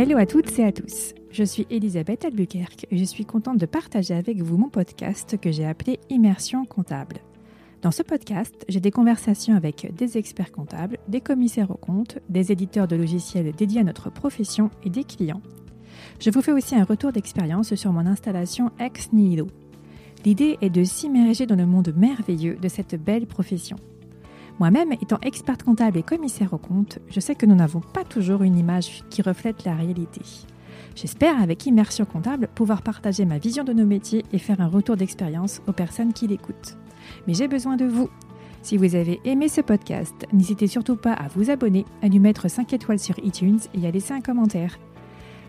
Hello 0.00 0.16
à 0.16 0.26
toutes 0.26 0.56
et 0.60 0.64
à 0.64 0.70
tous. 0.70 1.12
Je 1.32 1.42
suis 1.42 1.66
Elisabeth 1.70 2.24
Albuquerque 2.24 2.86
et 2.92 2.98
je 2.98 3.02
suis 3.02 3.24
contente 3.24 3.58
de 3.58 3.66
partager 3.66 4.14
avec 4.14 4.40
vous 4.40 4.56
mon 4.56 4.68
podcast 4.68 5.36
que 5.40 5.50
j'ai 5.50 5.66
appelé 5.66 5.98
Immersion 6.08 6.64
comptable. 6.66 7.16
Dans 7.82 7.90
ce 7.90 8.04
podcast, 8.04 8.64
j'ai 8.68 8.78
des 8.78 8.92
conversations 8.92 9.56
avec 9.56 9.92
des 9.96 10.16
experts 10.16 10.52
comptables, 10.52 10.98
des 11.08 11.20
commissaires 11.20 11.72
aux 11.72 11.76
comptes, 11.76 12.20
des 12.28 12.52
éditeurs 12.52 12.86
de 12.86 12.94
logiciels 12.94 13.50
dédiés 13.50 13.80
à 13.80 13.82
notre 13.82 14.08
profession 14.08 14.70
et 14.84 14.88
des 14.88 15.02
clients. 15.02 15.42
Je 16.20 16.30
vous 16.30 16.42
fais 16.42 16.52
aussi 16.52 16.76
un 16.76 16.84
retour 16.84 17.10
d'expérience 17.10 17.74
sur 17.74 17.92
mon 17.92 18.06
installation 18.06 18.70
Ex 18.78 19.12
Nihilo. 19.12 19.48
L'idée 20.24 20.58
est 20.60 20.70
de 20.70 20.84
s'immerger 20.84 21.46
dans 21.46 21.56
le 21.56 21.66
monde 21.66 21.92
merveilleux 21.96 22.54
de 22.54 22.68
cette 22.68 22.94
belle 22.94 23.26
profession. 23.26 23.78
Moi-même, 24.58 24.92
étant 24.92 25.20
experte 25.22 25.62
comptable 25.62 25.98
et 25.98 26.02
commissaire 26.02 26.52
aux 26.52 26.58
comptes, 26.58 26.98
je 27.08 27.20
sais 27.20 27.36
que 27.36 27.46
nous 27.46 27.54
n'avons 27.54 27.80
pas 27.80 28.02
toujours 28.02 28.42
une 28.42 28.58
image 28.58 29.04
qui 29.08 29.22
reflète 29.22 29.64
la 29.64 29.74
réalité. 29.74 30.22
J'espère, 30.96 31.40
avec 31.40 31.64
Immersion 31.66 32.04
Comptable, 32.04 32.48
pouvoir 32.52 32.82
partager 32.82 33.24
ma 33.24 33.38
vision 33.38 33.62
de 33.62 33.72
nos 33.72 33.86
métiers 33.86 34.24
et 34.32 34.38
faire 34.38 34.60
un 34.60 34.66
retour 34.66 34.96
d'expérience 34.96 35.62
aux 35.68 35.72
personnes 35.72 36.12
qui 36.12 36.26
l'écoutent. 36.26 36.76
Mais 37.26 37.34
j'ai 37.34 37.46
besoin 37.46 37.76
de 37.76 37.84
vous. 37.84 38.10
Si 38.62 38.76
vous 38.76 38.96
avez 38.96 39.20
aimé 39.24 39.46
ce 39.48 39.60
podcast, 39.60 40.26
n'hésitez 40.32 40.66
surtout 40.66 40.96
pas 40.96 41.12
à 41.12 41.28
vous 41.28 41.50
abonner, 41.50 41.84
à 42.02 42.08
lui 42.08 42.18
mettre 42.18 42.50
5 42.50 42.72
étoiles 42.72 42.98
sur 42.98 43.16
iTunes 43.20 43.60
et 43.74 43.86
à 43.86 43.92
laisser 43.92 44.12
un 44.12 44.20
commentaire. 44.20 44.76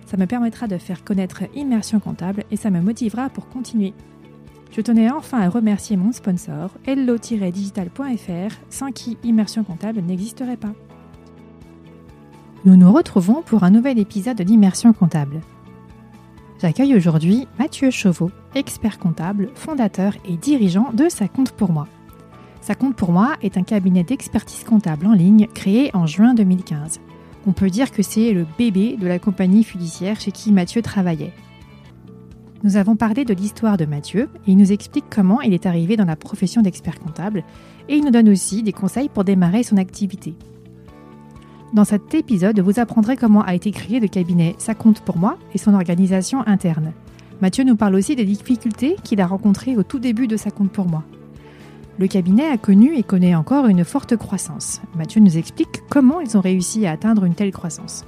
Ça 0.05 0.17
me 0.17 0.27
permettra 0.27 0.67
de 0.67 0.77
faire 0.77 1.03
connaître 1.03 1.41
Immersion 1.55 1.99
Comptable 1.99 2.43
et 2.51 2.55
ça 2.55 2.70
me 2.70 2.79
motivera 2.79 3.29
pour 3.29 3.49
continuer. 3.49 3.93
Je 4.71 4.81
tenais 4.81 5.09
enfin 5.09 5.39
à 5.39 5.49
remercier 5.49 5.97
mon 5.97 6.11
sponsor, 6.11 6.69
hello-digital.fr, 6.85 8.55
sans 8.69 8.91
qui 8.91 9.17
Immersion 9.23 9.63
Comptable 9.63 10.01
n'existerait 10.01 10.57
pas. 10.57 10.73
Nous 12.65 12.75
nous 12.75 12.91
retrouvons 12.91 13.41
pour 13.41 13.63
un 13.63 13.71
nouvel 13.71 13.98
épisode 13.98 14.37
de 14.37 14.43
l'Immersion 14.43 14.93
Comptable. 14.93 15.41
J'accueille 16.61 16.95
aujourd'hui 16.95 17.48
Mathieu 17.57 17.89
Chauveau, 17.89 18.31
expert 18.53 18.99
comptable, 18.99 19.49
fondateur 19.55 20.13
et 20.27 20.35
dirigeant 20.35 20.91
de 20.93 21.07
Ça 21.09 21.27
compte 21.27 21.51
pour 21.51 21.71
moi. 21.71 21.87
Ça 22.61 22.76
compte 22.76 22.95
pour 22.95 23.11
moi 23.11 23.37
est 23.41 23.57
un 23.57 23.63
cabinet 23.63 24.04
d'expertise 24.04 24.65
comptable 24.65 25.07
en 25.07 25.13
ligne 25.13 25.48
créé 25.55 25.89
en 25.95 26.05
juin 26.05 26.33
2015. 26.33 26.99
On 27.48 27.54
peut 27.54 27.70
dire 27.70 27.91
que 27.91 28.04
c'est 28.04 28.33
le 28.33 28.45
bébé 28.57 28.98
de 28.98 29.07
la 29.07 29.17
compagnie 29.17 29.63
fiduciaire 29.63 30.20
chez 30.20 30.31
qui 30.31 30.51
Mathieu 30.51 30.81
travaillait. 30.81 31.33
Nous 32.62 32.76
avons 32.76 32.98
parlé 32.98 33.24
de 33.24 33.34
l'histoire 33.34 33.77
de 33.77 33.85
Mathieu 33.85 34.29
et 34.46 34.52
il 34.52 34.57
nous 34.57 34.74
explique 34.74 35.05
comment 35.10 35.40
il 35.40 35.54
est 35.54 35.65
arrivé 35.65 35.96
dans 35.96 36.05
la 36.05 36.18
profession 36.18 36.62
d'expert 36.62 36.99
comptable 36.99 37.43
et 37.88 37.96
il 37.96 38.04
nous 38.04 38.12
donne 38.12 38.27
aussi 38.27 38.63
des 38.63 38.74
conseils 38.74 39.07
pour 39.07 39.24
démarrer 39.24 39.63
son 39.63 39.77
activité. 39.77 40.35
Dans 41.74 41.85
cet 41.85 42.13
épisode, 42.16 42.60
vous 42.60 42.79
apprendrez 42.79 43.16
comment 43.16 43.43
a 43.43 43.55
été 43.55 43.71
créé 43.71 44.01
le 44.01 44.10
cabinet 44.10 44.55
Ça 44.57 44.76
compte 44.76 44.99
pour 44.99 45.18
moi 45.18 45.38
et 45.54 45.57
son 45.57 45.74
organisation 45.74 46.46
interne. 46.48 46.91
Mathieu 47.41 47.63
nous 47.63 47.77
parle 47.77 47.96
aussi 47.96 48.18
des 48.18 48.26
difficultés 48.26 48.98
qu'il 49.04 49.21
a 49.21 49.27
rencontrées 49.27 49.77
au 49.77 49.84
tout 49.84 49.99
début 49.99 50.27
de 50.27 50.35
Ça 50.35 50.51
compte 50.51 50.71
pour 50.71 50.90
moi. 50.90 51.04
Le 51.98 52.07
cabinet 52.07 52.48
a 52.49 52.57
connu 52.57 52.98
et 52.98 53.04
connaît 53.04 53.35
encore 53.35 53.68
une 53.68 53.85
forte 53.85 54.18
croissance. 54.18 54.82
Mathieu 54.98 55.21
nous 55.21 55.38
explique 55.38 55.84
comment 55.90 56.20
ils 56.20 56.38
ont 56.38 56.41
réussi 56.41 56.85
à 56.85 56.91
atteindre 56.91 57.23
une 57.23 57.35
telle 57.35 57.51
croissance. 57.51 58.05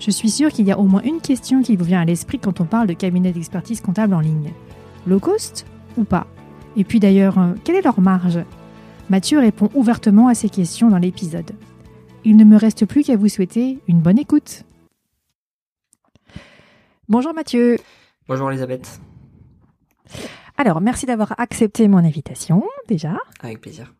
Je 0.00 0.10
suis 0.10 0.30
sûre 0.30 0.50
qu'il 0.50 0.66
y 0.66 0.72
a 0.72 0.78
au 0.78 0.84
moins 0.84 1.02
une 1.02 1.20
question 1.20 1.62
qui 1.62 1.76
vous 1.76 1.84
vient 1.84 2.00
à 2.00 2.04
l'esprit 2.04 2.38
quand 2.38 2.60
on 2.60 2.64
parle 2.64 2.86
de 2.86 2.92
cabinet 2.92 3.32
d'expertise 3.32 3.80
comptable 3.80 4.14
en 4.14 4.20
ligne. 4.20 4.52
Low 5.06 5.20
cost 5.20 5.66
ou 5.96 6.04
pas? 6.04 6.26
Et 6.76 6.84
puis 6.84 7.00
d'ailleurs, 7.00 7.38
euh, 7.38 7.54
quelle 7.64 7.76
est 7.76 7.82
leur 7.82 8.00
marge? 8.00 8.40
Mathieu 9.08 9.38
répond 9.38 9.70
ouvertement 9.74 10.28
à 10.28 10.34
ces 10.34 10.48
questions 10.48 10.88
dans 10.88 10.98
l'épisode. 10.98 11.52
Il 12.24 12.36
ne 12.36 12.44
me 12.44 12.56
reste 12.56 12.86
plus 12.86 13.04
qu'à 13.04 13.16
vous 13.16 13.28
souhaiter 13.28 13.78
une 13.88 14.00
bonne 14.00 14.18
écoute. 14.18 14.64
Bonjour 17.08 17.32
Mathieu. 17.32 17.78
Bonjour 18.28 18.50
Elisabeth. 18.50 19.00
Alors, 20.58 20.80
merci 20.80 21.06
d'avoir 21.06 21.38
accepté 21.38 21.86
mon 21.86 21.98
invitation 21.98 22.64
déjà. 22.88 23.16
Avec 23.40 23.60
plaisir. 23.60 23.94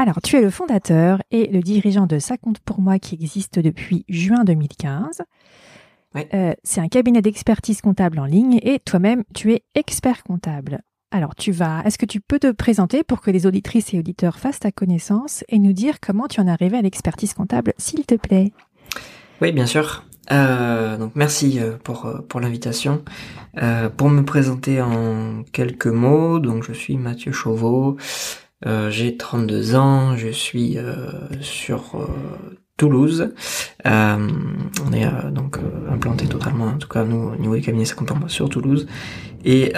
Alors, 0.00 0.22
tu 0.22 0.36
es 0.36 0.40
le 0.40 0.48
fondateur 0.48 1.22
et 1.30 1.48
le 1.48 1.60
dirigeant 1.60 2.06
de 2.06 2.18
Ça 2.18 2.38
compte 2.38 2.58
pour 2.60 2.80
moi 2.80 2.98
qui 2.98 3.16
existe 3.16 3.58
depuis 3.58 4.06
juin 4.08 4.44
2015. 4.44 5.20
Euh, 6.32 6.54
c'est 6.64 6.80
un 6.80 6.88
cabinet 6.88 7.20
d'expertise 7.20 7.82
comptable 7.82 8.18
en 8.18 8.24
ligne 8.24 8.60
et 8.62 8.78
toi-même, 8.78 9.24
tu 9.34 9.52
es 9.52 9.62
expert 9.74 10.22
comptable. 10.22 10.80
Alors, 11.10 11.34
tu 11.34 11.52
vas, 11.52 11.82
est-ce 11.84 11.98
que 11.98 12.06
tu 12.06 12.22
peux 12.22 12.38
te 12.38 12.50
présenter 12.50 13.04
pour 13.04 13.20
que 13.20 13.30
les 13.30 13.44
auditrices 13.44 13.92
et 13.92 13.98
auditeurs 13.98 14.38
fassent 14.38 14.60
ta 14.60 14.72
connaissance 14.72 15.44
et 15.50 15.58
nous 15.58 15.74
dire 15.74 16.00
comment 16.00 16.28
tu 16.28 16.40
en 16.40 16.46
es 16.46 16.50
arrivé 16.50 16.78
à 16.78 16.82
l'expertise 16.82 17.34
comptable, 17.34 17.74
s'il 17.76 18.06
te 18.06 18.14
plaît? 18.14 18.54
Oui, 19.42 19.52
bien 19.52 19.66
sûr. 19.66 20.06
Euh, 20.32 20.96
donc 20.96 21.12
merci 21.14 21.58
euh, 21.60 21.76
pour 21.76 22.10
pour 22.26 22.40
l'invitation. 22.40 23.04
pour 23.98 24.08
me 24.08 24.22
présenter 24.22 24.80
en 24.80 25.42
quelques 25.52 25.88
mots, 25.88 26.38
donc 26.38 26.62
je 26.62 26.72
suis 26.72 26.96
Mathieu 26.96 27.32
Chauveau, 27.32 27.98
j'ai 28.64 29.16
32 29.16 29.74
ans, 29.74 30.16
je 30.16 30.28
suis 30.28 30.76
sur 31.40 32.08
Toulouse. 32.76 33.32
on 33.84 34.92
est 34.92 35.30
donc 35.32 35.58
implanté 35.90 36.26
totalement, 36.26 36.66
en 36.66 36.78
tout 36.78 36.88
cas 36.88 37.04
nous 37.04 37.32
au 37.32 37.36
niveau 37.36 37.54
des 37.54 37.62
cabinets 37.62 37.84
ça 37.84 37.94
compte 37.94 38.10
moi 38.18 38.28
sur 38.28 38.48
Toulouse, 38.48 38.86
et 39.44 39.72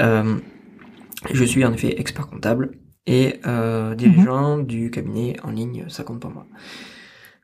je 1.33 1.45
suis 1.45 1.65
en 1.65 1.73
effet 1.73 2.01
expert 2.01 2.27
comptable 2.29 2.73
et 3.07 3.41
dirigeant 3.97 4.59
mhm. 4.59 4.67
du 4.67 4.91
cabinet 4.91 5.37
en 5.45 5.51
ligne 5.51 5.85
ça 5.89 6.03
compte 6.03 6.21
pour 6.21 6.31
moi. 6.31 6.47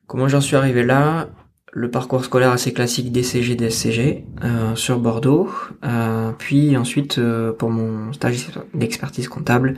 Comment 0.08 0.26
j'en 0.26 0.40
suis 0.40 0.56
arrivé 0.56 0.84
là? 0.84 1.28
Le 1.70 1.90
parcours 1.90 2.24
scolaire 2.24 2.50
assez 2.50 2.72
classique 2.72 3.12
DCG, 3.12 3.56
DSCG 3.56 4.24
euh, 4.42 4.74
sur 4.74 4.98
Bordeaux. 4.98 5.50
Euh, 5.84 6.27
puis 6.48 6.78
ensuite, 6.78 7.18
euh, 7.18 7.52
pour 7.52 7.68
mon 7.68 8.10
stage 8.14 8.48
d'expertise 8.72 9.28
comptable, 9.28 9.74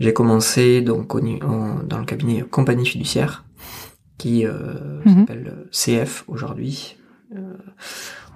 j'ai 0.00 0.12
commencé 0.12 0.82
donc 0.82 1.14
au, 1.14 1.20
dans 1.20 1.98
le 1.98 2.04
cabinet 2.04 2.42
Compagnie 2.42 2.84
Fiduciaire, 2.84 3.46
qui 4.18 4.44
mhm. 4.44 5.20
s'appelle 5.20 5.66
CF 5.70 6.24
aujourd'hui. 6.28 6.98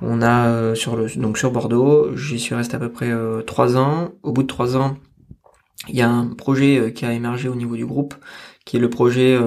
on 0.01 0.23
a 0.23 0.75
sur 0.75 0.97
le 0.97 1.15
donc 1.17 1.37
sur 1.37 1.51
Bordeaux, 1.51 2.17
j'y 2.17 2.39
suis 2.39 2.55
resté 2.55 2.77
à 2.77 2.79
peu 2.79 2.91
près 2.91 3.13
trois 3.47 3.77
ans. 3.77 4.13
Au 4.23 4.33
bout 4.33 4.45
de 4.45 4.49
trois 4.49 4.79
ans, 4.79 4.97
il 5.91 5.97
y 5.97 6.01
a 6.01 6.09
un 6.09 6.29
projet 6.29 6.95
qui 6.95 7.05
a 7.05 7.13
émergé 7.13 7.51
au 7.51 7.55
niveau 7.55 7.77
du 7.77 7.85
groupe, 7.85 8.15
qui 8.65 8.79
est 8.79 8.81
le 8.81 8.89
projet, 8.89 9.39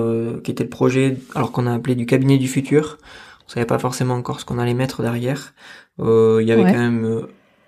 qui 0.44 0.52
était 0.52 0.64
le 0.64 0.69
projet, 0.69 1.18
alors 1.34 1.52
qu'on 1.52 1.66
a 1.66 1.74
appelé 1.74 1.96
du 1.96 2.06
cabinet 2.06 2.38
du 2.38 2.48
futur 2.48 3.00
on 3.48 3.52
savait 3.52 3.66
pas 3.66 3.80
forcément 3.80 4.16
encore 4.16 4.40
ce 4.40 4.46
qu'on 4.46 4.59
allait 4.59 4.74
mettre 4.74 5.02
derrière. 5.02 5.54
Euh, 6.00 6.40
il 6.42 6.48
y 6.48 6.52
avait 6.52 6.64
quand 6.64 6.78
même 6.78 7.06
euh, 7.06 7.22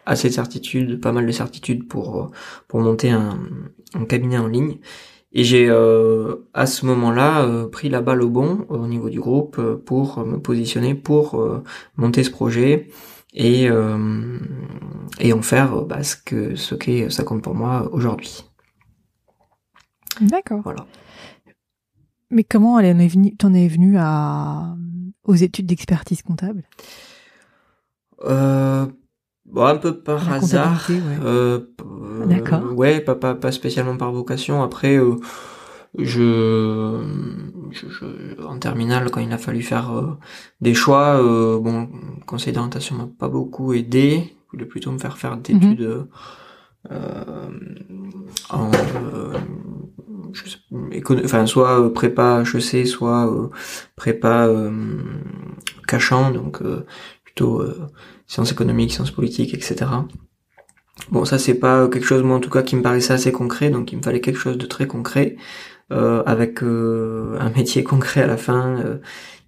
assez 0.09 0.30
de 0.30 0.34
certitudes, 0.34 1.00
pas 1.00 1.12
mal 1.12 1.25
de 1.25 1.31
certitudes 1.31 1.88
pour 1.88 2.22
euh, 2.22 2.28
pour 2.68 2.80
monter 2.81 3.12
un, 3.12 3.40
un 3.94 4.06
cabinet 4.06 4.38
en 4.38 4.47
ligne. 4.47 4.80
Et 5.31 5.44
j'ai 5.44 5.70
à 5.70 6.66
ce 6.66 6.86
moment-là 6.88 7.68
pris 7.72 7.88
la 7.88 8.02
balle 8.02 8.24
au 8.24 8.30
bon 8.31 8.66
au 8.69 8.88
niveau 8.88 9.12
du 9.12 9.19
groupe 9.19 9.62
pour 9.86 10.25
me 10.25 10.40
positionner 10.40 10.96
pour 10.96 11.40
monter 11.98 12.24
ce 12.24 12.31
projet 12.31 12.90
et 13.36 13.69
et 15.19 15.34
en 15.34 15.42
faire 15.44 15.84
bah, 15.84 16.02
ce 16.02 16.16
que 16.16 16.56
ce 16.56 16.74
qu'est 16.74 17.12
ça 17.12 17.24
compte 17.24 17.44
pour 17.44 17.53
moi 17.53 17.90
aujourd'hui. 17.92 18.44
D'accord. 20.19 20.62
Voilà. 20.64 20.88
Mais 22.31 22.44
comment 22.44 22.80
elle 22.80 23.00
est 23.00 23.08
venue, 23.08 23.36
t'en 23.36 23.53
es 23.53 23.68
venu 23.68 23.98
à 24.00 24.75
aux 25.25 25.36
études 25.36 25.68
d'expertise 25.68 26.22
comptable? 26.24 26.64
Euh, 28.25 28.88
bon, 29.52 29.66
Un 29.66 29.78
peu 29.78 29.98
par 29.98 30.32
hasard. 30.32 30.86
Ouais. 30.90 31.00
Euh, 31.24 31.60
D'accord. 32.26 32.74
ouais, 32.74 33.00
pas, 33.00 33.16
pas, 33.16 33.36
pas 33.36 33.52
spécialement 33.52 33.98
par 33.98 34.12
vocation. 34.12 34.64
Après, 34.64 34.98
euh, 34.98 35.16
je, 35.98 37.02
je, 37.72 38.42
en 38.44 38.60
terminale, 38.60 39.10
quand 39.12 39.22
il 39.22 39.31
a 39.31 39.38
fallu 39.38 39.62
faire 39.62 39.92
euh, 39.92 40.18
des 40.62 40.74
choix, 40.74 41.22
euh, 41.22 41.60
bon, 41.60 41.90
le 42.19 42.25
conseil 42.25 42.54
d'orientation 42.54 42.96
m'a 42.96 43.07
pas 43.18 43.30
beaucoup 43.30 43.74
aidé. 43.74 44.34
Je 44.48 44.57
voulais 44.57 44.66
plutôt 44.66 44.92
me 44.92 44.98
faire 45.00 45.18
faire 45.18 45.38
des 45.38 45.54
mhm. 45.54 45.63
études 45.63 46.07
en 48.50 48.72
enfin 51.24 51.45
soit 51.45 51.80
euh, 51.80 51.90
prépa 51.90 52.44
HEC, 52.44 52.88
soit 52.88 53.31
euh, 53.31 53.50
prépa 53.95 54.48
euh, 54.48 54.72
cachant, 55.88 56.31
donc 56.31 56.62
plutôt 57.24 57.63
sciences 58.30 58.54
économiques, 58.54 58.94
sciences 58.94 59.12
politiques, 59.12 59.54
etc. 59.54 59.92
Bon, 61.12 61.26
ça 61.26 61.38
c'est 61.38 61.56
pas 61.56 61.90
quelque 61.90 62.06
chose 62.06 62.24
moi 62.24 62.38
en 62.38 62.40
tout 62.40 62.50
cas 62.50 62.62
qui 62.62 62.78
me 62.78 62.81
paraissait 62.81 63.14
assez 63.14 63.34
concret, 63.34 63.70
donc 63.70 63.92
il 63.92 63.98
me 63.98 64.02
fallait 64.02 64.22
quelque 64.22 64.40
chose 64.40 64.58
de 64.58 64.66
très 64.66 64.88
concret 64.88 65.36
avec 65.92 66.62
un 66.62 67.50
métier 67.56 67.84
concret 67.92 68.22
à 68.22 68.28
la 68.28 68.38
fin 68.38 69.00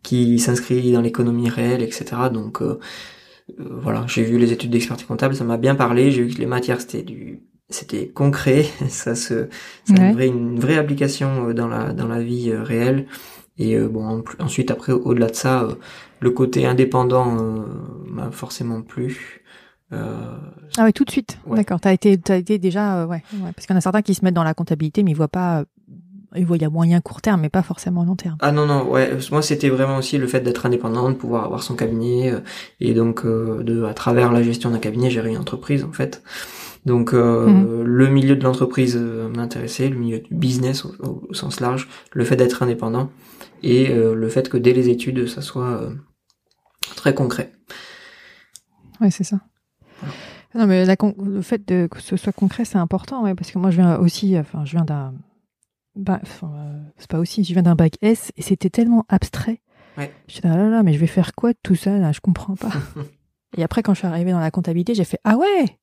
qui 0.01 0.39
s'inscrit 0.39 0.91
dans 0.91 1.01
l'économie 1.01 1.49
réelle, 1.49 1.81
etc. 1.83 2.05
Donc 2.33 2.61
voilà, 3.57 4.05
j'ai 4.07 4.23
vu 4.23 4.37
les 4.37 4.51
études 4.51 4.71
d'expertise 4.71 5.05
comptable, 5.05 5.35
ça 5.35 5.43
m'a 5.43 5.57
bien 5.57 5.75
parlé. 5.75 6.11
J'ai 6.11 6.23
vu 6.23 6.33
que 6.33 6.39
les 6.39 6.45
matières 6.45 6.81
c'était 6.81 7.03
du 7.03 7.41
c'était 7.71 8.07
concret, 8.07 8.65
ça 8.89 9.15
se, 9.15 9.47
ça 9.85 9.95
une, 9.95 10.13
vraie, 10.13 10.27
une 10.27 10.59
vraie 10.59 10.77
application 10.77 11.49
euh, 11.49 11.53
dans 11.53 11.67
la 11.67 11.93
dans 11.93 12.07
la 12.07 12.21
vie 12.21 12.51
euh, 12.51 12.63
réelle 12.63 13.07
Et 13.57 13.77
bon, 13.79 14.23
ensuite 14.39 14.71
après, 14.71 14.91
au-delà 14.91 15.27
de 15.27 15.35
ça, 15.35 15.67
le 16.21 16.31
côté 16.31 16.65
indépendant 16.65 17.35
m'a 18.05 18.31
forcément 18.31 18.81
plu. 18.81 19.43
Ah 19.91 20.85
oui, 20.85 20.93
tout 20.93 21.03
de 21.03 21.11
suite. 21.11 21.37
D'accord. 21.47 21.81
T'as 21.81 21.91
été, 21.91 22.17
t'as 22.17 22.37
été 22.37 22.57
déjà, 22.57 23.05
ouais, 23.05 23.21
ouais, 23.33 23.51
Parce 23.53 23.67
qu'il 23.67 23.73
y 23.73 23.75
en 23.75 23.77
a 23.77 23.81
certains 23.81 24.01
qui 24.01 24.15
se 24.15 24.23
mettent 24.23 24.33
dans 24.35 24.45
la 24.45 24.53
comptabilité, 24.53 25.03
mais 25.03 25.11
ils 25.11 25.17
voient 25.17 25.27
pas 25.27 25.65
il 26.33 26.45
voit 26.45 26.55
il 26.55 26.61
y 26.61 26.65
a 26.65 26.69
moyen 26.69 27.01
court 27.01 27.19
terme 27.19 27.41
mais 27.41 27.49
pas 27.49 27.61
forcément 27.61 28.05
long 28.05 28.15
terme. 28.15 28.37
Ah 28.39 28.53
non 28.53 28.65
non 28.65 28.89
ouais 28.89 29.17
moi 29.31 29.41
c'était 29.41 29.67
vraiment 29.67 29.97
aussi 29.97 30.17
le 30.17 30.27
fait 30.27 30.39
d'être 30.39 30.65
indépendant 30.65 31.09
de 31.09 31.15
pouvoir 31.15 31.43
avoir 31.43 31.61
son 31.61 31.75
cabinet 31.75 32.33
et 32.79 32.93
donc 32.93 33.25
de 33.25 33.83
à 33.83 33.93
travers 33.93 34.31
la 34.31 34.41
gestion 34.41 34.71
d'un 34.71 34.79
cabinet 34.79 35.09
gérer 35.09 35.31
une 35.31 35.37
entreprise 35.37 35.83
en 35.83 35.91
fait 35.91 36.23
donc 36.85 37.13
euh, 37.13 37.47
mhm. 37.47 37.83
le 37.83 38.07
milieu 38.07 38.35
de 38.35 38.43
l'entreprise 38.43 38.97
euh, 38.99 39.29
m'intéressait, 39.29 39.89
le 39.89 39.97
milieu 39.97 40.19
du 40.19 40.33
business 40.33 40.85
au, 40.85 41.27
sens 41.31 41.59
large, 41.59 41.87
le 42.11 42.23
fait 42.23 42.35
d'être 42.35 42.63
indépendant 42.63 43.11
et 43.61 43.91
euh, 43.91 44.15
le 44.15 44.29
fait 44.29 44.49
que 44.49 44.57
dès 44.57 44.73
les 44.73 44.89
études 44.89 45.27
ça 45.27 45.41
soit 45.41 45.91
très 46.95 47.13
concret. 47.13 47.51
Ouais, 48.99 49.11
c'est 49.11 49.23
ça. 49.23 49.39
Non 50.53 50.67
mais 50.67 50.85
le 50.85 51.41
fait 51.41 51.65
de, 51.67 51.87
que 51.87 52.01
ce 52.01 52.17
soit 52.17 52.33
concret 52.33 52.65
c'est 52.65 52.77
important 52.77 53.23
ouais 53.23 53.35
parce 53.35 53.51
que 53.51 53.57
moi 53.57 53.71
je 53.71 53.77
viens 53.77 53.97
aussi 53.97 54.37
enfin 54.37 54.65
je 54.65 54.71
viens 54.71 54.83
d'un 54.83 55.13
bah, 55.95 56.19
c'est 56.97 57.07
pas 57.07 57.19
aussi 57.19 57.45
je 57.45 57.53
viens 57.53 57.61
d'un 57.61 57.75
bac 57.75 57.93
S 58.01 58.31
et 58.35 58.41
c'était 58.41 58.69
tellement 58.69 59.05
abstrait. 59.07 59.61
Ouais. 59.97 60.11
Je 60.27 60.33
suis 60.33 60.41
là, 60.41 60.57
là 60.57 60.67
là 60.69 60.83
mais 60.83 60.93
je 60.93 60.97
vais 60.99 61.07
faire 61.07 61.35
quoi 61.35 61.53
de 61.53 61.57
tout 61.63 61.75
ça 61.75 61.97
là? 61.97 62.11
Je 62.11 62.19
comprends 62.19 62.55
pas. 62.55 62.71
et 63.57 63.63
après 63.63 63.81
quand 63.81 63.93
je 63.93 63.99
suis 63.99 64.07
arrivée 64.07 64.31
dans 64.31 64.39
la 64.39 64.51
comptabilité 64.51 64.93
j'ai 64.93 65.05
fait 65.05 65.19
ah 65.23 65.37
ouais 65.37 65.77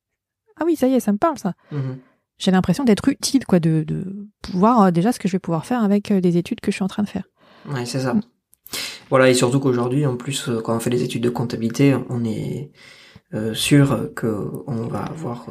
ah 0.61 0.65
oui, 0.65 0.77
ça 0.77 0.89
y 0.89 0.95
est, 0.95 1.01
ça 1.01 1.13
me 1.13 1.19
parle 1.19 1.39
ça. 1.39 1.55
Mhm. 1.73 1.99
J'ai 2.39 2.51
l'impression 2.51 2.85
d'être 2.85 3.09
utile, 3.09 3.45
quoi, 3.47 3.59
de, 3.61 3.85
de 3.87 4.29
pouvoir 4.43 4.83
euh, 4.83 4.91
déjà 4.91 5.13
ce 5.13 5.19
que 5.19 5.29
je 5.29 5.33
vais 5.33 5.39
pouvoir 5.39 5.67
faire 5.67 5.83
avec 5.83 6.11
euh, 6.11 6.21
les 6.21 6.37
études 6.37 6.61
que 6.61 6.71
je 6.71 6.77
suis 6.77 6.85
en 6.85 6.89
train 6.89 7.03
de 7.03 7.09
faire. 7.09 7.25
Ouais, 7.69 7.85
c'est 7.85 8.01
ça. 8.01 8.15
Voilà, 9.11 9.29
et 9.29 9.35
surtout 9.35 9.61
qu'aujourd'hui, 9.61 10.07
en 10.07 10.17
plus, 10.17 10.49
euh, 10.49 10.61
quand 10.61 10.77
on 10.77 10.81
fait 10.81 10.91
des 10.91 11.03
études 11.03 11.23
de 11.23 11.31
comptabilité, 11.31 11.97
on 12.09 12.25
est 12.25 12.71
sûr 13.53 14.09
qu'on 14.19 14.87
va 14.87 15.01
avoir 15.01 15.49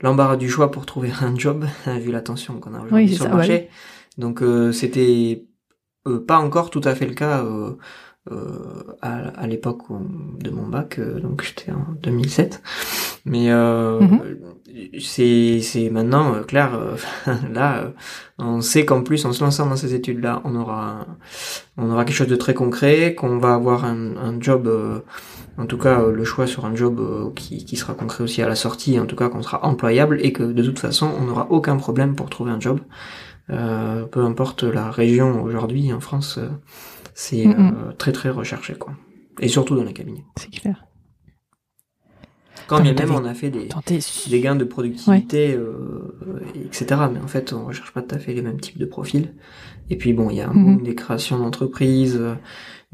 l'embarras 0.00 0.36
du 0.36 0.48
choix 0.48 0.72
pour 0.72 0.86
trouver 0.86 1.12
un 1.20 1.38
job, 1.38 1.64
vu 1.86 2.10
la 2.10 2.20
tension 2.20 2.58
qu'on 2.58 2.74
a 2.74 2.80
aujourd'hui 2.80 3.14
sur 3.14 3.26
le 3.26 3.30
marché. 3.30 3.68
Donc 4.18 4.42
c'était 4.72 5.46
pas 6.26 6.38
encore 6.38 6.70
tout 6.70 6.80
à 6.82 6.96
fait 6.96 7.06
le 7.06 7.14
cas 7.14 7.44
euh, 8.30 8.82
à, 9.00 9.46
l'époque 9.46 9.82
de 10.38 10.50
mon 10.50 10.66
bac, 10.66 10.98
euh, 10.98 11.20
donc 11.20 11.42
j'étais 11.42 11.72
en 11.72 11.86
2007. 12.02 12.62
Mais 13.24 13.50
euh, 13.50 13.98
mhm. 13.98 14.20
c'est 15.00 15.60
c'est 15.62 15.88
maintenant 15.88 16.42
clair. 16.42 16.78
là, 17.52 17.92
on 18.38 18.60
sait 18.60 18.84
qu'en 18.84 19.02
plus, 19.02 19.24
en 19.24 19.32
se 19.32 19.42
lançant 19.42 19.66
dans 19.66 19.76
ces 19.76 19.94
études-là, 19.94 20.42
on 20.44 20.54
aura 20.54 21.06
on 21.78 21.90
aura 21.90 22.04
quelque 22.04 22.16
chose 22.16 22.28
de 22.28 22.36
très 22.36 22.52
concret, 22.52 23.14
qu'on 23.14 23.38
va 23.38 23.54
avoir 23.54 23.84
un, 23.86 24.16
un 24.16 24.40
job 24.40 24.70
en 25.56 25.66
tout 25.66 25.78
cas 25.78 26.06
le 26.06 26.24
choix 26.24 26.46
sur 26.46 26.66
un 26.66 26.74
job 26.74 27.32
qui, 27.34 27.64
qui, 27.64 27.76
sera 27.76 27.94
concret 27.94 28.22
aussi 28.24 28.42
à 28.42 28.48
la 28.48 28.54
sortie, 28.54 29.00
en 29.00 29.06
tout 29.06 29.16
cas 29.16 29.28
qu'on 29.30 29.42
sera 29.42 29.64
employable 29.64 30.18
et 30.22 30.32
que 30.32 30.42
de 30.42 30.62
toute 30.62 30.78
façon 30.78 31.10
on 31.18 31.24
n'aura 31.24 31.46
aucun 31.50 31.76
problème 31.76 32.14
pour 32.14 32.28
trouver 32.28 32.52
un 32.52 32.60
job, 32.60 32.80
euh, 33.52 34.04
peu 34.04 34.20
importe 34.20 34.62
la 34.62 34.90
région 34.90 35.42
aujourd'hui 35.42 35.92
en 35.92 36.00
France. 36.00 36.38
C'est 37.20 37.46
euh, 37.46 37.92
très 37.98 38.12
très 38.12 38.30
recherché, 38.30 38.72
quoi. 38.72 38.94
Et 39.40 39.48
surtout 39.48 39.76
dans 39.76 39.84
les 39.84 39.92
cabinets. 39.92 40.24
C'est 40.36 40.50
clair. 40.50 40.86
Quand 42.66 42.80
bien 42.80 42.94
même 42.94 43.10
on 43.10 43.26
a 43.26 43.34
fait 43.34 43.50
des, 43.50 43.68
des 44.30 44.40
gains 44.40 44.56
de 44.56 44.64
productivité, 44.64 45.52
euh, 45.52 46.16
etc. 46.64 47.02
Mais 47.12 47.20
en 47.20 47.26
fait, 47.26 47.52
on 47.52 47.66
recherche 47.66 47.92
pas 47.92 48.00
tout 48.00 48.14
à 48.14 48.18
fait 48.18 48.32
les 48.32 48.40
mêmes 48.40 48.58
types 48.58 48.78
de 48.78 48.86
profils. 48.86 49.34
Et 49.90 49.98
puis 49.98 50.14
bon, 50.14 50.30
il 50.30 50.36
y 50.36 50.40
a 50.40 50.48
mm 50.48 50.82
des 50.82 50.94
créations 50.94 51.38
d'entreprises, 51.38 52.16
euh, 52.16 52.36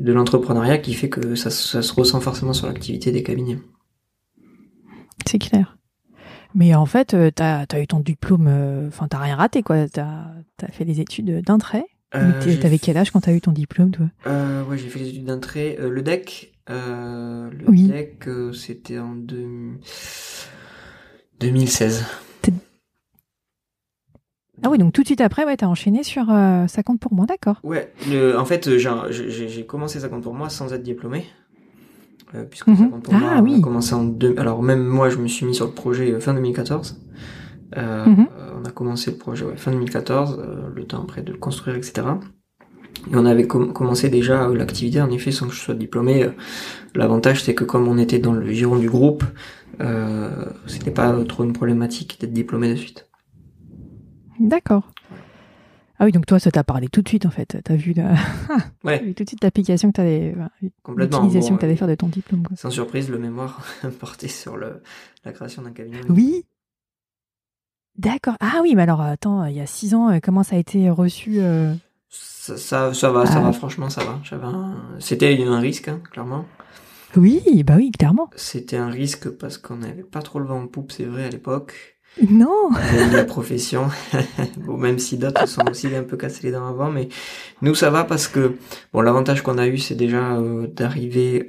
de 0.01 0.13
l'entrepreneuriat 0.13 0.79
qui 0.79 0.95
fait 0.95 1.09
que 1.09 1.37
ça, 1.37 1.51
ça 1.51 1.81
se 1.81 1.93
ressent 1.93 2.21
forcément 2.21 2.53
sur 2.53 2.67
l'activité 2.67 3.13
des 3.13 3.23
cabinets. 3.23 3.59
C'est 5.25 5.39
clair. 5.39 5.79
Mais 6.57 6.75
en 6.75 6.87
fait, 6.87 7.17
t'as 7.37 7.65
as 7.71 7.81
eu 7.81 7.87
ton 7.87 8.01
diplôme, 8.01 8.49
enfin 8.89 9.07
t'as 9.09 9.19
rien 9.19 9.37
raté 9.37 9.63
quoi. 9.63 9.89
T'as 9.89 10.33
as 10.63 10.73
fait 10.73 10.85
les 10.85 11.01
études 11.01 11.43
d'un 11.45 11.59
trait. 11.59 11.87
Euh, 12.15 12.57
T'avais 12.61 12.79
quel 12.79 12.97
âge 12.97 13.11
quand 13.11 13.21
t'as 13.21 13.33
eu 13.33 13.41
ton 13.41 13.51
diplôme, 13.53 13.91
toi? 13.91 14.07
Euh, 14.27 14.63
Ouais, 14.65 14.79
j'ai 14.79 14.89
fait 14.89 15.01
les 15.01 15.09
études 15.09 15.25
d'un 15.25 15.39
trait. 15.39 15.77
Euh, 15.81 15.91
le 15.91 16.03
DEC, 16.03 16.53
euh, 16.71 17.51
le 17.51 17.89
DEC, 17.89 18.27
euh, 18.27 18.53
c'était 18.53 18.99
en 18.99 19.15
2016. 19.15 22.05
Ah 24.63 24.71
oui, 24.71 24.79
donc 24.79 24.95
tout 24.95 25.03
de 25.03 25.07
suite 25.07 25.21
après, 25.21 25.45
ouais, 25.45 25.57
t'as 25.57 25.67
enchaîné 25.67 26.03
sur 26.03 26.27
Ça 26.27 26.83
compte 26.83 26.99
pour 26.99 27.13
moi, 27.13 27.27
d'accord. 27.27 27.61
Ouais, 27.63 27.93
le, 28.09 28.39
en 28.39 28.47
fait, 28.47 28.79
j'ai 28.79 29.67
commencé 29.67 30.01
Ça 30.01 30.09
compte 30.09 30.23
pour 30.23 30.33
moi 30.35 30.49
sans 30.49 30.73
être 30.73 30.83
diplômé. 30.83 31.27
puisque 32.51 32.65
Ça 32.65 32.71
mhm. 32.73 32.91
compte 32.91 33.03
pour 33.05 33.15
ah, 33.15 33.19
moi, 33.19 33.41
oui. 33.43 33.57
a 33.59 33.61
commencé 33.61 33.93
en 33.95 34.05
deux... 34.05 34.35
Alors 34.39 34.63
même 34.63 34.83
moi, 34.83 35.11
je 35.11 35.19
me 35.19 35.29
suis 35.29 35.45
mis 35.45 35.55
sur 35.55 35.67
le 35.67 35.73
projet 35.73 36.19
fin 36.21 36.33
2014. 36.33 36.99
Euh, 37.77 38.07
mhm. 38.07 38.29
On 38.61 38.65
a 38.65 38.71
commencé 38.71 39.11
le 39.11 39.17
projet 39.17 39.45
fin 39.57 39.73
2014, 39.73 40.39
euh, 40.39 40.69
le 40.75 40.85
temps 40.85 41.03
après 41.03 41.23
de 41.23 41.33
le 41.33 41.39
construire, 41.39 41.77
etc. 41.77 42.07
Et 43.11 43.15
on 43.15 43.27
avait 43.27 43.47
commencé 43.47 44.09
déjà 44.09 44.49
l'activité, 44.49 45.01
en 45.01 45.11
effet, 45.11 45.31
sans 45.31 45.49
que 45.49 45.55
je 45.55 45.61
sois 45.61 45.75
diplômé. 45.75 46.29
L'avantage, 46.95 47.43
c'est 47.43 47.55
que 47.55 47.65
comme 47.65 47.89
on 47.89 47.99
était 47.99 48.19
dans 48.19 48.33
le 48.33 48.51
giron 48.51 48.77
du 48.77 48.89
groupe, 48.89 49.23
euh, 49.81 50.47
c'était 50.67 50.91
pas 50.91 51.13
trop 51.25 51.45
une 51.45 51.53
problématique 51.53 52.19
d'être 52.21 52.33
diplômé 52.33 52.71
de 52.71 52.77
suite. 52.77 53.09
D'accord. 54.41 54.91
Ah 55.99 56.05
oui, 56.05 56.13
donc 56.13 56.27
toi, 56.27 56.39
ça 56.39 56.51
t'a 56.51 56.65
parlé 56.65 56.89
tout 56.89 57.01
de 57.01 57.09
suite, 57.09 57.25
en 57.27 57.31
fait. 57.31 57.59
T'as 57.65 57.77
vu, 57.77 57.93
la... 57.95 58.15
ouais. 58.85 59.03
vu 59.03 59.15
tout 59.15 59.25
de 59.25 59.29
suite 59.29 59.43
l'application 59.43 59.91
que 59.91 59.97
t'avais, 59.97 60.35
l'utilisation 60.95 61.57
que 61.57 61.61
t'allais 61.61 61.77
faire 61.77 61.89
de 61.89 61.95
ton 61.95 62.09
diplôme. 62.09 62.43
Sans 62.55 62.71
surprise, 62.71 63.09
le 63.09 63.19
mémoire 63.19 63.65
porté 64.01 64.29
sur 64.29 64.57
le, 64.57 64.83
la 65.25 65.33
création 65.33 65.63
d'un 65.63 65.71
cabinet. 65.71 66.01
Oui, 66.09 66.45
D'accord. 67.99 68.35
Ah 68.41 68.61
oui, 68.63 68.75
mais 68.75 68.83
alors 68.83 69.01
attends, 69.01 69.45
il 69.47 69.57
y 69.57 69.61
a 69.61 69.67
six 69.67 69.95
ans, 69.95 70.11
euh, 70.11 70.19
comment 70.23 70.43
ça 70.43 70.57
a 70.57 70.59
été 70.59 70.91
reçu 70.91 71.41
euh 71.41 71.75
ça, 72.09 72.57
ça, 72.57 72.95
ça, 72.95 73.11
va, 73.11 73.27
ça 73.27 73.41
va, 73.41 73.49
ah. 73.49 73.53
franchement, 73.53 73.91
ça 73.91 74.05
va. 74.05 74.21
C'était 75.01 75.43
un 75.43 75.59
risque, 75.59 75.89
hein, 75.89 76.01
clairement. 76.13 76.45
Oui, 77.17 77.43
bah 77.65 77.75
oui, 77.77 77.91
clairement. 77.91 78.31
C'était 78.37 78.77
un 78.77 78.89
risque 78.89 79.29
parce 79.31 79.59
qu'on 79.59 79.77
n'avait 79.77 80.05
pas 80.05 80.23
trop 80.23 80.39
le 80.39 80.45
vent 80.45 80.63
en 80.63 80.67
poupe, 80.69 80.93
c'est 80.93 81.05
vrai, 81.05 81.25
à 81.25 81.29
l'époque. 81.29 81.97
Non. 82.31 82.71
la 83.13 83.25
profession. 83.25 83.89
bon, 84.59 84.77
même 84.77 84.99
si 84.99 85.19
d'autres 85.19 85.47
sont 85.47 85.69
aussi 85.69 85.95
un 85.95 86.03
peu 86.03 86.17
cassés 86.17 86.45
les 86.45 86.53
dents 86.53 86.67
avant, 86.67 86.91
mais 86.91 87.09
nous 87.63 87.75
ça 87.75 87.91
va 87.91 88.05
parce 88.05 88.27
que 88.29 88.57
bon, 88.93 89.03
l'avantage 89.03 89.43
qu'on 89.43 89.59
a 89.59 89.67
eu, 89.67 89.77
c'est 89.77 89.97
déjà 89.97 90.37
euh, 90.37 90.67
d'arriver 90.67 91.49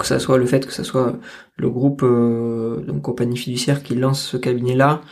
que 0.00 0.06
ça 0.06 0.18
soit 0.18 0.38
le 0.38 0.46
fait 0.46 0.66
que 0.66 0.72
ça 0.72 0.84
soit 0.84 1.14
le 1.56 1.70
groupe 1.70 2.02
euh, 2.02 2.80
donc 2.80 3.02
compagnie 3.02 3.36
fiduciaire 3.36 3.82
qui 3.82 3.94
lance 3.94 4.20
ce 4.22 4.36
cabinet 4.36 4.74
là 4.74 5.02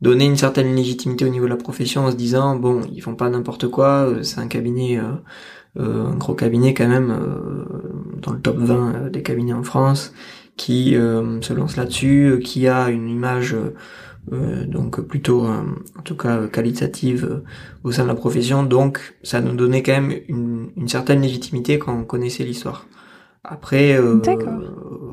donner 0.00 0.24
une 0.24 0.36
certaine 0.36 0.74
légitimité 0.74 1.24
au 1.24 1.28
niveau 1.28 1.44
de 1.44 1.50
la 1.50 1.56
profession 1.56 2.06
en 2.06 2.10
se 2.10 2.16
disant 2.16 2.56
bon 2.56 2.82
ils 2.92 3.02
font 3.02 3.14
pas 3.14 3.28
n'importe 3.28 3.68
quoi 3.68 4.06
euh, 4.06 4.22
c'est 4.22 4.40
un 4.40 4.48
cabinet 4.48 4.98
euh, 4.98 5.12
euh, 5.78 6.06
un 6.06 6.16
gros 6.16 6.34
cabinet 6.34 6.74
quand 6.74 6.88
même 6.88 7.16
dans 8.20 8.32
le 8.32 8.40
top 8.40 8.56
20 8.58 9.10
des 9.10 9.22
cabinets 9.22 9.52
en 9.52 9.62
France 9.62 10.12
qui 10.56 10.92
se 10.92 11.52
lance 11.52 11.76
là-dessus 11.76 12.40
qui 12.44 12.66
a 12.66 12.90
une 12.90 13.08
image 13.08 13.56
donc 14.30 15.00
plutôt 15.00 15.46
en 15.46 16.02
tout 16.04 16.16
cas 16.16 16.48
qualitative 16.48 17.42
au 17.84 17.92
sein 17.92 18.02
de 18.02 18.08
la 18.08 18.14
profession. 18.14 18.64
Donc 18.64 19.14
ça 19.22 19.40
nous 19.40 19.54
donnait 19.54 19.82
quand 19.82 19.92
même 19.92 20.12
une, 20.28 20.70
une 20.76 20.88
certaine 20.88 21.22
légitimité 21.22 21.78
quand 21.78 21.96
on 21.96 22.04
connaissait 22.04 22.44
l'histoire 22.44 22.86
après, 23.42 23.98
euh, 23.98 24.20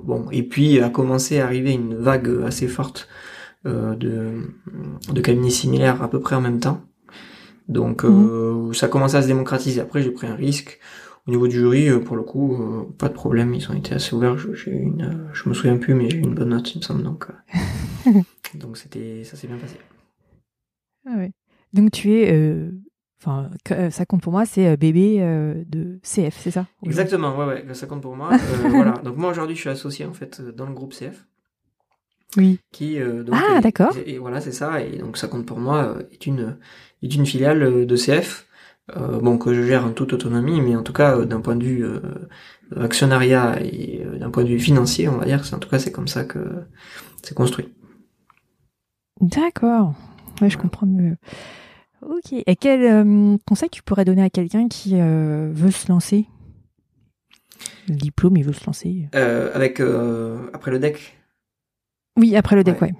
bon, 0.03 0.29
et 0.31 0.43
puis 0.43 0.81
a 0.81 0.89
commencé 0.89 1.39
à 1.39 1.46
arriver 1.46 1.72
une 1.72 1.96
vague 1.96 2.29
assez 2.46 2.67
forte 2.67 3.07
euh, 3.65 3.96
de, 3.96 4.51
de 5.12 5.22
cabinets 5.22 5.50
similaires 5.50 6.01
à 6.01 6.10
peu 6.10 6.19
près 6.19 6.36
en 6.36 6.41
même 6.41 6.60
temps. 6.60 6.81
Donc 7.69 8.03
euh, 8.03 8.53
mhm. 8.53 8.74
ça 8.74 8.88
commence 8.88 9.15
à 9.15 9.22
se 9.22 9.27
démocratiser. 9.27 9.79
Après, 9.79 10.01
j'ai 10.01 10.12
pris 10.12 10.27
un 10.27 10.36
risque. 10.36 10.79
Au 11.25 11.31
niveau 11.31 11.48
du 11.48 11.57
jury, 11.57 11.89
pour 12.05 12.15
le 12.15 12.24
coup, 12.24 12.57
pas 12.98 13.10
de 13.10 13.13
problème, 13.13 13.53
ils 13.53 13.69
ont 13.69 13.74
été 13.74 13.93
assez 13.93 14.15
ouverts. 14.15 14.38
J'ai 14.53 14.72
une, 14.72 15.27
je 15.34 15.50
me 15.50 15.53
souviens 15.53 15.75
plus, 15.75 15.93
mais 15.93 16.10
j'ai 16.10 16.19
eu 16.19 16.22
une 16.22 16.34
bonne 16.34 16.50
note, 16.50 16.74
il 16.74 16.77
me 16.77 16.84
semble. 16.84 17.03
Donc, 17.03 17.27
donc 18.53 18.77
c'était, 18.77 19.25
ça 19.25 19.36
s'est 19.36 19.48
bien 19.48 19.57
passé. 19.57 19.75
Ah 21.05 21.17
ouais. 21.17 21.34
Donc 21.74 21.91
tu 21.91 22.13
es 22.13 22.72
Enfin, 23.19 23.50
euh, 23.71 23.89
ça 23.89 24.05
compte 24.05 24.21
pour 24.21 24.31
moi, 24.31 24.45
c'est 24.45 24.67
euh, 24.67 24.77
bébé 24.77 25.17
euh, 25.21 25.63
de 25.67 26.00
CF, 26.03 26.38
c'est 26.39 26.51
ça 26.51 26.67
Exactement, 26.83 27.36
ouais, 27.36 27.45
ouais, 27.45 27.74
ça 27.74 27.88
compte 27.88 28.01
pour 28.01 28.15
moi. 28.15 28.29
voilà. 28.69 28.93
Donc 29.03 29.17
moi 29.17 29.31
aujourd'hui, 29.31 29.55
je 29.55 29.62
suis 29.62 29.69
associé 29.69 30.05
en 30.05 30.13
fait 30.13 30.41
dans 30.55 30.67
le 30.67 30.74
groupe 30.74 30.93
CF. 30.93 31.25
Oui. 32.36 32.59
Qui 32.71 33.00
donc, 33.00 33.33
ah 33.33 33.62
d'accord. 33.62 33.95
Et, 34.05 34.19
voilà, 34.19 34.41
c'est 34.41 34.51
ça. 34.51 34.81
Et 34.81 34.97
donc 34.97 35.17
ça 35.17 35.27
compte 35.27 35.45
pour 35.45 35.59
moi 35.59 35.95
est 36.12 36.27
une 36.27 36.57
est 37.01 37.15
une 37.15 37.25
filiale 37.25 37.88
de 37.88 37.95
CF. 37.95 38.45
bon 38.95 39.38
que 39.38 39.53
je 39.53 39.63
gère 39.63 39.86
en 39.86 39.91
toute 39.91 40.13
autonomie, 40.13 40.62
mais 40.62 40.75
en 40.75 40.83
tout 40.83 40.93
cas 40.93 41.25
d'un 41.25 41.39
point 41.39 41.55
de 41.55 41.63
vue 41.63 41.86
actionnariat 42.75 43.59
et 43.63 44.05
d'un 44.19 44.29
point 44.29 44.43
de 44.43 44.50
vue 44.50 44.59
financier, 44.59 45.07
on 45.07 45.17
va 45.17 45.25
dire, 45.25 45.43
c'est 45.45 45.55
en 45.55 45.59
tout 45.59 45.69
cas 45.69 45.79
c'est 45.79 45.91
comme 45.91 46.09
ça 46.09 46.25
que 46.25 46.39
c'est 47.24 47.33
construit. 47.33 47.74
D'accord. 49.21 49.93
Ouais, 50.41 50.50
je 50.50 50.57
comprends 50.57 50.86
mieux. 50.86 51.15
Ok. 52.01 52.34
Et 52.34 52.56
quel 52.56 53.38
conseil 53.46 53.70
tu 53.70 53.84
pourrais 53.84 54.06
donner 54.06 54.24
à 54.24 54.30
quelqu'un 54.30 54.68
qui 54.68 54.96
veut 55.00 55.72
se 55.72 55.89
lancer? 55.89 56.25
Le 57.88 57.96
diplôme, 57.96 58.38
il 58.38 58.44
veut 58.44 58.54
se 58.54 58.66
lancer. 58.66 59.10
avec 59.13 59.82
après 60.54 60.72
le 60.72 60.80
deck. 60.80 61.18
Oui, 62.18 62.36
après 62.36 62.56
le 62.56 62.63
deck, 62.63 62.82
ouais. 62.82 62.94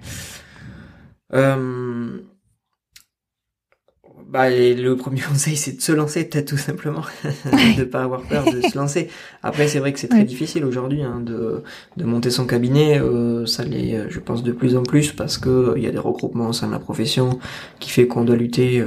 Bah, 4.28 4.50
le 4.50 4.94
premier 4.94 5.20
conseil, 5.28 5.56
c'est 5.56 5.78
de 5.78 5.80
se 5.80 5.90
lancer, 5.90 6.24
peut-être 6.24 6.48
tout 6.48 6.58
simplement, 6.58 7.02
de 7.78 7.84
pas 7.84 8.02
avoir 8.02 8.20
peur 8.22 8.44
de 8.44 8.60
se 8.60 8.76
lancer. 8.76 9.08
Après, 9.42 9.68
c'est 9.68 9.78
vrai 9.78 9.94
que 9.94 9.98
c'est 9.98 10.08
très 10.08 10.24
difficile 10.24 10.66
aujourd'hui 10.66 11.02
hein, 11.02 11.20
de, 11.20 11.62
de 11.96 12.04
monter 12.04 12.30
son 12.30 12.46
cabinet. 12.46 13.00
Euh, 13.00 13.46
ça 13.46 13.64
l'est, 13.64 13.94
euh, 13.94 14.06
je 14.10 14.20
pense, 14.20 14.42
de 14.42 14.52
plus 14.52 14.76
en 14.76 14.82
plus 14.82 15.12
parce 15.12 15.38
que 15.38 15.48
euh, 15.48 15.74
il 15.78 15.82
y 15.82 15.86
a 15.86 15.90
des 15.90 15.98
regroupements 15.98 16.48
au 16.48 16.52
sein 16.52 16.66
de 16.66 16.72
la 16.72 16.78
profession 16.78 17.38
qui 17.80 17.88
fait 17.88 18.06
qu'on 18.06 18.24
doit 18.24 18.36
lutter 18.36 18.84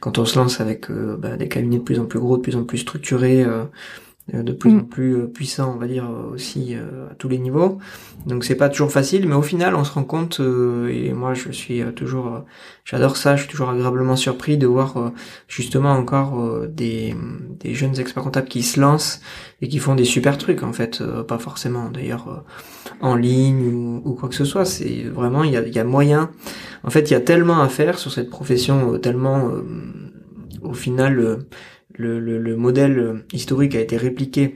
quand 0.00 0.18
on 0.18 0.26
se 0.26 0.38
lance 0.38 0.60
avec 0.60 0.90
bah, 0.90 1.36
des 1.36 1.48
cabinets 1.48 1.78
de 1.78 1.82
plus 1.82 1.98
en 1.98 2.04
plus 2.04 2.18
gros, 2.18 2.36
de 2.36 2.42
plus 2.42 2.56
en 2.56 2.64
plus 2.64 2.78
structurés. 2.78 3.46
Euh, 4.34 4.42
de 4.42 4.52
plus 4.52 4.72
en 4.72 4.78
mm. 4.78 4.88
plus 4.88 5.14
euh, 5.14 5.26
puissant, 5.28 5.74
on 5.76 5.78
va 5.78 5.86
dire 5.86 6.10
aussi 6.32 6.74
euh, 6.74 7.08
à 7.10 7.14
tous 7.14 7.28
les 7.28 7.38
niveaux. 7.38 7.78
Donc 8.26 8.44
c'est 8.44 8.56
pas 8.56 8.68
toujours 8.68 8.90
facile, 8.90 9.28
mais 9.28 9.36
au 9.36 9.42
final 9.42 9.76
on 9.76 9.84
se 9.84 9.92
rend 9.92 10.02
compte 10.02 10.40
et 10.40 11.12
moi 11.12 11.32
je 11.34 11.52
suis 11.52 11.80
toujours, 11.94 12.42
j'adore 12.84 13.16
ça, 13.16 13.36
je 13.36 13.42
suis 13.42 13.50
toujours 13.50 13.70
agréablement 13.70 14.16
surpris 14.16 14.58
de 14.58 14.66
voir 14.66 15.12
justement 15.46 15.92
encore 15.92 16.66
des, 16.66 17.14
des 17.60 17.74
jeunes 17.74 18.00
experts 18.00 18.24
comptables 18.24 18.48
qui 18.48 18.64
se 18.64 18.80
lancent 18.80 19.20
et 19.62 19.68
qui 19.68 19.78
font 19.78 19.94
des 19.94 20.04
super 20.04 20.38
trucs 20.38 20.64
en 20.64 20.72
fait, 20.72 21.04
pas 21.28 21.38
forcément 21.38 21.88
d'ailleurs 21.88 22.44
en 23.00 23.14
ligne 23.14 23.62
ou, 23.72 24.02
ou, 24.04 24.14
quoi 24.14 24.28
que 24.28 24.34
ce 24.34 24.44
soit. 24.44 24.64
C'est 24.64 25.04
vraiment 25.04 25.44
il 25.44 25.52
y 25.52 25.56
a, 25.56 25.64
y 25.64 25.78
a 25.78 25.84
moyen. 25.84 26.30
En 26.82 26.90
fait 26.90 27.08
il 27.08 27.12
y 27.12 27.16
a 27.16 27.20
tellement 27.20 27.60
à 27.60 27.68
faire 27.68 27.96
sur 27.96 28.10
cette 28.10 28.30
profession, 28.30 28.98
tellement 28.98 29.52
au 30.62 30.74
final 30.74 31.46
le, 31.96 32.18
le, 32.20 32.56
modèle 32.56 33.24
historique 33.32 33.74
a 33.74 33.80
été 33.80 33.96
répliqué 33.96 34.54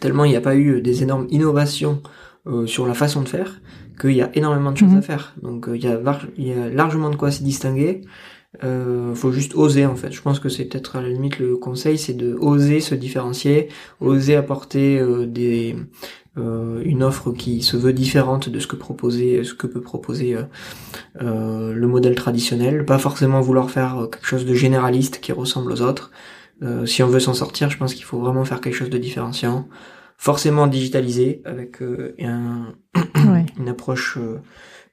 tellement 0.00 0.24
il 0.24 0.30
n'y 0.30 0.36
a 0.36 0.40
pas 0.40 0.56
eu 0.56 0.80
des 0.80 1.02
énormes 1.02 1.26
innovations 1.30 2.02
euh, 2.46 2.66
sur 2.66 2.86
la 2.86 2.94
façon 2.94 3.22
de 3.22 3.28
faire 3.28 3.60
qu'il 4.00 4.12
y 4.12 4.22
a 4.22 4.30
énormément 4.34 4.72
de 4.72 4.76
choses 4.76 4.90
mhm. 4.90 4.98
à 4.98 5.02
faire. 5.02 5.34
Donc 5.42 5.68
euh, 5.68 5.76
il, 5.76 5.84
y 5.84 5.88
a 5.88 6.00
il 6.36 6.46
y 6.46 6.52
a 6.52 6.68
largement 6.68 7.10
de 7.10 7.16
quoi 7.16 7.30
se 7.30 7.42
distinguer. 7.42 8.02
Euh, 8.64 9.14
faut 9.14 9.32
juste 9.32 9.54
oser 9.54 9.84
en 9.84 9.96
fait. 9.96 10.12
Je 10.12 10.22
pense 10.22 10.40
que 10.40 10.48
c'est 10.48 10.64
peut-être 10.64 10.96
à 10.96 11.02
la 11.02 11.08
limite 11.08 11.38
le 11.38 11.56
conseil, 11.56 11.98
c'est 11.98 12.14
de 12.14 12.34
oser 12.34 12.80
se 12.80 12.94
différencier, 12.94 13.68
oser 14.00 14.36
apporter 14.36 14.98
euh, 14.98 15.26
des 15.26 15.76
une 16.38 17.02
offre 17.02 17.32
qui 17.32 17.62
se 17.62 17.78
veut 17.78 17.94
différente 17.94 18.50
de 18.50 18.60
ce 18.60 18.66
que 18.66 18.76
proposer, 18.76 19.42
ce 19.42 19.54
que 19.54 19.66
peut 19.66 19.80
proposer 19.80 20.36
le 21.18 21.86
modèle 21.86 22.14
traditionnel. 22.14 22.84
Pas 22.84 22.98
forcément 22.98 23.40
vouloir 23.40 23.70
faire 23.70 24.08
quelque 24.12 24.26
chose 24.26 24.44
de 24.44 24.52
généraliste 24.52 25.20
qui 25.22 25.32
ressemble 25.32 25.72
aux 25.72 25.80
autres. 25.80 26.10
Euh, 26.62 26.86
si 26.86 27.02
on 27.02 27.08
veut 27.08 27.20
s'en 27.20 27.34
sortir, 27.34 27.70
je 27.70 27.76
pense 27.76 27.94
qu'il 27.94 28.04
faut 28.04 28.18
vraiment 28.18 28.44
faire 28.44 28.60
quelque 28.60 28.74
chose 28.74 28.90
de 28.90 28.98
différenciant, 28.98 29.68
forcément 30.16 30.66
digitalisé 30.66 31.42
avec 31.44 31.82
euh, 31.82 32.14
un, 32.20 32.74
une 33.58 33.68
approche 33.68 34.16
euh, 34.16 34.40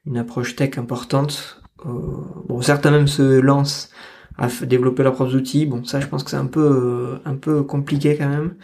une 0.05 0.17
approche 0.17 0.55
tech 0.57 0.77
importante. 0.77 1.61
bon, 1.85 2.61
certains 2.61 2.91
même 2.91 3.07
se 3.07 3.39
lancent 3.39 3.89
à 4.37 4.47
développer 4.65 5.03
leurs 5.03 5.13
propres 5.13 5.35
outils. 5.35 5.65
Bon, 5.65 5.85
ça, 5.85 6.01
je 6.01 6.07
pense 6.07 6.23
que 6.23 6.31
c'est 6.31 6.37
un 6.37 6.47
peu 6.47 7.19
un 7.23 7.35
peu 7.35 7.63
compliqué 7.63 8.17
quand 8.17 8.27
même, 8.27 8.55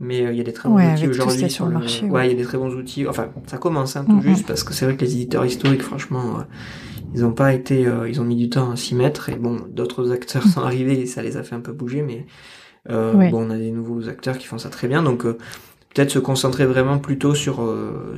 mais 0.00 0.18
il 0.18 0.34
y 0.34 0.40
a 0.40 0.44
des 0.44 0.52
très 0.52 0.68
bons 0.68 0.80
outils 0.80 1.06
aujourd'hui 1.06 1.48
sur 1.48 1.66
le 1.66 1.72
marché. 1.72 2.06
Ouais, 2.06 2.26
il 2.26 2.32
y 2.32 2.34
a 2.34 2.36
des 2.36 2.44
très 2.44 2.58
bons 2.58 2.74
outils. 2.74 3.06
Enfin, 3.06 3.28
ça 3.46 3.58
commence 3.58 3.94
hein, 3.94 4.04
tout 4.04 4.16
mm-hmm. 4.16 4.22
juste 4.22 4.46
parce 4.46 4.64
que 4.64 4.74
c'est 4.74 4.86
vrai 4.86 4.96
que 4.96 5.04
les 5.04 5.12
éditeurs 5.12 5.44
historiques, 5.44 5.82
franchement, 5.82 6.44
ils 7.14 7.24
ont 7.24 7.32
pas 7.32 7.54
été, 7.54 7.86
euh, 7.86 8.08
ils 8.08 8.20
ont 8.20 8.24
mis 8.24 8.36
du 8.36 8.50
temps 8.50 8.70
à 8.70 8.76
s'y 8.76 8.94
mettre 8.94 9.28
et 9.28 9.36
bon, 9.36 9.60
d'autres 9.70 10.12
acteurs 10.12 10.44
sont 10.44 10.60
arrivés 10.60 11.00
et 11.00 11.06
ça 11.06 11.22
les 11.22 11.36
a 11.36 11.42
fait 11.42 11.54
un 11.54 11.60
peu 11.60 11.72
bouger, 11.72 12.02
mais 12.02 12.26
euh, 12.90 13.12
bon, 13.30 13.46
on 13.46 13.50
a 13.50 13.56
des 13.56 13.70
nouveaux 13.70 14.08
acteurs 14.08 14.38
qui 14.38 14.46
font 14.46 14.58
ça 14.58 14.68
très 14.68 14.88
bien, 14.88 15.02
donc 15.02 15.24
euh, 15.24 15.36
peut-être 15.94 16.10
se 16.10 16.18
concentrer 16.18 16.66
vraiment 16.66 16.98
plutôt 16.98 17.34
sur 17.34 17.66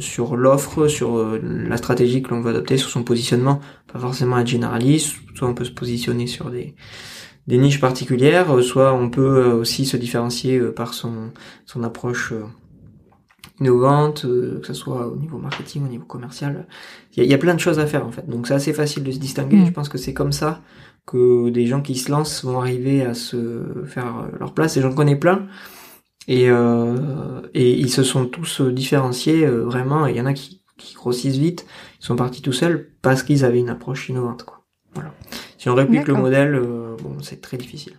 sur 0.01 0.37
l'offre, 0.37 0.89
sur 0.89 1.39
la 1.43 1.77
stratégie 1.77 2.23
que 2.23 2.31
l'on 2.31 2.41
veut 2.41 2.51
adopter, 2.51 2.77
sur 2.77 2.91
son 2.91 3.05
positionnement, 3.05 3.61
pas 3.93 3.99
forcément 3.99 4.39
être 4.39 4.49
généraliste, 4.49 5.17
soit 5.35 5.49
on 5.49 5.55
peut 5.55 5.65
se 5.65 5.71
positionner 5.71 6.27
sur 6.27 6.51
des 6.51 6.75
des 7.47 7.59
niches 7.59 7.81
particulières, 7.81 8.63
soit 8.63 8.93
on 8.93 9.09
peut 9.09 9.45
aussi 9.53 9.87
se 9.87 9.97
différencier 9.97 10.61
par 10.61 10.95
son 10.95 11.31
son 11.65 11.83
approche 11.85 12.35
innovante, 13.61 14.25
euh, 14.25 14.61
que 14.61 14.67
ce 14.67 14.75
soit 14.75 15.07
au 15.07 15.17
niveau 15.17 15.38
marketing, 15.38 15.85
au 15.85 15.88
niveau 15.88 16.05
commercial. 16.05 16.67
Il 17.17 17.25
y, 17.25 17.35
a, 17.35 17.38
plein 17.38 17.55
de 17.55 17.61
choses 17.61 17.79
à 17.79 17.87
faire 17.87 18.07
en 18.07 18.11
fait. 18.11 18.29
Donc 18.29 18.47
c'est 18.47 18.55
assez 18.55 18.73
facile 18.73 19.05
de 19.05 19.12
se 19.12 19.19
distinguer. 19.19 19.57
Mm. 19.57 19.67
Je 19.67 19.73
pense 19.73 19.88
que 19.88 19.99
c'est 19.99 20.14
comme 20.14 20.33
ça 20.33 20.62
que 21.07 21.50
des 21.50 21.67
gens 21.67 21.83
qui 21.83 21.97
se 21.97 22.11
lancent 22.11 22.45
vont 22.45 22.61
arriver 22.61 23.02
à 23.02 23.14
se 23.14 23.85
faire 23.87 24.29
leur 24.38 24.55
place. 24.55 24.76
Et 24.76 24.81
j'en 24.81 24.95
connais 24.95 25.17
plein. 25.17 25.47
Et, 26.29 26.49
euh, 26.49 27.40
et 27.55 27.73
ils 27.73 27.90
se 27.90 28.02
sont 28.02 28.26
tous 28.26 28.61
différenciés 28.61 29.45
euh, 29.45 29.64
vraiment. 29.64 30.07
il 30.07 30.17
y 30.17 30.21
en 30.21 30.26
a 30.26 30.33
qui, 30.33 30.62
qui 30.76 30.95
grossissent 30.95 31.38
vite. 31.38 31.67
Ils 32.00 32.05
sont 32.05 32.17
partis 32.17 32.43
tout 32.43 32.52
seuls 32.52 32.90
parce 33.02 33.23
qu'ils 33.23 33.45
avaient 33.45 33.59
une 33.59 33.71
approche 33.71 34.09
innovante. 34.09 34.45
Quoi. 34.45 34.64
Voilà. 34.95 35.12
Si 35.59 35.69
on 35.69 35.75
réplique 35.75 36.07
le 36.07 36.14
modèle, 36.14 36.61
bon, 37.02 37.17
c'est 37.21 37.40
très 37.40 37.59
difficile. 37.59 37.95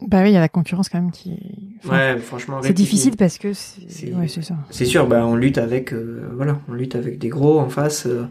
Bah 0.00 0.22
oui, 0.22 0.30
il 0.30 0.34
y 0.34 0.36
a 0.36 0.40
la 0.40 0.48
concurrence 0.48 0.88
quand 0.88 1.00
même 1.00 1.10
qui. 1.10 1.36
ouais, 1.90 2.18
franchement. 2.18 2.60
C'est 2.62 2.72
difficile 2.72 3.16
parce 3.16 3.36
que 3.36 3.52
c'est. 3.52 4.12
Ouais, 4.14 4.28
c'est 4.28 4.42
ça. 4.42 4.54
C'est 4.70 4.84
sûr, 4.84 5.08
bah 5.08 5.26
on 5.26 5.34
lutte 5.34 5.58
avec, 5.58 5.92
euh, 5.92 6.30
voilà, 6.36 6.60
on 6.68 6.74
lutte 6.74 6.94
avec 6.94 7.18
des 7.18 7.28
gros 7.28 7.58
en 7.58 7.68
face 7.68 8.06
euh, 8.06 8.28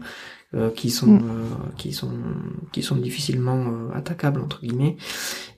euh 0.54 0.70
qui 0.70 0.88
sont, 0.88 1.06
mm. 1.08 1.22
euh, 1.22 1.70
qui 1.76 1.92
sont, 1.92 2.10
qui 2.72 2.82
sont 2.82 2.96
difficilement 2.96 3.66
attaquables 3.94 4.40
entre 4.40 4.62
guillemets. 4.62 4.96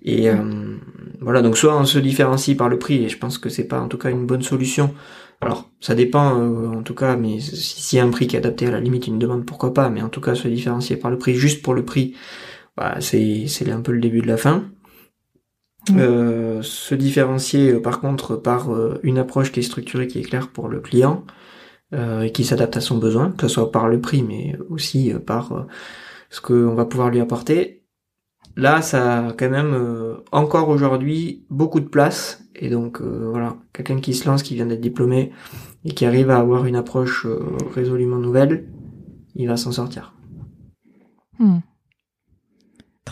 Et 0.02 0.29
mm. 0.33 0.81
voilà, 1.21 1.43
donc 1.43 1.57
soit 1.57 1.79
on 1.79 1.85
se 1.85 2.00
différencie 2.00 2.57
par 2.57 2.69
le 2.69 2.79
prix, 2.81 3.05
et 3.05 3.09
je 3.09 3.17
pense 3.17 3.38
que 3.38 3.49
c'est 3.49 3.69
pas 3.69 3.81
en 3.81 3.87
tout 3.87 3.99
cas 3.99 4.11
une 4.11 4.26
bonne 4.26 4.43
solution. 4.43 4.93
Alors, 5.43 5.71
ça 5.81 5.95
dépend 5.95 6.33
en 6.76 6.83
tout 6.83 6.95
cas, 6.95 7.17
mais 7.17 7.38
y 7.38 7.99
a 7.99 8.05
un 8.05 8.11
prix 8.11 8.26
qui 8.26 8.35
est 8.35 8.40
adapté 8.40 8.67
à 8.67 8.73
la 8.73 8.81
limite 8.81 9.07
une 9.07 9.19
demande, 9.19 9.47
pourquoi 9.47 9.73
pas. 9.73 9.88
Mais 9.90 10.02
en 10.02 10.09
tout 10.09 10.21
cas, 10.21 10.35
se 10.35 10.49
différencier 10.49 10.97
par 10.97 11.11
le 11.11 11.19
prix 11.19 11.35
juste 11.35 11.62
pour 11.62 11.73
le 11.73 11.85
prix, 11.85 12.14
bah 12.76 12.97
c'est 12.99 13.47
c'est 13.47 13.71
un 13.71 13.81
peu 13.81 13.93
le 13.93 14.00
début 14.00 14.23
de 14.23 14.26
la 14.26 14.37
fin. 14.37 14.64
Euh, 15.91 16.61
se 16.63 16.95
différencier 16.95 17.73
euh, 17.73 17.81
par 17.81 18.01
contre 18.01 18.37
par 18.37 18.71
euh, 18.71 19.01
une 19.03 19.19
approche 19.19 19.51
qui 19.51 19.61
est 19.61 19.65
structurée, 19.65 20.07
qui 20.07 20.19
est 20.19 20.23
claire 20.23 20.49
pour 20.49 20.69
le 20.69 20.81
client 20.81 21.25
et 21.93 22.31
qui 22.31 22.45
s'adapte 22.45 22.77
à 22.77 22.81
son 22.81 22.99
besoin, 22.99 23.33
que 23.33 23.49
ce 23.49 23.55
soit 23.55 23.73
par 23.73 23.89
le 23.89 24.01
prix, 24.01 24.23
mais 24.23 24.57
aussi 24.69 25.13
par 25.27 25.67
ce 26.29 26.41
qu'on 26.41 26.73
va 26.77 26.85
pouvoir 26.85 27.11
lui 27.11 27.19
apporter. 27.19 27.83
Là, 28.55 28.81
ça 28.81 29.27
a 29.27 29.33
quand 29.33 29.51
même 29.51 29.77
encore 30.31 30.69
aujourd'hui 30.69 31.47
beaucoup 31.51 31.81
de 31.81 31.89
place 31.89 32.45
et 32.55 32.71
donc 32.71 33.03
voilà, 33.03 33.57
quelqu'un 33.73 33.99
qui 33.99 34.15
se 34.15 34.29
lance, 34.29 34.45
qui 34.45 34.55
vient 34.55 34.67
d'être 34.67 34.81
diplômé 34.81 35.33
et 35.85 35.91
qui 35.91 36.07
arrive 36.07 36.31
à 36.31 36.39
avoir 36.39 36.65
une 36.65 36.77
approche 36.77 37.27
résolument 37.75 38.19
nouvelle, 38.19 38.69
il 39.35 39.49
va 39.49 39.57
s'en 39.57 39.73
sortir. 39.73 40.15
Hmm. 41.41 41.59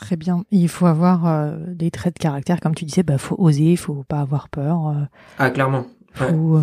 Très 0.01 0.17
bien. 0.17 0.45
il 0.51 0.69
faut 0.69 0.87
avoir 0.87 1.27
euh, 1.27 1.57
des 1.69 1.91
traits 1.91 2.15
de 2.15 2.19
caractère, 2.19 2.61
comme 2.61 2.75
tu 2.75 2.85
disais, 2.85 3.03
bah 3.03 3.19
faut 3.19 3.35
oser, 3.39 3.77
faut 3.77 4.05
pas 4.09 4.21
avoir 4.21 4.49
peur. 4.49 4.89
Euh. 4.89 5.05
ah 5.39 5.51
clairement. 5.51 5.87
Faut, 6.15 6.57
euh, 6.57 6.63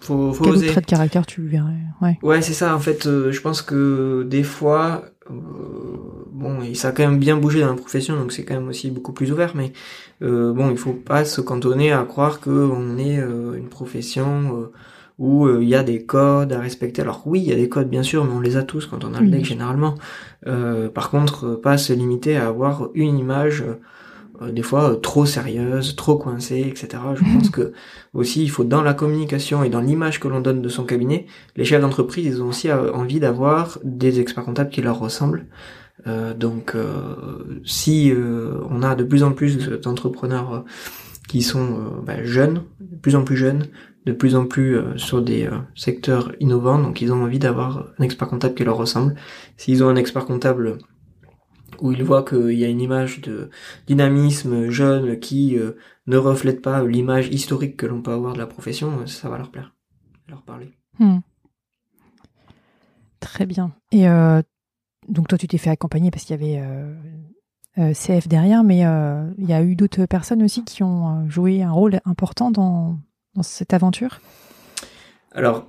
faut, 0.00 0.32
faut 0.32 0.44
quel 0.44 0.66
trait 0.66 0.80
de 0.80 0.86
caractère 0.86 1.26
tu 1.26 1.42
verrais? 1.42 1.80
Ouais. 2.00 2.18
Ouais, 2.22 2.42
c'est 2.42 2.52
ça. 2.52 2.74
En 2.74 2.78
fait, 2.78 3.04
je 3.04 3.40
pense 3.40 3.60
que 3.62 4.26
des 4.28 4.42
fois, 4.42 5.04
bon, 5.28 6.60
ça 6.74 6.88
a 6.88 6.92
quand 6.92 7.02
même 7.02 7.18
bien 7.18 7.36
bougé 7.36 7.60
dans 7.60 7.68
la 7.68 7.74
profession, 7.74 8.16
donc 8.16 8.32
c'est 8.32 8.44
quand 8.44 8.54
même 8.54 8.68
aussi 8.68 8.90
beaucoup 8.90 9.12
plus 9.12 9.32
ouvert. 9.32 9.54
Mais 9.56 9.72
bon, 10.20 10.70
il 10.70 10.78
faut 10.78 10.92
pas 10.92 11.24
se 11.24 11.40
cantonner 11.40 11.92
à 11.92 12.04
croire 12.04 12.40
que 12.40 12.50
on 12.50 12.98
est 12.98 13.16
une 13.16 13.68
profession 13.68 14.70
où 15.20 15.46
euh, 15.46 15.62
il 15.62 15.68
y 15.68 15.74
a 15.74 15.82
des 15.84 16.04
codes 16.04 16.52
à 16.52 16.58
respecter. 16.58 17.02
Alors 17.02 17.22
oui, 17.26 17.40
il 17.40 17.46
y 17.46 17.52
a 17.52 17.56
des 17.56 17.68
codes 17.68 17.90
bien 17.90 18.02
sûr, 18.02 18.24
mais 18.24 18.32
on 18.32 18.40
les 18.40 18.56
a 18.56 18.62
tous 18.62 18.86
quand 18.86 19.04
on 19.04 19.14
a 19.14 19.20
le 19.20 19.28
deck 19.28 19.44
généralement. 19.44 19.94
Euh, 20.46 20.88
par 20.88 21.10
contre, 21.10 21.46
euh, 21.46 21.60
pas 21.60 21.78
se 21.78 21.92
limiter 21.92 22.36
à 22.36 22.48
avoir 22.48 22.88
une 22.94 23.18
image 23.18 23.64
des 24.40 24.62
fois 24.62 24.96
trop 25.02 25.26
sérieuse, 25.26 25.96
trop 25.96 26.16
coincée, 26.16 26.64
etc. 26.66 27.02
Je 27.14 27.22
pense 27.22 27.50
que 27.52 27.74
aussi 28.14 28.42
il 28.42 28.50
faut 28.50 28.64
dans 28.64 28.80
la 28.80 28.94
communication 28.94 29.62
et 29.62 29.68
dans 29.68 29.82
l'image 29.82 30.18
que 30.18 30.28
l'on 30.28 30.40
donne 30.40 30.62
de 30.62 30.68
son 30.70 30.84
cabinet, 30.84 31.26
les 31.56 31.64
chefs 31.64 31.82
d'entreprise 31.82 32.24
ils 32.24 32.42
ont 32.42 32.48
aussi 32.48 32.72
envie 32.72 33.20
d'avoir 33.20 33.78
des 33.84 34.18
experts 34.18 34.44
comptables 34.44 34.70
qui 34.70 34.80
leur 34.80 34.98
ressemblent. 34.98 35.44
donc 36.38 36.74
si 37.66 38.14
on 38.70 38.82
a 38.82 38.94
de 38.94 39.04
plus 39.04 39.24
en 39.24 39.32
plus 39.32 39.58
d'entrepreneurs 39.58 40.64
qui 41.28 41.42
sont 41.42 42.00
bah, 42.06 42.24
jeunes, 42.24 42.62
de 42.80 42.96
plus 42.96 43.16
en 43.16 43.24
plus 43.24 43.36
jeunes, 43.36 43.66
de 44.06 44.12
plus 44.12 44.34
en 44.34 44.46
plus 44.46 44.76
euh, 44.76 44.96
sur 44.96 45.22
des 45.22 45.46
euh, 45.46 45.58
secteurs 45.74 46.32
innovants, 46.40 46.78
donc 46.78 47.00
ils 47.00 47.12
ont 47.12 47.22
envie 47.22 47.38
d'avoir 47.38 47.88
un 47.98 48.04
expert 48.04 48.28
comptable 48.28 48.54
qui 48.54 48.64
leur 48.64 48.76
ressemble. 48.76 49.14
S'ils 49.56 49.84
ont 49.84 49.88
un 49.88 49.96
expert 49.96 50.24
comptable 50.24 50.78
où 51.80 51.92
ils 51.92 52.02
voient 52.02 52.24
qu'il 52.24 52.52
y 52.52 52.64
a 52.64 52.68
une 52.68 52.80
image 52.80 53.20
de 53.20 53.50
dynamisme 53.86 54.70
jeune 54.70 55.18
qui 55.18 55.58
euh, 55.58 55.72
ne 56.06 56.16
reflète 56.16 56.62
pas 56.62 56.84
l'image 56.84 57.28
historique 57.28 57.76
que 57.76 57.86
l'on 57.86 58.02
peut 58.02 58.12
avoir 58.12 58.32
de 58.32 58.38
la 58.38 58.46
profession, 58.46 59.06
ça 59.06 59.28
va 59.28 59.38
leur 59.38 59.50
plaire, 59.50 59.74
leur 60.28 60.42
parler. 60.42 60.70
Hmm. 60.98 61.18
Très 63.20 63.44
bien. 63.44 63.72
Et 63.92 64.06
donc 65.08 65.28
toi, 65.28 65.36
tu 65.36 65.46
t'es 65.46 65.58
fait 65.58 65.68
accompagner 65.68 66.10
parce 66.10 66.24
qu'il 66.24 66.40
y 66.40 66.56
avait 66.56 67.92
CF 67.92 68.28
derrière, 68.28 68.64
mais 68.64 68.78
il 68.78 69.46
y 69.46 69.52
a 69.52 69.62
eu 69.62 69.76
d'autres 69.76 70.06
personnes 70.06 70.42
aussi 70.42 70.64
qui 70.64 70.82
ont 70.82 71.28
joué 71.28 71.62
un 71.62 71.70
rôle 71.70 72.00
important 72.06 72.50
dans, 72.50 72.98
dans 73.34 73.42
cette 73.42 73.74
aventure? 73.74 74.20
Alors, 75.32 75.66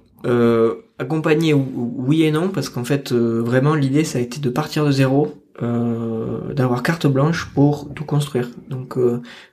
accompagner 0.97 1.53
oui 1.53 2.23
et 2.23 2.31
non, 2.31 2.49
parce 2.49 2.69
qu'en 2.69 2.83
fait, 2.83 3.11
vraiment, 3.11 3.75
l'idée, 3.75 4.03
ça 4.03 4.19
a 4.19 4.21
été 4.21 4.39
de 4.39 4.49
partir 4.49 4.85
de 4.85 4.91
zéro, 4.91 5.33
d'avoir 5.59 6.81
carte 6.83 7.05
blanche 7.07 7.51
pour 7.53 7.93
tout 7.93 8.05
construire. 8.05 8.49
Donc, 8.69 8.97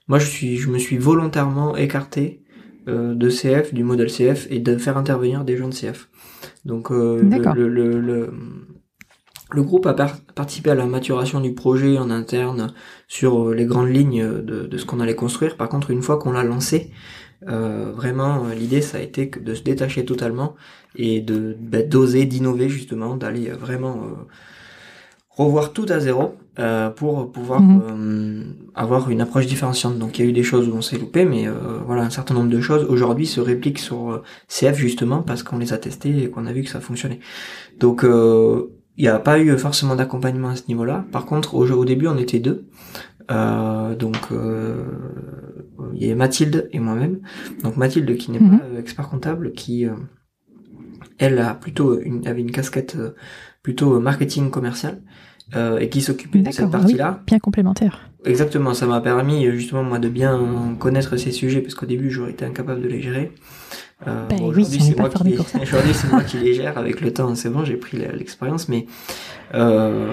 moi, 0.09 0.19
je 0.19 0.27
suis, 0.27 0.57
je 0.57 0.71
me 0.71 0.79
suis 0.79 0.99
volontairement 0.99 1.77
écarté 1.77 2.43
de 2.87 3.29
CF, 3.29 3.75
du 3.75 3.85
modèle 3.85 4.11
CF, 4.11 4.47
et 4.51 4.61
de 4.61 4.77
faire 4.79 4.97
intervenir 4.97 5.45
des 5.45 5.57
gens 5.57 5.69
de 5.69 5.75
CF. 5.75 6.09
Donc, 6.65 6.91
le, 6.91 7.21
le, 7.23 8.01
le 8.01 8.31
le 9.51 9.63
groupe 9.63 9.87
a 9.87 9.95
participé 9.95 10.71
à 10.71 10.75
la 10.75 10.87
maturation 10.87 11.41
du 11.41 11.55
projet 11.55 11.99
en 11.99 12.11
interne 12.11 12.75
sur 13.07 13.49
euh, 13.49 13.55
les 13.55 13.65
grandes 13.65 13.89
lignes 13.89 14.43
de, 14.43 14.77
ce 14.77 14.85
qu'on 14.85 15.01
allait 15.01 15.15
construire. 15.15 15.57
Par 15.57 15.69
contre, 15.69 15.91
une 15.91 16.03
fois 16.03 16.19
qu'on 16.19 16.33
l'a 16.33 16.45
lancé, 16.45 16.91
euh, 17.47 17.93
vraiment 17.95 18.47
euh, 18.47 18.55
l'idée 18.55 18.81
ça 18.81 18.99
a 18.99 19.01
été 19.01 19.27
de 19.27 19.55
se 19.55 19.63
détacher 19.63 20.05
totalement 20.05 20.57
et 20.97 21.21
de 21.21 21.57
bah, 21.61 21.83
d'oser, 21.83 22.25
d'innover 22.25 22.69
justement, 22.69 23.17
d'aller 23.17 23.51
vraiment 23.51 24.01
revoir 25.31 25.73
tout 25.73 25.87
à 25.89 26.01
zéro 26.01 26.35
pour 26.97 27.31
pouvoir 27.31 27.61
mhm. 27.63 28.57
avoir 28.75 29.09
une 29.11 29.21
approche 29.21 29.47
différenciante. 29.47 29.97
Donc 29.97 30.19
il 30.19 30.25
y 30.25 30.27
a 30.27 30.31
eu 30.31 30.33
des 30.33 30.43
choses 30.43 30.69
où 30.69 30.73
on 30.73 30.83
s'est 30.83 30.99
loupé, 30.99 31.25
mais 31.25 31.47
voilà 31.87 32.03
un 32.03 32.11
certain 32.11 32.35
nombre 32.35 32.51
de 32.51 32.61
choses 32.61 32.85
aujourd'hui 32.89 33.27
se 33.27 33.41
répliquent 33.41 33.79
sur 33.79 34.25
CF 34.49 34.77
justement 34.77 35.23
parce 35.23 35.45
qu'on 35.45 35.59
les 35.59 35.73
a 35.73 35.79
testés 35.79 36.25
et 36.25 36.31
qu'on 36.31 36.47
a 36.47 36.53
vu 36.53 36.65
que 36.65 36.71
ça 36.71 36.81
fonctionnait. 36.81 37.21
Donc 37.79 38.05
il 38.05 39.03
n'y 39.03 39.09
a 39.09 39.21
pas 39.21 39.39
eu 39.39 39.57
forcément 39.57 39.95
d'accompagnement 39.95 40.49
à 40.49 40.57
ce 40.57 40.65
niveau-là. 40.67 41.05
Par 41.13 41.25
contre, 41.25 41.55
au, 41.55 41.71
au 41.71 41.85
début, 41.85 42.09
on 42.09 42.19
était 42.19 42.41
deux. 42.41 42.67
Euh, 43.31 43.95
donc 43.95 44.17
euh, 44.33 44.85
il 45.95 46.03
y 46.03 46.07
avait 46.07 46.15
Mathilde 46.15 46.69
et 46.73 46.79
moi-même. 46.79 47.21
Donc 47.63 47.77
Mathilde 47.77 48.17
qui 48.17 48.31
n'est 48.31 48.41
mhm. 48.41 48.59
pas 48.59 48.65
euh, 48.65 48.81
expert 48.81 49.09
comptable, 49.09 49.53
qui 49.53 49.87
elle 51.19 51.39
a 51.39 51.55
plutôt 51.55 52.01
une, 52.01 52.27
avait 52.27 52.41
une 52.41 52.53
casquette 52.53 52.97
plutôt 53.63 54.01
marketing 54.01 54.51
commercial 54.51 55.03
et 55.81 55.89
qui 55.89 56.03
s'occupait 56.03 56.41
de 56.41 56.53
cette 56.53 56.71
partie-là. 56.71 57.23
bien 57.27 57.39
complémentaire. 57.39 58.11
Exactement, 58.27 58.75
ça 58.75 58.87
m'a 58.87 59.01
permis 59.01 59.51
justement 59.53 59.83
moi 59.83 59.99
de 59.99 60.11
bien 60.11 60.77
connaître 60.79 61.17
ces 61.17 61.33
sujets 61.33 61.63
parce 61.63 61.75
qu'au 61.75 61.87
début 61.87 62.11
j'aurais 62.11 62.33
été 62.33 62.45
incapable 62.45 62.83
de 62.83 62.89
les 62.89 63.01
gérer. 63.01 63.33
Euh, 64.07 64.27
ben 64.29 64.41
aujourd'hui, 64.43 64.81
c'est 64.81 64.97
moi, 64.97 65.09
qui 65.09 65.25
les... 65.25 65.37
c'est 65.93 66.11
moi 66.11 66.23
qui 66.23 66.39
les 66.39 66.55
gère 66.55 66.79
avec 66.79 67.01
le 67.01 67.13
temps. 67.13 67.35
C'est 67.35 67.51
bon, 67.51 67.65
j'ai 67.65 67.77
pris 67.77 67.99
l'expérience, 67.99 68.69
mais 68.69 68.87
euh, 69.55 70.13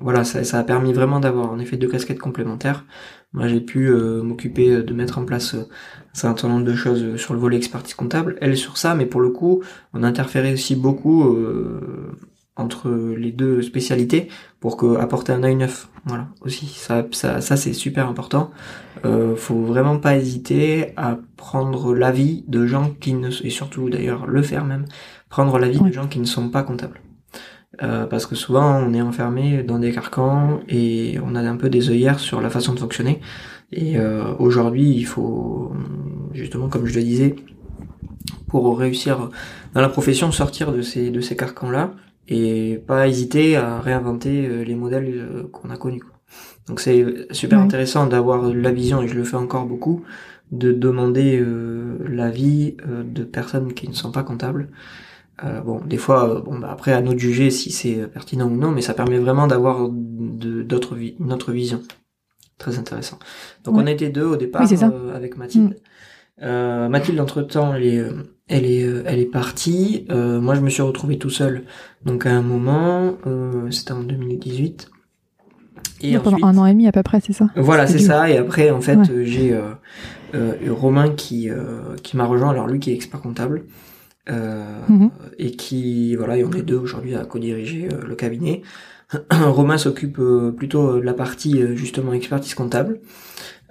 voilà, 0.00 0.24
ça, 0.24 0.44
ça, 0.44 0.58
a 0.58 0.62
permis 0.64 0.92
vraiment 0.92 1.20
d'avoir 1.20 1.50
en 1.50 1.58
effet 1.58 1.76
deux 1.76 1.88
casquettes 1.88 2.18
complémentaires. 2.18 2.86
Moi, 3.34 3.48
j'ai 3.48 3.60
pu 3.60 3.88
euh, 3.88 4.22
m'occuper 4.22 4.82
de 4.82 4.94
mettre 4.94 5.18
en 5.18 5.24
place 5.24 5.54
un 5.54 5.66
certain 6.14 6.48
nombre 6.48 6.64
de 6.64 6.74
choses 6.74 7.16
sur 7.16 7.34
le 7.34 7.40
volet 7.40 7.56
expertise 7.56 7.94
comptable. 7.94 8.36
Elle 8.40 8.56
sur 8.56 8.78
ça, 8.78 8.94
mais 8.94 9.06
pour 9.06 9.20
le 9.20 9.30
coup, 9.30 9.62
on 9.92 10.02
interférait 10.02 10.52
aussi 10.52 10.76
beaucoup 10.76 11.24
euh, 11.24 12.12
entre 12.56 12.90
les 12.90 13.32
deux 13.32 13.62
spécialités 13.62 14.28
pour 14.60 14.76
que 14.76 14.96
apporter 14.96 15.32
un 15.32 15.42
œil 15.42 15.56
neuf. 15.56 15.88
Voilà, 16.04 16.28
aussi 16.40 16.66
ça, 16.66 17.06
ça, 17.12 17.40
ça 17.40 17.56
c'est 17.56 17.72
super 17.72 18.08
important. 18.08 18.50
Euh, 19.04 19.36
faut 19.36 19.62
vraiment 19.62 19.98
pas 19.98 20.16
hésiter 20.16 20.92
à 20.96 21.18
prendre 21.36 21.94
l'avis 21.94 22.44
de 22.48 22.66
gens 22.66 22.90
qui 23.00 23.14
ne 23.14 23.30
et 23.44 23.50
surtout 23.50 23.88
d'ailleurs 23.88 24.26
le 24.26 24.42
faire 24.42 24.64
même 24.64 24.84
prendre 25.28 25.58
l'avis 25.58 25.80
de 25.80 25.92
gens 25.92 26.08
qui 26.08 26.18
ne 26.18 26.24
sont 26.24 26.50
pas 26.50 26.62
comptables. 26.62 27.00
Euh, 27.82 28.04
parce 28.06 28.26
que 28.26 28.34
souvent 28.34 28.76
on 28.80 28.92
est 28.92 29.00
enfermé 29.00 29.62
dans 29.62 29.78
des 29.78 29.92
carcans 29.92 30.60
et 30.68 31.18
on 31.24 31.34
a 31.34 31.40
un 31.40 31.56
peu 31.56 31.70
des 31.70 31.88
œillères 31.88 32.20
sur 32.20 32.40
la 32.40 32.50
façon 32.50 32.74
de 32.74 32.80
fonctionner. 32.80 33.20
Et 33.72 33.96
euh, 33.96 34.34
aujourd'hui, 34.38 34.90
il 34.90 35.06
faut 35.06 35.72
justement, 36.34 36.68
comme 36.68 36.84
je 36.84 36.94
le 36.94 37.02
disais, 37.02 37.34
pour 38.48 38.78
réussir 38.78 39.30
dans 39.72 39.80
la 39.80 39.88
profession, 39.88 40.30
sortir 40.32 40.72
de 40.72 40.82
ces 40.82 41.10
de 41.10 41.20
ces 41.22 41.36
carcans 41.36 41.70
là 41.70 41.94
et 42.28 42.82
pas 42.86 43.08
hésiter 43.08 43.56
à 43.56 43.80
réinventer 43.80 44.46
euh, 44.46 44.62
les 44.64 44.74
modèles 44.74 45.12
euh, 45.14 45.42
qu'on 45.50 45.70
a 45.70 45.76
connus. 45.76 46.02
Donc 46.68 46.80
c'est 46.80 47.26
super 47.32 47.58
intéressant 47.58 48.06
d'avoir 48.06 48.52
la 48.54 48.70
vision, 48.70 49.02
et 49.02 49.08
je 49.08 49.14
le 49.14 49.24
fais 49.24 49.36
encore 49.36 49.66
beaucoup, 49.66 50.04
de 50.52 50.72
demander 50.72 51.38
euh, 51.40 51.98
l'avis 52.08 52.76
euh, 52.86 53.02
de 53.02 53.24
personnes 53.24 53.74
qui 53.74 53.88
ne 53.88 53.94
sont 53.94 54.12
pas 54.12 54.22
comptables. 54.22 54.68
bon, 55.64 55.80
des 55.84 55.96
fois, 55.96 56.40
bon, 56.44 56.58
bah, 56.60 56.70
après 56.70 56.92
à 56.92 57.02
nous 57.02 57.14
de 57.14 57.18
juger 57.18 57.50
si 57.50 57.72
c'est 57.72 58.06
pertinent 58.06 58.46
ou 58.46 58.56
non, 58.56 58.70
mais 58.70 58.82
ça 58.82 58.94
permet 58.94 59.18
vraiment 59.18 59.48
d'avoir 59.48 59.88
d'autres 59.90 60.96
une 60.96 61.32
autre 61.32 61.50
vision. 61.52 61.82
Très 62.58 62.78
intéressant. 62.78 63.18
Donc 63.64 63.74
on 63.76 63.86
était 63.88 64.10
deux 64.10 64.24
au 64.24 64.36
départ 64.36 64.62
avec 65.14 65.36
Mathilde. 65.36 65.80
Mm. 66.42 66.88
Mathilde, 66.88 67.20
entre 67.20 67.42
temps, 67.42 67.74
elle 67.74 67.86
est 67.86 68.04
elle 68.52 68.66
est, 68.66 68.84
euh, 68.84 69.02
elle 69.06 69.18
est 69.18 69.26
partie. 69.26 70.06
Euh, 70.10 70.40
moi, 70.40 70.54
je 70.54 70.60
me 70.60 70.68
suis 70.68 70.82
retrouvé 70.82 71.18
tout 71.18 71.30
seul. 71.30 71.64
Donc, 72.04 72.26
à 72.26 72.30
un 72.30 72.42
moment, 72.42 73.16
euh, 73.26 73.70
c'était 73.70 73.92
en 73.92 74.02
2018. 74.02 74.90
Et 76.02 76.18
pendant 76.18 76.44
un 76.46 76.58
an 76.58 76.66
et 76.66 76.72
demi 76.72 76.88
à 76.88 76.92
peu 76.92 77.02
près, 77.02 77.20
c'est 77.24 77.32
ça 77.32 77.48
Voilà, 77.56 77.86
c'est 77.86 78.00
ça. 78.00 78.28
Et 78.28 78.36
après, 78.36 78.70
en 78.70 78.80
fait, 78.80 78.98
j'ai 79.22 79.56
euh, 80.34 80.52
Romain 80.68 81.10
qui 81.10 81.48
qui 82.02 82.16
m'a 82.16 82.24
rejoint. 82.24 82.50
Alors 82.50 82.66
lui, 82.66 82.80
qui 82.80 82.90
est 82.90 82.94
expert 82.94 83.20
comptable 83.20 83.66
mhm. 84.28 85.10
et 85.38 85.52
qui 85.52 86.16
voilà, 86.16 86.36
et 86.38 86.44
on 86.44 86.50
est 86.54 86.62
deux 86.62 86.76
aujourd'hui 86.76 87.14
à 87.14 87.24
co-diriger 87.24 87.86
le 88.04 88.16
cabinet. 88.16 88.62
Romain 89.30 89.78
s'occupe 89.78 90.20
plutôt 90.56 90.96
de 90.96 91.02
la 91.02 91.14
partie 91.14 91.62
justement 91.76 92.12
expertise 92.12 92.54
comptable 92.54 92.98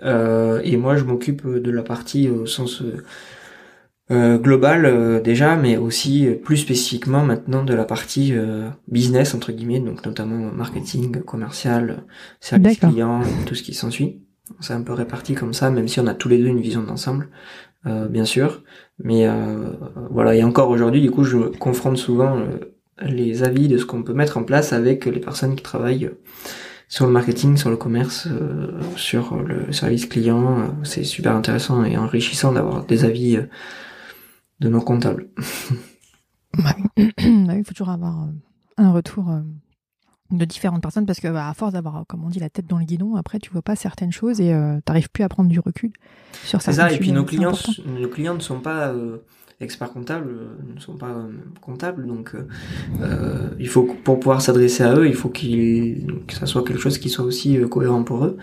et 0.03 0.77
moi, 0.77 0.95
je 0.95 1.03
m'occupe 1.03 1.47
de 1.47 1.71
la 1.71 1.83
partie 1.83 2.29
au 2.29 2.45
sens 2.45 2.83
euh, 4.11 4.37
global 4.37 4.85
euh, 4.85 5.21
déjà, 5.21 5.55
mais 5.55 5.77
aussi 5.77 6.27
euh, 6.27 6.35
plus 6.35 6.57
spécifiquement 6.57 7.23
maintenant 7.23 7.63
de 7.63 7.73
la 7.73 7.85
partie 7.85 8.33
business 8.89 9.33
entre 9.33 9.53
guillemets, 9.53 9.79
donc 9.79 10.05
notamment 10.05 10.51
marketing, 10.51 11.21
commercial, 11.21 12.03
service 12.41 12.79
client, 12.79 13.21
tout 13.45 13.55
ce 13.55 13.63
qui 13.63 13.73
s'ensuit. 13.73 14.21
C'est 14.59 14.73
un 14.73 14.81
peu 14.81 14.91
réparti 14.91 15.33
comme 15.33 15.53
ça, 15.53 15.71
même 15.71 15.87
si 15.87 16.01
on 16.01 16.07
a 16.07 16.13
tous 16.13 16.27
les 16.27 16.37
deux 16.39 16.47
une 16.47 16.59
vision 16.59 16.83
d'ensemble, 16.83 17.29
bien 17.85 18.25
sûr. 18.25 18.63
Mais 19.01 19.29
voilà, 20.09 20.35
et 20.35 20.43
encore 20.43 20.69
aujourd'hui, 20.69 20.99
du 20.99 21.09
coup, 21.09 21.23
je 21.23 21.37
confronte 21.37 21.97
souvent 21.97 22.37
les 23.01 23.43
avis 23.43 23.69
de 23.69 23.77
ce 23.77 23.85
qu'on 23.85 24.03
peut 24.03 24.13
mettre 24.13 24.37
en 24.37 24.43
place 24.43 24.73
avec 24.73 25.05
les 25.05 25.21
personnes 25.21 25.55
qui 25.55 25.63
travaillent 25.63 26.11
sur 26.91 27.05
le 27.05 27.13
marketing, 27.13 27.55
sur 27.55 27.69
le 27.69 27.77
commerce, 27.77 28.27
sur 28.97 29.37
le 29.37 29.71
service 29.71 30.05
client. 30.07 30.75
c'est 30.83 31.05
super 31.05 31.33
intéressant 31.33 31.85
et 31.85 31.95
enrichissant 31.95 32.51
d'avoir 32.51 32.83
des 32.83 33.05
avis 33.05 33.39
de 34.59 34.69
nos 34.69 34.81
comptables. 34.81 35.29
Bah 36.57 36.75
bah 36.97 37.55
il 37.55 37.63
faut 37.65 37.73
toujours 37.73 37.89
avoir 37.89 38.23
euh, 38.23 38.31
un 38.77 38.91
retour 38.91 39.29
euh, 39.29 39.39
de 40.31 40.45
différentes 40.45 40.81
personnes 40.81 41.05
parce 41.05 41.21
que 41.21 41.29
bah, 41.29 41.47
à 41.47 41.53
force 41.53 41.71
d'avoir, 41.71 42.05
comme 42.07 42.25
on 42.25 42.29
dit, 42.29 42.39
la 42.39 42.49
tête 42.49 42.67
dans 42.67 42.77
le 42.77 42.83
guidon, 42.83 43.15
après 43.15 43.39
tu 43.39 43.49
vois 43.51 43.61
pas 43.61 43.77
certaines 43.77 44.11
choses 44.11 44.41
et 44.41 44.53
euh, 44.53 44.75
tu 44.85 44.91
n'arrives 44.91 45.09
plus 45.09 45.23
à 45.23 45.29
prendre 45.29 45.49
du 45.49 45.59
recul 45.59 45.93
sur 46.43 46.61
certaines 46.61 46.83
choses. 46.83 46.91
ça, 46.91 46.95
et 46.95 46.99
puis 46.99 47.13
nos 47.13 47.23
clients, 47.23 47.57
nos 47.85 48.09
clients 48.09 48.33
ne 48.33 48.41
sont 48.41 48.59
pas 48.59 48.93
experts 49.61 49.91
comptables, 49.91 50.33
ne 50.75 50.79
sont 50.79 50.97
pas 50.97 51.25
comptables, 51.61 52.07
donc 52.07 52.35
il 53.59 53.67
faut 53.67 53.83
pour 54.03 54.19
pouvoir 54.19 54.41
s'adresser 54.41 54.83
à 54.83 54.95
eux, 54.95 55.07
il 55.07 55.15
faut 55.15 55.29
qu'il 55.29 56.23
que 56.27 56.33
ça 56.33 56.45
soit 56.45 56.63
quelque 56.63 56.79
chose 56.79 56.97
qui 56.97 57.09
soit 57.09 57.25
aussi 57.25 57.59
cohérent 57.69 58.03
pour 58.03 58.25
eux. 58.25 58.37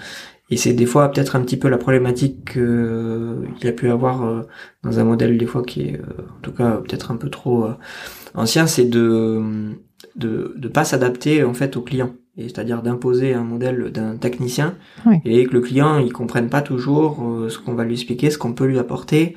Et 0.51 0.57
c'est 0.57 0.73
des 0.73 0.87
fois 0.87 1.11
peut-être 1.11 1.37
un 1.37 1.43
petit 1.43 1.57
peu 1.57 1.69
la 1.69 1.77
problématique 1.77 2.53
qu'il 2.53 3.69
a 3.69 3.73
pu 3.73 3.91
avoir 3.91 4.25
euh, 4.25 4.43
dans 4.83 4.99
un 4.99 5.05
modèle 5.05 5.37
des 5.37 5.47
fois 5.47 5.63
qui 5.63 5.83
est, 5.83 6.01
euh, 6.01 6.23
en 6.39 6.41
tout 6.41 6.53
cas, 6.53 6.79
peut-être 6.79 7.11
un 7.11 7.17
peu 7.17 7.29
trop 7.29 7.65
euh, 7.65 7.75
ancien, 8.35 8.67
c'est 8.67 8.87
de 8.87 9.75
de 10.17 10.55
de 10.57 10.69
pas 10.69 10.85
s'adapter 10.85 11.45
en 11.45 11.55
fait 11.55 11.77
au 11.77 11.83
client. 11.83 12.15
Et 12.37 12.45
c'est-à-dire 12.45 12.83
d'imposer 12.83 13.35
un 13.35 13.43
modèle 13.43 13.91
d'un 13.91 14.17
technicien 14.17 14.77
et 15.25 15.45
que 15.45 15.53
le 15.53 15.61
client 15.61 15.99
il 15.99 16.13
comprenne 16.13 16.49
pas 16.49 16.63
toujours 16.63 17.27
ce 17.49 17.59
qu'on 17.59 17.75
va 17.75 17.83
lui 17.83 17.95
expliquer, 17.95 18.31
ce 18.31 18.39
qu'on 18.39 18.53
peut 18.53 18.67
lui 18.67 18.79
apporter, 18.79 19.37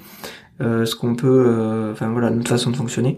ce 0.61 0.95
qu'on 0.95 1.15
peut, 1.15 1.89
enfin 1.91 2.09
voilà, 2.09 2.29
notre 2.29 2.49
façon 2.49 2.71
de 2.71 2.75
fonctionner. 2.75 3.17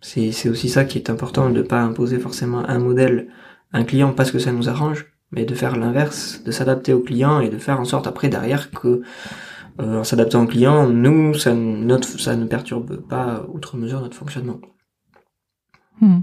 C'est 0.00 0.48
aussi 0.48 0.68
ça 0.68 0.84
qui 0.84 0.98
est 0.98 1.10
important 1.10 1.50
de 1.50 1.62
pas 1.62 1.80
imposer 1.80 2.18
forcément 2.18 2.68
un 2.68 2.78
modèle 2.78 3.28
à 3.72 3.78
un 3.78 3.84
client 3.84 4.12
parce 4.12 4.30
que 4.30 4.38
ça 4.38 4.52
nous 4.52 4.68
arrange, 4.68 5.06
mais 5.30 5.44
de 5.44 5.54
faire 5.54 5.76
l'inverse, 5.76 6.42
de 6.44 6.50
s'adapter 6.50 6.92
au 6.92 7.00
client 7.00 7.40
et 7.40 7.48
de 7.48 7.58
faire 7.58 7.80
en 7.80 7.84
sorte 7.84 8.06
après 8.06 8.28
derrière 8.28 8.70
que 8.70 9.02
euh, 9.80 10.00
en 10.00 10.04
s'adaptant 10.04 10.42
au 10.42 10.46
client, 10.46 10.88
nous, 10.88 11.34
ça, 11.34 11.54
notre, 11.54 12.06
ça 12.20 12.36
ne 12.36 12.44
perturbe 12.44 12.96
pas 12.96 13.46
outre 13.48 13.76
mesure 13.76 14.00
notre 14.00 14.16
fonctionnement. 14.16 14.60
Hmm. 16.00 16.20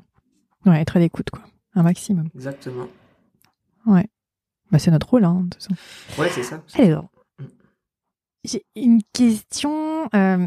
Ouais, 0.66 0.82
être 0.82 0.98
à 0.98 1.00
l'écoute, 1.00 1.30
quoi. 1.32 1.42
Un 1.74 1.84
maximum. 1.84 2.30
Exactement. 2.36 2.88
Ouais. 3.86 4.08
Bah, 4.72 4.78
c'est 4.78 4.92
notre 4.92 5.10
rôle, 5.10 5.24
hein, 5.24 5.42
de 5.46 5.50
toute 5.50 5.56
façon. 5.56 5.74
Ouais, 6.22 6.30
c'est 6.30 6.44
ça. 6.44 6.62
Alors. 6.78 7.10
J'ai 8.44 8.66
une 8.76 9.02
question. 9.14 10.08
Euh, 10.14 10.46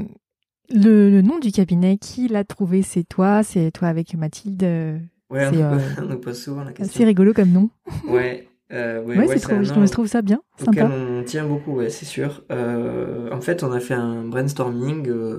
le, 0.70 1.11
le, 1.11 1.22
nom 1.22 1.38
du 1.38 1.52
cabinet, 1.52 1.98
qui 1.98 2.28
l'a 2.28 2.44
trouvé? 2.44 2.83
C'est 2.83 3.05
toi 3.05 3.42
C'est 3.42 3.70
toi 3.70 3.88
avec 3.88 4.14
Mathilde 4.14 4.64
Ouais, 5.33 5.48
on, 5.98 6.05
nous 6.05 6.18
pose 6.18 6.38
souvent 6.38 6.62
la 6.62 6.72
question. 6.72 6.94
C'est 6.94 7.05
rigolo 7.05 7.33
comme 7.33 7.50
nom. 7.50 7.70
Ouais. 8.07 8.46
Euh, 8.72 9.02
ouais, 9.02 9.26
c'est 9.28 9.40
trop, 9.40 9.62
je 9.62 9.90
trouve 9.90 10.07
ça 10.07 10.22
bien, 10.22 10.40
sympa. 10.57 10.90
on 10.90 11.22
tient 11.24 11.44
beaucoup, 11.44 11.72
ouais, 11.72 11.90
c'est 11.90 12.07
sûr. 12.07 12.42
Euh, 12.50 13.31
en 13.31 13.40
fait, 13.42 13.62
on 13.62 13.72
a 13.72 13.81
fait 13.81 13.94
un 13.94 14.24
brainstorming 14.24 15.09
euh, 15.09 15.38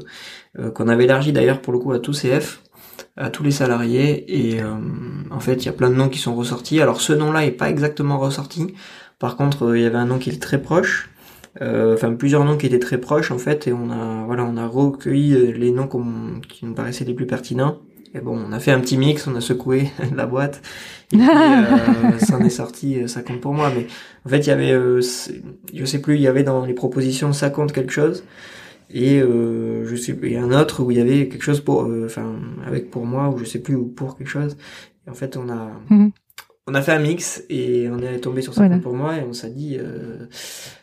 euh 0.60 0.70
qu'on 0.70 0.88
avait 0.88 1.06
élargi 1.06 1.34
d'ailleurs 1.34 1.60
pour 1.60 1.74
le 1.74 1.80
coup 1.80 1.92
à 1.94 2.00
tous 2.00 2.22
CF, 2.22 2.62
à 3.18 3.32
tous 3.32 3.42
les 3.42 3.50
salariés, 3.50 4.54
et 4.54 4.62
euh, 4.62 4.76
en 5.32 5.40
fait, 5.40 5.64
il 5.64 5.66
y 5.66 5.70
a 5.70 5.74
plein 5.74 5.90
de 5.90 5.96
noms 5.96 6.10
qui 6.10 6.20
sont 6.20 6.36
ressortis. 6.36 6.80
Alors, 6.80 7.02
ce 7.02 7.12
nom-là 7.14 7.44
est 7.46 7.52
pas 7.52 7.70
exactement 7.72 8.20
ressorti. 8.20 8.76
Par 9.18 9.36
contre, 9.36 9.76
il 9.76 9.82
y 9.82 9.86
avait 9.86 9.98
un 9.98 10.06
nom 10.06 10.20
qui 10.20 10.30
est 10.30 10.42
très 10.42 10.62
proche. 10.62 11.10
Enfin, 11.94 12.14
plusieurs 12.14 12.44
noms 12.44 12.58
qui 12.58 12.66
étaient 12.66 12.80
très 12.80 13.00
proches 13.00 13.32
en 13.32 13.38
fait, 13.38 13.68
et 13.68 13.74
on 13.74 13.90
a 13.90 14.26
voilà, 14.26 14.44
on 14.44 14.58
a 14.58 14.68
recueilli 14.68 15.54
les 15.54 15.72
noms 15.72 15.88
qui 16.50 16.66
nous 16.66 16.74
paraissaient 16.74 17.06
les 17.06 17.14
plus 17.14 17.28
pertinents. 17.28 17.80
Et 18.16 18.20
bon, 18.20 18.38
on 18.38 18.52
a 18.52 18.60
fait 18.60 18.72
un 18.72 18.80
petit 18.80 18.98
mix, 18.98 19.26
on 19.28 19.36
a 19.36 19.42
secoué 19.42 19.90
la 20.16 20.26
boîte, 20.28 20.62
et 21.12 21.18
puis, 21.18 21.26
euh, 21.28 22.18
ça 22.20 22.38
en 22.38 22.42
est 22.42 22.50
sorti, 22.50 23.00
euh, 23.00 23.08
ça 23.08 23.24
compte 23.24 23.42
pour 23.42 23.54
moi. 23.54 23.72
Mais 23.76 23.88
en 24.26 24.30
fait, 24.30 24.40
il 24.40 24.48
y 24.48 24.52
avait, 24.52 24.72
euh, 24.72 25.02
je 25.74 25.86
sais 25.86 26.00
plus, 26.00 26.16
il 26.16 26.22
y 26.22 26.28
avait 26.28 26.44
dans 26.44 26.66
les 26.66 26.74
propositions, 26.74 27.34
ça 27.34 27.50
compte 27.50 27.72
quelque 27.72 27.92
chose, 27.92 28.24
et 28.92 29.20
euh, 29.20 29.86
je 29.86 29.96
sais, 29.96 30.16
il 30.22 30.32
y 30.32 30.36
a 30.36 30.44
un 30.44 30.52
autre 30.52 30.84
où 30.84 30.92
il 30.92 30.98
y 30.98 31.02
avait 31.02 31.28
quelque 31.28 31.44
chose 31.44 31.62
pour, 31.62 31.84
euh, 31.84 32.06
enfin, 32.06 32.36
avec 32.68 32.92
pour 32.92 33.06
moi, 33.06 33.30
ou 33.30 33.38
je 33.40 33.46
sais 33.46 33.60
plus, 33.60 33.76
ou 33.76 33.86
pour 33.86 34.16
quelque 34.18 34.30
chose. 34.30 34.58
Et 35.08 35.10
en 35.10 35.16
fait, 35.16 35.36
on 35.36 35.50
a, 35.50 35.72
mhm 35.90 36.12
on 36.66 36.76
a 36.76 36.82
fait 36.82 36.94
un 36.94 37.00
mix 37.00 37.44
et 37.50 37.90
on 37.90 38.00
est 38.00 38.20
tombé 38.20 38.42
sur 38.42 38.54
ça 38.54 38.68
pour 38.82 38.94
moi 38.94 39.18
et 39.18 39.24
on 39.24 39.34
s'est 39.34 39.50
dit 39.50 39.78
euh, 39.78 40.28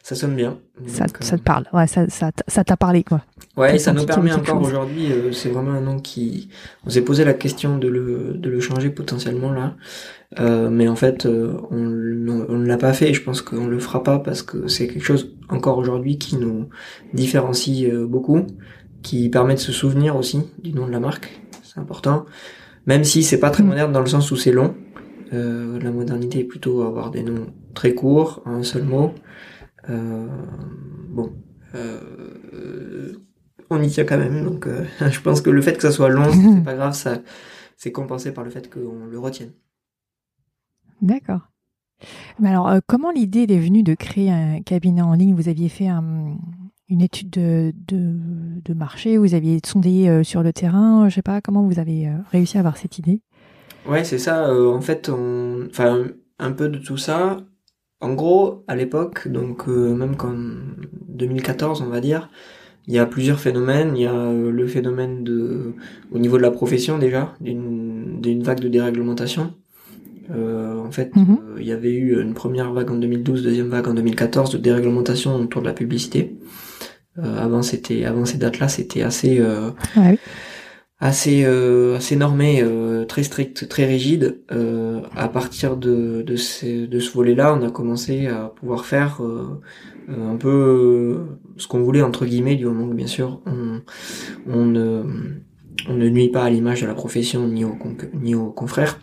ça 0.02 0.14
sonne 0.14 0.36
bien. 0.36 0.58
ça, 0.86 1.06
ça, 1.20 1.38
te 1.38 1.42
parle, 1.42 1.66
ouais, 1.72 1.86
ça, 1.86 2.08
ça, 2.10 2.30
ça 2.48 2.64
t'a 2.64 2.76
parlé 2.76 3.02
quoi. 3.02 3.22
Ouais, 3.56 3.76
et 3.76 3.78
ça 3.78 3.92
nous 3.92 4.04
permet 4.04 4.32
encore 4.32 4.60
aujourd'hui, 4.60 5.10
euh, 5.10 5.32
c'est 5.32 5.48
vraiment 5.48 5.72
un 5.72 5.80
nom 5.80 5.98
qui, 5.98 6.50
on 6.84 6.90
s'est 6.90 7.00
posé 7.00 7.24
la 7.24 7.32
question 7.32 7.78
de 7.78 7.88
le, 7.88 8.34
de 8.34 8.50
le 8.50 8.60
changer 8.60 8.90
potentiellement 8.90 9.52
là, 9.52 9.74
euh, 10.38 10.68
mais 10.68 10.86
en 10.86 10.96
fait 10.96 11.24
euh, 11.24 11.54
on, 11.70 11.76
on 11.78 12.58
ne 12.58 12.66
l'a 12.66 12.76
pas 12.76 12.92
fait 12.92 13.10
et 13.10 13.14
je 13.14 13.22
pense 13.22 13.40
qu'on 13.40 13.66
le 13.66 13.78
fera 13.78 14.02
pas 14.02 14.18
parce 14.18 14.42
que 14.42 14.68
c'est 14.68 14.86
quelque 14.86 15.04
chose 15.04 15.34
encore 15.48 15.78
aujourd'hui 15.78 16.18
qui 16.18 16.36
nous 16.36 16.68
différencie 17.14 17.90
euh, 17.90 18.06
beaucoup, 18.06 18.46
qui 19.02 19.30
permet 19.30 19.54
de 19.54 19.60
se 19.60 19.72
souvenir 19.72 20.14
aussi 20.16 20.42
du 20.62 20.72
nom 20.72 20.86
de 20.86 20.92
la 20.92 21.00
marque, 21.00 21.40
c'est 21.62 21.80
important, 21.80 22.26
même 22.84 23.02
si 23.02 23.22
c'est 23.22 23.40
pas 23.40 23.50
très 23.50 23.62
mm. 23.62 23.66
moderne 23.66 23.92
dans 23.92 24.00
le 24.00 24.06
sens 24.06 24.30
où 24.30 24.36
c'est 24.36 24.52
long. 24.52 24.74
Euh, 25.32 25.78
la 25.80 25.90
modernité 25.92 26.40
est 26.40 26.44
plutôt 26.44 26.82
avoir 26.82 27.10
des 27.10 27.22
noms 27.22 27.46
très 27.74 27.94
courts, 27.94 28.42
un 28.46 28.62
seul 28.62 28.84
mot. 28.84 29.14
Euh, 29.88 30.26
bon, 31.08 31.32
euh, 31.74 33.12
on 33.70 33.80
y 33.80 33.88
tient 33.88 34.04
quand 34.04 34.18
même, 34.18 34.44
donc 34.44 34.68
je 35.00 35.20
pense 35.20 35.40
que 35.40 35.50
le 35.50 35.62
fait 35.62 35.74
que 35.74 35.82
ça 35.82 35.92
soit 35.92 36.08
long, 36.08 36.30
c'est 36.32 36.64
pas 36.64 36.74
grave, 36.74 36.94
ça 36.94 37.18
c'est 37.76 37.92
compensé 37.92 38.32
par 38.32 38.44
le 38.44 38.50
fait 38.50 38.72
qu'on 38.72 39.06
le 39.06 39.18
retienne. 39.18 39.52
D'accord. 41.00 41.48
Mais 42.38 42.48
alors, 42.48 42.70
comment 42.86 43.10
l'idée 43.10 43.46
est 43.48 43.58
venue 43.58 43.82
de 43.82 43.94
créer 43.94 44.30
un 44.30 44.60
cabinet 44.62 45.02
en 45.02 45.14
ligne? 45.14 45.34
Vous 45.34 45.48
aviez 45.48 45.68
fait 45.68 45.88
une 45.88 47.00
étude 47.00 47.30
de, 47.30 47.72
de, 47.86 48.74
marché, 48.74 49.18
vous 49.18 49.34
aviez 49.34 49.60
sondé 49.64 50.24
sur 50.24 50.42
le 50.42 50.52
terrain, 50.52 51.08
je 51.08 51.14
sais 51.14 51.22
pas, 51.22 51.40
comment 51.40 51.62
vous 51.62 51.78
avez 51.78 52.10
réussi 52.30 52.56
à 52.56 52.60
avoir 52.60 52.76
cette 52.76 52.98
idée? 52.98 53.20
Ouais, 53.86 54.04
c'est 54.04 54.18
ça. 54.18 54.48
Euh, 54.48 54.68
en 54.68 54.80
fait, 54.80 55.08
on... 55.08 55.66
enfin, 55.70 56.04
un 56.38 56.52
peu 56.52 56.68
de 56.68 56.78
tout 56.78 56.96
ça. 56.96 57.38
En 58.00 58.14
gros, 58.14 58.64
à 58.66 58.76
l'époque, 58.76 59.28
donc 59.28 59.68
euh, 59.68 59.94
même 59.94 60.16
comme 60.16 60.76
2014, 61.08 61.82
on 61.82 61.90
va 61.90 62.00
dire, 62.00 62.30
il 62.86 62.94
y 62.94 62.98
a 62.98 63.06
plusieurs 63.06 63.40
phénomènes. 63.40 63.96
Il 63.96 64.02
y 64.02 64.06
a 64.06 64.14
euh, 64.14 64.50
le 64.50 64.66
phénomène 64.66 65.22
de, 65.22 65.74
au 66.12 66.18
niveau 66.18 66.38
de 66.38 66.42
la 66.42 66.50
profession 66.50 66.98
déjà, 66.98 67.34
d'une 67.40 68.42
vague 68.42 68.60
de 68.60 68.68
déréglementation. 68.68 69.54
en 70.30 70.90
fait, 70.90 71.14
mhm. 71.14 71.38
il 71.58 71.66
y 71.66 71.72
avait 71.72 71.92
eu 71.92 72.20
une 72.20 72.34
première 72.34 72.72
vague 72.72 72.90
en 72.90 72.96
2012, 72.96 73.42
deuxième 73.42 73.68
vague 73.68 73.88
en 73.88 73.94
2014 73.94 74.52
de 74.52 74.58
déréglementation 74.58 75.36
autour 75.36 75.60
de 75.60 75.66
la 75.66 75.74
publicité. 75.74 76.36
avant, 77.22 77.62
c'était, 77.62 78.04
avant 78.06 78.24
ces 78.24 78.38
dates-là, 78.38 78.68
c'était 78.68 79.02
assez. 79.02 79.42
Ouais 79.96 80.18
assez 81.00 81.44
euh, 81.44 81.96
assez 81.96 82.14
normé, 82.14 82.62
euh, 82.62 83.04
très 83.06 83.22
strict, 83.22 83.68
très 83.68 83.86
rigide. 83.86 84.42
Euh, 84.52 85.00
à 85.16 85.28
partir 85.28 85.76
de 85.76 86.22
de 86.22 86.36
ce, 86.36 86.86
de 86.86 87.00
ce 87.00 87.12
volet-là, 87.12 87.56
on 87.58 87.66
a 87.66 87.70
commencé 87.70 88.26
à 88.26 88.52
pouvoir 88.54 88.84
faire 88.84 89.22
euh, 89.22 89.60
un 90.08 90.36
peu 90.36 91.26
ce 91.56 91.66
qu'on 91.66 91.80
voulait 91.80 92.02
entre 92.02 92.26
guillemets, 92.26 92.56
du 92.56 92.66
moment 92.66 92.88
que 92.88 92.94
bien 92.94 93.06
sûr 93.06 93.40
on 93.46 93.80
on 94.46 94.66
ne 94.66 95.04
on 95.88 95.94
ne 95.94 96.08
nuit 96.08 96.28
pas 96.28 96.44
à 96.44 96.50
l'image 96.50 96.82
de 96.82 96.86
la 96.86 96.94
profession 96.94 97.48
ni 97.48 97.64
aux 97.64 97.76
ni 98.14 98.34
aux 98.34 98.50
confrères. 98.50 99.00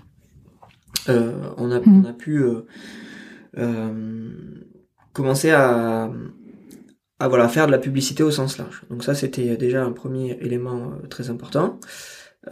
on 1.08 1.72
a 1.72 1.80
mmh. 1.80 1.84
on 1.88 2.06
a 2.06 2.14
pu 2.14 2.44
commencer 5.14 5.50
à 5.50 6.12
à 7.20 7.28
voilà 7.28 7.48
faire 7.50 7.66
de 7.66 7.72
la 7.72 7.80
publicité 7.80 8.24
au 8.24 8.32
sens 8.32 8.58
large. 8.58 8.84
Donc 8.90 9.04
ça 9.04 9.16
c'était 9.16 9.58
déjà 9.58 9.84
un 9.84 9.92
premier 9.92 10.38
élément 10.42 10.92
euh, 10.92 11.08
très 11.08 11.30
important. 11.30 11.80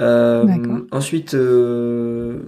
Euh, 0.01 0.45
ensuite, 0.91 1.35
euh, 1.35 2.41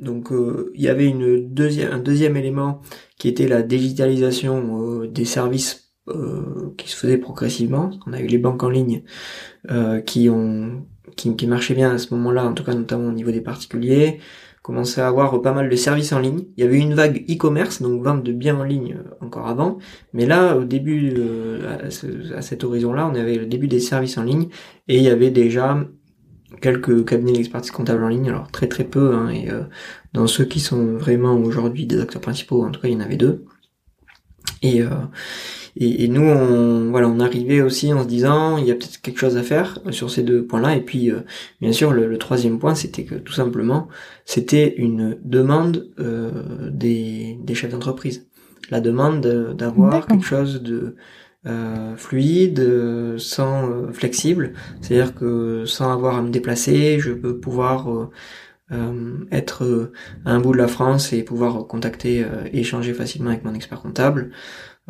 donc 0.00 0.30
il 0.74 0.80
y 0.80 0.88
avait 0.88 1.06
une 1.06 1.52
deuxième 1.52 1.92
un 1.92 1.98
deuxième 1.98 2.36
élément 2.36 2.80
qui 3.18 3.28
était 3.28 3.48
la 3.48 3.62
digitalisation 3.62 5.04
des 5.04 5.24
services 5.24 5.92
qui 6.76 6.88
se 6.88 6.96
faisait 6.96 7.18
progressivement. 7.18 7.90
On 8.06 8.12
a 8.12 8.20
eu 8.20 8.26
les 8.26 8.38
banques 8.38 8.62
en 8.62 8.70
ligne 8.70 9.02
qui 10.06 10.30
ont 10.30 10.86
qui, 11.16 11.34
qui 11.36 11.46
marchaient 11.46 11.74
bien 11.74 11.92
à 11.92 11.98
ce 11.98 12.12
moment-là, 12.14 12.44
en 12.44 12.54
tout 12.54 12.64
cas 12.64 12.74
notamment 12.74 13.08
au 13.08 13.12
niveau 13.12 13.30
des 13.30 13.40
particuliers 13.40 14.20
commençait 14.64 15.02
à 15.02 15.08
avoir 15.08 15.42
pas 15.42 15.52
mal 15.52 15.68
de 15.68 15.76
services 15.76 16.12
en 16.14 16.20
ligne. 16.20 16.46
Il 16.56 16.64
y 16.64 16.66
avait 16.66 16.78
une 16.78 16.94
vague 16.94 17.22
e-commerce, 17.30 17.82
donc 17.82 18.02
vente 18.02 18.22
de 18.22 18.32
biens 18.32 18.58
en 18.58 18.64
ligne 18.64 18.96
euh, 18.98 19.24
encore 19.24 19.46
avant. 19.46 19.76
Mais 20.14 20.24
là, 20.24 20.56
au 20.56 20.64
début, 20.64 21.12
euh, 21.18 21.90
à, 22.34 22.40
cet 22.40 22.64
horizon-là, 22.64 23.06
on 23.06 23.14
avait 23.14 23.36
le 23.36 23.44
début 23.44 23.68
des 23.68 23.78
services 23.78 24.16
en 24.16 24.22
ligne 24.22 24.48
et 24.88 24.96
il 24.96 25.02
y 25.02 25.10
avait 25.10 25.30
déjà 25.30 25.86
quelques 26.62 27.04
cabinets 27.04 27.34
d'expertise 27.34 27.72
comptable 27.72 28.04
en 28.04 28.08
ligne, 28.08 28.30
alors 28.30 28.50
très 28.50 28.66
très 28.66 28.84
peu, 28.84 29.14
hein, 29.14 29.28
et 29.28 29.50
euh, 29.50 29.64
dans 30.14 30.26
ceux 30.26 30.46
qui 30.46 30.60
sont 30.60 30.94
vraiment 30.94 31.34
aujourd'hui 31.34 31.84
des 31.84 32.00
acteurs 32.00 32.22
principaux, 32.22 32.64
en 32.64 32.70
tout 32.70 32.80
cas 32.80 32.88
il 32.88 32.94
y 32.94 32.96
en 32.96 33.00
avait 33.00 33.18
deux. 33.18 33.44
Et, 34.62 34.82
et, 35.76 36.04
et, 36.04 36.08
nous, 36.08 36.22
on, 36.22 36.90
voilà, 36.90 37.08
on 37.08 37.18
arrivait 37.18 37.60
aussi 37.60 37.92
en 37.92 38.02
se 38.04 38.08
disant, 38.08 38.58
il 38.58 38.64
y 38.66 38.70
a 38.70 38.74
peut-être 38.74 39.00
quelque 39.00 39.18
chose 39.18 39.36
à 39.36 39.42
faire 39.42 39.80
sur 39.90 40.10
ces 40.10 40.22
deux 40.22 40.44
points-là. 40.44 40.76
Et 40.76 40.80
puis, 40.80 41.10
euh, 41.10 41.20
bien 41.60 41.72
sûr, 41.72 41.92
le, 41.92 42.16
troisième 42.18 42.58
point, 42.58 42.74
c'était 42.74 43.04
que 43.04 43.16
tout 43.16 43.32
simplement, 43.32 43.88
c'était 44.24 44.74
une 44.76 45.18
demande 45.24 45.88
euh, 45.98 46.30
des, 46.70 47.38
des, 47.42 47.54
chefs 47.54 47.72
d'entreprise. 47.72 48.26
La 48.70 48.80
demande 48.80 49.20
d'avoir 49.56 50.06
quelque 50.06 50.24
chose 50.24 50.62
de 50.62 50.94
euh, 51.46 51.96
fluide, 51.96 53.18
sans 53.18 53.92
flexible, 53.92 54.54
c'est-à-dire 54.80 55.14
que 55.14 55.64
sans 55.66 55.92
avoir 55.92 56.16
à 56.16 56.22
me 56.22 56.30
déplacer, 56.30 56.98
je 57.00 57.12
peux 57.12 57.38
pouvoir 57.38 58.10
être 59.30 59.92
à 60.24 60.32
un 60.32 60.40
bout 60.40 60.52
de 60.52 60.58
la 60.58 60.66
France 60.66 61.12
et 61.12 61.22
pouvoir 61.22 61.66
contacter, 61.66 62.24
échanger 62.52 62.94
facilement 62.94 63.30
avec 63.30 63.44
mon 63.44 63.52
expert 63.54 63.82
comptable. 63.82 64.30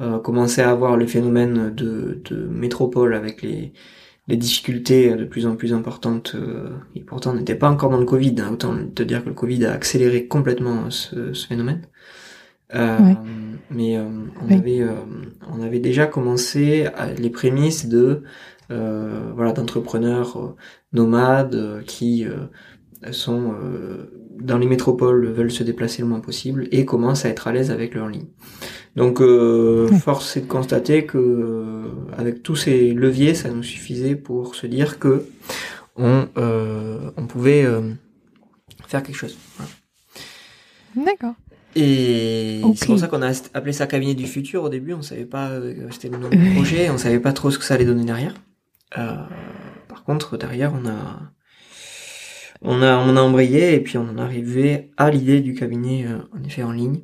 Euh, 0.01 0.19
commencer 0.19 0.61
à 0.61 0.71
avoir 0.71 0.97
le 0.97 1.07
phénomène 1.07 1.73
de, 1.73 2.21
de 2.25 2.47
métropole 2.47 3.15
avec 3.15 3.43
les, 3.43 3.73
les 4.27 4.37
difficultés 4.37 5.15
de 5.15 5.25
plus 5.25 5.47
en 5.47 5.55
plus 5.55 5.73
importantes, 5.73 6.35
euh, 6.35 6.71
et 6.97 7.01
pourtant 7.01 7.31
on 7.31 7.35
n'était 7.35 7.55
pas 7.55 7.71
encore 7.71 7.91
dans 7.91 7.99
le 7.99 8.05
Covid, 8.05 8.35
hein, 8.41 8.51
autant 8.53 8.75
te 8.93 9.03
dire 9.05 9.23
que 9.23 9.29
le 9.29 9.35
Covid 9.35 9.67
a 9.67 9.73
accéléré 9.73 10.27
complètement 10.27 10.91
ce, 10.91 11.33
ce 11.33 11.47
phénomène. 11.47 11.83
Euh, 12.75 12.99
Mais 13.71 13.97
euh, 13.97 14.09
on, 14.43 14.53
avait, 14.53 14.81
euh, 14.81 14.93
on 15.53 15.63
avait 15.63 15.81
déjà 15.81 16.07
commencé 16.07 16.87
à, 16.87 17.13
les 17.13 17.31
prémices 17.31 17.89
de 17.89 18.23
voilà 18.69 19.53
d'entrepreneurs 19.53 20.57
nomades 20.93 21.85
qui 21.87 22.27
sont 23.13 23.55
dans 24.41 24.59
les 24.59 24.67
métropoles 24.67 25.27
veulent 25.27 25.53
se 25.53 25.63
déplacer 25.63 26.03
le 26.03 26.09
moins 26.09 26.21
possible 26.21 26.67
et 26.73 26.85
commencent 26.85 27.25
à 27.25 27.29
être 27.29 27.47
à 27.47 27.53
l'aise 27.53 27.71
avec 27.71 27.95
leur 27.95 28.09
ligne. 28.09 28.27
Donc 28.97 29.21
euh, 29.21 29.89
force 29.99 30.37
est 30.37 30.43
de 30.43 30.47
constater 30.47 31.05
que 31.05 31.19
euh, 31.19 31.89
avec 32.17 32.43
tous 32.43 32.57
ces 32.57 32.93
leviers, 32.93 33.35
ça 33.35 33.51
nous 33.51 33.63
suffisait 33.63 34.15
pour 34.15 34.55
se 34.55 34.67
dire 34.67 34.99
que 34.99 35.27
on, 35.97 36.29
euh, 36.37 37.11
on 37.17 37.27
pouvait 37.27 37.65
euh, 37.65 37.93
faire 38.87 39.03
quelque 39.03 39.17
chose. 39.17 39.37
D'accord. 40.95 41.35
Et 41.77 42.63
c'est 42.77 42.87
pour 42.87 43.01
ça 43.01 43.09
qu'on 43.09 43.23
a 43.23 43.33
appelé 43.53 43.73
ça 43.73 43.89
cabinet 43.89 44.15
du 44.15 44.29
futur 44.29 44.63
au 44.63 44.69
début. 44.69 44.93
On 44.93 45.03
savait 45.03 45.25
pas, 45.25 45.51
c'était 45.91 46.09
le 46.09 46.19
nom 46.19 46.29
du 46.29 46.55
projet, 46.55 46.89
on 46.89 46.99
savait 46.99 47.19
pas 47.19 47.33
trop 47.33 47.51
ce 47.51 47.59
que 47.59 47.65
ça 47.65 47.75
allait 47.75 47.85
donner 47.85 48.05
derrière. 48.05 48.35
par 48.93 50.05
contre, 50.07 50.37
derrière, 50.37 50.73
on 50.73 50.87
a 50.89 51.33
on 52.63 52.81
a 52.81 52.97
on 52.97 53.17
a 53.17 53.21
embrayé 53.21 53.75
et 53.75 53.81
puis 53.81 53.99
on 53.99 54.09
en 54.09 54.19
est 54.19 54.21
arrivé 54.21 54.93
à 54.97 55.11
l'idée 55.11 55.41
du 55.41 55.55
cabinet 55.55 56.07
en 56.33 56.45
effet 56.45 56.63
en 56.63 56.71
ligne 56.71 57.01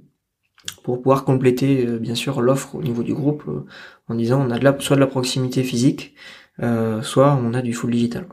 pour 0.82 1.02
pouvoir 1.02 1.24
compléter 1.24 1.86
euh, 1.86 1.98
bien 1.98 2.14
sûr 2.14 2.40
l'offre 2.40 2.74
au 2.74 2.82
niveau 2.82 3.02
du 3.02 3.14
groupe 3.14 3.44
euh, 3.48 3.64
en 4.08 4.14
disant 4.14 4.44
on 4.46 4.50
a 4.50 4.58
de 4.58 4.64
la, 4.64 4.78
soit 4.80 4.96
de 4.96 5.00
la 5.00 5.06
proximité 5.06 5.62
physique, 5.62 6.14
euh, 6.62 7.02
soit 7.02 7.38
on 7.42 7.54
a 7.54 7.62
du 7.62 7.72
full 7.72 7.90
digital. 7.90 8.26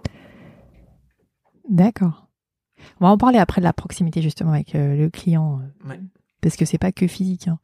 D'accord. 1.70 2.28
On 3.00 3.06
va 3.06 3.12
en 3.12 3.18
parler 3.18 3.40
après 3.40 3.62
de 3.62 3.66
la 3.66 3.74
proximité 3.74 4.22
justement 4.22 4.54
avec 4.54 4.74
le 4.74 5.10
client 5.10 5.62
parce 6.42 6.56
que 6.56 6.66
c'est 6.66 6.78
pas 6.78 6.92
que 6.92 7.08
physique. 7.08 7.48
Hein. 7.48 7.60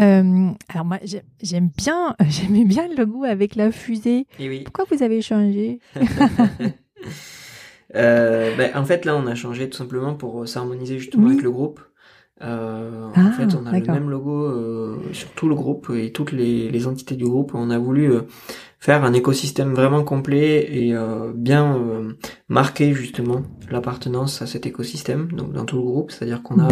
Euh, 0.00 0.50
alors 0.68 0.84
moi, 0.84 0.98
j'aime 1.42 1.70
bien, 1.76 2.14
j'aimais 2.28 2.64
bien 2.64 2.88
le 2.88 2.94
logo 2.94 3.24
avec 3.24 3.56
la 3.56 3.72
fusée. 3.72 4.26
Oui. 4.38 4.60
Pourquoi 4.64 4.84
vous 4.90 5.02
avez 5.02 5.22
changé? 5.22 5.80
Euh, 7.94 8.56
ben, 8.56 8.74
En 8.74 8.86
fait, 8.86 9.04
là, 9.04 9.14
on 9.14 9.26
a 9.26 9.34
changé 9.34 9.68
tout 9.68 9.76
simplement 9.76 10.14
pour 10.14 10.48
s'harmoniser 10.48 10.98
justement 10.98 11.26
avec 11.26 11.42
le 11.42 11.50
groupe. 11.50 11.78
Euh, 12.40 13.08
en 13.14 13.26
ah, 13.26 13.32
fait, 13.32 13.54
on 13.54 13.66
a 13.66 13.78
le 13.78 13.86
même 13.86 14.10
logo 14.10 14.46
euh, 14.46 14.96
sur 15.12 15.28
tout 15.30 15.48
le 15.48 15.54
groupe 15.54 15.92
et 15.94 16.12
toutes 16.12 16.32
les, 16.32 16.70
les, 16.70 16.86
entités 16.86 17.14
du 17.14 17.24
groupe. 17.24 17.52
On 17.54 17.70
a 17.70 17.78
voulu 17.78 18.10
euh, 18.10 18.22
faire 18.80 19.04
un 19.04 19.12
écosystème 19.12 19.74
vraiment 19.74 20.02
complet 20.02 20.66
et 20.68 20.94
euh, 20.94 21.30
bien 21.34 21.76
euh, 21.76 22.14
marquer 22.48 22.94
justement 22.94 23.42
l'appartenance 23.70 24.42
à 24.42 24.46
cet 24.46 24.66
écosystème, 24.66 25.30
donc 25.32 25.52
dans 25.52 25.64
tout 25.64 25.76
le 25.76 25.82
groupe. 25.82 26.10
C'est-à-dire 26.10 26.42
qu'on 26.42 26.58
a 26.58 26.68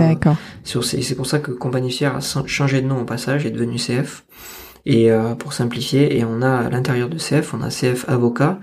sur 0.64 0.82
c'est 0.82 1.14
pour 1.14 1.26
ça 1.26 1.38
que 1.38 1.52
Compagnie 1.52 1.92
Fière 1.92 2.16
a 2.16 2.20
changé 2.46 2.80
de 2.80 2.86
nom 2.86 3.00
au 3.02 3.04
passage, 3.04 3.46
est 3.46 3.50
devenu 3.50 3.76
CF. 3.76 4.24
Et 4.86 5.10
pour 5.38 5.52
simplifier, 5.52 6.16
et 6.18 6.24
on 6.24 6.40
a 6.40 6.52
à 6.52 6.70
l'intérieur 6.70 7.10
de 7.10 7.18
CF, 7.18 7.52
on 7.52 7.60
a 7.60 7.68
CF 7.68 8.08
avocat, 8.08 8.58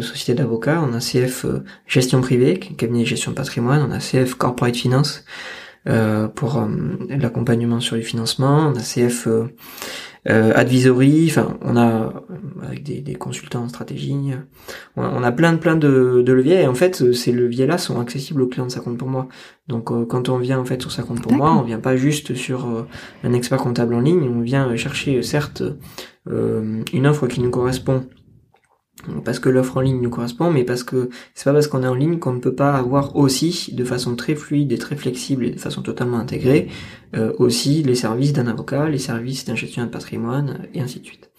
société 0.00 0.32
d'avocats, 0.34 0.82
on 0.82 0.94
a 0.94 1.00
CF 1.00 1.44
gestion 1.86 2.22
privée, 2.22 2.58
cabinet 2.58 3.02
de 3.02 3.08
gestion 3.08 3.30
de 3.30 3.36
patrimoine, 3.36 3.86
on 3.86 3.92
a 3.92 3.98
CF 3.98 4.34
corporate 4.36 4.74
finance 4.74 5.22
euh, 5.22 5.22
pour 6.34 6.58
euh, 6.58 6.66
l'accompagnement 7.08 7.80
sur 7.80 7.96
les 7.96 8.02
financements, 8.02 8.72
on 8.72 8.76
a 8.76 8.80
CF 8.80 9.26
euh, 9.26 10.52
advisory, 10.54 11.26
enfin 11.28 11.58
on 11.60 11.76
a 11.76 12.24
avec 12.62 12.82
des, 12.82 13.02
des, 13.02 13.14
consultants 13.14 13.64
en 13.64 13.68
stratégie, 13.68 14.32
on 14.96 15.22
a, 15.22 15.32
plein 15.32 15.52
de 15.52 15.58
plein 15.58 15.76
de, 15.76 16.22
de, 16.24 16.32
leviers. 16.32 16.62
Et 16.62 16.66
en 16.66 16.74
fait 16.74 17.12
ces 17.12 17.32
leviers 17.32 17.66
là 17.66 17.76
sont 17.76 18.00
accessibles 18.00 18.40
aux 18.40 18.48
clients 18.48 18.66
de 18.66 18.70
sa 18.70 18.80
compte 18.80 18.96
pour 18.96 19.08
moi. 19.08 19.28
Donc 19.68 19.86
quand 20.08 20.28
on 20.30 20.38
vient 20.38 20.58
en 20.58 20.64
fait 20.64 20.80
sur 20.80 20.92
sa 20.92 21.02
compte 21.02 21.20
pour 21.20 21.34
moi, 21.34 21.54
on 21.54 21.62
vient 21.62 21.80
pas 21.80 21.96
juste 21.96 22.34
sur 22.34 22.86
un 23.22 23.32
expert 23.34 23.58
comptable 23.58 23.94
en 23.94 24.00
ligne, 24.00 24.22
on 24.22 24.40
vient 24.40 24.74
chercher 24.76 25.22
certes 25.22 25.62
une 26.26 27.06
offre 27.06 27.26
qui 27.26 27.40
nous 27.40 27.50
correspond 27.50 28.06
parce 29.24 29.38
que 29.38 29.48
l'offre 29.48 29.76
en 29.76 29.80
ligne 29.80 30.00
nous 30.00 30.10
correspond, 30.10 30.50
mais 30.50 30.64
parce 30.64 30.82
que 30.82 31.10
c'est 31.34 31.44
pas 31.44 31.52
parce 31.52 31.66
qu'on 31.66 31.82
est 31.82 31.88
en 31.88 31.94
ligne 31.94 32.18
qu'on 32.18 32.32
ne 32.32 32.40
peut 32.40 32.54
pas 32.54 32.72
avoir 32.74 33.16
aussi, 33.16 33.70
de 33.74 33.84
façon 33.84 34.16
très 34.16 34.34
fluide 34.34 34.72
et 34.72 34.78
très 34.78 34.96
flexible 34.96 35.46
et 35.46 35.50
de 35.50 35.60
façon 35.60 35.82
totalement 35.82 36.18
intégrée, 36.18 36.68
euh, 37.16 37.32
aussi 37.38 37.82
les 37.82 37.94
services 37.94 38.32
d'un 38.32 38.46
avocat, 38.46 38.88
les 38.88 38.98
services 38.98 39.44
d'un 39.44 39.54
gestionnaire 39.54 39.88
de 39.88 39.92
patrimoine, 39.92 40.60
et 40.74 40.80
ainsi 40.80 41.00
de 41.00 41.06
suite. 41.06 41.30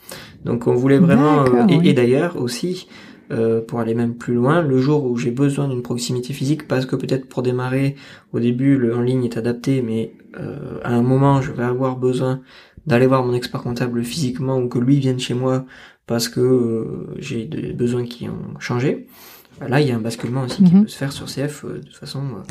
Donc 0.43 0.67
on 0.67 0.75
voulait 0.75 0.99
vraiment, 0.99 1.45
euh, 1.45 1.67
et, 1.67 1.93
d'ailleurs 1.93 2.39
aussi, 2.39 2.87
euh, 3.31 3.61
pour 3.61 3.79
aller 3.79 3.95
même 3.95 4.15
plus 4.15 4.35
loin, 4.35 4.61
le 4.61 4.77
jour 4.79 5.05
où 5.05 5.17
j'ai 5.17 5.31
besoin 5.31 5.67
d'une 5.67 5.81
proximité 5.81 6.33
physique, 6.33 6.67
parce 6.67 6.85
que 6.85 6.95
peut-être 6.95 7.27
pour 7.27 7.41
démarrer, 7.41 7.95
au 8.33 8.39
début 8.39 8.77
le 8.77 8.95
en 8.95 9.01
ligne 9.01 9.23
est 9.23 9.37
adapté, 9.37 9.81
mais 9.81 10.13
à 10.83 10.93
un 10.93 11.01
moment 11.01 11.41
je 11.41 11.53
vais 11.53 11.63
avoir 11.63 11.95
besoin 11.95 12.41
d'aller 12.85 13.07
voir 13.07 13.25
mon 13.25 13.33
expert 13.33 13.63
comptable 13.63 14.03
physiquement 14.03 14.59
ou 14.59 14.67
que 14.67 14.77
lui 14.77 14.99
vienne 14.99 15.17
chez 15.17 15.33
moi 15.33 15.65
parce 16.07 16.29
que 16.29 16.39
euh, 16.39 17.15
j'ai 17.17 17.45
des 17.45 17.73
besoins 17.73 18.05
qui 18.05 18.29
ont 18.29 18.59
changé. 18.59 19.07
Là, 19.65 19.79
il 19.79 19.87
y 19.87 19.91
a 19.91 19.95
un 19.95 20.01
basculement 20.01 20.43
aussi 20.43 20.63
qui 20.63 20.75
mhm. 20.75 20.83
peut 20.83 20.87
se 20.89 20.97
faire 20.97 21.13
sur 21.13 21.27
CF 21.27 21.63
euh, 21.63 21.79
de 21.79 21.93
façon 21.93 22.23
euh, 22.23 22.41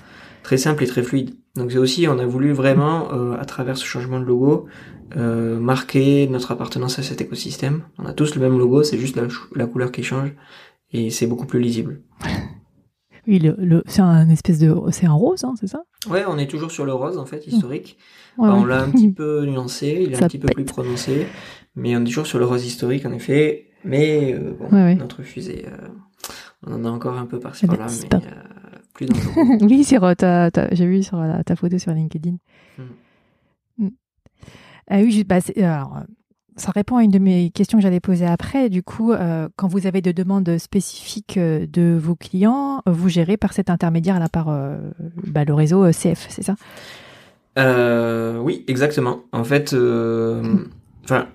très 0.43 0.57
simple 0.57 0.83
et 0.83 0.87
très 0.87 1.03
fluide. 1.03 1.35
Donc 1.55 1.71
c'est 1.71 1.79
aussi, 1.79 2.09
on 2.09 2.19
a 2.19 2.27
voulu 2.27 2.53
vraiment, 2.53 3.11
à 3.33 3.45
travers 3.45 3.77
ce 3.77 3.85
changement 3.85 4.19
de 4.19 4.25
logo, 4.25 4.67
marquer 5.15 6.27
notre 6.27 6.51
appartenance 6.51 6.99
à 6.99 7.05
cet 7.05 7.21
écosystème. 7.21 7.85
On 7.97 8.07
a 8.07 8.13
tous 8.13 8.35
le 8.35 8.41
même 8.41 8.59
logo, 8.59 8.83
c'est 8.83 8.99
juste 8.99 9.17
la, 9.55 9.67
couleur 9.67 9.93
qui 9.93 10.03
change 10.03 10.33
et 10.91 11.11
c'est 11.11 11.29
beaucoup 11.29 11.47
plus 11.47 11.61
lisible. 11.61 12.03
Oui, 13.27 13.39
le, 13.39 13.83
c'est 13.87 14.03
un 14.03 14.29
espèce 14.29 14.59
de, 14.59 14.75
c'est 14.91 15.07
un 15.07 15.15
rose, 15.15 15.45
hein, 15.45 15.55
c'est 15.59 15.67
ça? 15.67 15.83
Ouais, 16.11 16.25
on 16.29 16.37
est 16.37 16.47
toujours 16.47 16.71
sur 16.71 16.85
le 16.85 16.93
rose 16.93 17.17
en 17.17 17.25
fait 17.25 17.47
historique. 17.47 17.97
on 18.37 18.67
l'a 18.67 18.83
un 18.83 18.91
petit 18.91 19.11
peu 19.13 19.47
nuancé, 19.47 20.05
il 20.07 20.13
est 20.13 20.23
un 20.23 20.27
petit 20.27 20.39
peu 20.39 20.49
plus 20.49 20.67
prononcé, 20.67 21.27
mais 21.77 21.97
on 21.97 22.01
est 22.03 22.05
toujours 22.05 22.27
sur 22.27 22.39
le 22.39 22.45
rose 22.45 22.65
historique, 22.65 23.07
en 23.07 23.13
effet. 23.13 23.71
Mais 23.85 24.33
euh, 24.33 24.55
bon, 24.59 24.69
notre 24.97 25.23
fusée, 25.23 25.67
euh, 25.69 25.89
on 26.67 26.73
en 26.73 26.85
a 26.85 26.89
encore 26.89 27.19
un 27.19 27.27
peu 27.27 27.39
par-ci 27.39 27.67
par-là, 27.67 27.87
mais 27.87 28.17
euh, 28.17 28.31
plus 28.95 29.07
dans 29.07 29.15
le 29.15 29.65
Oui, 29.67 29.85
c'est 29.85 29.99
j'ai 30.73 30.87
vu 30.87 31.03
sur 31.03 31.23
ta 31.45 31.57
photo 31.57 31.79
sur 31.79 31.93
LinkedIn. 31.93 32.37
Hmm. 32.79 32.83
Hmm. 33.85 33.91
Ah 34.89 34.99
oui, 34.99 35.25
bah, 35.25 35.39
alors, 35.59 35.99
ça 36.57 36.71
répond 36.71 36.97
à 36.97 37.03
une 37.03 37.11
de 37.11 37.19
mes 37.19 37.51
questions 37.51 37.79
que 37.79 37.83
j'allais 37.83 38.01
poser 38.01 38.27
après. 38.27 38.71
Du 38.71 38.83
coup, 38.83 39.13
quand 39.57 39.69
vous 39.69 39.87
avez 39.87 40.01
des 40.01 40.15
demandes 40.15 40.57
spécifiques 40.59 41.39
de 41.39 41.99
vos 42.01 42.15
clients, 42.15 42.81
vous 42.87 43.09
gérez 43.09 43.37
par 43.37 43.53
cet 43.53 43.69
intermédiaire 43.69 44.19
là 44.19 44.29
par 44.29 44.47
bah, 45.27 45.45
le 45.45 45.53
réseau 45.53 45.91
CF, 45.91 46.27
c'est 46.31 46.43
ça? 46.43 46.55
Oui, 48.41 48.65
exactement. 48.67 49.25
En 49.33 49.45
fait, 49.45 49.75
enfin 51.05 51.29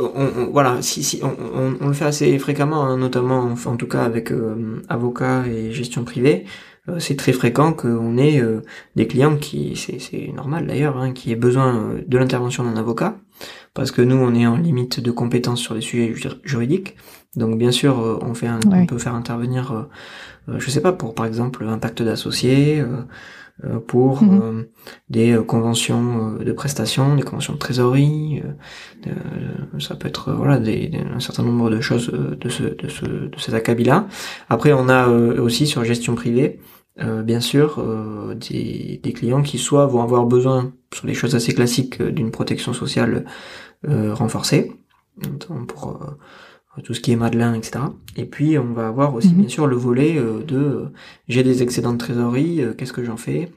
on, 0.00 0.50
voilà, 0.50 0.82
si, 0.82 1.02
si 1.02 1.20
on, 1.22 1.76
on, 1.80 1.86
le 1.88 1.92
fait 1.92 2.04
assez 2.04 2.38
fréquemment, 2.38 2.84
hein, 2.84 2.96
notamment 2.96 3.54
en, 3.64 3.76
tout 3.76 3.86
cas 3.86 4.02
avec 4.02 4.32
euh, 4.32 4.82
avocats 4.88 5.46
et 5.46 5.72
gestion 5.72 6.04
privée. 6.04 6.44
Euh, 6.88 6.98
c'est 6.98 7.16
très 7.16 7.32
fréquent 7.32 7.72
qu'on 7.72 8.18
ait 8.18 8.40
euh, 8.40 8.60
des 8.96 9.06
clients 9.06 9.36
qui, 9.36 9.76
c'est 9.76 10.32
normal 10.34 10.66
d'ailleurs, 10.66 10.98
hein, 10.98 11.12
qui 11.12 11.32
aient 11.32 11.36
besoin 11.36 11.94
de 12.06 12.18
l'intervention 12.18 12.64
d'un 12.64 12.76
avocat, 12.76 13.16
parce 13.72 13.90
que 13.90 14.02
nous 14.02 14.16
on 14.16 14.34
est 14.34 14.46
en 14.46 14.56
limite 14.56 15.00
de 15.00 15.10
compétences 15.10 15.60
sur 15.60 15.74
des 15.74 15.80
sujets 15.80 16.14
juridiques. 16.44 16.96
Donc 17.36 17.58
bien 17.58 17.72
sûr, 17.72 18.20
on 18.22 18.34
fait, 18.34 18.48
on 18.48 18.86
peut 18.86 18.98
faire 18.98 19.14
intervenir, 19.14 19.88
je 20.46 20.70
sais 20.70 20.80
pas, 20.80 20.92
pour 20.92 21.14
par 21.14 21.26
exemple 21.26 21.64
un 21.64 21.78
pacte 21.78 22.02
d'associés 22.02 22.80
euh, 22.80 23.02
pour 23.86 24.22
mhm. 24.22 24.40
euh, 24.42 24.62
des 25.08 25.32
euh, 25.32 25.42
conventions 25.42 26.32
de 26.32 26.52
prestations, 26.52 27.14
des 27.14 27.22
conventions 27.22 27.54
de 27.54 27.58
trésorerie. 27.58 28.42
ça 29.78 29.94
peut 29.94 30.08
être 30.08 30.32
voilà 30.32 30.58
des, 30.58 30.90
un 31.14 31.20
certain 31.20 31.44
nombre 31.44 31.70
de 31.70 31.80
choses 31.80 32.08
de 32.08 32.48
ce 32.48 32.64
de 32.64 32.88
ce 32.88 33.04
de 33.04 33.38
cet 33.38 33.54
acabit-là. 33.54 34.08
Après, 34.48 34.72
on 34.72 34.88
a 34.88 35.08
aussi 35.08 35.66
sur 35.66 35.84
gestion 35.84 36.14
privée. 36.14 36.60
bien 37.24 37.40
sûr, 37.40 37.82
des, 38.36 39.00
des, 39.02 39.12
clients 39.12 39.42
qui 39.42 39.58
soit 39.58 39.86
vont 39.86 40.02
avoir 40.02 40.26
besoin, 40.26 40.72
sur 40.92 41.06
des 41.06 41.14
choses 41.14 41.34
assez 41.34 41.52
classiques, 41.54 42.00
d'une 42.02 42.30
protection 42.30 42.72
sociale 42.72 43.24
renforcée, 43.84 44.72
pour 45.68 45.98
tout 46.82 46.94
ce 46.94 47.00
qui 47.00 47.12
est 47.12 47.16
Madelin, 47.16 47.54
etc. 47.54 47.84
Et 48.16 48.24
puis 48.24 48.58
on 48.58 48.72
va 48.72 48.88
avoir 48.88 49.14
aussi 49.14 49.28
mhm. 49.28 49.40
bien 49.40 49.48
sûr 49.48 49.66
le 49.66 49.76
volet 49.76 50.16
euh, 50.16 50.42
de 50.42 50.56
euh, 50.56 50.92
j'ai 51.28 51.42
des 51.42 51.62
excédents 51.62 51.92
de 51.92 51.98
trésorerie, 51.98 52.62
euh, 52.62 52.74
qu'est-ce 52.74 52.92
que 52.92 53.04
j'en 53.04 53.16
fais? 53.16 53.50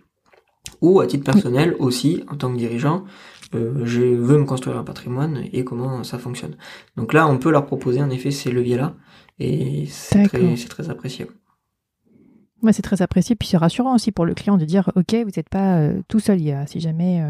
Ou 0.81 0.99
à 0.99 1.07
titre 1.07 1.23
personnel 1.23 1.75
aussi, 1.79 2.23
en 2.29 2.35
tant 2.35 2.51
que 2.51 2.57
dirigeant, 2.57 3.05
je 3.53 4.01
veux 4.01 4.37
me 4.37 4.43
construire 4.43 4.77
un 4.77 4.83
patrimoine 4.83 5.45
et 5.53 5.63
comment 5.63 6.03
ça 6.03 6.19
fonctionne. 6.19 6.55
Donc 6.97 7.13
là, 7.13 7.25
on 7.27 7.37
peut 7.37 7.49
leur 7.49 7.65
proposer 7.65 8.01
en 8.01 8.09
effet 8.09 8.31
ces 8.31 8.51
leviers-là 8.51 8.93
et 9.39 9.85
c'est 9.87 10.27
très, 10.27 10.55
très 10.55 10.89
apprécié. 10.89 11.25
Ouais, 12.61 12.73
c'est 12.73 12.81
très 12.81 13.01
apprécié, 13.01 13.35
puis 13.35 13.47
c'est 13.47 13.57
rassurant 13.57 13.95
aussi 13.95 14.11
pour 14.11 14.25
le 14.25 14.33
client 14.33 14.57
de 14.57 14.65
dire, 14.65 14.91
ok, 14.95 15.13
vous 15.13 15.31
n'êtes 15.37 15.49
pas 15.49 15.89
tout 16.09 16.19
seul, 16.19 16.41
il 16.41 16.47
y 16.47 16.51
a, 16.51 16.67
si 16.67 16.81
jamais, 16.81 17.23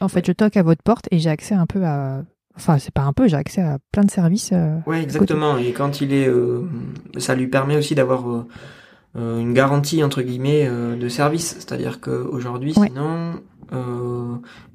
en 0.00 0.08
fait, 0.08 0.24
je 0.26 0.32
toque 0.32 0.58
à 0.58 0.62
votre 0.62 0.82
porte 0.82 1.08
et 1.10 1.18
j'ai 1.18 1.30
accès 1.30 1.54
un 1.54 1.66
peu 1.66 1.84
à 1.86 2.24
Enfin, 2.56 2.78
c'est 2.78 2.92
pas 2.92 3.02
un 3.02 3.12
peu, 3.12 3.28
j'ai 3.28 3.36
accès 3.36 3.62
à 3.62 3.78
plein 3.92 4.04
de 4.04 4.10
services. 4.10 4.50
Euh, 4.52 4.78
ouais, 4.86 5.02
exactement. 5.02 5.56
Et 5.56 5.72
quand 5.72 6.00
il 6.00 6.12
est, 6.12 6.28
euh, 6.28 6.62
ça 7.18 7.34
lui 7.34 7.46
permet 7.46 7.76
aussi 7.76 7.94
d'avoir 7.94 8.30
euh, 8.30 8.46
euh 9.16 9.40
une 9.40 9.54
garantie 9.54 10.02
entre 10.04 10.22
guillemets 10.22 10.66
euh, 10.66 10.96
de 10.96 11.08
service. 11.08 11.56
C'est-à-dire 11.58 12.00
qu'aujourd'hui, 12.00 12.74
sinon, 12.74 13.40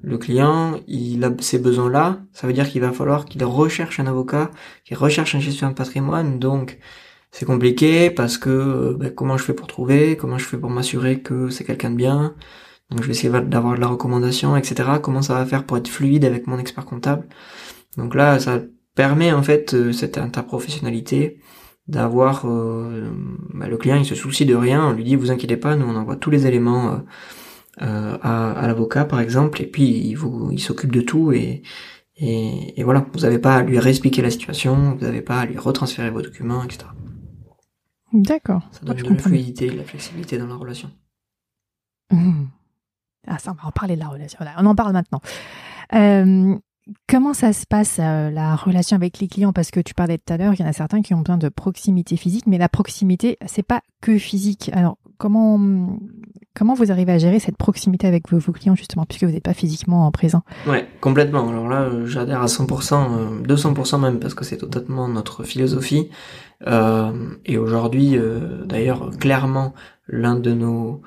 le 0.02 0.18
client, 0.18 0.80
il 0.88 1.24
a 1.24 1.32
ces 1.40 1.60
besoins-là. 1.60 2.18
Ça 2.34 2.48
veut 2.48 2.54
dire 2.54 2.68
qu'il 2.68 2.82
va 2.82 2.92
falloir 2.92 3.26
qu'il 3.26 3.44
recherche 3.44 4.00
un 4.00 4.08
avocat, 4.08 4.50
qu'il 4.86 4.98
recherche 4.98 5.36
un 5.36 5.40
gestionnaire 5.40 5.74
de 5.74 5.78
patrimoine. 5.78 6.40
Donc, 6.40 6.80
c'est 7.30 7.46
compliqué 7.46 8.10
parce 8.10 8.40
que 8.40 8.96
ben, 9.00 9.14
comment 9.14 9.38
je 9.38 9.44
fais 9.44 9.54
pour 9.54 9.68
trouver, 9.68 10.18
comment 10.18 10.40
je 10.40 10.46
fais 10.46 10.58
pour 10.58 10.72
m'assurer 10.72 11.20
que 11.20 11.50
c'est 11.50 11.64
quelqu'un 11.64 11.92
de 11.92 11.96
bien? 11.96 12.34
Donc, 12.90 13.02
je 13.02 13.08
vais 13.08 13.12
essayer 13.12 13.30
d'avoir 13.30 13.76
de 13.76 13.82
la 13.82 13.88
recommandation, 13.88 14.56
etc. 14.56 14.90
Comment 15.02 15.22
ça 15.22 15.34
va 15.34 15.46
faire 15.46 15.66
pour 15.66 15.78
être 15.78 15.90
fluide 15.90 16.26
avec 16.26 16.48
mon 16.48 16.58
expert 16.58 16.86
comptable? 16.86 17.28
Donc 17.98 18.16
là, 18.16 18.40
ça 18.40 18.62
permet 18.96 19.32
en 19.32 19.44
fait 19.44 19.74
euh, 19.74 19.92
cette 19.92 20.18
interprofessionnalité 20.18 21.40
d'avoir 21.88 22.44
euh, 22.46 23.10
bah, 23.54 23.68
le 23.68 23.78
client 23.78 23.96
il 23.96 24.06
se 24.06 24.16
soucie 24.16 24.46
de 24.46 24.56
rien, 24.56 24.86
on 24.86 24.92
lui 24.92 25.06
dit 25.06 25.16
vous 25.16 25.32
inquiétez 25.32 25.56
pas, 25.56 25.76
nous 25.76 25.86
on 25.86 25.96
envoie 25.96 26.18
tous 26.18 26.30
les 26.30 26.46
éléments 26.46 27.02
euh, 27.82 28.18
à, 28.22 28.68
l'avocat 28.68 29.06
par 29.06 29.22
exemple, 29.22 29.62
et 29.62 29.68
puis 29.68 29.86
il, 29.86 30.16
vous, 30.16 30.50
il 30.52 30.60
s'occupe 30.60 30.92
de 30.92 31.02
tout 31.02 31.32
et, 31.32 31.62
et, 32.20 32.84
voilà, 32.84 33.06
vous 33.14 33.20
n'avez 33.20 33.38
pas 33.38 33.58
à 33.58 33.64
lui 33.64 33.78
réexpliquer 33.78 34.24
la 34.24 34.32
situation, 34.32 34.96
vous 34.96 35.06
n'avez 35.06 35.22
pas 35.22 35.42
à 35.42 35.46
lui 35.46 35.58
retransférer 35.58 36.10
vos 36.10 36.24
documents, 36.24 36.64
etc. 36.64 36.86
D'accord. 38.12 38.64
Ça 38.72 38.80
donne 38.84 38.98
de 38.98 39.04
la 39.04 39.18
fluidité, 39.18 39.70
de 39.70 39.78
la 39.78 39.84
flexibilité 39.84 40.40
dans 40.40 40.48
la 40.48 40.56
relation. 40.56 40.90
Mmh. 42.12 42.46
Ah 43.28 43.38
ça, 43.40 43.52
on 43.52 43.62
va 43.62 43.68
en 43.68 43.72
parler 43.72 43.96
de 43.96 44.02
la 44.02 44.08
relation. 44.08 44.40
On 44.58 44.66
en 44.66 44.76
parle 44.76 44.94
maintenant. 44.94 45.22
Euh, 45.94 46.58
Comment 47.10 47.34
ça 47.34 47.52
se 47.52 47.66
passe 47.66 47.98
euh, 48.00 48.30
la 48.30 48.56
relation 48.56 48.96
avec 48.96 49.20
les 49.20 49.28
clients? 49.28 49.52
Parce 49.52 49.72
que 49.72 49.80
tu 49.80 49.94
parlais 49.94 50.18
tout 50.18 50.34
à 50.34 50.38
l'heure, 50.38 50.54
il 50.54 50.62
y 50.62 50.64
en 50.64 50.68
a 50.68 50.74
certains 50.74 51.02
qui 51.02 51.14
ont 51.14 51.20
besoin 51.20 51.38
de 51.38 51.50
proximité 51.50 52.16
physique, 52.16 52.46
mais 52.48 52.58
la 52.58 52.70
proximité, 52.70 53.38
c'est 53.46 53.64
pas 53.64 53.82
que 54.02 54.18
physique. 54.18 54.70
Alors, 54.74 54.98
comment 55.18 55.60
comment 56.54 56.74
vous 56.74 56.92
arrivez 56.92 57.12
à 57.12 57.18
gérer 57.18 57.40
cette 57.40 57.58
proximité 57.58 58.08
avec 58.08 58.32
vos, 58.32 58.52
clients 58.52 58.76
justement 58.76 59.06
puisque 59.06 59.26
vous 59.26 59.32
n'êtes 59.32 59.44
pas 59.44 59.54
physiquement 59.54 60.10
présent? 60.12 60.44
Ouais, 60.66 60.88
complètement. 61.02 61.50
Alors 61.50 61.68
là, 61.68 61.82
euh, 61.82 62.06
j'adhère 62.06 62.42
à 62.42 62.48
100%, 62.48 63.44
200% 63.44 63.96
euh, 63.96 63.98
même 63.98 64.20
parce 64.20 64.34
que 64.34 64.46
c'est 64.46 64.58
totalement 64.58 65.08
notre 65.10 65.44
philosophie. 65.44 66.10
Et 67.46 67.58
aujourd'hui, 67.58 68.18
d'ailleurs, 68.66 69.12
clairement, 69.20 69.76
l'un 70.08 70.40
de 70.40 70.52
nos 70.54 71.02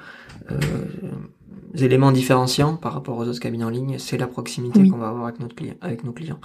éléments 1.78 2.12
différenciants 2.12 2.76
par 2.76 2.92
rapport 2.94 3.18
aux 3.18 3.26
autres 3.26 3.40
cabines 3.40 3.64
en 3.64 3.70
ligne, 3.70 3.96
c'est 3.98 4.18
la 4.18 4.26
proximité 4.26 4.88
qu'on 4.88 4.98
va 4.98 5.08
avoir 5.08 5.24
avec 5.24 5.40
notre 5.40 5.54
client, 5.54 5.74
avec 5.80 6.04
nos 6.04 6.12
clients. 6.12 6.40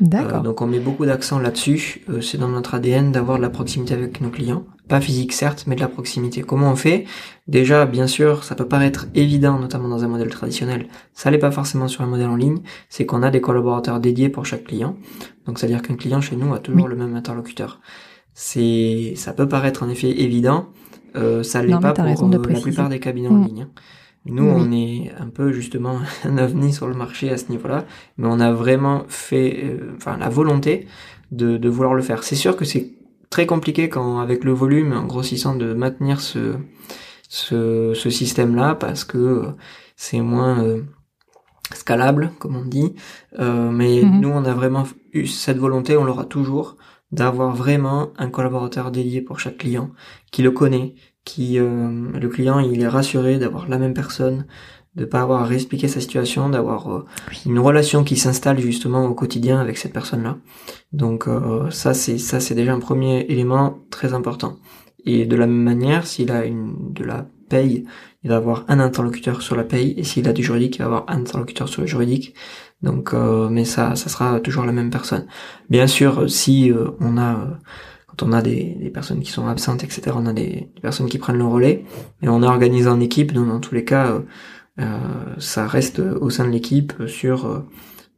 D'accord. 0.00 0.40
Euh, 0.40 0.42
donc 0.42 0.60
on 0.60 0.66
met 0.66 0.78
beaucoup 0.78 1.06
d'accent 1.06 1.38
là-dessus. 1.38 2.02
Euh, 2.08 2.20
c'est 2.20 2.38
dans 2.38 2.48
notre 2.48 2.74
ADN 2.74 3.12
d'avoir 3.12 3.38
de 3.38 3.42
la 3.42 3.50
proximité 3.50 3.94
avec 3.94 4.20
nos 4.20 4.30
clients, 4.30 4.64
pas 4.88 5.00
physique 5.00 5.32
certes, 5.32 5.64
mais 5.66 5.74
de 5.74 5.80
la 5.80 5.88
proximité. 5.88 6.42
Comment 6.42 6.70
on 6.70 6.76
fait? 6.76 7.04
Déjà, 7.46 7.86
bien 7.86 8.06
sûr, 8.06 8.44
ça 8.44 8.54
peut 8.54 8.68
paraître 8.68 9.06
évident, 9.14 9.58
notamment 9.58 9.88
dans 9.88 10.04
un 10.04 10.08
modèle 10.08 10.30
traditionnel. 10.30 10.88
Ça 11.12 11.30
n'est 11.30 11.38
pas 11.38 11.50
forcément 11.50 11.88
sur 11.88 12.02
un 12.02 12.06
modèle 12.06 12.28
en 12.28 12.36
ligne. 12.36 12.60
C'est 12.88 13.06
qu'on 13.06 13.22
a 13.22 13.30
des 13.30 13.40
collaborateurs 13.40 14.00
dédiés 14.00 14.28
pour 14.28 14.46
chaque 14.46 14.64
client. 14.64 14.96
Donc 15.46 15.58
c'est-à-dire 15.58 15.82
qu'un 15.82 15.96
client 15.96 16.20
chez 16.20 16.36
nous 16.36 16.54
a 16.54 16.58
toujours 16.58 16.88
le 16.88 16.96
même 16.96 17.16
interlocuteur. 17.16 17.80
C'est, 18.34 19.14
ça 19.16 19.32
peut 19.32 19.48
paraître 19.48 19.82
en 19.82 19.88
effet 19.88 20.10
évident. 20.20 20.66
Euh, 21.16 21.42
ça 21.42 21.62
l'est 21.62 21.78
pas 21.80 21.92
pour 21.92 22.04
euh, 22.04 22.30
la 22.30 22.60
plupart 22.60 22.88
des 22.88 23.00
cabinets 23.00 23.28
en 23.28 23.34
mm. 23.34 23.46
ligne. 23.46 23.62
Hein. 23.62 23.80
Nous, 24.28 24.44
on 24.44 24.70
est 24.72 25.10
un 25.18 25.28
peu 25.28 25.52
justement 25.52 25.98
un 26.24 26.38
ovni 26.38 26.72
sur 26.72 26.86
le 26.86 26.94
marché 26.94 27.30
à 27.30 27.36
ce 27.36 27.50
niveau-là, 27.50 27.84
mais 28.16 28.28
on 28.30 28.40
a 28.40 28.52
vraiment 28.52 29.04
fait, 29.08 29.64
euh, 29.64 29.94
enfin, 29.96 30.16
la 30.16 30.28
volonté 30.28 30.86
de, 31.32 31.56
de 31.56 31.68
vouloir 31.68 31.94
le 31.94 32.02
faire. 32.02 32.22
C'est 32.22 32.36
sûr 32.36 32.56
que 32.56 32.64
c'est 32.64 32.92
très 33.30 33.46
compliqué 33.46 33.88
quand, 33.88 34.18
avec 34.18 34.44
le 34.44 34.52
volume, 34.52 34.92
en 34.92 35.04
grossissant, 35.04 35.54
de 35.54 35.74
maintenir 35.74 36.20
ce, 36.20 36.54
ce, 37.28 37.92
ce 37.94 38.10
système-là, 38.10 38.74
parce 38.74 39.04
que 39.04 39.42
c'est 39.96 40.20
moins 40.20 40.62
euh, 40.62 40.82
scalable, 41.74 42.32
comme 42.38 42.56
on 42.56 42.64
dit. 42.64 42.94
Euh, 43.38 43.70
mais 43.70 44.02
mhm. 44.02 44.20
nous, 44.20 44.30
on 44.30 44.44
a 44.44 44.54
vraiment 44.54 44.84
eu 45.12 45.26
cette 45.26 45.58
volonté, 45.58 45.96
on 45.96 46.04
l'aura 46.04 46.24
toujours, 46.24 46.76
d'avoir 47.12 47.54
vraiment 47.54 48.10
un 48.18 48.28
collaborateur 48.28 48.90
dédié 48.90 49.22
pour 49.22 49.40
chaque 49.40 49.58
client, 49.58 49.90
qui 50.30 50.42
le 50.42 50.50
connaît, 50.50 50.94
qui 51.28 51.58
euh, 51.58 51.90
le 52.18 52.28
client 52.28 52.58
il 52.58 52.80
est 52.80 52.88
rassuré 52.88 53.38
d'avoir 53.38 53.68
la 53.68 53.76
même 53.76 53.92
personne, 53.92 54.46
de 54.96 55.04
pas 55.04 55.20
avoir 55.20 55.42
à 55.42 55.44
réexpliquer 55.44 55.86
sa 55.86 56.00
situation, 56.00 56.48
d'avoir 56.48 56.90
euh, 56.90 57.04
une 57.44 57.58
relation 57.58 58.02
qui 58.02 58.16
s'installe 58.16 58.58
justement 58.58 59.04
au 59.04 59.14
quotidien 59.14 59.60
avec 59.60 59.76
cette 59.76 59.92
personne-là. 59.92 60.38
Donc 60.94 61.28
euh, 61.28 61.70
ça 61.70 61.92
c'est 61.92 62.16
ça 62.16 62.40
c'est 62.40 62.54
déjà 62.54 62.72
un 62.72 62.80
premier 62.80 63.26
élément 63.28 63.78
très 63.90 64.14
important. 64.14 64.56
Et 65.04 65.26
de 65.26 65.36
la 65.36 65.46
même 65.46 65.62
manière, 65.62 66.06
s'il 66.06 66.30
a 66.30 66.46
une 66.46 66.94
de 66.94 67.04
la 67.04 67.26
paye, 67.50 67.84
il 68.22 68.30
va 68.30 68.36
avoir 68.36 68.64
un 68.68 68.80
interlocuteur 68.80 69.42
sur 69.42 69.54
la 69.54 69.64
paye, 69.64 69.94
et 69.98 70.04
s'il 70.04 70.26
a 70.28 70.32
du 70.32 70.42
juridique, 70.42 70.76
il 70.76 70.78
va 70.78 70.86
avoir 70.86 71.04
un 71.08 71.20
interlocuteur 71.20 71.68
sur 71.68 71.82
le 71.82 71.86
juridique. 71.86 72.34
Donc, 72.82 73.14
mais 73.14 73.64
ça, 73.64 73.96
ça 73.96 74.08
sera 74.10 74.40
toujours 74.40 74.66
la 74.66 74.72
même 74.72 74.90
personne. 74.90 75.26
Bien 75.70 75.86
sûr, 75.86 76.28
si 76.28 76.72
on 77.00 77.16
a 77.16 77.58
on 78.22 78.32
a 78.32 78.42
des, 78.42 78.90
personnes 78.92 79.20
qui 79.20 79.30
sont 79.30 79.46
absentes, 79.46 79.84
etc., 79.84 80.12
on 80.14 80.26
a 80.26 80.32
des, 80.32 80.68
personnes 80.82 81.08
qui 81.08 81.18
prennent 81.18 81.38
le 81.38 81.46
relais, 81.46 81.84
mais 82.20 82.28
on 82.28 82.42
a 82.42 82.46
organisé 82.46 82.88
en 82.88 83.00
équipe, 83.00 83.32
donc 83.32 83.48
dans 83.48 83.60
tous 83.60 83.74
les 83.74 83.84
cas, 83.84 84.08
euh, 84.08 84.20
euh, 84.80 85.34
ça 85.38 85.66
reste 85.66 85.98
au 85.98 86.30
sein 86.30 86.46
de 86.46 86.50
l'équipe 86.50 86.92
sur 87.06 87.46
euh, 87.46 87.60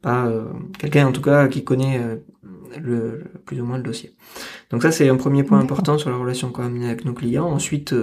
pas 0.01 0.31
quelqu'un 0.79 1.07
en 1.07 1.11
tout 1.11 1.21
cas 1.21 1.47
qui 1.47 1.63
connaît 1.63 2.01
le, 2.81 3.23
plus 3.45 3.61
ou 3.61 3.65
moins 3.65 3.77
le 3.77 3.83
dossier. 3.83 4.15
Donc 4.71 4.81
ça 4.81 4.91
c'est 4.91 5.07
un 5.09 5.15
premier 5.15 5.43
point 5.43 5.59
important 5.59 5.99
sur 5.99 6.09
la 6.09 6.17
relation 6.17 6.51
qu'on 6.51 6.81
a 6.81 6.85
avec 6.85 7.05
nos 7.05 7.13
clients. 7.13 7.45
Ensuite, 7.45 7.93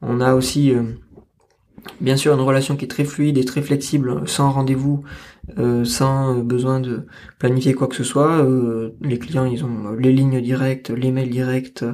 on 0.00 0.20
a 0.20 0.34
aussi 0.34 0.72
bien 2.00 2.16
sûr 2.16 2.34
une 2.34 2.40
relation 2.40 2.76
qui 2.76 2.84
est 2.84 2.88
très 2.88 3.04
fluide 3.04 3.38
et 3.38 3.44
très 3.44 3.62
flexible, 3.62 4.22
sans 4.26 4.50
rendez-vous, 4.50 5.02
euh, 5.58 5.84
sans 5.84 6.36
besoin 6.36 6.80
de 6.80 7.06
planifier 7.38 7.74
quoi 7.74 7.88
que 7.88 7.96
ce 7.96 8.04
soit. 8.04 8.44
Euh, 8.44 8.90
les 9.00 9.18
clients, 9.18 9.44
ils 9.44 9.64
ont 9.64 9.92
les 9.98 10.12
lignes 10.12 10.40
directes, 10.40 10.90
les 10.90 11.10
mails 11.10 11.30
directs 11.30 11.84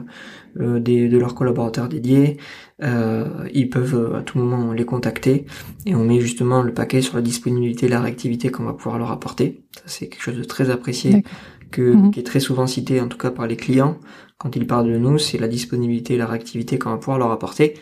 euh, 0.60 0.80
des, 0.80 1.08
de 1.08 1.18
leurs 1.18 1.34
collaborateurs 1.34 1.88
dédiés. 1.88 2.38
ils 2.80 3.70
peuvent 3.70 4.14
à 4.14 4.22
tout 4.22 4.38
moment 4.38 4.72
les 4.72 4.84
contacter 4.84 5.46
et 5.86 5.94
on 5.94 6.04
met 6.04 6.20
justement 6.20 6.62
le 6.62 6.74
paquet 6.74 7.02
sur 7.02 7.16
la 7.16 7.22
disponibilité, 7.22 7.88
la 7.88 8.00
réactivité 8.00 8.50
qu'on 8.50 8.64
va 8.64 8.74
pouvoir 8.74 8.98
leur 8.98 9.10
apporter. 9.10 9.64
Ça, 9.76 9.82
c'est 9.86 10.08
quelque 10.08 10.22
chose 10.22 10.38
de 10.38 10.44
très 10.44 10.70
apprécié, 10.70 11.24
que, 11.70 11.82
mhm. 11.82 12.10
qui 12.10 12.20
est 12.20 12.24
très 12.24 12.40
souvent 12.40 12.66
cité 12.66 13.00
en 13.00 13.08
tout 13.08 13.18
cas 13.18 13.30
par 13.30 13.46
les 13.46 13.56
clients 13.56 13.98
quand 14.38 14.54
ils 14.54 14.66
parlent 14.66 14.92
de 14.92 14.98
nous, 14.98 15.18
c'est 15.18 15.38
la 15.38 15.48
disponibilité 15.48 16.14
et 16.14 16.18
la 16.18 16.26
réactivité 16.26 16.78
qu'on 16.78 16.90
va 16.90 16.98
pouvoir 16.98 17.18
leur 17.18 17.30
apporter 17.30 17.74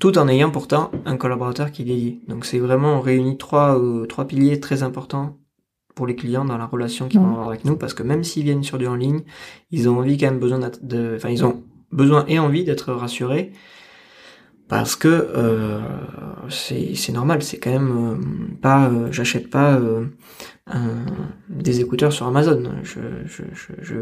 tout 0.00 0.18
en 0.18 0.26
ayant 0.26 0.50
pourtant 0.50 0.90
un 1.04 1.16
collaborateur 1.16 1.70
qui 1.70 1.82
est 1.82 1.84
dédié. 1.84 2.20
Donc 2.26 2.44
c'est 2.44 2.58
vraiment 2.58 2.94
on 2.94 3.00
réunit 3.00 3.36
trois 3.36 3.78
euh, 3.78 4.06
trois 4.06 4.26
piliers 4.26 4.58
très 4.58 4.82
importants 4.82 5.36
pour 5.94 6.06
les 6.06 6.16
clients 6.16 6.44
dans 6.44 6.56
la 6.56 6.66
relation 6.66 7.06
qu'ils 7.06 7.20
vont 7.20 7.30
avoir 7.32 7.48
avec 7.48 7.64
nous 7.64 7.76
parce 7.76 7.94
que 7.94 8.02
même 8.02 8.24
s'ils 8.24 8.44
viennent 8.44 8.64
sur 8.64 8.78
du 8.78 8.86
en 8.86 8.94
ligne, 8.94 9.20
ils 9.70 9.88
ont 9.88 9.98
envie 9.98 10.16
quand 10.16 10.26
même 10.26 10.40
besoin 10.40 10.58
de 10.58 11.14
enfin 11.16 11.28
ils 11.28 11.44
ont 11.44 11.62
besoin 11.92 12.24
et 12.26 12.38
envie 12.38 12.64
d'être 12.64 12.92
rassurés 12.92 13.52
parce 14.70 14.94
que 14.94 15.08
euh, 15.08 15.80
c'est 16.48 17.12
normal, 17.12 17.42
c'est 17.42 17.58
quand 17.58 17.72
même 17.72 17.90
euh, 17.90 18.56
pas 18.62 18.86
euh, 18.86 19.08
j'achète 19.10 19.50
pas 19.50 19.78
des 21.48 21.80
écouteurs 21.80 22.12
sur 22.12 22.28
Amazon. 22.28 22.62
Je, 22.84 23.00
je, 23.26 23.42
je, 23.52 23.96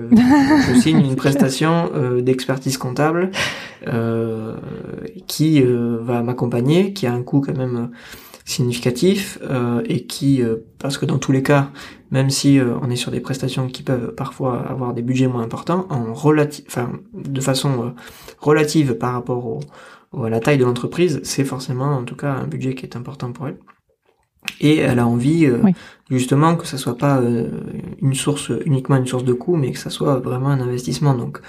je 0.71 0.75
signe 0.81 1.01
une 1.01 1.17
prestation 1.17 1.91
d'expertise 2.21 2.77
comptable 2.77 3.31
qui 5.27 5.63
va 5.63 6.23
m'accompagner, 6.23 6.93
qui 6.93 7.07
a 7.07 7.15
un 7.15 7.23
coût 7.23 7.41
quand 7.41 7.57
même 7.57 7.89
significatif 8.45 9.39
et 9.87 10.05
qui, 10.05 10.43
parce 10.79 10.99
que 10.99 11.07
dans 11.07 11.17
tous 11.17 11.33
les 11.33 11.43
cas, 11.43 11.71
même 12.11 12.29
si 12.29 12.61
on 12.83 12.91
est 12.91 12.97
sur 12.97 13.11
des 13.11 13.21
prestations 13.21 13.69
qui 13.69 13.83
peuvent 13.83 14.15
parfois 14.15 14.61
avoir 14.69 14.93
des 14.93 15.01
budgets 15.01 15.29
moins 15.29 15.43
importants, 15.43 15.87
en 15.89 16.13
relative, 16.13 16.67
enfin 16.69 16.93
de 17.15 17.41
façon 17.41 17.95
relative 18.41 18.93
par 18.93 19.15
rapport 19.15 19.47
au 19.47 19.61
ou 20.13 20.25
à 20.25 20.31
la 20.31 20.41
taille 20.41 20.59
de 20.59 20.65
l'entreprise, 20.65 21.21
c'est 21.23 21.45
forcément 21.45 21.97
en 21.97 22.05
tout 22.05 22.17
cas 22.17 22.33
un 22.33 22.47
budget 22.47 22.75
qui 22.75 22.87
est 22.87 22.97
important 22.97 23.33
pour 23.33 23.49
elle. 23.49 23.59
Et 24.61 24.79
elle 24.79 24.99
a 24.99 25.07
envie 25.07 25.47
euh, 25.47 25.63
justement 26.11 26.57
que 26.57 26.67
ça 26.67 26.79
soit 26.79 26.97
pas 26.97 27.21
euh, 27.21 27.49
une 28.01 28.15
source 28.15 28.53
uniquement 28.65 28.97
une 28.97 29.07
source 29.07 29.25
de 29.25 29.33
coût, 29.33 29.57
mais 29.57 29.73
que 29.73 29.79
ça 29.79 29.91
soit 29.91 30.19
vraiment 30.21 30.49
un 30.49 30.61
investissement. 30.61 31.15
Donc 31.15 31.41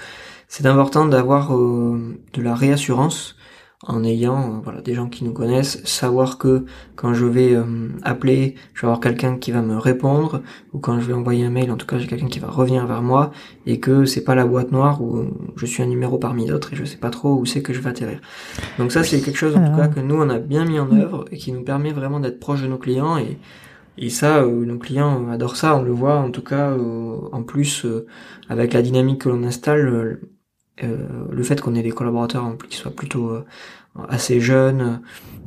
c'est 0.48 0.66
important 0.66 1.06
d'avoir 1.06 1.56
euh, 1.56 2.18
de 2.32 2.42
la 2.42 2.54
réassurance 2.54 3.36
en 3.86 4.04
ayant 4.04 4.38
euh, 4.38 4.60
voilà 4.62 4.82
des 4.82 4.94
gens 4.94 5.08
qui 5.08 5.24
nous 5.24 5.32
connaissent, 5.32 5.82
savoir 5.84 6.36
que 6.36 6.66
quand 6.96 7.14
je 7.14 7.24
vais 7.24 7.54
euh, 7.54 7.64
appeler, 8.02 8.54
je 8.74 8.82
vais 8.82 8.86
avoir 8.86 9.00
quelqu'un 9.00 9.38
qui 9.38 9.52
va 9.52 9.62
me 9.62 9.78
répondre 9.78 10.42
ou 10.72 10.78
quand 10.78 11.00
je 11.00 11.06
vais 11.06 11.14
envoyer 11.14 11.44
un 11.44 11.50
mail, 11.50 11.70
en 11.70 11.76
tout 11.76 11.86
cas 11.86 11.98
j'ai 11.98 12.06
quelqu'un 12.06 12.28
qui 12.28 12.40
va 12.40 12.48
revenir 12.48 12.86
vers 12.86 13.02
moi 13.02 13.30
et 13.64 13.80
que 13.80 14.04
c'est 14.04 14.22
pas 14.22 14.34
la 14.34 14.44
boîte 14.44 14.70
noire 14.70 15.02
où 15.02 15.24
je 15.56 15.64
suis 15.64 15.82
un 15.82 15.86
numéro 15.86 16.18
parmi 16.18 16.44
d'autres 16.44 16.74
et 16.74 16.76
je 16.76 16.84
sais 16.84 16.98
pas 16.98 17.10
trop 17.10 17.34
où 17.34 17.46
c'est 17.46 17.62
que 17.62 17.72
je 17.72 17.80
vais 17.80 17.90
atterrir. 17.90 18.20
Donc 18.78 18.92
ça 18.92 19.02
c'est 19.02 19.20
quelque 19.20 19.38
chose 19.38 19.56
en 19.56 19.70
tout 19.70 19.76
cas 19.76 19.88
que 19.88 20.00
nous 20.00 20.16
on 20.16 20.28
a 20.28 20.38
bien 20.38 20.66
mis 20.66 20.78
en 20.78 20.90
œuvre 20.92 21.24
et 21.32 21.38
qui 21.38 21.52
nous 21.52 21.62
permet 21.62 21.92
vraiment 21.92 22.20
d'être 22.20 22.38
proche 22.38 22.62
de 22.62 22.66
nos 22.68 22.78
clients 22.78 23.16
et 23.16 23.38
et 23.98 24.08
ça, 24.08 24.38
euh, 24.38 24.64
nos 24.64 24.78
clients 24.78 25.28
adorent 25.28 25.56
ça, 25.56 25.76
on 25.76 25.82
le 25.82 25.90
voit 25.90 26.16
en 26.16 26.30
tout 26.30 26.42
cas 26.42 26.74
en 27.32 27.42
plus 27.42 27.84
avec 28.48 28.72
la 28.72 28.80
dynamique 28.80 29.22
que 29.22 29.28
l'on 29.28 29.42
installe 29.42 29.88
euh, 29.88 30.20
le 30.82 31.42
fait 31.42 31.60
qu'on 31.60 31.74
ait 31.74 31.82
des 31.82 31.90
collaborateurs 31.90 32.56
qui 32.68 32.76
soient 32.76 32.94
plutôt 32.94 33.30
euh, 33.30 33.44
assez 34.08 34.40
jeunes 34.40 35.02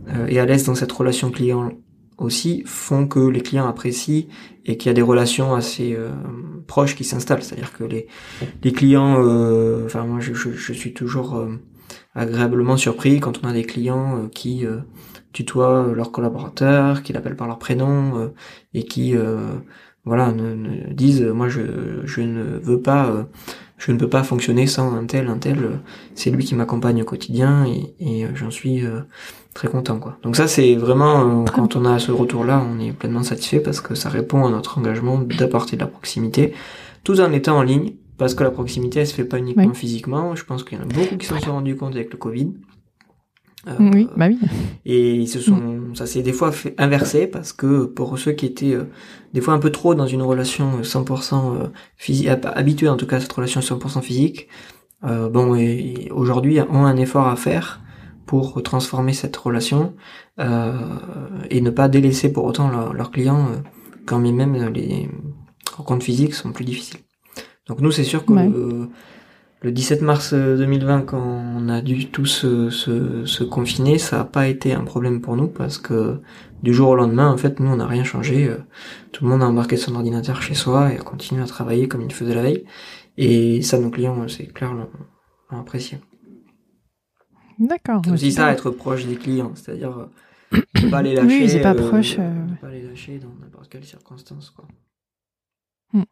euh, 0.09 0.27
et 0.27 0.39
à 0.39 0.45
l'aise 0.45 0.65
dans 0.65 0.75
cette 0.75 0.91
relation 0.91 1.31
client 1.31 1.71
aussi 2.17 2.63
font 2.65 3.07
que 3.07 3.19
les 3.19 3.41
clients 3.41 3.67
apprécient 3.67 4.27
et 4.65 4.77
qu'il 4.77 4.89
y 4.89 4.91
a 4.91 4.93
des 4.93 5.01
relations 5.01 5.55
assez 5.55 5.97
proches 6.67 6.95
qui 6.95 7.03
s'installent. 7.03 7.41
C'est-à-dire 7.41 7.73
que 7.73 7.83
les, 7.83 8.71
clients, 8.71 9.15
enfin 9.83 10.05
moi 10.05 10.19
je, 10.19 10.33
suis 10.73 10.93
toujours 10.93 11.43
agréablement 12.13 12.77
surpris 12.77 13.19
quand 13.19 13.43
on 13.43 13.47
a 13.47 13.51
des 13.51 13.63
clients 13.63 14.29
qui 14.29 14.63
tutoient 15.33 15.91
leurs 15.93 16.11
collaborateurs, 16.11 17.01
qui 17.01 17.13
l'appellent 17.13 17.35
par 17.35 17.47
leur 17.47 17.57
prénom 17.57 18.31
et 18.75 18.83
qui 18.83 19.15
voilà 20.05 20.33
disent 20.91 21.23
moi 21.23 21.49
je 21.49 22.21
ne 22.21 22.59
veux 22.59 22.79
pas 22.79 23.27
je 23.85 23.91
ne 23.91 23.97
peux 23.97 24.07
pas 24.07 24.23
fonctionner 24.23 24.65
sans 24.65 24.95
un 24.95 25.05
tel, 25.05 25.27
un 25.27 25.37
tel. 25.37 25.57
Euh, 25.59 25.75
c'est 26.15 26.31
lui 26.31 26.45
qui 26.45 26.55
m'accompagne 26.55 27.01
au 27.01 27.05
quotidien 27.05 27.65
et, 27.65 28.23
euh, 28.23 28.29
j'en 28.33 28.49
suis 28.49 28.85
euh, 28.85 29.01
très 29.53 29.67
content 29.67 29.99
quoi. 29.99 30.17
Donc 30.23 30.37
ça 30.37 30.47
c'est 30.47 30.75
vraiment 30.75 31.43
quand 31.45 31.75
on 31.75 31.83
a 31.83 31.99
ce 31.99 32.11
retour 32.11 32.45
là, 32.45 32.65
on 32.65 32.79
est 32.79 32.93
pleinement 32.93 33.23
satisfait 33.23 33.59
parce 33.59 33.81
que 33.81 33.93
ça 33.93 34.07
répond 34.07 34.45
à 34.45 34.49
notre 34.49 34.77
engagement 34.77 35.19
d'apporter 35.19 35.75
de 35.75 35.81
la 35.81 35.87
proximité, 35.87 36.53
tout 37.03 37.19
en 37.19 37.33
étant 37.33 37.57
en 37.57 37.61
ligne, 37.61 37.95
parce 38.17 38.35
que 38.35 38.43
la 38.43 38.51
proximité 38.51 39.01
elle 39.01 39.07
se 39.07 39.13
fait 39.13 39.25
pas 39.25 39.37
uniquement 39.37 39.73
physiquement. 39.73 40.33
Je 40.35 40.45
pense 40.45 40.63
qu'il 40.63 40.77
y 40.77 40.81
en 40.81 40.85
a 40.85 40.87
beaucoup 40.87 41.17
qui 41.17 41.25
s'en 41.25 41.39
sont 41.41 41.51
rendus 41.51 41.75
compte 41.75 41.93
avec 41.93 42.11
le 42.11 42.17
Covid. 42.17 42.53
Euh, 43.67 43.75
oui, 43.79 44.09
bah 44.17 44.27
oui. 44.27 44.37
Et 44.85 45.15
ils 45.15 45.27
se 45.27 45.39
sont, 45.39 45.93
ça 45.93 46.05
s'est 46.05 46.21
des 46.21 46.33
fois 46.33 46.51
fait 46.51 46.75
inversé 46.77 47.27
parce 47.27 47.53
que 47.53 47.85
pour 47.85 48.19
ceux 48.19 48.33
qui 48.33 48.45
étaient 48.45 48.73
euh, 48.73 48.89
des 49.33 49.39
fois 49.39 49.53
un 49.53 49.59
peu 49.59 49.71
trop 49.71 49.95
dans 49.95 50.05
une 50.05 50.21
relation 50.21 50.81
100% 50.81 51.33
euh, 51.33 51.67
physique, 51.95 52.27
habitués 52.27 52.89
en 52.89 52.97
tout 52.97 53.07
cas 53.07 53.17
à 53.17 53.19
cette 53.21 53.31
relation 53.31 53.61
100% 53.61 54.01
physique, 54.01 54.47
bon, 55.01 55.55
et, 55.55 56.09
aujourd'hui 56.11 56.61
ont 56.61 56.85
un 56.85 56.95
effort 56.95 57.27
à 57.27 57.35
faire 57.35 57.81
pour 58.25 58.63
transformer 58.63 59.11
cette 59.11 59.35
relation 59.35 59.93
et 60.39 61.61
ne 61.61 61.69
pas 61.69 61.89
délaisser 61.89 62.31
pour 62.31 62.45
autant 62.45 62.69
leurs 62.69 63.11
clients 63.11 63.49
quand 64.05 64.19
même 64.19 64.69
les 64.73 65.09
rencontres 65.75 66.05
physiques 66.05 66.33
sont 66.33 66.53
plus 66.53 66.63
difficiles. 66.63 67.01
Donc 67.67 67.81
nous, 67.81 67.91
c'est 67.91 68.05
sûr 68.05 68.25
que 68.25 68.33
le 69.63 69.71
17 69.71 70.01
mars 70.01 70.33
2020, 70.33 71.01
quand 71.03 71.21
on 71.21 71.69
a 71.69 71.81
dû 71.81 72.07
tous 72.09 72.25
se, 72.69 72.69
se, 73.25 73.43
confiner, 73.43 73.97
ça 73.97 74.17
n'a 74.17 74.25
pas 74.25 74.47
été 74.47 74.73
un 74.73 74.83
problème 74.83 75.21
pour 75.21 75.35
nous 75.35 75.47
parce 75.47 75.77
que 75.77 76.19
du 76.61 76.73
jour 76.73 76.89
au 76.89 76.95
lendemain, 76.95 77.31
en 77.31 77.37
fait, 77.37 77.59
nous, 77.59 77.69
on 77.69 77.77
n'a 77.77 77.87
rien 77.87 78.03
changé. 78.03 78.53
Tout 79.11 79.23
le 79.23 79.29
monde 79.29 79.41
a 79.41 79.45
embarqué 79.45 79.77
son 79.77 79.95
ordinateur 79.95 80.41
chez 80.41 80.53
soi 80.53 80.93
et 80.93 80.97
a 80.97 81.01
continué 81.01 81.41
à 81.41 81.45
travailler 81.45 81.87
comme 81.87 82.01
il 82.01 82.13
faisait 82.13 82.35
la 82.35 82.41
veille. 82.41 82.65
Et 83.17 83.61
ça, 83.61 83.79
nos 83.79 83.89
clients, 83.89 84.27
c'est 84.27 84.47
clair, 84.47 84.73
l'ont 84.73 85.59
apprécié. 85.59 85.99
D'accord. 87.59 88.01
C'est 88.05 88.11
aussi 88.11 88.31
ça, 88.31 88.51
être 88.51 88.69
proche 88.71 89.05
des 89.05 89.15
clients, 89.15 89.51
c'est-à-dire 89.55 90.09
pas 90.91 91.01
les 91.01 91.15
lâcher. 91.15 91.27
Oui, 91.27 91.49
c'est 91.49 91.61
pas 91.61 91.73
euh, 91.73 91.89
proche. 91.89 92.17
Euh. 92.19 92.45
Pas 92.61 92.69
les 92.69 92.81
lâcher 92.81 93.19
dans 93.19 93.33
n'importe 93.41 93.69
quelle 93.69 93.85
circonstance, 93.85 94.49
quoi. 94.49 94.65
Hmm. 95.93 96.03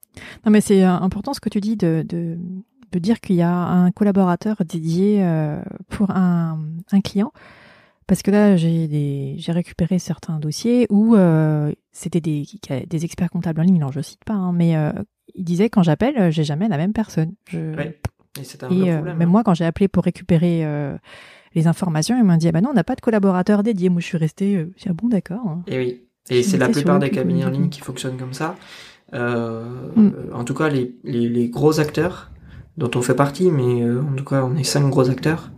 Non, 0.45 0.51
mais 0.51 0.61
c'est 0.61 0.83
euh, 0.83 0.91
important 0.91 1.33
ce 1.33 1.39
que 1.39 1.49
tu 1.49 1.59
dis 1.59 1.75
de, 1.75 2.05
de, 2.07 2.37
de 2.91 2.99
dire 2.99 3.19
qu'il 3.19 3.35
y 3.35 3.41
a 3.41 3.53
un 3.53 3.91
collaborateur 3.91 4.57
dédié 4.65 5.25
pour 5.89 6.11
un, 6.11 6.59
un, 6.91 7.01
client. 7.01 7.31
Parce 8.07 8.21
que 8.21 8.31
là, 8.31 8.57
j'ai 8.57 9.37
récupéré 9.49 9.99
certains 9.99 10.39
dossiers 10.39 10.87
où 10.89 11.15
c'était 11.91 12.21
des, 12.21 12.45
des 12.87 13.05
experts 13.05 13.29
comptables 13.29 13.61
en 13.61 13.63
ligne, 13.63 13.77
alors 13.77 13.91
je 13.91 14.01
cite 14.01 14.23
pas, 14.25 14.33
hein, 14.33 14.53
mais 14.53 14.75
il 15.35 15.43
disait 15.43 15.69
quand 15.69 15.83
j'appelle, 15.83 16.31
j'ai 16.31 16.43
jamais 16.43 16.67
la 16.67 16.77
même 16.77 16.93
personne. 16.93 17.33
Je... 17.47 17.57
Et 18.39 18.43
c'est 18.43 18.63
un 18.63 18.69
et, 18.69 18.75
problème. 18.75 19.03
Même 19.03 19.21
hein. 19.21 19.25
moi, 19.25 19.43
quand 19.43 19.53
j'ai 19.53 19.65
appelé 19.65 19.87
pour 19.87 20.03
récupérer 20.03 20.65
les 21.55 21.67
informations, 21.67 22.17
il 22.17 22.23
m'a 22.23 22.37
dit 22.37 22.47
ah 22.47 22.51
ben 22.51 22.61
non, 22.61 22.69
on 22.71 22.73
n'a 22.73 22.83
pas 22.83 22.95
de 22.95 23.01
collaborateur 23.01 23.63
dédié. 23.63 23.89
Moi, 23.89 24.01
je 24.01 24.07
suis 24.07 24.17
resté 24.17 24.67
ah 24.85 24.93
bon, 24.93 25.07
d'accord. 25.07 25.47
Hein. 25.47 25.63
Et 25.67 25.77
oui. 25.77 26.01
Et 26.29 26.43
c'est 26.43 26.57
la 26.57 26.69
plupart 26.69 26.99
des 26.99 27.09
cabinets 27.09 27.45
en 27.45 27.49
ligne 27.49 27.69
qui 27.69 27.81
fonctionnent 27.81 28.17
comme 28.17 28.33
ça. 28.33 28.55
Euh, 29.13 29.91
mm. 29.95 30.13
En 30.33 30.43
tout 30.43 30.53
cas, 30.53 30.69
les, 30.69 30.95
les, 31.03 31.27
les, 31.27 31.49
gros 31.49 31.79
acteurs 31.79 32.31
dont 32.81 32.91
on 32.95 33.01
fait 33.03 33.15
partie, 33.15 33.51
mais 33.51 33.83
euh, 33.83 34.01
en 34.01 34.15
tout 34.15 34.25
cas, 34.25 34.43
on 34.43 34.57
est 34.57 34.63
cinq 34.63 34.89
gros 34.89 35.09
acteurs. 35.09 35.51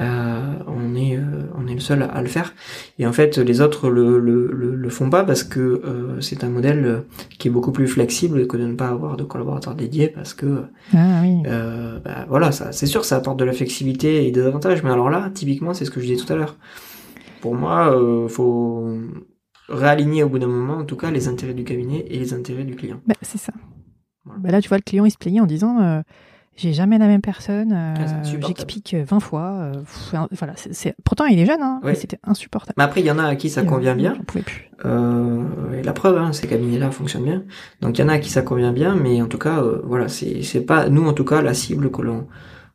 Euh, 0.00 0.54
on 0.68 0.94
est 0.94 1.16
euh, 1.16 1.50
on 1.56 1.66
est 1.66 1.74
le 1.74 1.80
seul 1.80 2.02
à, 2.02 2.22
le 2.22 2.28
faire. 2.28 2.54
Et 3.00 3.06
en 3.06 3.12
fait 3.12 3.36
les 3.36 3.60
autres 3.60 3.90
le 3.90 4.20
le, 4.20 4.46
le, 4.52 4.90
font 4.90 5.10
pas 5.10 5.24
parce 5.24 5.42
que 5.42 5.58
euh, 5.58 6.20
c'est 6.20 6.44
un 6.44 6.50
modèle 6.50 7.02
qui 7.40 7.48
est 7.48 7.50
beaucoup 7.50 7.72
plus 7.72 7.88
flexible 7.88 8.46
que 8.46 8.56
de 8.56 8.64
ne 8.64 8.74
pas 8.74 8.88
avoir 8.90 9.16
de 9.16 9.24
collaborateurs 9.24 9.74
dédiés 9.74 10.06
parce 10.06 10.34
que 10.34 10.66
ah, 10.94 11.20
oui. 11.20 11.42
bah, 11.42 12.26
voilà 12.28 12.52
ça 12.52 12.70
c'est 12.70 12.86
sûr 12.86 13.04
ça 13.04 13.16
apporte 13.16 13.40
de 13.40 13.44
la 13.44 13.52
flexibilité 13.52 14.28
et 14.28 14.30
des 14.30 14.42
avantages. 14.42 14.84
Mais 14.84 14.90
alors 14.90 15.10
là 15.10 15.30
typiquement 15.34 15.74
c'est 15.74 15.84
ce 15.84 15.90
que 15.90 16.00
je 16.00 16.06
disais 16.06 16.24
tout 16.24 16.32
à 16.32 16.36
l'heure. 16.36 16.56
Pour 17.40 17.56
moi 17.56 17.92
faut 18.28 18.86
réaligner 19.68 20.22
au 20.22 20.28
bout 20.28 20.38
d'un 20.38 20.46
moment 20.46 20.74
en 20.74 20.84
tout 20.84 20.96
cas 20.96 21.10
les 21.10 21.26
intérêts 21.26 21.54
du 21.54 21.64
cabinet 21.64 22.06
et 22.08 22.20
les 22.20 22.34
intérêts 22.34 22.64
du 22.64 22.76
client. 22.76 23.00
Bah, 23.04 23.16
c'est 23.22 23.38
ça. 23.38 23.52
Bah, 24.24 24.52
là 24.52 24.62
tu 24.62 24.68
vois 24.68 24.78
le 24.78 24.84
client 24.84 25.04
il 25.04 25.10
se 25.10 25.18
plaignait 25.18 25.40
en 25.40 25.46
disant 25.46 26.02
j'ai 26.58 26.72
jamais 26.72 26.98
la 26.98 27.06
même 27.06 27.20
personne. 27.20 27.72
Euh, 27.72 27.94
ah, 27.96 28.22
J'explique 28.24 28.94
20 28.94 29.16
euh, 29.16 29.20
fois. 29.20 29.50
Euh, 29.60 29.72
voilà, 30.32 30.54
c'est 30.56 30.94
pourtant 31.04 31.24
il 31.26 31.38
est 31.38 31.46
jeune, 31.46 31.62
hein, 31.62 31.80
c'était 31.94 32.18
insupportable. 32.24 32.74
Mais 32.76 32.82
après, 32.82 33.00
il 33.00 33.06
y 33.06 33.10
en 33.12 33.18
a 33.18 33.24
à 33.24 33.36
qui 33.36 33.48
ça 33.48 33.62
convient 33.62 33.94
bien. 33.94 34.16
pouvais 34.26 34.42
plus. 34.42 34.68
Euh, 34.84 35.44
et 35.78 35.82
la 35.82 35.92
preuve, 35.92 36.18
hein, 36.18 36.32
ces 36.32 36.48
cabinets-là 36.48 36.90
fonctionnent 36.90 37.24
bien. 37.24 37.44
Donc 37.80 37.96
il 37.98 38.02
y 38.02 38.04
en 38.04 38.08
a 38.08 38.14
à 38.14 38.18
qui 38.18 38.30
ça 38.30 38.42
convient 38.42 38.72
bien, 38.72 38.96
mais 38.96 39.22
en 39.22 39.28
tout 39.28 39.38
cas, 39.38 39.62
voilà, 39.84 40.08
c'est 40.08 40.66
pas 40.66 40.88
nous 40.88 41.06
en 41.06 41.12
tout 41.12 41.24
cas 41.24 41.42
la 41.42 41.54
cible 41.54 41.92
que 41.92 42.02
l'on 42.02 42.26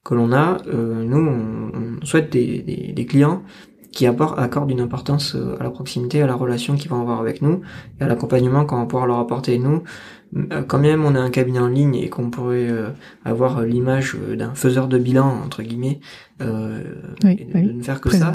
que 0.06 0.16
l'on 0.16 0.32
a. 0.32 0.58
nous, 0.66 1.18
on, 1.18 2.06
souhaite 2.06 2.32
des, 2.32 2.62
des, 2.62 2.94
des 2.94 3.06
clients 3.06 3.44
qui 3.92 4.08
accordent 4.08 4.72
une 4.72 4.82
importance 4.82 5.38
à 5.60 5.64
la 5.64 5.70
proximité, 5.70 6.22
à 6.22 6.28
la 6.28 6.36
relation 6.36 6.76
qu'ils 6.76 6.90
vont 6.90 7.00
avoir 7.02 7.20
avec 7.20 7.42
nous, 7.42 7.62
et 8.00 8.04
à 8.04 8.08
l'accompagnement 8.08 8.66
qu'on 8.66 8.78
va 8.78 8.86
pouvoir 8.86 9.08
leur 9.08 9.20
apporter 9.20 9.60
nous, 9.60 9.76
euh, 9.76 9.84
quand 10.68 10.80
même 10.80 11.06
on 11.06 11.16
a 11.16 11.20
un 11.20 11.30
cabinet 11.30 11.60
en 11.60 11.68
ligne 11.68 11.96
et 11.96 12.10
qu'on 12.10 12.30
pourrait 12.30 12.70
euh, 12.70 12.90
avoir 13.24 13.62
l'image 13.62 14.16
euh, 14.16 14.36
d'un 14.36 14.56
faiseur 14.56 14.88
de 14.88 14.98
bilan 14.98 15.28
entre 15.44 15.62
guillemets 15.62 16.00
euh, 16.42 16.84
de, 17.22 17.72
ne 17.72 17.84
faire 17.84 18.02
que 18.02 18.10
ça. 18.10 18.32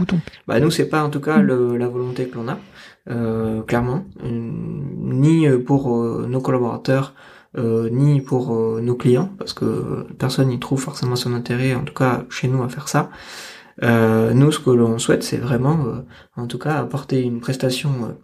bah 0.47 0.61
nous 0.61 0.71
c'est 0.71 0.89
pas 0.89 1.03
en 1.03 1.11
tout 1.11 1.21
cas 1.21 1.39
mm. 1.39 1.77
la 1.77 1.89
volonté 1.89 2.29
que 2.29 2.37
l'on 2.37 2.49
a 2.49 2.59
clairement. 3.67 4.05
Ni 4.23 5.49
pour 5.65 5.97
nos 6.29 6.41
collaborateurs 6.41 7.15
ni 7.57 8.21
pour 8.21 8.81
nos 8.83 8.95
clients 8.97 9.31
parce 9.39 9.55
que 9.55 10.07
personne 10.19 10.49
n'y 10.49 10.59
trouve 10.59 10.81
forcément 10.81 11.17
son 11.17 11.33
intérêt 11.33 11.75
en 11.75 11.85
tout 11.85 11.95
cas 11.95 12.25
chez 12.29 12.49
nous 12.49 12.63
à 12.63 12.69
faire 12.69 12.89
ça. 12.89 13.11
Nous 13.83 14.53
ce 14.53 14.59
que 14.59 14.71
l'on 14.71 14.99
souhaite 14.99 15.23
c'est 15.23 15.39
vraiment 15.39 15.79
en 16.37 16.47
tout 16.47 16.59
cas 16.59 16.75
apporter 16.75 17.23
une 17.23 17.41
prestation 17.41 18.15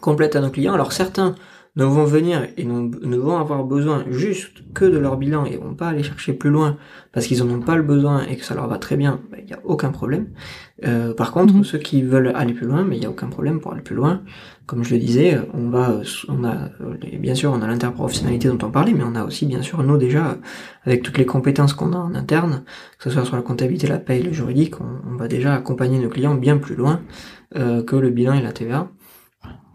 complète 0.00 0.34
à 0.34 0.40
nos 0.40 0.50
clients. 0.50 0.74
Alors 0.74 0.92
certains 0.92 1.36
ne 1.76 1.84
vont 1.84 2.04
venir 2.04 2.46
et 2.56 2.64
ne 2.64 3.16
vont 3.16 3.36
avoir 3.36 3.64
besoin 3.64 4.04
juste 4.08 4.62
que 4.74 4.84
de 4.84 4.96
leur 4.96 5.16
bilan 5.16 5.44
et 5.44 5.56
vont 5.56 5.74
pas 5.74 5.88
aller 5.88 6.04
chercher 6.04 6.32
plus 6.32 6.50
loin 6.50 6.76
parce 7.12 7.26
qu'ils 7.26 7.42
en 7.42 7.50
ont 7.50 7.60
pas 7.60 7.74
le 7.74 7.82
besoin 7.82 8.24
et 8.26 8.36
que 8.36 8.44
ça 8.44 8.54
leur 8.54 8.68
va 8.68 8.78
très 8.78 8.96
bien, 8.96 9.20
il 9.24 9.36
ben, 9.36 9.44
n'y 9.44 9.52
a 9.54 9.60
aucun 9.64 9.90
problème. 9.90 10.28
Euh, 10.84 11.14
par 11.14 11.32
contre, 11.32 11.52
mhm. 11.52 11.64
ceux 11.64 11.78
qui 11.78 12.02
veulent 12.02 12.32
aller 12.34 12.52
plus 12.52 12.66
loin, 12.66 12.84
mais 12.84 12.96
il 12.96 13.00
n'y 13.00 13.06
a 13.06 13.10
aucun 13.10 13.26
problème 13.26 13.60
pour 13.60 13.72
aller 13.72 13.82
plus 13.82 13.96
loin. 13.96 14.22
Comme 14.66 14.84
je 14.84 14.94
le 14.94 15.00
disais, 15.00 15.38
on 15.52 15.68
va, 15.68 16.00
on 16.28 16.44
a, 16.44 16.70
bien 17.18 17.34
sûr, 17.34 17.52
on 17.52 17.60
a 17.60 17.66
l'interprofessionnalité 17.66 18.48
dont 18.48 18.66
on 18.66 18.70
parlait, 18.70 18.92
mais 18.92 19.04
on 19.04 19.14
a 19.14 19.24
aussi, 19.24 19.44
bien 19.44 19.62
sûr, 19.62 19.82
nous 19.82 19.98
déjà, 19.98 20.38
avec 20.84 21.02
toutes 21.02 21.18
les 21.18 21.26
compétences 21.26 21.74
qu'on 21.74 21.92
a 21.92 21.98
en 21.98 22.14
interne, 22.14 22.62
que 22.98 23.04
ce 23.04 23.10
soit 23.10 23.24
sur 23.24 23.36
la 23.36 23.42
comptabilité, 23.42 23.86
la 23.88 23.98
paye, 23.98 24.22
le 24.22 24.32
juridique, 24.32 24.76
on, 24.80 25.16
va 25.16 25.28
déjà 25.28 25.54
accompagner 25.54 25.98
nos 25.98 26.08
clients 26.08 26.34
bien 26.34 26.56
plus 26.56 26.76
loin 26.76 27.00
euh, 27.56 27.82
que 27.82 27.96
le 27.96 28.10
bilan 28.10 28.34
et 28.34 28.42
la 28.42 28.52
TVA. 28.52 28.88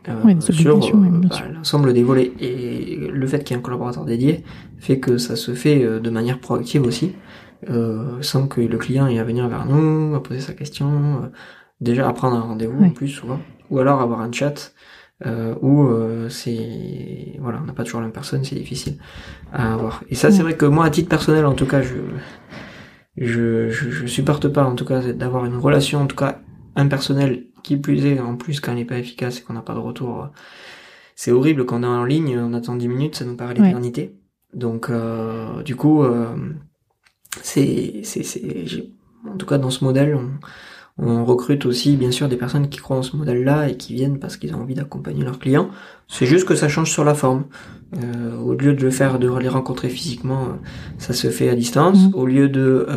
Euh, 0.10 0.40
sur 0.40 0.78
euh, 0.78 0.92
bah, 0.94 1.36
l'ensemble 1.54 1.94
des 1.94 2.04
volets. 2.04 2.32
Et 2.40 2.96
le 2.96 3.28
fait 3.28 3.44
qu'il 3.44 3.56
y 3.56 3.58
ait 3.58 3.60
un 3.60 3.64
collaborateur 3.64 4.06
dédié 4.06 4.44
fait 4.78 5.00
que 5.00 5.18
ça 5.18 5.36
se 5.36 5.54
fait 5.54 5.84
euh, 5.84 6.00
de 6.00 6.10
manière 6.10 6.40
proactive 6.40 6.84
aussi, 6.84 7.14
sans 8.22 8.48
que 8.48 8.62
le 8.62 8.78
client 8.78 9.08
ait 9.08 9.20
à 9.20 9.24
venir 9.24 9.48
vers 9.50 9.66
nous, 9.66 10.16
à 10.16 10.24
poser 10.24 10.40
sa 10.40 10.54
question, 10.54 11.30
déjà 11.82 12.08
à 12.08 12.14
prendre 12.14 12.38
un 12.38 12.42
rendez-vous 12.42 12.86
en 12.86 12.90
plus 12.90 13.10
souvent, 13.10 13.40
ou 13.70 13.80
alors 13.80 14.02
avoir 14.02 14.22
un 14.22 14.32
chat. 14.32 14.74
Euh, 15.26 15.54
où 15.62 15.86
c'est 16.30 17.36
voilà 17.40 17.60
on 17.62 17.66
n'a 17.66 17.74
pas 17.74 17.84
toujours 17.84 18.00
la 18.00 18.06
même 18.06 18.14
personne 18.14 18.46
c'est 18.46 18.56
difficile 18.56 19.00
à 19.52 19.74
avoir 19.74 20.02
et 20.08 20.16
ça 20.16 20.32
c'est 20.32 20.42
vrai 20.42 20.56
que 20.56 20.66
moi 20.66 20.86
à 20.86 20.90
titre 20.90 21.10
personnel 21.10 21.46
en 21.46 21.56
tout 21.56 21.66
cas 21.66 21.82
je 21.82 21.96
je, 23.18 23.70
je, 23.70 23.90
je 23.90 24.06
supporte 24.08 24.48
pas 24.48 24.64
en 24.64 24.76
tout 24.76 24.86
cas 24.86 25.02
d'avoir 25.12 25.44
une 25.44 25.58
relation 25.58 26.00
en 26.00 26.06
tout 26.06 26.16
cas 26.16 26.40
impersonnelle 26.78 27.49
qui 27.64 27.78
plus 27.78 28.06
est, 28.06 28.20
en 28.20 28.36
plus, 28.36 28.60
quand 28.60 28.72
elle 28.72 28.78
n'est 28.80 28.86
pas 28.86 28.98
efficace 28.98 29.40
et 29.40 29.42
qu'on 29.42 29.54
n'a 29.54 29.62
pas 29.62 29.74
de 29.74 29.80
retour, 29.80 30.30
c'est 31.16 31.32
horrible 31.32 31.66
quand 31.66 31.80
on 31.80 31.84
est 31.84 31.88
en 31.88 32.06
ligne, 32.06 32.40
on 32.40 32.54
attend 32.54 32.78
10 32.78 32.88
minutes, 32.88 33.16
ça 33.16 33.26
nous 33.26 33.36
paraît 33.36 33.54
l'éternité. 33.54 34.16
Donc, 34.54 34.90
euh, 34.90 35.62
du 35.64 35.76
coup, 35.76 36.02
euh, 36.04 36.34
c'est, 37.42 38.02
c'est, 38.04 38.24
c'est, 38.24 38.90
en 39.30 39.36
tout 39.36 39.46
cas, 39.46 39.58
dans 39.58 39.70
ce 39.70 39.84
modèle, 39.84 40.16
on, 40.16 40.30
on 40.98 41.26
recrute 41.26 41.66
aussi, 41.66 41.98
bien 41.98 42.12
sûr, 42.12 42.30
des 42.30 42.38
personnes 42.38 42.70
qui 42.70 42.80
croient 42.80 42.98
en 42.98 43.04
ce 43.04 43.18
modèle-là 43.18 43.70
et 43.70 43.78
qui 43.78 43.94
viennent 43.94 44.18
parce 44.18 44.38
qu'ils 44.38 44.56
ont 44.56 44.62
envie 44.62 44.76
d'accompagner 44.76 45.24
leurs 45.24 45.40
clients. 45.40 45.70
C'est 46.08 46.26
juste 46.26 46.48
que 46.48 46.56
ça 46.56 46.70
change 46.70 46.90
sur 46.90 47.04
la 47.04 47.16
forme. 47.16 47.46
Euh, 48.02 48.38
au 48.38 48.54
lieu 48.54 48.74
de 48.74 48.82
le 48.82 48.92
faire, 48.92 49.20
de 49.20 49.30
les 49.40 49.50
rencontrer 49.50 49.90
physiquement, 49.90 50.60
ça 51.00 51.14
se 51.14 51.30
fait 51.30 51.50
à 51.50 51.56
distance. 51.56 52.06
Mmh. 52.06 52.16
Au 52.16 52.26
lieu 52.26 52.48
de 52.48 52.88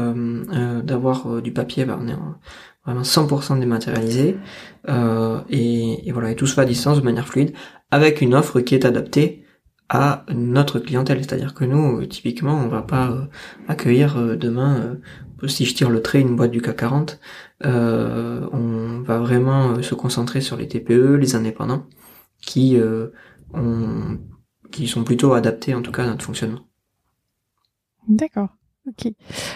d'avoir 0.84 1.42
du 1.42 1.52
papier, 1.52 1.84
ben, 1.84 1.98
on 2.00 2.08
est 2.08 2.14
en, 2.14 2.36
vraiment 2.84 3.02
100% 3.02 3.58
dématérialisé. 3.60 4.36
Euh, 4.88 5.40
et, 5.48 6.08
et, 6.08 6.12
voilà 6.12 6.30
et 6.30 6.36
tout 6.36 6.46
se 6.46 6.54
fait 6.54 6.60
à 6.60 6.64
distance 6.64 6.98
de 6.98 7.04
manière 7.04 7.28
fluide 7.28 7.54
avec 7.90 8.20
une 8.20 8.34
offre 8.34 8.60
qui 8.60 8.74
est 8.74 8.84
adaptée 8.84 9.42
à 9.92 10.24
notre 10.34 10.78
clientèle. 10.80 11.18
C'est-à-dire 11.18 11.54
que 11.54 11.64
nous 11.64 12.04
typiquement 12.06 12.54
on 12.54 12.68
va 12.68 12.82
pas 12.82 13.10
euh, 13.10 13.26
accueillir 13.68 14.16
euh, 14.16 14.36
demain 14.36 14.98
euh, 15.42 15.48
si 15.48 15.66
je 15.66 15.74
tire 15.74 15.90
le 15.90 16.00
trait 16.00 16.20
une 16.20 16.34
boîte 16.34 16.50
du 16.50 16.62
CAC 16.62 16.76
40 16.76 17.20
on 17.64 19.02
va 19.04 19.18
vraiment 19.18 19.82
se 19.82 19.94
concentrer 19.94 20.40
sur 20.40 20.56
les 20.56 20.68
TPE 20.68 21.16
les 21.16 21.34
indépendants 21.34 21.86
qui 22.40 22.78
ont, 23.52 24.18
qui 24.70 24.86
sont 24.86 25.02
plutôt 25.02 25.32
adaptés 25.32 25.74
en 25.74 25.82
tout 25.82 25.90
cas 25.90 26.04
à 26.04 26.06
notre 26.06 26.24
fonctionnement. 26.24 26.60
D'accord 28.06 28.50
Ok. 28.88 29.12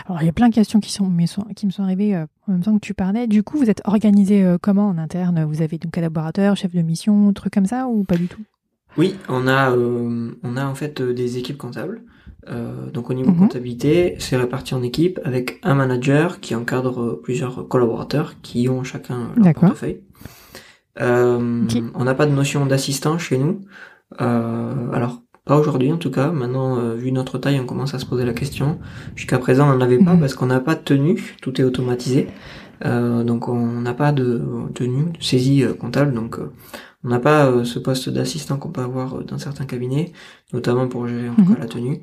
Alors 0.06 0.22
il 0.22 0.26
y 0.26 0.28
a 0.28 0.32
plein 0.32 0.48
de 0.48 0.54
questions 0.54 0.78
qui 0.78 0.92
sont, 0.92 1.10
qui 1.56 1.66
me 1.66 1.70
sont 1.70 1.82
arrivées 1.82 2.14
euh, 2.14 2.26
en 2.46 2.52
même 2.52 2.62
temps 2.62 2.74
que 2.74 2.80
tu 2.86 2.94
parlais. 2.94 3.26
Du 3.26 3.42
coup, 3.42 3.58
vous 3.58 3.68
êtes 3.68 3.82
organisé 3.84 4.44
euh, 4.44 4.56
comment 4.60 4.88
en 4.88 4.98
interne? 4.98 5.44
Vous 5.44 5.62
avez 5.62 5.78
donc 5.78 5.92
collaborateurs, 5.92 6.56
chef 6.56 6.72
de 6.72 6.82
mission, 6.82 7.32
trucs 7.32 7.52
comme 7.52 7.66
ça 7.66 7.88
ou 7.88 8.04
pas 8.04 8.16
du 8.16 8.28
tout? 8.28 8.42
Oui, 8.96 9.16
on 9.28 9.48
a 9.48 9.72
euh, 9.72 10.30
on 10.42 10.56
a 10.56 10.64
en 10.64 10.74
fait 10.74 11.02
des 11.02 11.38
équipes 11.38 11.58
comptables. 11.58 12.02
donc 12.94 13.10
au 13.10 13.14
niveau 13.14 13.32
mhm. 13.32 13.38
comptabilité, 13.38 14.14
c'est 14.20 14.36
réparti 14.36 14.74
en 14.74 14.82
équipes 14.84 15.18
avec 15.24 15.58
un 15.64 15.74
manager 15.74 16.38
qui 16.40 16.54
encadre 16.54 17.20
plusieurs 17.20 17.66
collaborateurs 17.66 18.40
qui 18.42 18.68
ont 18.68 18.84
chacun 18.84 19.32
leur 19.36 19.54
portefeuille. 19.54 20.02
On 20.98 22.04
n'a 22.04 22.14
pas 22.14 22.26
de 22.26 22.32
notion 22.32 22.64
d'assistant 22.64 23.18
chez 23.18 23.38
nous. 23.38 23.60
alors 24.18 25.20
pas 25.46 25.56
aujourd'hui 25.58 25.90
en 25.92 25.96
tout 25.96 26.10
cas. 26.10 26.30
Maintenant, 26.30 26.78
euh, 26.78 26.94
vu 26.94 27.12
notre 27.12 27.38
taille, 27.38 27.58
on 27.58 27.64
commence 27.64 27.94
à 27.94 27.98
se 27.98 28.04
poser 28.04 28.26
la 28.26 28.34
question. 28.34 28.78
Jusqu'à 29.14 29.38
présent, 29.38 29.66
on 29.66 29.74
n'en 29.74 29.80
avait 29.80 29.98
pas 29.98 30.12
mhm. 30.14 30.20
parce 30.20 30.34
qu'on 30.34 30.46
n'a 30.46 30.60
pas 30.60 30.74
de 30.74 30.80
tenue. 30.80 31.36
Tout 31.40 31.58
est 31.60 31.64
automatisé. 31.64 32.26
donc 32.84 33.48
on 33.48 33.80
n'a 33.80 33.94
pas 33.94 34.12
de 34.12 34.42
tenue, 34.74 35.12
de 35.18 35.22
saisie 35.24 35.64
comptable, 35.80 36.12
donc 36.12 36.38
on 37.04 37.08
n'a 37.08 37.20
pas 37.20 37.64
ce 37.64 37.78
poste 37.78 38.10
d'assistant 38.10 38.58
qu'on 38.58 38.68
peut 38.70 38.82
avoir 38.82 39.24
dans 39.24 39.38
certains 39.38 39.64
cabinets, 39.64 40.12
notamment 40.52 40.86
pour 40.86 41.08
gérer 41.08 41.30
en 41.30 41.34
tout 41.34 41.40
Mhm. 41.42 41.54
cas 41.54 41.60
la 41.60 41.68
tenue. 41.68 42.00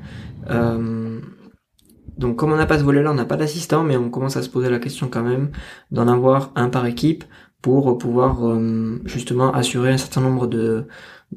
donc 2.18 2.38
comme 2.38 2.52
on 2.54 2.58
n'a 2.58 2.66
pas 2.66 2.80
ce 2.80 2.84
volet-là, 2.84 3.12
on 3.12 3.16
n'a 3.16 3.26
pas 3.26 3.38
d'assistant, 3.38 3.84
mais 3.84 3.98
on 3.98 4.10
commence 4.10 4.36
à 4.36 4.42
se 4.42 4.50
poser 4.50 4.70
la 4.70 4.80
question 4.80 5.08
quand 5.12 5.24
même 5.24 5.52
d'en 5.92 6.08
avoir 6.08 6.52
un 6.56 6.70
par 6.70 6.86
équipe 6.88 7.24
pour 7.64 7.98
pouvoir 7.98 8.46
euh, 8.46 9.00
justement 9.06 9.54
assurer 9.54 9.92
un 9.94 9.98
certain 9.98 10.22
nombre 10.22 10.48
de, 10.48 10.86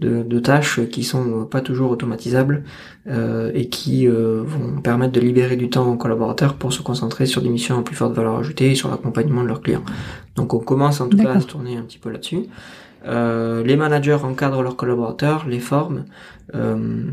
de, 0.01 0.22
de 0.22 0.38
tâches 0.38 0.80
qui 0.88 1.05
sont 1.05 1.44
pas 1.44 1.61
toujours 1.61 1.90
automatisables 1.90 2.64
euh, 3.07 3.51
et 3.55 3.68
qui 3.68 4.09
euh, 4.09 4.42
vont 4.44 4.80
permettre 4.80 5.12
de 5.12 5.20
libérer 5.20 5.57
du 5.57 5.68
temps 5.70 5.90
aux 5.90 5.97
collaborateurs 5.97 6.55
pour 6.55 6.72
se 6.72 6.82
concentrer 6.82 7.26
sur 7.26 7.42
des 7.42 7.49
missions 7.49 7.78
à 7.78 7.82
plus 7.82 7.97
forte 7.97 8.14
valeur 8.14 8.36
ajoutée 8.36 8.72
et 8.72 8.74
sur 8.74 8.90
l'accompagnement 8.90 9.42
de 9.42 9.49
leurs 9.49 9.62
clients. 9.62 9.84
Donc 10.34 10.55
on 10.55 10.59
commence 10.59 11.01
en 11.01 11.09
tout 11.09 11.16
cas 11.16 11.32
à 11.32 11.40
se 11.40 11.47
tourner 11.47 11.76
un 11.76 11.82
petit 11.82 11.99
peu 11.99 12.11
là-dessus. 12.11 12.44
Euh, 13.07 13.62
les 13.62 13.76
managers 13.76 14.18
encadrent 14.22 14.62
leurs 14.62 14.76
collaborateurs, 14.76 15.47
les 15.49 15.61
forment, 15.61 16.05
euh, 16.55 17.05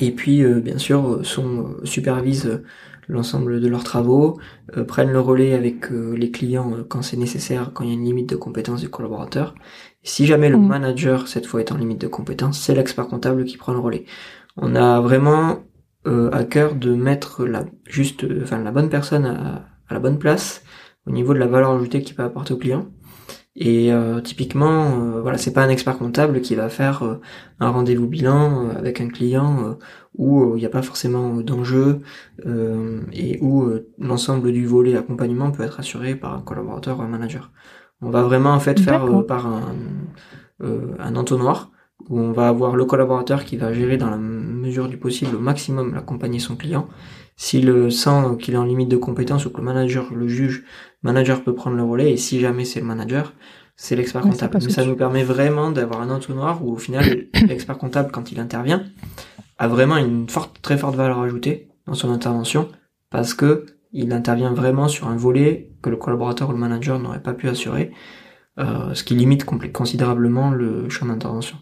et 0.00 0.12
puis 0.12 0.42
euh, 0.42 0.60
bien 0.60 0.78
sûr 0.78 1.20
sont 1.24 1.76
supervisent 1.84 2.62
l'ensemble 3.08 3.60
de 3.60 3.68
leurs 3.68 3.84
travaux, 3.84 4.38
euh, 4.76 4.84
prennent 4.84 5.12
le 5.12 5.20
relais 5.20 5.54
avec 5.54 5.90
euh, 5.92 6.14
les 6.16 6.30
clients 6.30 6.72
euh, 6.74 6.84
quand 6.88 7.02
c'est 7.02 7.16
nécessaire, 7.16 7.70
quand 7.72 7.84
il 7.84 7.90
y 7.90 7.92
a 7.92 7.94
une 7.94 8.04
limite 8.04 8.30
de 8.30 8.36
compétence 8.36 8.80
du 8.80 8.88
collaborateur. 8.88 9.54
Si 10.04 10.26
jamais 10.26 10.50
le 10.50 10.58
Mhm. 10.58 10.66
manager 10.68 11.28
cette 11.28 11.46
fois 11.46 11.60
est 11.60 11.72
en 11.72 11.76
limite 11.78 12.00
de 12.00 12.06
compétence, 12.08 12.60
c'est 12.60 12.74
l'expert 12.74 13.08
comptable 13.08 13.44
qui 13.44 13.56
prend 13.56 13.72
le 13.72 13.78
relais. 13.80 14.04
On 14.56 14.74
a 14.76 15.00
vraiment 15.00 15.64
euh, 16.06 16.30
à 16.32 16.44
cœur 16.44 16.74
de 16.74 16.94
mettre 16.94 17.46
la 17.46 17.64
juste, 17.86 18.26
enfin 18.42 18.58
la 18.62 18.70
bonne 18.72 18.90
personne 18.90 19.24
à, 19.26 19.66
à 19.88 19.94
la 19.94 20.00
bonne 20.00 20.18
place 20.18 20.62
au 21.06 21.10
niveau 21.12 21.32
de 21.34 21.38
la 21.38 21.46
valeur 21.46 21.70
ajoutée 21.72 22.02
qu'il 22.02 22.14
peut 22.16 22.22
apporter 22.24 22.52
au 22.54 22.58
client. 22.58 22.88
Et 23.56 23.92
euh, 23.92 24.20
typiquement, 24.20 25.00
euh, 25.00 25.22
voilà, 25.22 25.38
c'est 25.38 25.52
pas 25.54 25.64
un 25.64 25.70
expert 25.70 25.98
comptable 25.98 26.40
qui 26.42 26.54
va 26.56 26.68
faire 26.70 27.04
euh, 27.04 27.20
un 27.60 27.70
rendez-vous 27.70 28.08
bilan 28.08 28.70
avec 28.70 29.00
un 29.00 29.08
client 29.08 29.78
où 30.16 30.56
il 30.56 30.60
n'y 30.60 30.66
a 30.66 30.70
pas 30.70 30.82
forcément 30.82 31.36
d'enjeu 31.40 32.00
euh, 32.46 33.02
et 33.12 33.38
où 33.42 33.68
l'ensemble 33.98 34.52
du 34.52 34.66
volet 34.66 34.96
accompagnement 34.96 35.50
peut 35.52 35.64
être 35.64 35.80
assuré 35.80 36.16
par 36.16 36.34
un 36.34 36.42
collaborateur 36.42 36.98
ou 37.00 37.02
un 37.02 37.08
manager. 37.08 37.52
On 38.04 38.10
va 38.10 38.22
vraiment 38.22 38.52
en 38.52 38.60
fait 38.60 38.78
faire 38.78 39.04
euh, 39.04 39.22
par 39.22 39.46
un, 39.46 39.74
euh, 40.62 40.94
un 40.98 41.16
entonnoir 41.16 41.70
où 42.08 42.20
on 42.20 42.32
va 42.32 42.48
avoir 42.48 42.76
le 42.76 42.84
collaborateur 42.84 43.44
qui 43.44 43.56
va 43.56 43.72
gérer 43.72 43.96
dans 43.96 44.10
la 44.10 44.18
mesure 44.18 44.88
du 44.88 44.98
possible 44.98 45.34
au 45.36 45.40
maximum 45.40 45.94
l'accompagner 45.94 46.38
son 46.38 46.56
client. 46.56 46.86
S'il 47.36 47.90
sent 47.90 48.36
qu'il 48.38 48.54
est 48.54 48.58
en 48.58 48.64
limite 48.64 48.88
de 48.88 48.96
compétence 48.96 49.46
ou 49.46 49.50
que 49.50 49.58
le 49.58 49.64
manager 49.64 50.12
le 50.14 50.28
juge, 50.28 50.64
le 51.02 51.08
manager 51.08 51.42
peut 51.42 51.54
prendre 51.54 51.76
le 51.76 51.82
relais 51.82 52.12
et 52.12 52.16
si 52.16 52.40
jamais 52.40 52.64
c'est 52.64 52.80
le 52.80 52.86
manager, 52.86 53.32
c'est 53.76 53.96
l'expert 53.96 54.22
comptable. 54.22 54.58
Mais 54.62 54.70
ça 54.70 54.84
nous 54.84 54.94
permet 54.94 55.24
vraiment 55.24 55.70
d'avoir 55.70 56.02
un 56.02 56.10
entonnoir 56.10 56.64
où 56.64 56.72
au 56.72 56.76
final 56.76 57.26
l'expert 57.48 57.78
comptable 57.78 58.10
quand 58.12 58.30
il 58.30 58.38
intervient 58.38 58.84
a 59.58 59.68
vraiment 59.68 59.96
une 59.96 60.28
forte, 60.28 60.60
très 60.62 60.76
forte 60.76 60.96
valeur 60.96 61.20
ajoutée 61.20 61.68
dans 61.86 61.94
son 61.94 62.10
intervention 62.10 62.68
parce 63.10 63.34
que 63.34 63.66
il 63.94 64.12
intervient 64.12 64.52
vraiment 64.52 64.88
sur 64.88 65.08
un 65.08 65.16
volet 65.16 65.70
que 65.80 65.88
le 65.88 65.96
collaborateur 65.96 66.50
ou 66.50 66.52
le 66.52 66.58
manager 66.58 66.98
n'aurait 66.98 67.22
pas 67.22 67.32
pu 67.32 67.48
assurer, 67.48 67.92
euh, 68.58 68.92
ce 68.92 69.04
qui 69.04 69.14
limite 69.14 69.44
considérablement 69.44 70.50
le 70.50 70.88
champ 70.90 71.06
d'intervention. 71.06 71.56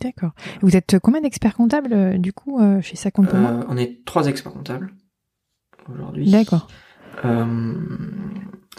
D'accord. 0.00 0.32
Vous 0.60 0.76
êtes 0.76 0.98
combien 0.98 1.20
d'experts 1.20 1.54
comptables 1.54 1.92
euh, 1.92 2.18
du 2.18 2.32
coup 2.32 2.58
euh, 2.60 2.80
chez 2.80 2.96
Ça 2.96 3.10
compte 3.10 3.28
pour 3.28 3.38
moi? 3.38 3.64
On 3.68 3.76
est 3.76 4.04
trois 4.04 4.26
experts 4.26 4.52
comptables 4.52 4.92
aujourd'hui. 5.92 6.28
D'accord. 6.30 6.66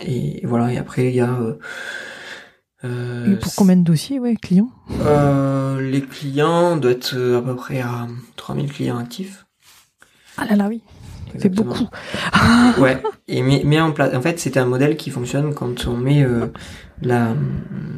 Et 0.03 0.45
voilà, 0.45 0.73
et 0.73 0.77
après 0.77 1.09
il 1.09 1.15
y 1.15 1.21
a 1.21 1.37
Et 2.83 3.35
pour 3.35 3.55
combien 3.55 3.77
de 3.77 3.83
dossiers, 3.83 4.19
ouais, 4.19 4.35
clients? 4.35 4.71
Les 5.79 6.01
clients 6.01 6.75
doivent 6.75 6.95
être 6.95 7.35
à 7.37 7.41
peu 7.41 7.55
près 7.55 7.79
à 7.79 8.07
3000 8.35 8.71
clients 8.71 8.97
actifs. 8.97 9.45
Ah 10.37 10.45
là 10.45 10.55
là, 10.55 10.67
oui. 10.67 10.81
C'est 11.37 11.45
Exactement. 11.47 11.73
beaucoup. 11.73 11.89
Ouais, 12.81 13.01
et 13.27 13.41
met, 13.43 13.63
met 13.65 13.79
en 13.79 13.91
place. 13.91 14.13
En 14.15 14.21
fait, 14.21 14.39
c'était 14.39 14.59
un 14.59 14.65
modèle 14.65 14.97
qui 14.97 15.09
fonctionne 15.09 15.53
quand 15.53 15.87
on 15.87 15.97
met 15.97 16.23
euh, 16.23 16.47
la, 17.01 17.33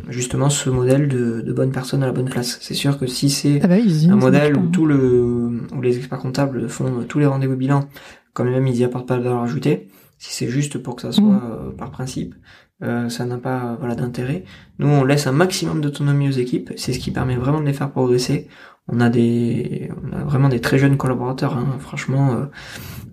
justement 0.10 0.50
ce 0.50 0.70
modèle 0.70 1.08
de, 1.08 1.42
de 1.42 1.54
bonne 1.54 1.72
personne 1.72 2.04
à 2.04 2.08
la 2.08 2.12
bonne 2.12 2.30
place. 2.30 2.58
C'est 2.62 2.74
sûr 2.74 2.98
que 2.98 3.08
si 3.08 3.30
c'est 3.30 3.60
Ah 3.64 3.68
bah 3.68 3.76
oui, 3.78 4.06
un 4.08 4.10
ça 4.10 4.16
modèle 4.16 4.58
où 4.58 4.68
tout 4.68 4.86
le, 4.86 5.62
où 5.76 5.82
les 5.82 5.98
experts 5.98 6.20
comptables 6.20 6.68
font 6.70 7.04
tous 7.08 7.20
les 7.20 7.26
rendez-vous 7.26 7.56
bilan, 7.56 7.88
quand 8.34 8.44
même 8.44 8.66
ils 8.68 8.76
y 8.78 8.84
apportent 8.84 9.08
pas 9.08 9.18
de 9.18 9.24
valeur 9.24 9.42
ajoutée. 9.44 9.88
Si 10.18 10.34
c'est 10.34 10.48
juste 10.48 10.78
pour 10.78 10.96
que 10.96 11.02
ça 11.02 11.12
soit 11.12 11.24
Mhm. 11.24 11.42
euh, 11.52 11.72
par 11.78 11.92
principe, 11.92 12.34
euh, 12.82 13.10
ça 13.10 13.26
n'a 13.26 13.38
pas 13.38 13.76
voilà 13.80 13.96
d'intérêt. 13.96 14.46
Nous, 14.80 14.88
on 14.88 15.04
laisse 15.04 15.28
un 15.28 15.32
maximum 15.34 15.82
d'autonomie 15.82 16.30
aux 16.30 16.32
équipes. 16.32 16.72
C'est 16.78 16.94
ce 16.94 17.00
qui 17.00 17.12
permet 17.12 17.36
vraiment 17.36 17.60
de 17.60 17.66
les 17.66 17.74
faire 17.74 17.92
progresser. 17.92 18.48
On 18.90 19.00
a 19.00 19.10
des, 19.10 19.90
on 20.04 20.12
a 20.14 20.24
vraiment 20.24 20.50
des 20.50 20.60
très 20.62 20.78
jeunes 20.78 20.98
collaborateurs. 20.98 21.58
hein. 21.58 21.78
Franchement, 21.80 22.34
euh, 22.34 22.46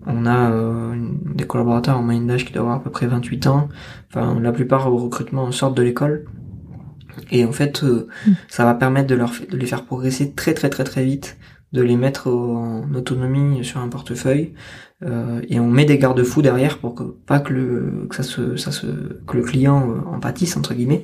on 0.05 0.25
a 0.25 0.51
euh, 0.51 0.95
des 1.35 1.45
collaborateurs 1.47 1.97
en 1.97 2.03
moyenne 2.03 2.27
d'âge 2.27 2.45
qui 2.45 2.53
doivent 2.53 2.65
avoir 2.65 2.79
à 2.79 2.83
peu 2.83 2.89
près 2.91 3.07
28 3.07 3.47
ans. 3.47 3.69
Enfin, 4.09 4.39
la 4.39 4.51
plupart 4.51 4.91
au 4.93 4.97
recrutement 4.97 5.51
sortent 5.51 5.77
de 5.77 5.83
l'école. 5.83 6.25
Et 7.31 7.45
en 7.45 7.51
fait, 7.51 7.83
euh, 7.83 8.07
Mm. 8.25 8.31
ça 8.49 8.65
va 8.65 8.73
permettre 8.75 9.07
de 9.07 9.15
leur, 9.15 9.31
de 9.49 9.57
les 9.57 9.65
faire 9.65 9.85
progresser 9.85 10.33
très 10.33 10.53
très 10.53 10.69
très 10.69 10.83
très 10.83 11.03
vite, 11.03 11.37
de 11.73 11.81
les 11.81 11.97
mettre 11.97 12.27
en 12.29 12.93
autonomie 12.93 13.63
sur 13.65 13.79
un 13.79 13.87
portefeuille. 13.89 14.53
Euh, 15.03 15.41
et 15.49 15.59
on 15.59 15.67
met 15.67 15.85
des 15.85 15.97
garde-fous 15.97 16.41
derrière 16.41 16.77
pour 16.77 16.93
que 16.93 17.03
pas 17.03 17.39
que 17.39 17.53
le 17.53 18.05
que 18.07 18.15
ça 18.15 18.21
se 18.21 18.55
ça 18.55 18.71
se 18.71 18.85
que 19.25 19.35
le 19.35 19.41
client 19.41 19.89
euh, 19.89 20.15
en 20.15 20.19
pâtisse 20.19 20.55
entre 20.57 20.73
guillemets. 20.75 21.03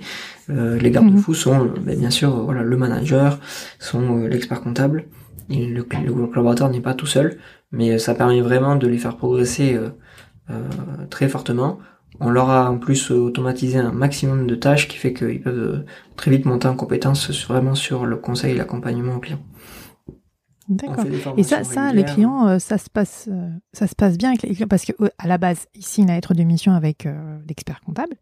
Euh, 0.49 0.77
les 0.77 0.91
garde-fous 0.91 1.33
sont 1.33 1.65
euh, 1.65 1.69
ben, 1.81 1.97
bien 1.97 2.11
sûr 2.11 2.29
voilà 2.43 2.61
le 2.61 2.77
manager, 2.77 3.39
sont 3.79 4.17
l'expert 4.27 4.61
comptable. 4.61 5.05
Et 5.49 5.65
le, 5.65 5.85
le 6.05 6.27
collaborateur 6.27 6.69
n'est 6.69 6.81
pas 6.81 6.93
tout 6.93 7.05
seul, 7.05 7.37
mais 7.71 7.97
ça 7.97 8.13
permet 8.13 8.41
vraiment 8.41 8.75
de 8.75 8.85
les 8.85 8.97
faire 8.97 9.15
progresser 9.15 9.79
très 11.09 11.29
fortement. 11.29 11.79
On 12.19 12.29
leur 12.29 12.49
a 12.49 12.69
en 12.69 12.77
plus 12.77 13.11
automatisé 13.11 13.77
un 13.77 13.93
maximum 13.93 14.45
de 14.45 14.55
tâches 14.55 14.89
qui 14.89 14.97
fait 14.97 15.13
qu'ils 15.13 15.41
peuvent 15.41 15.85
très 16.17 16.31
vite 16.31 16.45
monter 16.45 16.67
en 16.67 16.75
compétence 16.75 17.31
vraiment 17.47 17.75
sur 17.75 18.05
le 18.05 18.17
conseil 18.17 18.55
et 18.55 18.57
l'accompagnement 18.57 19.15
au 19.15 19.19
client. 19.19 19.39
D'accord. 20.69 21.05
Et 21.37 21.43
ça, 21.43 21.63
ça, 21.63 21.93
les 21.93 22.03
clients, 22.03 22.47
euh, 22.47 22.59
ça 22.59 22.77
se 22.77 22.89
passe, 22.89 23.29
euh, 23.31 23.49
ça 23.73 23.87
se 23.87 23.95
passe 23.95 24.17
bien 24.17 24.29
avec 24.29 24.43
les 24.43 24.53
clients 24.53 24.67
parce 24.67 24.85
que 24.85 24.93
à 25.17 25.27
la 25.27 25.37
base, 25.37 25.67
ici, 25.73 26.01
il 26.01 26.11
a 26.11 26.15
lettre 26.15 26.33
de 26.33 26.43
mission 26.43 26.73
avec 26.73 27.05
euh, 27.05 27.37
l'expert 27.47 27.79
comptable 27.81 28.15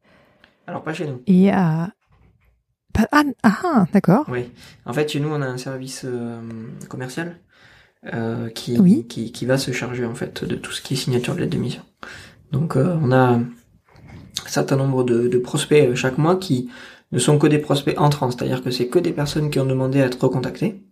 Alors 0.68 0.84
pas 0.84 0.94
chez 0.94 1.08
nous. 1.08 1.22
et 1.26 1.52
à 1.52 1.92
ah, 3.12 3.24
ah, 3.44 3.58
ah, 3.64 3.86
d'accord. 3.92 4.26
Oui. 4.30 4.52
En 4.86 4.94
fait, 4.94 5.10
chez 5.10 5.20
nous, 5.20 5.30
on 5.30 5.42
a 5.42 5.46
un 5.46 5.58
service 5.58 6.04
euh, 6.06 6.40
commercial 6.88 7.40
euh, 8.14 8.50
qui, 8.50 8.80
Oui. 8.80 9.06
qui, 9.10 9.34
qui 9.34 9.46
va 9.46 9.58
se 9.58 9.72
charger 9.72 10.06
en 10.06 10.16
fait 10.16 10.46
de 10.46 10.56
tout 10.56 10.72
ce 10.72 10.82
qui 10.82 10.94
est 10.94 10.98
signature 10.98 11.36
de 11.36 11.42
lettre 11.42 11.58
de 11.58 11.62
mission. 11.62 11.82
Donc, 12.52 12.78
on 12.78 13.12
a 13.12 13.32
un 13.32 13.50
certain 14.48 14.78
nombre 14.78 15.04
de, 15.04 15.28
de 15.28 15.38
prospects 15.40 15.94
chaque 15.96 16.18
mois 16.18 16.38
qui 16.38 16.70
ne 17.12 17.20
sont 17.20 17.38
que 17.38 17.48
des 17.48 17.60
prospects 17.60 18.00
entrants, 18.00 18.32
c'est-à-dire 18.32 18.64
que 18.64 18.72
c'est 18.72 18.88
que 18.88 19.00
des 19.00 19.12
personnes 19.12 19.50
qui 19.50 19.60
ont 19.60 19.66
demandé 19.66 20.02
à 20.02 20.06
être 20.06 20.24
recontactées. 20.24 20.85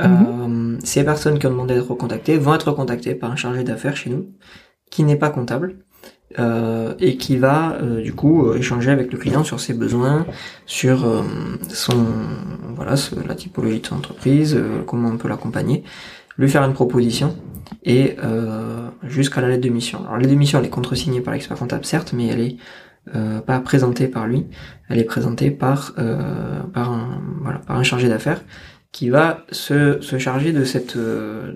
Euh, 0.00 0.78
ces 0.84 1.04
personnes 1.04 1.38
qui 1.38 1.46
ont 1.46 1.50
demandé 1.50 1.74
à 1.74 1.76
être 1.78 1.90
recontactées 1.90 2.38
vont 2.38 2.54
être 2.54 2.70
recontactées 2.70 3.14
par 3.14 3.30
un 3.30 3.36
chargé 3.36 3.62
d'affaires 3.64 3.96
chez 3.96 4.10
nous, 4.10 4.30
qui 4.90 5.04
n'est 5.04 5.16
pas 5.16 5.30
comptable, 5.30 5.76
euh, 6.38 6.94
et 6.98 7.16
qui 7.18 7.36
va 7.36 7.74
euh, 7.74 8.00
du 8.00 8.14
coup 8.14 8.46
euh, 8.46 8.56
échanger 8.56 8.90
avec 8.90 9.12
le 9.12 9.18
client 9.18 9.44
sur 9.44 9.60
ses 9.60 9.74
besoins, 9.74 10.24
sur 10.64 11.04
euh, 11.04 11.22
son 11.68 12.06
voilà 12.74 12.94
la 13.26 13.34
typologie 13.34 13.80
de 13.80 13.86
son 13.86 13.96
entreprise, 13.96 14.58
comment 14.86 15.10
on 15.10 15.18
peut 15.18 15.28
l'accompagner, 15.28 15.84
lui 16.38 16.48
faire 16.48 16.62
une 16.64 16.72
proposition 16.72 17.36
et 17.84 18.16
jusqu'à 19.02 19.40
la 19.40 19.48
lettre 19.48 19.62
de 19.62 19.68
mission. 19.68 20.00
Alors 20.00 20.14
la 20.14 20.20
lettre 20.20 20.32
de 20.32 20.38
mission 20.38 20.58
elle 20.58 20.64
est 20.64 20.70
contresignée 20.70 21.20
par 21.20 21.34
l'expert 21.34 21.58
comptable 21.58 21.84
certes, 21.84 22.14
mais 22.14 22.28
elle 22.28 22.40
est 22.40 22.56
pas 23.46 23.60
présentée 23.60 24.08
par 24.08 24.26
lui, 24.26 24.46
elle 24.88 24.98
est 24.98 25.04
présentée 25.04 25.50
par 25.50 25.94
par 26.72 26.92
un 26.92 27.20
voilà 27.42 27.58
par 27.58 27.76
un 27.76 27.82
chargé 27.82 28.08
d'affaires 28.08 28.42
qui 28.92 29.08
va 29.10 29.44
se, 29.50 30.00
se 30.00 30.18
charger 30.18 30.52
de 30.52 30.64
cette 30.64 30.96
euh, 30.96 31.52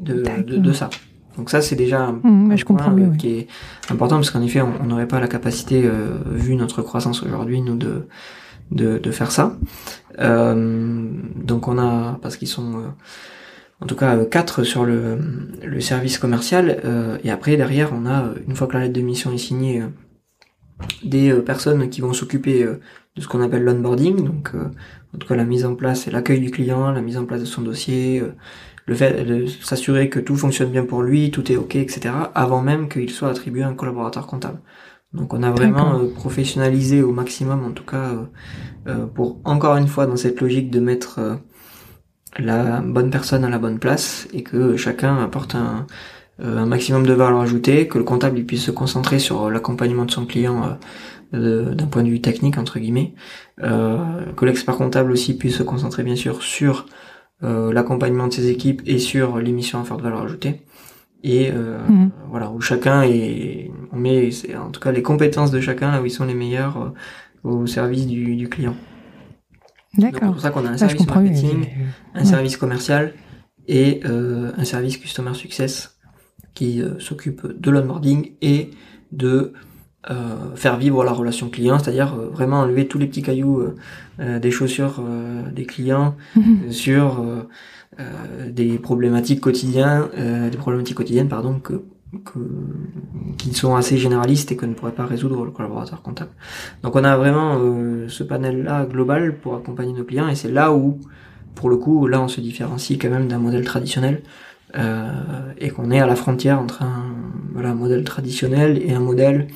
de, 0.00 0.22
de, 0.46 0.56
de 0.58 0.72
ça. 0.72 0.90
Donc 1.38 1.48
ça 1.50 1.62
c'est 1.62 1.76
déjà 1.76 2.00
un 2.08 2.12
Mmh, 2.22 2.52
un 2.52 2.56
je 2.56 2.64
point, 2.64 2.90
mieux. 2.90 3.08
euh, 3.12 3.16
qui 3.16 3.28
est 3.38 3.46
important 3.90 4.16
parce 4.16 4.30
qu'en 4.30 4.42
effet 4.42 4.60
on 4.60 4.84
n'aurait 4.84 5.08
pas 5.08 5.18
la 5.20 5.28
capacité 5.28 5.82
euh, 5.84 6.18
vu 6.30 6.54
notre 6.56 6.82
croissance 6.82 7.22
aujourd'hui 7.22 7.60
nous 7.62 7.76
de 7.76 8.06
de, 8.70 8.98
de 8.98 9.10
faire 9.10 9.30
ça 9.32 9.56
Euh, 10.18 11.10
donc 11.36 11.68
on 11.68 11.78
a 11.78 12.18
parce 12.22 12.36
qu'ils 12.36 12.48
sont 12.48 12.74
euh, 12.80 12.88
en 13.80 13.86
tout 13.86 13.96
cas 13.96 14.16
euh, 14.16 14.24
quatre 14.26 14.62
sur 14.62 14.84
le, 14.84 15.18
le 15.64 15.80
service 15.80 16.18
commercial 16.18 16.80
euh, 16.84 17.16
et 17.24 17.30
après 17.30 17.56
derrière 17.56 17.92
on 17.94 18.04
a 18.06 18.26
une 18.46 18.54
fois 18.54 18.66
que 18.66 18.74
la 18.74 18.80
lettre 18.80 18.92
de 18.94 19.00
mission 19.00 19.32
est 19.32 19.38
signée 19.38 19.82
des 21.04 21.32
personnes 21.34 21.88
qui 21.88 22.00
vont 22.00 22.12
s'occuper 22.12 22.62
euh, 22.64 22.80
de 23.16 23.20
ce 23.20 23.28
qu'on 23.28 23.42
appelle 23.42 23.64
l'onboarding, 23.64 24.24
donc 24.24 24.52
en 24.54 25.18
tout 25.18 25.28
cas 25.28 25.36
la 25.36 25.44
mise 25.44 25.64
en 25.64 25.74
place 25.74 26.08
et 26.08 26.10
l'accueil 26.10 26.40
du 26.40 26.50
client, 26.50 26.90
la 26.90 27.02
mise 27.02 27.18
en 27.18 27.26
place 27.26 27.40
de 27.40 27.46
son 27.46 27.62
dossier, 27.62 28.22
le 28.86 28.94
fait 28.94 29.24
de 29.24 29.46
s'assurer 29.46 30.08
que 30.08 30.18
tout 30.18 30.36
fonctionne 30.36 30.70
bien 30.70 30.84
pour 30.84 31.02
lui, 31.02 31.30
tout 31.30 31.52
est 31.52 31.56
ok, 31.56 31.76
etc. 31.76 32.14
avant 32.34 32.62
même 32.62 32.88
qu'il 32.88 33.10
soit 33.10 33.28
attribué 33.28 33.62
à 33.62 33.68
un 33.68 33.74
collaborateur 33.74 34.26
comptable. 34.26 34.60
Donc 35.12 35.34
on 35.34 35.42
a 35.42 35.50
vraiment 35.50 36.00
professionnalisé 36.14 37.02
au 37.02 37.12
maximum, 37.12 37.64
en 37.64 37.72
tout 37.72 37.84
cas, 37.84 38.12
pour 39.14 39.40
encore 39.44 39.76
une 39.76 39.88
fois 39.88 40.06
dans 40.06 40.16
cette 40.16 40.40
logique 40.40 40.70
de 40.70 40.80
mettre 40.80 41.38
la 42.38 42.80
bonne 42.80 43.10
personne 43.10 43.44
à 43.44 43.50
la 43.50 43.58
bonne 43.58 43.78
place 43.78 44.28
et 44.32 44.42
que 44.42 44.76
chacun 44.76 45.18
apporte 45.18 45.54
un, 45.54 45.86
euh, 46.40 46.58
un 46.58 46.66
maximum 46.66 47.06
de 47.06 47.12
valeur 47.12 47.40
ajoutée, 47.40 47.88
que 47.88 47.98
le 47.98 48.04
comptable 48.04 48.38
il 48.38 48.46
puisse 48.46 48.64
se 48.64 48.70
concentrer 48.70 49.18
sur 49.18 49.50
l'accompagnement 49.50 50.06
de 50.06 50.10
son 50.10 50.24
client 50.24 50.62
euh, 50.64 50.74
d'un 51.32 51.86
point 51.86 52.02
de 52.02 52.08
vue 52.08 52.20
technique 52.20 52.58
entre 52.58 52.78
guillemets, 52.78 53.14
euh, 53.62 53.96
que 54.36 54.44
l'expert 54.44 54.76
comptable 54.76 55.12
aussi 55.12 55.36
puisse 55.36 55.56
se 55.56 55.62
concentrer 55.62 56.02
bien 56.02 56.16
sûr 56.16 56.42
sur 56.42 56.86
l'accompagnement 57.44 58.28
de 58.28 58.32
ses 58.32 58.50
équipes 58.50 58.82
et 58.86 59.00
sur 59.00 59.38
l'émission 59.38 59.80
à 59.80 59.84
forte 59.84 60.00
valeur 60.00 60.22
ajoutée. 60.22 60.62
Et 61.24 61.50
mmh. 61.50 62.10
voilà 62.30 62.52
où 62.52 62.60
chacun 62.60 63.02
est, 63.02 63.68
on 63.90 63.96
met 63.96 64.30
en 64.56 64.70
tout 64.70 64.80
cas 64.80 64.92
les 64.92 65.02
compétences 65.02 65.50
de 65.50 65.60
chacun 65.60 65.90
là 65.90 66.00
où 66.00 66.06
ils 66.06 66.12
sont 66.12 66.24
les 66.24 66.34
meilleurs 66.34 66.92
au 67.42 67.66
service 67.66 68.06
du, 68.06 68.36
du 68.36 68.48
client. 68.48 68.76
D'accord. 69.98 70.20
C'est 70.20 70.26
pour 70.26 70.40
ça 70.40 70.50
qu'on 70.50 70.66
a 70.66 70.70
un 70.70 70.76
service 70.76 71.06
marketing, 71.06 71.66
un 72.14 72.24
service 72.24 72.56
commercial 72.56 73.12
et 73.68 74.00
euh, 74.04 74.52
un 74.56 74.64
service 74.64 74.96
customer 74.96 75.34
success 75.34 75.98
qui 76.54 76.82
euh, 76.82 76.98
s'occupe 76.98 77.46
de 77.60 77.70
l'onboarding 77.70 78.32
et 78.40 78.70
de 79.12 79.52
euh, 80.10 80.56
faire 80.56 80.76
vivre 80.76 81.04
la 81.04 81.12
relation 81.12 81.48
client, 81.48 81.78
c'est-à-dire 81.78 82.14
euh, 82.14 82.28
vraiment 82.28 82.60
enlever 82.60 82.88
tous 82.88 82.98
les 82.98 83.06
petits 83.06 83.22
cailloux 83.22 83.62
euh, 84.20 84.38
des 84.38 84.50
chaussures 84.50 85.02
des 85.52 85.64
clients 85.64 86.14
mhm. 86.36 86.70
sur 86.70 87.24
des 88.48 88.78
problématiques 88.78 89.40
quotidiennes, 89.40 90.04
des 90.50 90.56
problématiques 90.58 90.96
quotidiennes 90.96 91.28
pardon 91.28 91.58
que 91.58 91.82
que, 92.18 92.38
qui 93.38 93.54
sont 93.54 93.74
assez 93.74 93.96
généralistes 93.96 94.52
et 94.52 94.56
que 94.56 94.66
ne 94.66 94.74
pourrait 94.74 94.92
pas 94.92 95.06
résoudre 95.06 95.44
le 95.44 95.50
collaborateur 95.50 96.02
comptable. 96.02 96.30
Donc 96.82 96.94
on 96.96 97.04
a 97.04 97.16
vraiment 97.16 97.58
euh, 97.58 98.08
ce 98.08 98.22
panel-là 98.22 98.86
global 98.86 99.36
pour 99.36 99.54
accompagner 99.54 99.92
nos 99.92 100.04
clients 100.04 100.28
et 100.28 100.34
c'est 100.34 100.50
là 100.50 100.72
où, 100.72 101.00
pour 101.54 101.70
le 101.70 101.76
coup, 101.76 102.06
là 102.06 102.20
on 102.20 102.28
se 102.28 102.40
différencie 102.40 102.98
quand 103.00 103.10
même 103.10 103.28
d'un 103.28 103.38
modèle 103.38 103.64
traditionnel 103.64 104.22
euh, 104.76 105.10
et 105.58 105.70
qu'on 105.70 105.90
est 105.90 106.00
à 106.00 106.06
la 106.06 106.16
frontière 106.16 106.60
entre 106.60 106.82
un 106.82 107.14
voilà, 107.52 107.74
modèle 107.74 108.04
traditionnel 108.04 108.80
et 108.82 108.92
un 108.92 109.00
modèle 109.00 109.48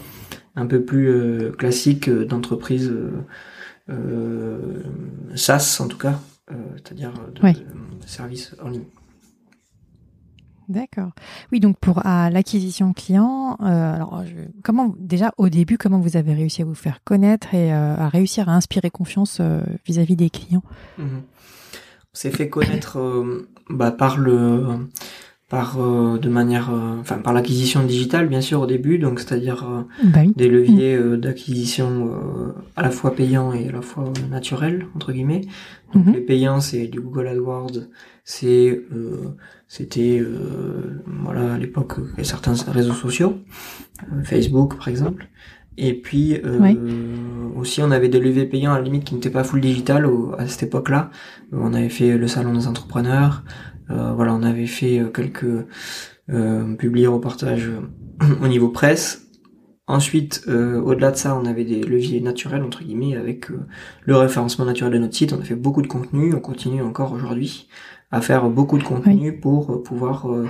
un 0.57 0.67
peu 0.67 0.83
plus 0.83 1.09
euh, 1.09 1.53
classique 1.53 2.11
d'entreprise 2.11 2.93
SaaS 5.37 5.79
en 5.81 5.87
tout 5.87 5.99
cas, 5.99 6.19
c'est-à-dire 6.75 7.13
de, 7.35 7.41
de 7.41 8.07
service 8.07 8.57
en 8.61 8.71
ligne. 8.71 8.87
D'accord. 10.69 11.13
Oui, 11.53 11.61
donc 11.61 11.79
pour 11.79 12.03
l'acquisition 12.05 12.93
client, 12.93 13.57
euh, 13.61 13.95
alors 13.95 14.25
comment 14.65 14.95
déjà 14.99 15.33
au 15.37 15.49
début 15.49 15.79
comment 15.79 16.01
vous 16.01 16.17
avez 16.17 16.35
réussi 16.35 16.63
à 16.63 16.65
vous 16.65 16.75
faire 16.75 17.05
connaître 17.05 17.55
et 17.55 17.73
euh, 17.73 17.95
à 17.97 18.09
réussir 18.09 18.49
à 18.49 18.55
inspirer 18.55 18.91
confiance 18.91 19.39
euh, 19.41 19.61
vis-à-vis 19.87 20.17
des 20.17 20.29
clients? 20.29 20.65
Mhm. 20.99 21.23
On 21.23 22.19
s'est 22.19 22.33
fait 22.33 22.49
connaître 22.49 23.25
bah, 23.69 23.93
par 23.93 24.17
le 24.17 24.89
par 25.49 25.79
de 25.79 26.29
manière 26.29 26.73
enfin 27.01 27.19
par 27.19 27.33
l'acquisition 27.33 27.85
digitale 27.85 28.29
bien 28.29 28.41
sûr 28.41 28.61
au 28.63 28.67
début 28.67 28.99
donc 28.99 29.21
c'est-à-dire 29.21 29.87
bah 30.03 30.21
des 30.35 30.49
leviers 30.49 30.99
mm. 30.99 31.17
d'acquisition 31.19 32.11
à 32.75 32.83
la 32.83 32.91
fois 32.91 33.15
payants 33.15 33.53
et 33.53 33.69
à 33.69 33.73
la 33.73 33.81
fois 33.81 34.13
naturels 34.29 34.87
entre 34.97 35.13
guillemets 35.13 35.43
donc 35.95 36.07
mhm. 36.07 36.15
les 36.15 36.21
payants 36.21 36.61
c'est 36.61 36.89
du 36.89 37.01
Google 37.01 37.29
AdWords 37.29 37.87
c'est 38.25 38.83
c'était 39.69 40.21
euh, 40.21 41.03
voilà 41.07 41.55
à 41.55 41.59
l'époque 41.59 41.95
certains 42.23 42.55
réseaux 42.71 42.95
sociaux, 42.95 43.39
euh, 44.13 44.23
Facebook 44.23 44.77
par 44.77 44.89
exemple. 44.89 45.29
Et 45.79 45.93
puis 45.93 46.41
euh, 46.43 46.75
aussi 47.55 47.83
on 47.83 47.91
avait 47.91 48.09
des 48.09 48.21
levées 48.21 48.47
payants 48.47 48.73
à 48.73 48.79
la 48.79 48.85
limite 48.85 49.05
qui 49.05 49.15
n'étaient 49.15 49.31
pas 49.31 49.45
full 49.45 49.61
digital 49.61 50.09
à 50.39 50.47
cette 50.47 50.63
époque-là. 50.63 51.11
On 51.53 51.75
avait 51.75 51.91
fait 51.91 52.17
le 52.17 52.29
salon 52.29 52.55
des 52.55 52.67
entrepreneurs. 52.67 53.45
Voilà, 53.89 54.35
on 54.35 54.43
avait 54.43 54.67
fait 54.67 55.03
quelques 55.15 55.67
publiés 56.79 57.07
reportages 57.07 57.71
au 58.43 58.49
niveau 58.49 58.69
presse. 58.69 59.23
Ensuite, 59.89 60.43
au-delà 60.49 61.13
de 61.13 61.17
ça, 61.17 61.39
on 61.41 61.45
avait 61.47 61.65
des 61.65 61.81
leviers 61.83 62.21
naturels 62.21 62.65
entre 62.65 62.83
guillemets 62.83 63.15
avec 63.17 63.47
le 64.03 64.17
référencement 64.17 64.65
naturel 64.65 64.93
de 64.93 64.99
notre 64.99 65.15
site. 65.15 65.33
On 65.33 65.41
a 65.41 65.45
fait 65.45 65.55
beaucoup 65.55 65.83
de 65.83 65.87
contenu, 65.87 66.35
on 66.35 66.41
continue 66.41 66.83
encore 66.83 67.13
aujourd'hui 67.13 67.69
à 68.11 68.21
faire 68.21 68.49
beaucoup 68.49 68.79
de 68.79 68.85
contenu 68.85 69.39
pour 69.39 69.73
euh, 69.73 69.83
pouvoir 69.83 70.31
euh, 70.31 70.47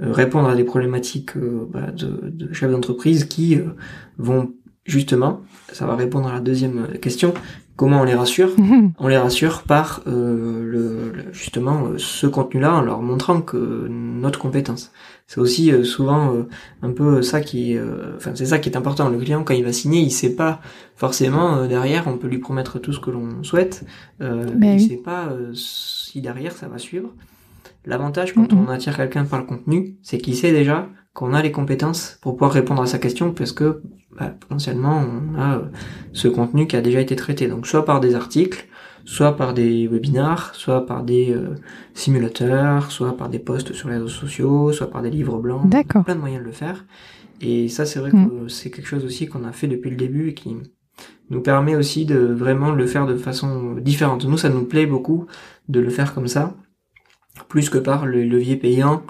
euh, 0.00 0.12
répondre 0.12 0.48
à 0.48 0.54
des 0.54 0.64
problématiques 0.64 1.36
bah, 1.36 1.90
de, 1.90 2.30
de, 2.30 2.52
chefs 2.52 2.70
d'entreprise 2.70 3.24
qui 3.24 3.58
vont 4.18 4.52
justement, 4.84 5.40
ça 5.72 5.86
va 5.86 5.96
répondre 5.96 6.28
à 6.28 6.32
la 6.32 6.40
deuxième 6.40 6.88
question, 7.00 7.34
comment 7.76 8.00
on 8.00 8.04
les 8.04 8.14
rassure 8.14 8.50
On 8.98 9.08
les 9.08 9.16
rassure 9.16 9.62
par 9.62 10.02
le, 10.06 11.12
justement 11.32 11.88
ce 11.96 12.26
contenu-là 12.26 12.74
en 12.74 12.80
leur 12.80 13.02
montrant 13.02 13.40
que 13.40 13.86
notre 13.88 14.38
compétence. 14.38 14.92
C'est 15.26 15.40
aussi 15.40 15.72
souvent 15.84 16.44
un 16.82 16.90
peu 16.90 17.22
ça 17.22 17.40
qui, 17.40 17.78
enfin 18.16 18.32
c'est 18.34 18.46
ça 18.46 18.58
qui 18.58 18.68
est 18.68 18.76
important. 18.76 19.08
Le 19.08 19.18
client 19.18 19.44
quand 19.44 19.54
il 19.54 19.64
va 19.64 19.72
signer, 19.72 20.00
il 20.00 20.10
sait 20.10 20.34
pas 20.34 20.60
forcément 20.96 21.66
derrière, 21.66 22.08
on 22.08 22.18
peut 22.18 22.26
lui 22.26 22.38
promettre 22.38 22.80
tout 22.80 22.92
ce 22.92 22.98
que 23.00 23.10
l'on 23.10 23.44
souhaite, 23.44 23.84
ben 24.18 24.74
il 24.74 24.80
sait 24.80 24.96
pas 24.96 25.28
si 25.54 26.20
derrière 26.20 26.52
ça 26.52 26.68
va 26.68 26.78
suivre. 26.78 27.10
L'avantage 27.86 28.34
quand 28.34 28.52
on 28.52 28.68
attire 28.68 28.96
quelqu'un 28.96 29.24
par 29.24 29.38
le 29.38 29.46
contenu, 29.46 29.96
c'est 30.02 30.18
qu'il 30.18 30.36
sait 30.36 30.52
déjà 30.52 30.88
qu'on 31.14 31.34
a 31.34 31.42
les 31.42 31.52
compétences 31.52 32.18
pour 32.22 32.34
pouvoir 32.34 32.52
répondre 32.52 32.82
à 32.82 32.86
sa 32.86 32.98
question 32.98 33.32
parce 33.32 33.52
que 33.52 33.82
bah, 34.18 34.34
potentiellement 34.40 35.04
on 35.04 35.38
a 35.38 35.56
euh, 35.56 35.62
ce 36.12 36.28
contenu 36.28 36.66
qui 36.66 36.76
a 36.76 36.80
déjà 36.80 37.00
été 37.00 37.16
traité. 37.16 37.48
Donc 37.48 37.66
soit 37.66 37.84
par 37.84 38.00
des 38.00 38.14
articles, 38.14 38.68
soit 39.04 39.36
par 39.36 39.54
des 39.54 39.88
webinars, 39.88 40.54
soit 40.54 40.86
par 40.86 41.02
des 41.02 41.32
euh, 41.32 41.54
simulateurs, 41.94 42.90
soit 42.90 43.16
par 43.16 43.28
des 43.28 43.38
posts 43.38 43.72
sur 43.72 43.88
les 43.88 43.96
réseaux 43.96 44.08
sociaux, 44.08 44.72
soit 44.72 44.90
par 44.90 45.02
des 45.02 45.10
livres 45.10 45.38
blancs. 45.38 45.68
D'accord. 45.68 46.04
Plein 46.04 46.14
de 46.14 46.20
moyens 46.20 46.42
de 46.42 46.46
le 46.46 46.52
faire. 46.52 46.84
Et 47.40 47.68
ça 47.68 47.86
c'est 47.86 47.98
vrai 47.98 48.10
mm. 48.12 48.28
que 48.28 48.48
c'est 48.48 48.70
quelque 48.70 48.86
chose 48.86 49.04
aussi 49.04 49.26
qu'on 49.26 49.44
a 49.44 49.52
fait 49.52 49.68
depuis 49.68 49.90
le 49.90 49.96
début 49.96 50.28
et 50.28 50.34
qui 50.34 50.56
nous 51.30 51.40
permet 51.40 51.76
aussi 51.76 52.04
de 52.04 52.18
vraiment 52.18 52.72
le 52.72 52.86
faire 52.86 53.06
de 53.06 53.16
façon 53.16 53.74
différente. 53.74 54.24
Nous, 54.24 54.36
ça 54.36 54.48
nous 54.48 54.64
plaît 54.64 54.86
beaucoup 54.86 55.26
de 55.68 55.80
le 55.80 55.88
faire 55.88 56.12
comme 56.12 56.26
ça, 56.26 56.54
plus 57.48 57.70
que 57.70 57.78
par 57.78 58.04
le 58.04 58.24
levier 58.24 58.56
payant, 58.56 59.02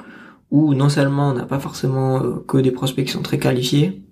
où 0.51 0.75
non 0.75 0.89
seulement 0.89 1.31
on 1.31 1.35
n'a 1.35 1.47
pas 1.47 1.59
forcément 1.59 2.23
euh, 2.23 2.45
que 2.47 2.59
des 2.59 2.71
prospects 2.71 3.05
qui 3.05 3.13
sont 3.13 3.23
très 3.23 3.39
qualifiés, 3.39 4.03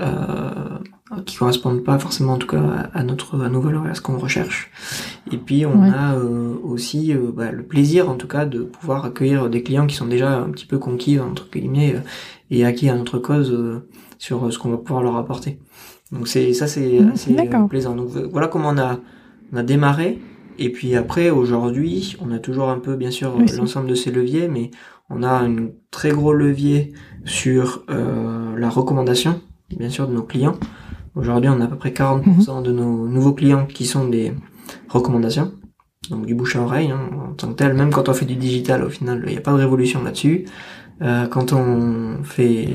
euh, 0.00 0.78
qui 1.26 1.36
correspondent 1.36 1.84
pas 1.84 1.98
forcément 2.00 2.32
en 2.32 2.38
tout 2.38 2.48
cas 2.48 2.88
à, 2.92 3.04
notre 3.04 3.40
à 3.40 3.48
nos 3.48 3.60
valeurs 3.60 3.86
et 3.86 3.90
à 3.90 3.94
ce 3.94 4.00
qu'on 4.00 4.18
recherche. 4.18 4.70
Et 5.30 5.36
puis 5.36 5.64
on 5.66 5.82
a 5.82 6.14
euh, 6.16 6.54
aussi 6.64 7.12
euh, 7.12 7.30
bah, 7.32 7.52
le 7.52 7.62
plaisir 7.62 8.10
en 8.10 8.16
tout 8.16 8.26
cas 8.26 8.46
de 8.46 8.62
pouvoir 8.62 9.04
accueillir 9.04 9.48
des 9.48 9.62
clients 9.62 9.86
qui 9.86 9.94
sont 9.94 10.06
déjà 10.06 10.38
un 10.38 10.50
petit 10.50 10.66
peu 10.66 10.78
conquis 10.78 11.20
entre 11.20 11.48
guillemets 11.48 11.94
et 12.50 12.64
acquis 12.64 12.88
à 12.88 12.96
notre 12.96 13.18
cause 13.18 13.56
sur 14.18 14.52
ce 14.52 14.58
qu'on 14.58 14.70
va 14.70 14.78
pouvoir 14.78 15.04
leur 15.04 15.16
apporter. 15.16 15.60
Donc 16.10 16.26
c'est 16.26 16.52
ça 16.54 16.66
c'est 16.66 17.00
mmh, 17.00 17.10
assez 17.12 17.36
plaisant. 17.68 17.94
Donc 17.94 18.08
voilà 18.08 18.48
comment 18.48 18.70
on 18.70 18.78
a 18.78 18.98
on 19.52 19.56
a 19.58 19.62
démarré. 19.62 20.20
Et 20.56 20.70
puis 20.70 20.94
après, 20.94 21.30
aujourd'hui, 21.30 22.16
on 22.20 22.30
a 22.30 22.38
toujours 22.38 22.70
un 22.70 22.78
peu, 22.78 22.94
bien 22.94 23.10
sûr, 23.10 23.36
l'ensemble 23.56 23.88
de 23.88 23.96
ces 23.96 24.12
leviers, 24.12 24.46
mais 24.46 24.70
on 25.10 25.22
a 25.22 25.30
un 25.30 25.68
très 25.90 26.10
gros 26.10 26.32
levier 26.32 26.92
sur 27.24 27.84
euh, 27.90 28.56
la 28.56 28.68
recommandation, 28.68 29.40
bien 29.76 29.90
sûr, 29.90 30.08
de 30.08 30.14
nos 30.14 30.22
clients. 30.22 30.56
Aujourd'hui, 31.14 31.48
on 31.48 31.60
a 31.60 31.64
à 31.64 31.68
peu 31.68 31.76
près 31.76 31.90
40% 31.90 32.58
mhm. 32.58 32.62
de 32.62 32.72
nos 32.72 33.08
nouveaux 33.08 33.34
clients 33.34 33.66
qui 33.66 33.86
sont 33.86 34.08
des 34.08 34.32
recommandations, 34.88 35.52
donc 36.10 36.26
du 36.26 36.34
bouche 36.34 36.56
à 36.56 36.62
oreille 36.62 36.90
hein, 36.90 37.10
en 37.30 37.34
tant 37.34 37.48
que 37.48 37.54
tel. 37.54 37.74
Même 37.74 37.90
quand 37.90 38.08
on 38.08 38.14
fait 38.14 38.24
du 38.24 38.36
digital, 38.36 38.82
au 38.84 38.90
final, 38.90 39.22
il 39.26 39.32
n'y 39.32 39.38
a 39.38 39.40
pas 39.40 39.52
de 39.52 39.58
révolution 39.58 40.02
là-dessus. 40.02 40.46
Euh, 41.02 41.26
quand 41.26 41.52
on 41.52 42.22
fait 42.22 42.68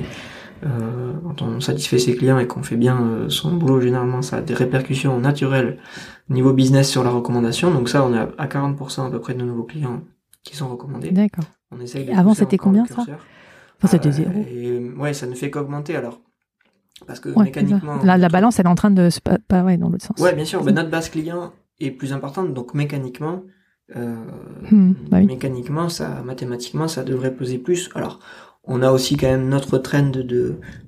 euh, 0.65 1.13
quand 1.23 1.41
on 1.41 1.61
satisfait 1.61 1.99
ses 1.99 2.15
clients 2.15 2.38
et 2.38 2.47
qu'on 2.47 2.63
fait 2.63 2.75
bien 2.75 3.01
euh, 3.01 3.30
son 3.30 3.55
boulot, 3.55 3.80
généralement 3.80 4.21
ça 4.21 4.38
a 4.38 4.41
des 4.41 4.53
répercussions 4.53 5.17
naturelles 5.19 5.80
niveau 6.30 6.53
business 6.53 6.89
sur 6.89 7.03
la 7.03 7.09
recommandation. 7.09 7.71
Donc 7.71 7.89
ça, 7.89 8.05
on 8.05 8.13
est 8.13 8.19
à 8.19 8.47
40% 8.47 9.07
à 9.07 9.09
peu 9.09 9.19
près 9.19 9.34
de 9.34 9.39
nos 9.39 9.45
nouveaux 9.45 9.63
clients 9.63 10.01
qui 10.43 10.55
sont 10.55 10.67
recommandés. 10.69 11.11
D'accord. 11.11 11.45
On 11.72 11.80
essaye 11.80 12.11
Avant, 12.11 12.34
c'était 12.34 12.57
combien 12.57 12.86
ça 12.86 13.01
enfin, 13.01 13.17
C'était 13.88 14.11
zéro. 14.11 14.32
Euh, 14.36 14.95
ouais, 14.95 15.13
ça 15.13 15.28
ne 15.28 15.36
fait 15.36 15.49
qu'augmenter 15.49 15.95
alors. 15.95 16.22
Parce 17.07 17.20
que 17.20 17.30
mécaniquement. 17.41 17.99
La, 18.03 18.17
la, 18.17 18.30
balance, 18.30 18.59
elle 18.59 18.65
est 18.65 18.70
en 18.70 18.76
train 18.76 18.91
de 18.91 19.09
se 19.09 19.20
pas, 19.22 19.63
ouais, 19.63 19.78
dans 19.78 19.89
l'autre 19.89 20.05
sens. 20.05 20.20
Ouais, 20.20 20.34
bien 20.34 20.45
sûr. 20.45 20.63
Mais 20.63 20.72
notre 20.72 20.89
base 20.89 21.09
client 21.09 21.53
est 21.80 21.91
plus 21.91 22.11
importante, 22.11 22.53
donc 22.53 22.74
mécaniquement, 22.74 23.43
euh, 23.95 24.15
hmm, 24.70 24.93
bah 25.09 25.22
mécaniquement, 25.22 25.88
ça, 25.89 26.22
mathématiquement, 26.26 26.88
ça 26.88 27.03
devrait 27.03 27.34
peser 27.34 27.57
plus. 27.57 27.89
Alors, 27.95 28.20
on 28.65 28.82
a 28.82 28.91
aussi 28.91 29.15
quand 29.15 29.28
même 29.28 29.47
notre 29.47 29.78
trend 29.78 30.09
de, 30.09 30.24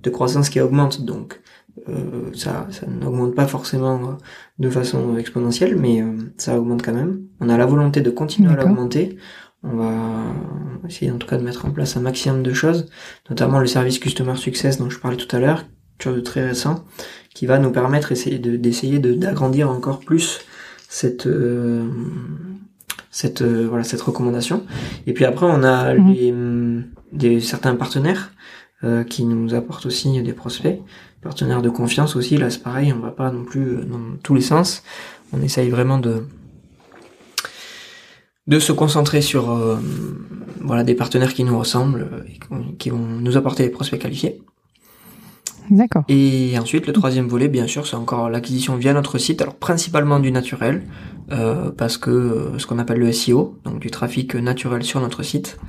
de, 0.03 0.09
croissance 0.09 0.49
qui 0.49 0.59
augmente, 0.59 1.01
donc 1.05 1.41
Euh, 1.89 2.31
ça, 2.33 2.67
ça 2.69 2.85
n'augmente 2.85 3.33
pas 3.33 3.47
forcément 3.47 4.17
de 4.59 4.69
façon 4.69 5.17
exponentielle, 5.17 5.77
mais 5.77 6.01
euh, 6.01 6.17
ça 6.37 6.59
augmente 6.59 6.83
quand 6.83 6.93
même. 6.93 7.21
On 7.39 7.49
a 7.49 7.57
la 7.57 7.65
volonté 7.65 8.01
de 8.01 8.09
continuer 8.11 8.51
à 8.51 8.55
l'augmenter. 8.55 9.17
On 9.63 9.75
va 9.75 9.91
essayer 10.87 11.11
en 11.11 11.17
tout 11.17 11.27
cas 11.27 11.37
de 11.37 11.43
mettre 11.43 11.65
en 11.65 11.71
place 11.71 11.95
un 11.97 12.01
maximum 12.01 12.43
de 12.43 12.53
choses, 12.53 12.87
notamment 13.29 13.59
le 13.59 13.67
service 13.67 13.99
Customer 13.99 14.35
Success 14.35 14.77
dont 14.77 14.89
je 14.89 14.99
parlais 14.99 15.17
tout 15.17 15.33
à 15.35 15.39
l'heure, 15.39 15.65
chose 16.01 16.15
de 16.15 16.21
très 16.21 16.47
récent, 16.47 16.83
qui 17.33 17.45
va 17.45 17.59
nous 17.59 17.71
permettre 17.71 18.09
d'essayer 18.09 18.99
de, 18.99 19.13
d'agrandir 19.13 19.69
encore 19.69 19.99
plus 19.99 20.41
cette 20.89 21.29
cette 23.11 23.43
voilà 23.43 23.83
cette 23.83 24.01
recommandation. 24.01 24.65
Et 25.05 25.13
puis 25.13 25.25
après 25.25 25.45
on 25.45 25.63
a 25.63 25.93
mhm. 25.93 26.11
les, 26.11 26.33
des 27.11 27.39
certains 27.39 27.75
partenaires 27.75 28.31
qui 29.09 29.25
nous 29.25 29.53
apportent 29.53 29.85
aussi 29.85 30.23
des 30.23 30.33
prospects 30.33 30.79
partenaire 31.21 31.61
de 31.61 31.69
confiance 31.69 32.15
aussi, 32.15 32.37
là 32.37 32.49
c'est 32.49 32.63
pareil, 32.63 32.93
on 32.93 32.99
va 32.99 33.11
pas 33.11 33.31
non 33.31 33.43
plus 33.43 33.77
euh, 33.77 33.83
dans 33.83 34.17
tous 34.23 34.35
les 34.35 34.41
sens. 34.41 34.83
On 35.33 35.41
essaye 35.41 35.69
vraiment 35.69 35.97
de 35.97 36.25
de 38.47 38.59
se 38.59 38.71
concentrer 38.71 39.21
sur 39.21 39.51
euh, 39.51 39.77
voilà 40.61 40.83
des 40.83 40.95
partenaires 40.95 41.33
qui 41.33 41.43
nous 41.43 41.57
ressemblent 41.57 42.25
et 42.27 42.39
qui 42.77 42.89
vont 42.89 42.97
nous 42.97 43.37
apporter 43.37 43.63
des 43.63 43.69
prospects 43.69 43.99
qualifiés. 43.99 44.41
D'accord. 45.69 46.03
Et 46.09 46.57
ensuite 46.59 46.87
le 46.87 46.93
troisième 46.93 47.27
volet, 47.27 47.47
bien 47.47 47.67
sûr, 47.67 47.87
c'est 47.87 47.95
encore 47.95 48.29
l'acquisition 48.29 48.75
via 48.75 48.93
notre 48.93 49.17
site, 49.17 49.41
alors 49.41 49.55
principalement 49.55 50.19
du 50.19 50.31
naturel, 50.31 50.83
euh, 51.31 51.71
parce 51.71 51.97
que 51.97 52.51
ce 52.57 52.65
qu'on 52.65 52.79
appelle 52.79 52.99
le 52.99 53.11
SEO, 53.11 53.57
donc 53.63 53.79
du 53.79 53.89
trafic 53.89 54.35
naturel 54.35 54.83
sur 54.83 54.99
notre 54.99 55.23
site. 55.23 55.59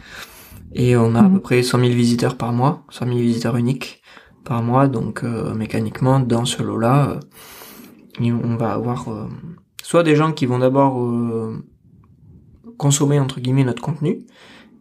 Et 0.74 0.96
on 0.96 1.14
a 1.14 1.20
à 1.20 1.22
mhm. 1.22 1.34
peu 1.34 1.40
près 1.40 1.62
100 1.62 1.80
000 1.80 1.92
visiteurs 1.92 2.36
par 2.36 2.52
mois, 2.52 2.84
100 2.90 3.06
000 3.06 3.18
visiteurs 3.18 3.56
uniques 3.56 4.02
par 4.44 4.62
mois. 4.62 4.88
Donc 4.88 5.24
euh, 5.24 5.54
mécaniquement, 5.54 6.20
dans 6.20 6.44
ce 6.44 6.62
lot-là, 6.62 7.18
euh, 8.20 8.40
on 8.44 8.56
va 8.56 8.72
avoir 8.72 9.08
euh, 9.08 9.28
soit 9.82 10.02
des 10.02 10.16
gens 10.16 10.32
qui 10.32 10.46
vont 10.46 10.58
d'abord 10.58 10.98
consommer 12.82 13.18
entre 13.20 13.40
guillemets 13.40 13.64
notre 13.64 13.82
contenu 13.82 14.18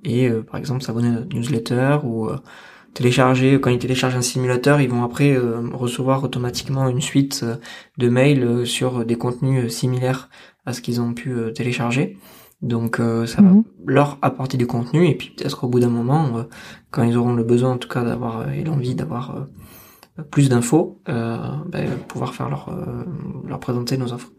et 0.04 0.30
par 0.50 0.58
exemple 0.58 0.82
s'abonner 0.82 1.10
à 1.10 1.12
notre 1.12 1.36
newsletter 1.36 2.00
ou 2.04 2.28
télécharger 2.96 3.60
quand 3.62 3.70
ils 3.70 3.78
téléchargent 3.78 4.18
un 4.18 4.22
simulateur 4.22 4.82
ils 4.82 4.90
vont 4.90 5.04
après 5.04 5.38
recevoir 5.38 6.24
automatiquement 6.24 6.90
une 6.90 7.02
suite 7.02 7.46
de 8.00 8.10
mails 8.10 8.66
sur 8.66 9.06
des 9.06 9.16
contenus 9.16 9.72
similaires 9.72 10.30
à 10.66 10.74
ce 10.74 10.82
qu'ils 10.82 11.00
ont 11.02 11.14
pu 11.14 11.36
télécharger 11.54 12.18
donc 12.64 12.98
ça 12.98 13.42
va 13.44 13.50
mhm. 13.50 13.64
leur 13.86 14.18
apporter 14.24 14.58
du 14.58 14.66
contenu 14.66 15.08
et 15.08 15.16
puis 15.16 15.34
peut-être 15.38 15.60
qu'au 15.60 15.68
bout 15.68 15.80
d'un 15.80 15.90
moment 15.90 16.46
quand 16.90 17.04
ils 17.04 17.16
auront 17.16 17.34
le 17.34 17.44
besoin 17.44 17.74
en 17.74 17.78
tout 17.78 17.90
cas 17.90 18.04
d'avoir 18.04 18.52
et 18.52 18.64
l'envie 18.64 18.96
d'avoir 18.96 19.36
euh, 20.20 20.24
plus 20.24 20.50
d'infos, 20.50 21.02
euh, 21.10 21.38
ben, 21.68 21.90
pouvoir 22.08 22.34
faire 22.34 22.50
leur, 22.50 22.70
euh, 22.70 23.04
leur 23.48 23.60
présenter 23.60 23.98
nos 23.98 24.14
offres. 24.14 24.32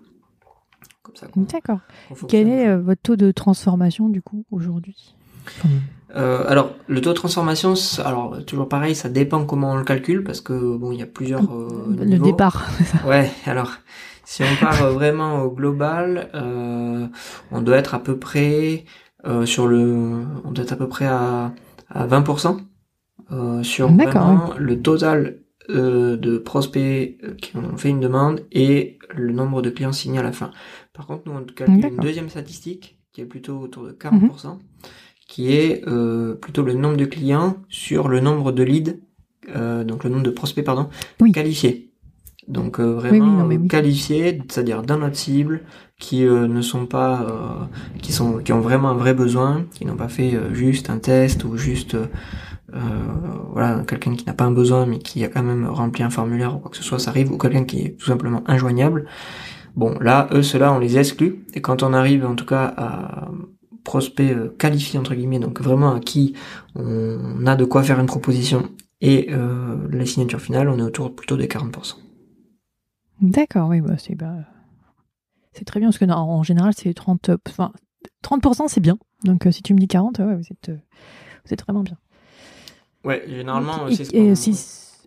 D'accord. 1.37 1.81
Quel 2.29 2.49
est 2.49 2.77
votre 2.77 3.03
taux 3.03 3.17
de 3.17 3.31
transformation 3.31 4.09
du 4.09 4.23
coup 4.23 4.45
aujourd'hui? 4.51 5.15
Euh, 6.15 6.45
alors, 6.47 6.73
le 6.87 7.01
taux 7.01 7.11
de 7.11 7.15
transformation, 7.15 7.75
alors 8.05 8.45
toujours 8.45 8.69
pareil, 8.69 8.95
ça 8.95 9.09
dépend 9.09 9.45
comment 9.45 9.73
on 9.73 9.77
le 9.77 9.85
calcule 9.85 10.25
parce 10.25 10.41
que 10.41 10.77
bon, 10.77 10.93
il 10.93 10.99
y 10.99 11.03
a 11.03 11.07
plusieurs 11.07 11.43
euh, 11.43 11.97
le 11.99 12.19
départ. 12.19 12.69
Ouais. 13.07 13.31
Alors, 13.47 13.73
si 14.25 14.43
on 14.43 14.65
part 14.65 14.93
vraiment 14.93 15.43
au 15.43 15.51
global, 15.51 16.31
euh, 16.35 17.07
on 17.51 17.63
doit 17.63 17.77
être 17.77 17.95
à 17.95 17.99
peu 17.99 18.19
près 18.19 18.85
sur 19.45 19.69
le, 19.69 20.25
on 20.45 20.51
doit 20.51 20.65
être 20.65 20.73
à 20.73 20.77
peu 20.77 20.89
près 20.89 21.07
à 21.07 21.53
à 21.95 22.07
20% 22.07 22.59
euh, 23.31 23.63
sur 23.63 23.91
vraiment 23.93 24.55
le 24.59 24.81
total 24.83 25.39
euh, 25.73 26.17
de 26.17 26.39
prospects 26.39 27.19
euh, 27.25 27.35
qui 27.35 27.57
ont 27.57 27.77
fait 27.77 27.89
une 27.89 28.01
demande 28.01 28.41
et 28.53 28.99
le 29.15 29.33
nombre 29.33 29.63
de 29.63 29.71
clients 29.71 29.93
signés 29.93 30.19
à 30.19 30.23
la 30.23 30.33
fin. 30.33 30.51
Par 30.93 31.07
contre, 31.07 31.23
nous 31.27 31.33
on 31.33 31.45
calcule 31.45 31.87
une 31.87 31.97
deuxième 31.97 32.29
statistique 32.29 32.99
qui 33.13 33.21
est 33.21 33.27
plutôt 33.27 33.59
autour 33.59 33.85
de 33.85 33.93
40%, 33.93 34.13
mhm. 34.21 34.59
qui 35.29 35.53
est 35.53 35.87
euh, 35.87 36.35
plutôt 36.35 36.63
le 36.63 36.75
nombre 36.75 36.97
de 36.97 37.05
clients 37.05 37.57
sur 37.69 38.09
le 38.09 38.21
nombre 38.21 38.53
de 38.53 38.63
leads, 38.63 38.97
euh, 39.55 39.85
donc 39.85 40.05
le 40.05 40.11
nombre 40.11 40.23
de 40.23 40.31
prospects 40.31 40.65
pardon, 40.65 40.89
qualifiés. 41.33 41.91
Donc 42.49 42.81
vraiment 42.81 43.49
qualifiés, 43.69 44.43
c'est-à-dire 44.49 44.83
dans 44.83 44.99
notre 44.99 45.15
cible, 45.15 45.63
qui 46.01 46.25
ne 46.25 46.61
sont 46.61 46.87
pas, 46.87 47.69
qui 48.03 48.13
sont, 48.13 48.39
qui 48.39 48.53
ont 48.53 48.61
vraiment 48.61 48.89
un 48.89 48.97
vrai 48.97 49.15
besoin, 49.15 49.65
qui 49.73 49.87
n'ont 49.87 49.95
pas 49.95 50.09
fait 50.09 50.37
juste 50.53 50.91
un 50.91 50.99
test 50.99 51.45
ou 51.45 51.57
juste 51.57 51.97
euh, 52.75 52.79
voilà, 53.53 53.83
quelqu'un 53.87 54.15
qui 54.15 54.25
n'a 54.27 54.33
pas 54.33 54.45
un 54.45 54.53
besoin 54.53 54.87
mais 54.87 54.99
qui 54.99 55.25
a 55.25 55.29
quand 55.29 55.43
même 55.43 55.67
rempli 55.67 56.03
un 56.03 56.11
formulaire 56.11 56.57
ou 56.57 56.59
quoi 56.59 56.71
que 56.71 56.77
ce 56.77 56.83
soit, 56.83 56.99
ça 56.99 57.11
arrive, 57.11 57.33
ou 57.33 57.39
quelqu'un 57.39 57.65
qui 57.65 57.81
est 57.81 57.99
tout 57.99 58.07
simplement 58.07 58.43
injoignable. 58.47 59.07
Bon, 59.77 59.99
là, 60.01 60.29
eux, 60.33 60.43
ceux-là, 60.43 60.73
on 60.73 60.79
les 60.79 60.99
exclut. 60.99 61.47
Et 61.55 61.63
quand 61.63 61.83
on 61.83 61.95
arrive, 61.95 62.27
en 62.27 62.35
tout 62.35 62.45
cas, 62.45 62.75
à 62.77 63.31
prospect 63.85 64.33
euh, 64.35 64.55
qualifié 64.59 64.99
entre 64.99 65.15
guillemets, 65.15 65.39
donc 65.39 65.61
vraiment 65.61 65.95
à 65.95 66.01
qui 66.01 66.35
on 66.75 67.47
a 67.47 67.57
de 67.57 67.65
quoi 67.65 67.83
faire 67.83 68.01
une 68.01 68.07
proposition 68.07 68.71
et 69.01 69.29
euh, 69.33 69.89
la 69.91 70.07
signature 70.07 70.41
finale, 70.41 70.69
on 70.69 70.79
est 70.79 70.83
autour 70.83 71.15
plutôt 71.15 71.37
des 71.37 71.49
40%. 71.49 71.95
D'accord, 73.21 73.69
oui, 73.69 73.81
bah, 73.81 73.97
c'est 73.99 74.15
bah, 74.15 74.37
c'est 75.53 75.65
très 75.65 75.81
bien 75.81 75.89
parce 75.89 75.99
que 75.99 76.05
en 76.05 76.43
général 76.43 76.73
c'est 76.77 76.95
30, 76.95 77.31
enfin 77.49 77.73
30% 78.25 78.69
c'est 78.69 78.81
bien. 78.81 78.99
Donc 79.25 79.47
si 79.51 79.63
tu 79.63 79.75
me 79.75 79.79
dis 79.79 79.89
40, 79.89 80.19
ouais, 80.19 80.37
vous 80.37 80.47
êtes 80.51 80.71
vous 81.45 81.53
êtes 81.53 81.63
vraiment 81.63 81.83
bien. 81.83 81.97
Ouais, 83.05 83.25
généralement, 83.29 83.87
c'est 83.91 84.05
ce 84.05 84.35
si... 84.35 84.51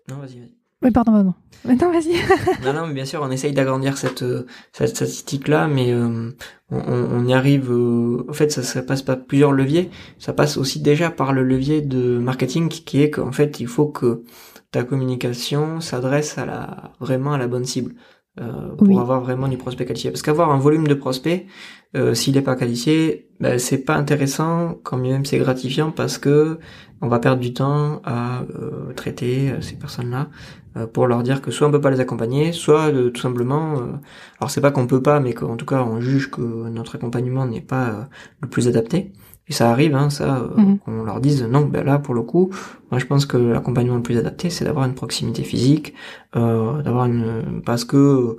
Non, 0.10 0.18
vas-y, 0.18 0.40
vas-y. 0.40 0.52
Oui, 0.82 0.92
pardon, 0.92 1.12
pardon. 1.14 1.34
Non, 1.66 1.92
vas-y. 1.92 2.14
non, 2.64 2.74
non, 2.74 2.88
mais 2.88 2.94
bien 2.94 3.06
sûr, 3.06 3.22
on 3.24 3.32
essaye 3.32 3.54
d'agrandir 3.54 3.98
cette, 3.98 4.22
euh, 4.22 4.46
cette 4.72 4.90
statistique-là, 4.90 5.68
mais 5.68 5.92
euh, 5.92 6.30
on, 6.70 6.78
on, 6.78 7.26
y 7.26 7.34
arrive... 7.34 7.72
Euh, 7.72 8.24
en 8.30 8.34
fait, 8.34 8.52
ça, 8.52 8.62
ça 8.62 8.84
passe 8.84 9.02
pas 9.02 9.16
plusieurs 9.16 9.52
leviers, 9.52 9.90
ça 10.20 10.34
passe 10.34 10.58
aussi 10.58 10.80
déjà 10.80 11.10
par 11.10 11.34
le 11.34 11.44
levier 11.44 11.82
de 11.82 12.20
marketing, 12.20 12.70
qui 12.70 13.02
est 13.02 13.10
qu'en 13.10 13.32
fait, 13.32 13.60
il 13.60 13.68
faut 13.68 13.88
que 13.88 14.24
ta 14.72 14.84
communication 14.84 15.80
s'adresse 15.80 16.38
à 16.38 16.46
la 16.46 16.92
vraiment 17.00 17.34
à 17.34 17.38
la 17.38 17.48
bonne 17.48 17.66
cible. 17.66 17.96
Euh, 18.42 18.76
pour 18.76 19.00
avoir 19.00 19.22
vraiment 19.22 19.48
du 19.48 19.56
prospect 19.56 19.86
qualifié. 19.86 20.12
Parce 20.12 20.22
qu'avoir 20.22 20.52
un 20.52 20.58
volume 20.58 20.88
de 20.88 20.94
prospects, 20.94 21.46
euh, 21.96 22.14
s'il 22.14 22.36
n'est 22.36 22.42
pas 22.42 22.58
qualifié, 22.58 23.30
ben, 23.40 23.58
c'est 23.58 23.78
pas 23.78 23.96
intéressant, 23.96 24.78
quand 24.84 24.98
même 24.98 25.24
c'est 25.24 25.38
gratifiant 25.38 25.92
parce 25.92 26.18
que 26.18 26.60
on 27.06 27.10
va 27.10 27.20
perdre 27.20 27.42
du 27.42 27.54
temps 27.54 28.02
à 28.04 28.42
euh, 28.42 28.94
traiter 28.96 29.52
euh, 29.52 29.62
ces 29.62 29.76
personnes-là 29.76 30.28
pour 30.92 31.08
leur 31.08 31.24
dire 31.24 31.42
que 31.42 31.52
soit 31.52 31.70
on 31.70 31.72
peut 31.72 31.80
pas 31.80 31.90
les 31.90 32.02
accompagner, 32.02 32.52
soit 32.52 32.92
tout 32.92 33.22
simplement, 33.22 33.76
alors 34.42 34.52
c'est 34.52 34.60
pas 34.60 34.72
qu'on 34.72 34.88
peut 34.88 35.02
pas, 35.02 35.22
mais 35.22 35.34
qu'en 35.34 35.56
tout 35.56 35.66
cas 35.66 35.82
on 35.82 36.02
juge 36.02 36.30
que 36.30 36.42
notre 36.42 36.96
accompagnement 36.96 37.46
n'est 37.46 37.62
pas 37.62 38.10
le 38.42 38.50
plus 38.50 38.68
adapté. 38.68 39.14
Et 39.48 39.54
ça 39.54 39.70
arrive, 39.70 39.96
hein, 39.96 40.10
ça, 40.10 40.38
euh, 40.38 40.60
mhm. 40.60 40.80
qu'on 40.80 41.04
leur 41.04 41.20
dise 41.20 41.44
non, 41.44 41.66
ben 41.66 41.84
là 41.86 42.00
pour 42.00 42.16
le 42.16 42.24
coup, 42.24 42.50
moi 42.90 43.00
je 43.00 43.06
pense 43.06 43.26
que 43.26 43.38
l'accompagnement 43.38 43.98
le 43.98 44.02
plus 44.02 44.18
adapté, 44.18 44.50
c'est 44.50 44.66
d'avoir 44.66 44.86
une 44.86 44.96
proximité 44.96 45.44
physique, 45.44 45.94
euh, 46.36 46.82
d'avoir 46.82 47.06
une, 47.06 47.62
parce 47.64 47.86
que 47.86 48.38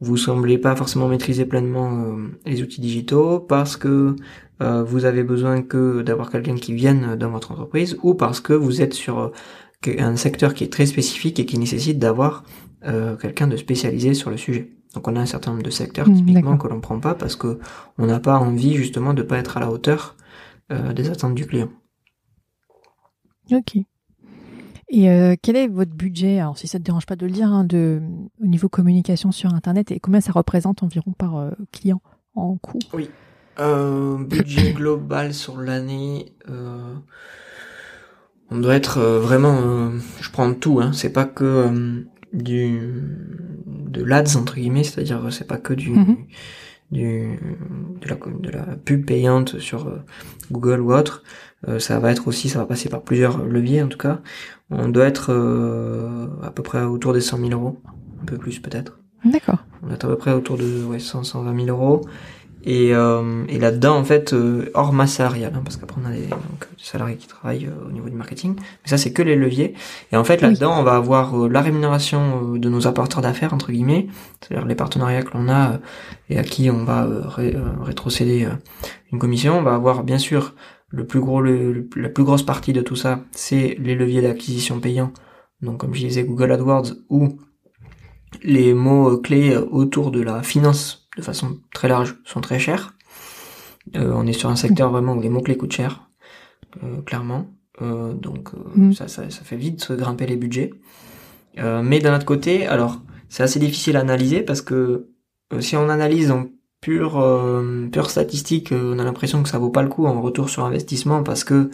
vous 0.00 0.16
semblez 0.16 0.58
pas 0.58 0.76
forcément 0.76 1.08
maîtriser 1.08 1.44
pleinement 1.44 2.04
euh, 2.04 2.28
les 2.46 2.62
outils 2.62 2.80
digitaux, 2.80 3.40
parce 3.40 3.76
que 3.76 4.16
euh, 4.62 4.82
vous 4.82 5.04
avez 5.04 5.22
besoin 5.22 5.62
que 5.62 6.02
d'avoir 6.02 6.30
quelqu'un 6.30 6.56
qui 6.56 6.74
vienne 6.74 7.16
dans 7.16 7.30
votre 7.30 7.52
entreprise, 7.52 7.96
ou 8.02 8.14
parce 8.14 8.40
que 8.40 8.52
vous 8.52 8.82
êtes 8.82 8.94
sur 8.94 9.32
un 9.86 10.16
secteur 10.16 10.54
qui 10.54 10.64
est 10.64 10.72
très 10.72 10.86
spécifique 10.86 11.38
et 11.38 11.46
qui 11.46 11.58
nécessite 11.58 11.98
d'avoir 11.98 12.44
quelqu'un 13.20 13.48
de 13.48 13.56
spécialisé 13.56 14.14
sur 14.14 14.30
le 14.30 14.36
sujet. 14.36 14.78
Donc 14.94 15.06
on 15.06 15.16
a 15.16 15.20
un 15.20 15.26
certain 15.26 15.50
nombre 15.50 15.62
de 15.62 15.70
secteurs 15.70 16.08
mmh, 16.08 16.16
typiquement 16.16 16.56
que 16.56 16.66
l'on 16.68 16.80
prend 16.80 16.98
pas 16.98 17.14
parce 17.14 17.36
que 17.36 17.58
on 17.98 18.06
n'a 18.06 18.20
pas 18.20 18.38
envie 18.38 18.74
justement 18.74 19.14
de 19.14 19.22
pas 19.22 19.38
être 19.38 19.56
à 19.56 19.60
la 19.60 19.70
hauteur 19.70 20.16
euh, 20.72 20.92
des 20.92 21.10
attentes 21.10 21.34
du 21.34 21.46
client. 21.46 21.70
Ok. 23.50 23.78
Et 24.90 25.10
euh, 25.10 25.36
quel 25.40 25.56
est 25.56 25.68
votre 25.68 25.92
budget 25.92 26.40
Alors, 26.40 26.56
si 26.56 26.66
ça 26.66 26.78
ne 26.78 26.82
te 26.82 26.86
dérange 26.86 27.06
pas 27.06 27.16
de 27.16 27.26
le 27.26 27.32
dire, 27.32 27.48
hein, 27.48 27.64
de, 27.64 28.00
au 28.42 28.46
niveau 28.46 28.68
communication 28.68 29.32
sur 29.32 29.52
Internet, 29.54 29.90
et 29.92 30.00
combien 30.00 30.20
ça 30.20 30.32
représente 30.32 30.82
environ 30.82 31.12
par 31.12 31.36
euh, 31.36 31.50
client 31.72 32.00
en 32.34 32.56
coût? 32.56 32.78
Oui. 32.94 33.10
budget 33.58 34.72
global 34.72 35.34
sur 35.34 35.58
l'année, 35.58 36.32
on 38.50 38.58
doit 38.58 38.76
être 38.76 39.00
vraiment. 39.00 39.90
je 40.20 40.30
prends 40.30 40.54
tout, 40.54 40.80
hein, 40.80 40.92
c'est 40.94 41.12
pas 41.12 41.26
que 41.26 42.06
du 42.32 42.80
de 43.66 44.02
l'ads 44.02 44.36
entre 44.36 44.54
guillemets, 44.54 44.84
c'est-à-dire 44.84 45.30
c'est 45.32 45.46
pas 45.46 45.58
que 45.58 45.74
du. 45.74 45.90
Mhm 45.90 46.16
du, 46.90 47.38
de, 48.00 48.08
la, 48.08 48.16
de 48.16 48.50
la 48.50 48.76
pub 48.76 49.04
payante 49.04 49.58
sur 49.58 49.88
euh, 49.88 49.98
Google 50.50 50.80
ou 50.80 50.92
autre. 50.92 51.22
Euh, 51.66 51.78
ça 51.80 51.98
va 51.98 52.12
être 52.12 52.28
aussi, 52.28 52.48
ça 52.48 52.60
va 52.60 52.66
passer 52.66 52.88
par 52.88 53.02
plusieurs 53.02 53.44
leviers 53.44 53.82
en 53.82 53.88
tout 53.88 53.98
cas. 53.98 54.20
On 54.70 54.88
doit 54.88 55.06
être 55.06 55.32
euh, 55.32 56.26
à 56.42 56.50
peu 56.50 56.62
près 56.62 56.82
autour 56.82 57.12
des 57.12 57.20
100 57.20 57.38
000 57.38 57.50
euros, 57.50 57.80
un 58.22 58.24
peu 58.26 58.36
plus 58.36 58.60
peut-être. 58.60 58.98
D'accord. 59.24 59.58
On 59.82 59.90
est 59.90 60.04
à 60.04 60.08
peu 60.08 60.16
près 60.16 60.32
autour 60.32 60.56
de 60.56 60.84
ouais, 60.84 61.00
100, 61.00 61.24
120 61.24 61.64
000 61.64 61.68
euros. 61.68 62.02
Et, 62.64 62.92
euh, 62.92 63.44
et 63.48 63.58
là-dedans, 63.58 63.96
en 63.96 64.04
fait, 64.04 64.32
euh, 64.32 64.70
hors 64.74 64.92
masse 64.92 65.12
salariale, 65.12 65.52
hein, 65.54 65.60
parce 65.62 65.76
qu'après 65.76 66.00
on 66.04 66.06
a 66.06 66.10
des, 66.10 66.26
donc, 66.26 66.40
des 66.76 66.84
salariés 66.84 67.16
qui 67.16 67.28
travaillent 67.28 67.66
euh, 67.66 67.88
au 67.88 67.92
niveau 67.92 68.08
du 68.08 68.16
marketing, 68.16 68.56
mais 68.56 68.90
ça 68.90 68.98
c'est 68.98 69.12
que 69.12 69.22
les 69.22 69.36
leviers. 69.36 69.74
Et 70.12 70.16
en 70.16 70.24
fait, 70.24 70.40
là-dedans, 70.40 70.78
on 70.78 70.82
va 70.82 70.96
avoir 70.96 71.48
la 71.48 71.60
rémunération 71.60 72.54
de 72.54 72.68
nos 72.68 72.86
apporteurs 72.88 73.22
d'affaires 73.22 73.54
entre 73.54 73.70
guillemets, 73.70 74.08
c'est-à-dire 74.40 74.66
les 74.66 74.74
partenariats 74.74 75.22
que 75.22 75.36
l'on 75.38 75.48
a 75.48 75.78
et 76.30 76.38
à 76.38 76.42
qui 76.42 76.68
on 76.68 76.84
va 76.84 77.06
ré, 77.28 77.56
rétrocéder 77.80 78.48
une 79.12 79.18
commission. 79.18 79.58
On 79.58 79.62
va 79.62 79.74
avoir 79.74 80.02
bien 80.02 80.18
sûr 80.18 80.54
le 80.88 81.06
plus 81.06 81.20
gros, 81.20 81.40
le, 81.40 81.88
la 81.96 82.08
plus 82.08 82.24
grosse 82.24 82.42
partie 82.42 82.72
de 82.72 82.80
tout 82.80 82.96
ça, 82.96 83.24
c'est 83.32 83.76
les 83.78 83.94
leviers 83.94 84.22
d'acquisition 84.22 84.80
payants. 84.80 85.12
Donc 85.60 85.78
comme 85.78 85.94
je 85.94 86.06
disais, 86.06 86.24
Google 86.24 86.52
AdWords 86.52 86.94
ou 87.08 87.38
les 88.42 88.74
mots 88.74 89.18
clés 89.18 89.56
autour 89.56 90.10
de 90.10 90.20
la 90.20 90.42
finance 90.42 91.08
de 91.16 91.22
façon 91.22 91.58
très 91.74 91.88
large 91.88 92.16
sont 92.24 92.40
très 92.40 92.58
chers. 92.58 92.94
Euh, 93.96 94.12
on 94.14 94.26
est 94.26 94.32
sur 94.32 94.50
un 94.50 94.56
secteur 94.56 94.90
vraiment 94.90 95.14
où 95.14 95.20
les 95.20 95.28
mots-clés 95.28 95.56
coûtent 95.56 95.72
cher, 95.72 96.08
euh, 96.82 97.02
clairement. 97.02 97.46
Euh, 97.80 98.12
donc 98.12 98.50
mm. 98.74 98.92
ça, 98.92 99.08
ça, 99.08 99.28
ça, 99.30 99.42
fait 99.42 99.56
vite 99.56 99.82
se 99.82 99.92
grimper 99.92 100.26
les 100.26 100.36
budgets. 100.36 100.72
mais 101.56 101.98
d'un 101.98 102.14
autre 102.14 102.24
côté, 102.24 102.66
alors 102.66 103.00
c'est 103.28 103.42
assez 103.42 103.58
difficile 103.58 103.96
à 103.96 104.00
analyser 104.00 104.42
parce 104.42 104.62
que 104.62 105.08
si 105.60 105.76
on 105.76 105.88
analyse 105.88 106.30
en 106.30 106.46
pure 106.80 107.22
pure 107.92 108.10
statistique, 108.10 108.72
on 108.72 108.98
a 108.98 109.04
l'impression 109.04 109.42
que 109.42 109.48
ça 109.48 109.58
vaut 109.58 109.70
pas 109.70 109.82
le 109.82 109.88
coup 109.88 110.06
en 110.06 110.20
retour 110.20 110.48
sur 110.48 110.64
investissement 110.64 111.22
parce 111.22 111.44
que 111.44 111.70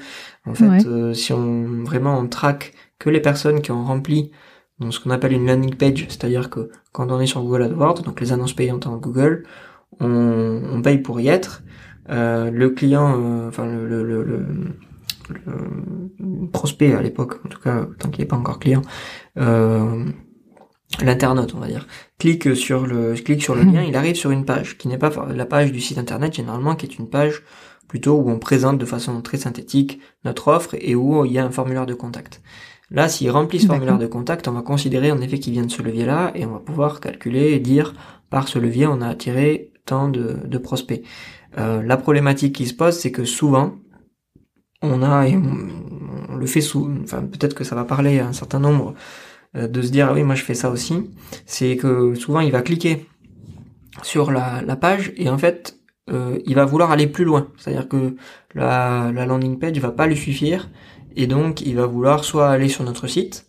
en 0.46 0.54
fait, 0.54 1.14
si 1.14 1.32
on 1.32 1.84
vraiment 1.84 2.18
on 2.18 2.26
traque 2.26 2.72
que 2.98 3.10
les 3.10 3.20
personnes 3.20 3.60
qui 3.60 3.70
ont 3.70 3.84
rempli 3.84 4.30
donc 4.80 4.92
ce 4.92 5.00
qu'on 5.00 5.10
appelle 5.10 5.32
une 5.32 5.46
landing 5.46 5.76
page, 5.76 6.06
c'est-à-dire 6.08 6.50
que 6.50 6.70
quand 6.92 7.12
on 7.12 7.20
est 7.20 7.26
sur 7.26 7.42
Google 7.42 7.64
AdWords, 7.64 8.02
donc 8.02 8.20
les 8.20 8.32
annonces 8.32 8.54
payantes 8.54 8.86
en 8.86 8.96
Google, 8.96 9.44
on, 10.00 10.62
on 10.72 10.82
paye 10.82 10.98
pour 10.98 11.20
y 11.20 11.28
être. 11.28 11.62
Euh, 12.10 12.50
le 12.50 12.70
client, 12.70 13.14
euh, 13.18 13.48
enfin 13.48 13.66
le, 13.66 13.86
le, 13.86 14.02
le, 14.02 14.24
le, 14.24 14.46
prospect 16.52 16.92
à 16.92 17.02
l'époque, 17.02 17.40
en 17.46 17.48
tout 17.48 17.60
cas 17.60 17.86
tant 17.98 18.10
qu'il 18.10 18.22
n'est 18.22 18.28
pas 18.28 18.36
encore 18.36 18.58
client, 18.58 18.82
euh, 19.38 20.04
l'internaute 21.02 21.54
on 21.54 21.60
va 21.60 21.66
dire, 21.66 21.86
clique 22.18 22.54
sur 22.54 22.86
le 22.86 23.14
clique 23.14 23.42
sur 23.42 23.54
le 23.54 23.62
lien, 23.62 23.82
il 23.82 23.96
arrive 23.96 24.16
sur 24.16 24.30
une 24.30 24.44
page 24.44 24.78
qui 24.78 24.88
n'est 24.88 24.98
pas 24.98 25.10
la 25.34 25.46
page 25.46 25.72
du 25.72 25.80
site 25.80 25.98
internet 25.98 26.34
généralement, 26.34 26.76
qui 26.76 26.86
est 26.86 26.98
une 26.98 27.08
page 27.08 27.42
plutôt 27.88 28.14
où 28.14 28.30
on 28.30 28.38
présente 28.38 28.78
de 28.78 28.84
façon 28.84 29.20
très 29.22 29.38
synthétique 29.38 30.00
notre 30.24 30.48
offre 30.48 30.74
et 30.78 30.94
où 30.94 31.24
il 31.24 31.32
y 31.32 31.38
a 31.38 31.44
un 31.44 31.50
formulaire 31.50 31.86
de 31.86 31.94
contact. 31.94 32.42
Là, 32.90 33.08
s'il 33.08 33.30
remplit 33.30 33.60
ce 33.60 33.66
formulaire 33.66 33.98
de 33.98 34.06
contact, 34.06 34.46
on 34.46 34.52
va 34.52 34.62
considérer 34.62 35.10
en 35.10 35.20
effet 35.20 35.38
qu'il 35.38 35.52
vient 35.52 35.64
de 35.64 35.70
ce 35.70 35.82
levier-là 35.82 36.32
et 36.34 36.44
on 36.44 36.52
va 36.52 36.60
pouvoir 36.60 37.00
calculer 37.00 37.52
et 37.52 37.58
dire 37.58 37.94
par 38.30 38.48
ce 38.48 38.58
levier, 38.58 38.86
on 38.86 39.00
a 39.00 39.08
attiré 39.08 39.72
tant 39.86 40.08
de, 40.08 40.58
prospects. 40.58 41.02
Euh, 41.58 41.82
la 41.82 41.96
problématique 41.96 42.54
qui 42.54 42.66
se 42.66 42.74
pose, 42.74 42.94
c'est 42.94 43.12
que 43.12 43.24
souvent, 43.24 43.76
on 44.82 45.02
a, 45.02 45.28
et 45.28 45.36
on, 45.36 46.36
le 46.36 46.46
fait 46.46 46.60
sous, 46.60 46.90
enfin 47.02 47.22
peut-être 47.22 47.54
que 47.54 47.64
ça 47.64 47.74
va 47.74 47.84
parler 47.84 48.18
à 48.18 48.26
un 48.26 48.32
certain 48.32 48.60
nombre 48.60 48.94
de 49.54 49.82
se 49.82 49.90
dire, 49.90 50.08
ah 50.10 50.12
oui, 50.14 50.22
moi 50.22 50.34
je 50.34 50.42
fais 50.42 50.54
ça 50.54 50.70
aussi, 50.70 51.10
c'est 51.46 51.76
que 51.76 52.14
souvent 52.14 52.40
il 52.40 52.50
va 52.50 52.62
cliquer 52.62 53.06
sur 54.02 54.30
la, 54.32 54.76
page 54.76 55.12
et 55.16 55.28
en 55.28 55.38
fait, 55.38 55.78
euh, 56.10 56.38
il 56.44 56.54
va 56.54 56.64
vouloir 56.64 56.90
aller 56.90 57.06
plus 57.06 57.24
loin. 57.24 57.48
C'est-à-dire 57.56 57.88
que 57.88 58.16
la, 58.54 59.12
la 59.14 59.26
landing 59.26 59.58
page 59.58 59.78
va 59.78 59.92
pas 59.92 60.06
lui 60.06 60.16
suffire 60.16 60.68
et 61.16 61.26
donc, 61.26 61.60
il 61.60 61.76
va 61.76 61.86
vouloir 61.86 62.24
soit 62.24 62.50
aller 62.50 62.68
sur 62.68 62.84
notre 62.84 63.06
site 63.06 63.46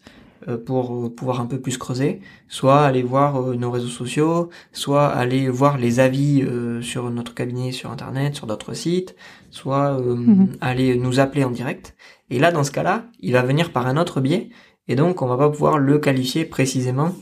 euh, 0.47 0.58
pour 0.58 1.14
pouvoir 1.16 1.41
un 1.41 1.47
peu 1.47 1.60
plus 1.60 1.78
creuser, 1.78 2.22
soit 2.47 2.82
aller 2.82 3.01
voir 3.01 3.41
euh, 3.41 3.56
nos 3.56 3.72
réseaux 3.72 3.88
sociaux, 3.88 4.49
soit 4.72 5.08
aller 5.08 5.49
voir 5.49 5.78
les 5.78 5.99
avis 5.99 6.43
euh, 6.43 6.82
sur 6.82 7.10
notre 7.10 7.34
cabinet 7.34 7.72
sur 7.72 7.91
Internet, 7.91 8.36
sur 8.36 8.45
d'autres 8.45 8.74
sites, 8.74 9.16
soit 9.49 9.99
mhm. 9.99 10.49
aller 10.62 10.95
nous 10.97 11.20
appeler 11.20 11.43
en 11.43 11.51
direct. 11.51 11.95
Et 12.30 12.39
là, 12.39 12.51
dans 12.51 12.63
ce 12.63 12.71
cas-là, 12.71 13.05
il 13.19 13.34
va 13.34 13.41
venir 13.41 13.71
par 13.71 13.88
un 13.88 13.97
autre 13.97 14.21
biais, 14.21 14.49
et 14.88 14.95
donc 14.95 15.21
on 15.21 15.28
va 15.28 15.38
pas 15.38 15.49
pouvoir 15.49 15.78
le 15.78 15.97
qualifier 15.97 16.45
précisément 16.45 17.13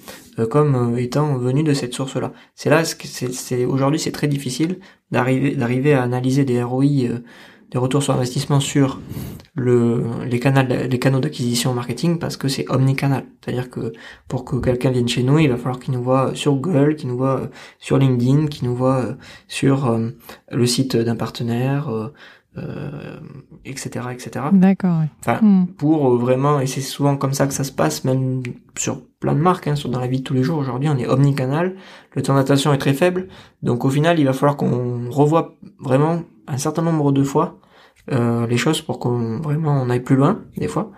comme 0.49 0.97
étant 0.97 1.38
venu 1.38 1.64
de 1.64 1.74
cette 1.74 1.93
source-là. 1.93 2.34
C'est 2.56 2.70
là, 2.70 2.84
c'est 2.84 3.66
aujourd'hui, 3.66 3.99
c'est 3.99 4.12
très 4.12 4.28
difficile 4.28 4.80
d'arriver 5.12 5.56
d'arriver 5.56 5.93
à 5.93 6.04
analyser 6.04 6.43
des 6.43 6.62
ROI 6.64 7.22
des 7.74 7.80
retours 7.80 8.04
sur 8.04 8.14
investissement 8.14 8.60
sur 8.60 9.01
le, 9.56 10.04
les, 10.30 10.39
canaux, 10.39 10.62
les 10.62 10.99
canaux 10.99 11.20
d'acquisition 11.20 11.74
marketing 11.74 12.20
parce 12.20 12.38
que 12.38 12.47
c'est 12.47 12.70
omnicanal. 12.70 13.26
C'est-à-dire 13.41 13.72
que 13.72 13.93
pour 14.28 14.45
que 14.45 14.58
quelqu'un 14.58 14.91
vienne 14.91 15.08
chez 15.08 15.24
nous, 15.24 15.39
il 15.39 15.49
va 15.49 15.58
falloir 15.58 15.80
qu'il 15.80 15.95
nous 15.95 16.04
voit 16.04 16.36
sur 16.36 16.54
Google, 16.54 16.95
qu'il 16.95 17.10
nous 17.10 17.18
voit 17.18 17.49
sur 17.80 17.97
LinkedIn, 17.97 18.45
qu'il 18.45 18.68
nous 18.68 18.76
voit 18.76 18.97
euh, 18.97 19.14
sur 19.47 19.88
euh, 19.89 20.10
le 20.51 20.66
site 20.68 20.95
d'un 20.95 21.16
partenaire, 21.16 22.12
euh, 22.58 23.20
etc., 23.66 24.08
etc. 24.12 24.45
D'accord. 24.51 25.01
Enfin, 25.20 25.39
hmm. 25.41 25.68
pour 25.78 26.18
vraiment, 26.18 26.60
et 26.60 26.68
c'est 26.68 26.82
souvent 26.82 27.18
comme 27.18 27.34
ça 27.34 27.47
que 27.47 27.54
ça 27.54 27.64
se 27.64 27.72
passe, 27.72 28.04
même 28.04 28.43
sur 28.78 29.01
plein 29.20 29.34
de 29.34 29.39
marques, 29.39 29.68
hein, 29.68 29.76
sur, 29.76 29.89
dans 29.89 29.99
la 29.99 30.08
vie 30.08 30.20
de 30.20 30.24
tous 30.24 30.34
les 30.34 30.43
jours. 30.43 30.60
Aujourd'hui, 30.60 30.89
on 30.89 30.97
est 30.97 31.08
omnicanal, 31.08 31.76
le 32.16 32.22
temps 32.22 32.36
d'attention 32.36 32.74
est 32.74 32.78
très 32.78 32.93
faible, 32.93 33.28
donc 33.62 33.86
au 33.86 33.89
final, 33.89 34.20
il 34.20 34.26
va 34.26 34.34
falloir 34.34 34.58
qu'on 34.58 35.10
revoie 35.10 35.56
vraiment 35.80 36.24
un 36.47 36.58
certain 36.58 36.82
nombre 36.82 37.12
de 37.12 37.24
fois 37.24 37.60
euh, 38.12 38.45
les 38.47 38.58
choses 38.58 38.82
pour 38.82 38.99
qu'on 38.99 39.39
vraiment 39.39 39.82
on 39.82 39.89
aille 39.89 40.01
plus 40.01 40.16
loin 40.16 40.41
des 40.58 40.68
fois. 40.68 40.91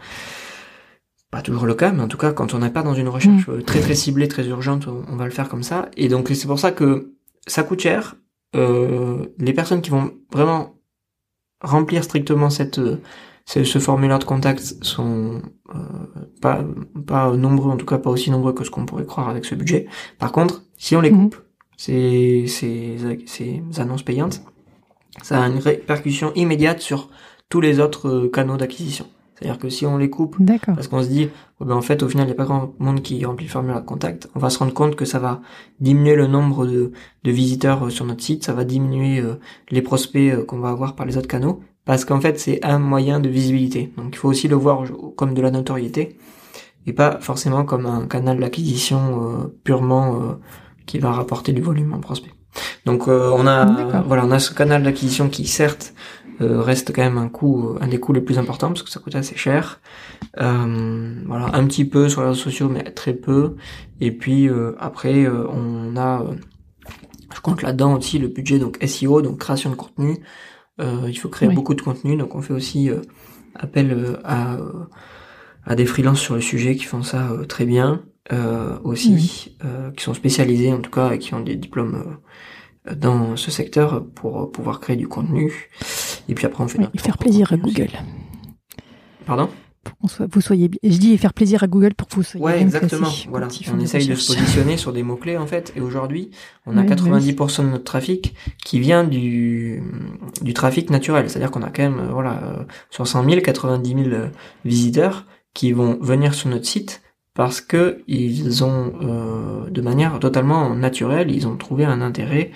Pas 1.30 1.42
toujours 1.42 1.66
le 1.66 1.76
cas, 1.76 1.92
mais 1.92 2.02
en 2.02 2.08
tout 2.08 2.18
cas 2.18 2.34
quand 2.34 2.54
on 2.54 2.60
n'est 2.60 2.72
pas 2.72 2.82
dans 2.84 2.94
une 2.94 3.10
recherche 3.10 3.48
mm. 3.48 3.64
très 3.64 3.80
très 3.80 3.96
ciblée, 3.96 4.28
très 4.28 4.48
urgente, 4.48 4.88
on, 4.88 5.16
va 5.16 5.26
le 5.26 5.32
faire 5.32 5.50
comme 5.50 5.64
ça. 5.64 5.90
Et 5.98 6.08
donc 6.08 6.30
c'est 6.30 6.48
pour 6.48 6.60
ça 6.60 6.72
que 6.72 7.14
ça 7.46 7.64
coûte 7.64 7.82
cher. 7.82 8.16
Euh, 8.56 9.26
les 9.38 9.54
personnes 9.54 9.82
qui 9.82 9.92
vont 9.92 10.12
vraiment 10.32 10.75
remplir 11.66 12.04
strictement 12.04 12.50
cette 12.50 12.80
ce, 13.46 13.80
formulaire 13.80 14.20
de 14.20 14.24
contact 14.24 14.84
sont 14.84 15.42
euh, 15.70 15.80
pas 16.42 16.66
pas 17.06 17.36
nombreux, 17.36 17.72
en 17.72 17.78
tout 17.78 17.86
cas 17.86 17.98
pas 17.98 18.10
aussi 18.10 18.32
nombreux 18.32 18.54
que 18.54 18.64
ce 18.64 18.72
qu'on 18.72 18.86
pourrait 18.86 19.06
croire 19.06 19.30
avec 19.30 19.46
ce 19.46 19.56
budget. 19.56 19.88
Par 20.18 20.32
contre, 20.32 20.64
si 20.78 20.96
on 20.96 21.02
les 21.02 21.12
mm. 21.12 21.18
coupe, 21.18 21.38
ces, 21.78 22.46
ces, 22.48 22.98
ces 23.26 23.62
annonces 23.78 24.04
payantes, 24.04 24.42
ça 25.22 25.44
a 25.44 25.48
une 25.48 25.60
répercussion 25.60 26.34
immédiate 26.36 26.82
sur 26.82 27.10
tous 27.50 27.62
les 27.62 27.80
autres 27.80 28.10
euh, 28.10 28.30
canaux 28.30 28.58
d'acquisition. 28.58 29.08
C'est-à-dire 29.36 29.60
que 29.60 29.70
si 29.70 29.86
on 29.86 29.98
les 29.98 30.10
coupe, 30.10 30.38
parce 30.66 30.88
qu'on 30.88 31.04
se 31.04 31.10
dit, 31.10 31.30
oh 31.60 31.66
ben 31.66 31.76
en 31.76 31.82
fait, 31.82 32.04
au 32.04 32.08
final, 32.08 32.26
il 32.26 32.30
n'y 32.30 32.34
a 32.34 32.38
pas 32.38 32.46
grand 32.46 32.74
monde 32.80 33.02
qui 33.02 33.24
remplit 33.26 33.46
le 33.46 33.52
formulaire 33.52 33.82
de 33.82 33.86
contact, 33.86 34.30
on 34.34 34.40
va 34.40 34.50
se 34.50 34.60
rendre 34.60 34.74
compte 34.74 34.96
que 34.96 35.04
ça 35.04 35.20
va 35.20 35.42
diminuer 35.82 36.16
le 36.16 36.28
nombre 36.28 36.66
de, 36.66 36.92
de 37.24 37.32
visiteurs 37.32 37.86
euh, 37.86 37.90
sur 37.90 38.06
notre 38.06 38.24
site, 38.24 38.46
ça 38.46 38.54
va 38.54 38.64
diminuer 38.64 39.20
euh, 39.20 39.36
les 39.72 39.82
prospects 39.82 40.46
qu'on 40.46 40.60
va 40.60 40.70
avoir 40.70 40.96
par 40.96 41.06
les 41.06 41.18
autres 41.18 41.28
canaux, 41.28 41.62
parce 41.84 42.06
qu'en 42.06 42.22
fait, 42.22 42.40
c'est 42.40 42.64
un 42.64 42.80
moyen 42.80 43.20
de 43.20 43.28
visibilité. 43.28 43.92
Donc, 43.98 44.08
il 44.12 44.18
faut 44.18 44.30
aussi 44.30 44.48
le 44.48 44.56
voir 44.56 44.84
comme 45.18 45.34
de 45.34 45.42
la 45.42 45.52
notoriété, 45.52 46.18
et 46.88 46.94
pas 46.94 47.20
forcément 47.20 47.66
comme 47.66 47.86
un 47.88 48.08
canal 48.08 48.40
d'acquisition 48.40 49.52
purement 49.64 50.38
qui 50.86 51.00
va 51.00 51.12
rapporter 51.12 51.52
du 51.52 51.62
volume 51.62 51.94
en 51.94 52.00
prospect. 52.00 52.32
Donc 52.86 53.08
euh, 53.08 53.32
on 53.34 53.48
a 53.48 53.66
voilà 54.08 54.26
on 54.26 54.32
a 54.32 54.40
ce 54.40 54.54
canal 54.54 54.84
d'acquisition 54.84 55.30
qui 55.30 55.46
certes 55.46 55.94
euh, 56.42 56.62
reste 56.62 56.94
quand 56.94 57.04
même 57.04 57.18
un 57.18 57.30
coût 57.30 57.78
un 57.80 57.88
des 57.88 58.00
coûts 58.00 58.14
les 58.14 58.22
plus 58.22 58.38
importants 58.38 58.68
parce 58.70 58.84
que 58.84 58.90
ça 58.90 59.00
coûte 59.00 59.16
assez 59.16 59.36
cher. 59.36 59.80
Euh, 60.40 61.16
voilà 61.26 61.56
un 61.56 61.66
petit 61.66 61.86
peu 61.86 62.10
sur 62.10 62.22
les 62.22 62.30
réseaux 62.30 62.42
sociaux 62.42 62.70
mais 62.70 62.84
très 62.84 63.14
peu. 63.14 63.56
Et 64.02 64.12
puis 64.12 64.50
après 64.80 65.28
on 65.28 65.96
a 65.98 66.26
je 67.34 67.42
compte 67.42 67.62
là-dedans 67.62 67.96
aussi 67.96 68.20
le 68.20 68.28
budget 68.28 68.60
donc 68.60 68.78
SEO 68.86 69.22
donc 69.22 69.40
création 69.40 69.70
de 69.70 69.76
contenu. 69.76 70.18
il 70.80 71.18
faut 71.18 71.30
créer 71.30 71.50
beaucoup 71.50 71.74
de 71.74 71.82
contenu 71.82 72.18
donc 72.18 72.36
on 72.36 72.42
fait 72.42 72.54
aussi 72.54 72.90
appel 73.56 74.20
à 74.24 74.58
à 75.68 75.76
des 75.76 75.86
freelances 75.86 76.20
sur 76.20 76.36
le 76.36 76.42
sujet 76.42 76.76
qui 76.76 76.84
font 76.84 77.04
ça 77.04 77.30
très 77.48 77.66
bien 77.66 78.04
aussi, 78.84 79.56
qui 79.96 80.04
sont 80.04 80.14
spécialisés 80.14 80.74
en 80.74 80.80
tout 80.80 80.92
cas 80.92 81.12
et 81.12 81.20
qui 81.20 81.34
ont 81.34 81.40
des 81.40 81.56
diplômes 81.56 82.18
dans 82.94 83.36
ce 83.36 83.52
secteur 83.52 84.06
pour 84.16 84.52
pouvoir 84.52 84.80
créer 84.80 84.96
du 84.96 85.08
contenu. 85.08 85.70
Et 86.30 86.36
puis 86.36 86.46
après, 86.46 86.64
on 86.64 86.68
fait 86.68 86.80
oui, 86.80 86.88
faire 86.98 87.18
plaisir 87.18 87.52
à 87.54 87.58
Google. 87.58 87.90
Pardon? 89.26 89.50
Pour 89.84 90.10
soit, 90.10 90.26
vous 90.32 90.42
soyez 90.42 90.72
Je 90.82 90.98
dis 90.98 91.16
faire 91.18 91.34
plaisir 91.34 91.64
à 91.64 91.68
Google 91.68 91.94
pour 91.94 92.08
que 92.08 92.16
vous 92.16 92.24
soyez 92.24 92.44
ouais, 92.44 92.62
exactement. 92.62 93.08
voilà. 93.30 93.48
On 93.72 93.80
essaye 93.80 94.08
de 94.08 94.16
se 94.16 94.34
positionner 94.34 94.78
sur 94.78 94.92
des 94.92 95.04
mots 95.04 95.16
clés 95.16 95.38
en 95.38 95.46
fait. 95.46 95.74
Et 95.76 95.82
aujourd'hui, 95.82 96.32
on 96.66 96.76
a 96.78 96.84
90% 96.84 97.64
de 97.64 97.70
notre 97.70 97.84
trafic 97.84 98.36
qui 98.64 98.80
vient 98.80 99.04
du 99.04 99.84
du 100.42 100.54
trafic 100.54 100.90
naturel. 100.90 101.30
C'est-à-dire 101.30 101.52
qu'on 101.52 101.62
a 101.62 101.70
quand 101.70 101.84
même 101.84 102.10
voilà 102.12 102.66
sur 102.90 103.08
100 103.08 103.30
000, 103.30 103.42
90 103.42 104.10
000 104.10 104.10
visiteurs 104.64 105.28
qui 105.54 105.72
vont 105.72 106.00
venir 106.02 106.34
sur 106.34 106.50
notre 106.50 106.66
site 106.66 107.04
parce 107.36 107.62
que 107.62 108.02
ils 108.08 108.64
ont, 108.64 108.94
euh, 109.04 109.70
de 109.70 109.82
manière 109.82 110.18
totalement 110.20 110.74
naturelle, 110.74 111.30
ils 111.30 111.48
ont 111.48 111.58
trouvé 111.58 111.86
un 111.86 112.02
intérêt, 112.02 112.52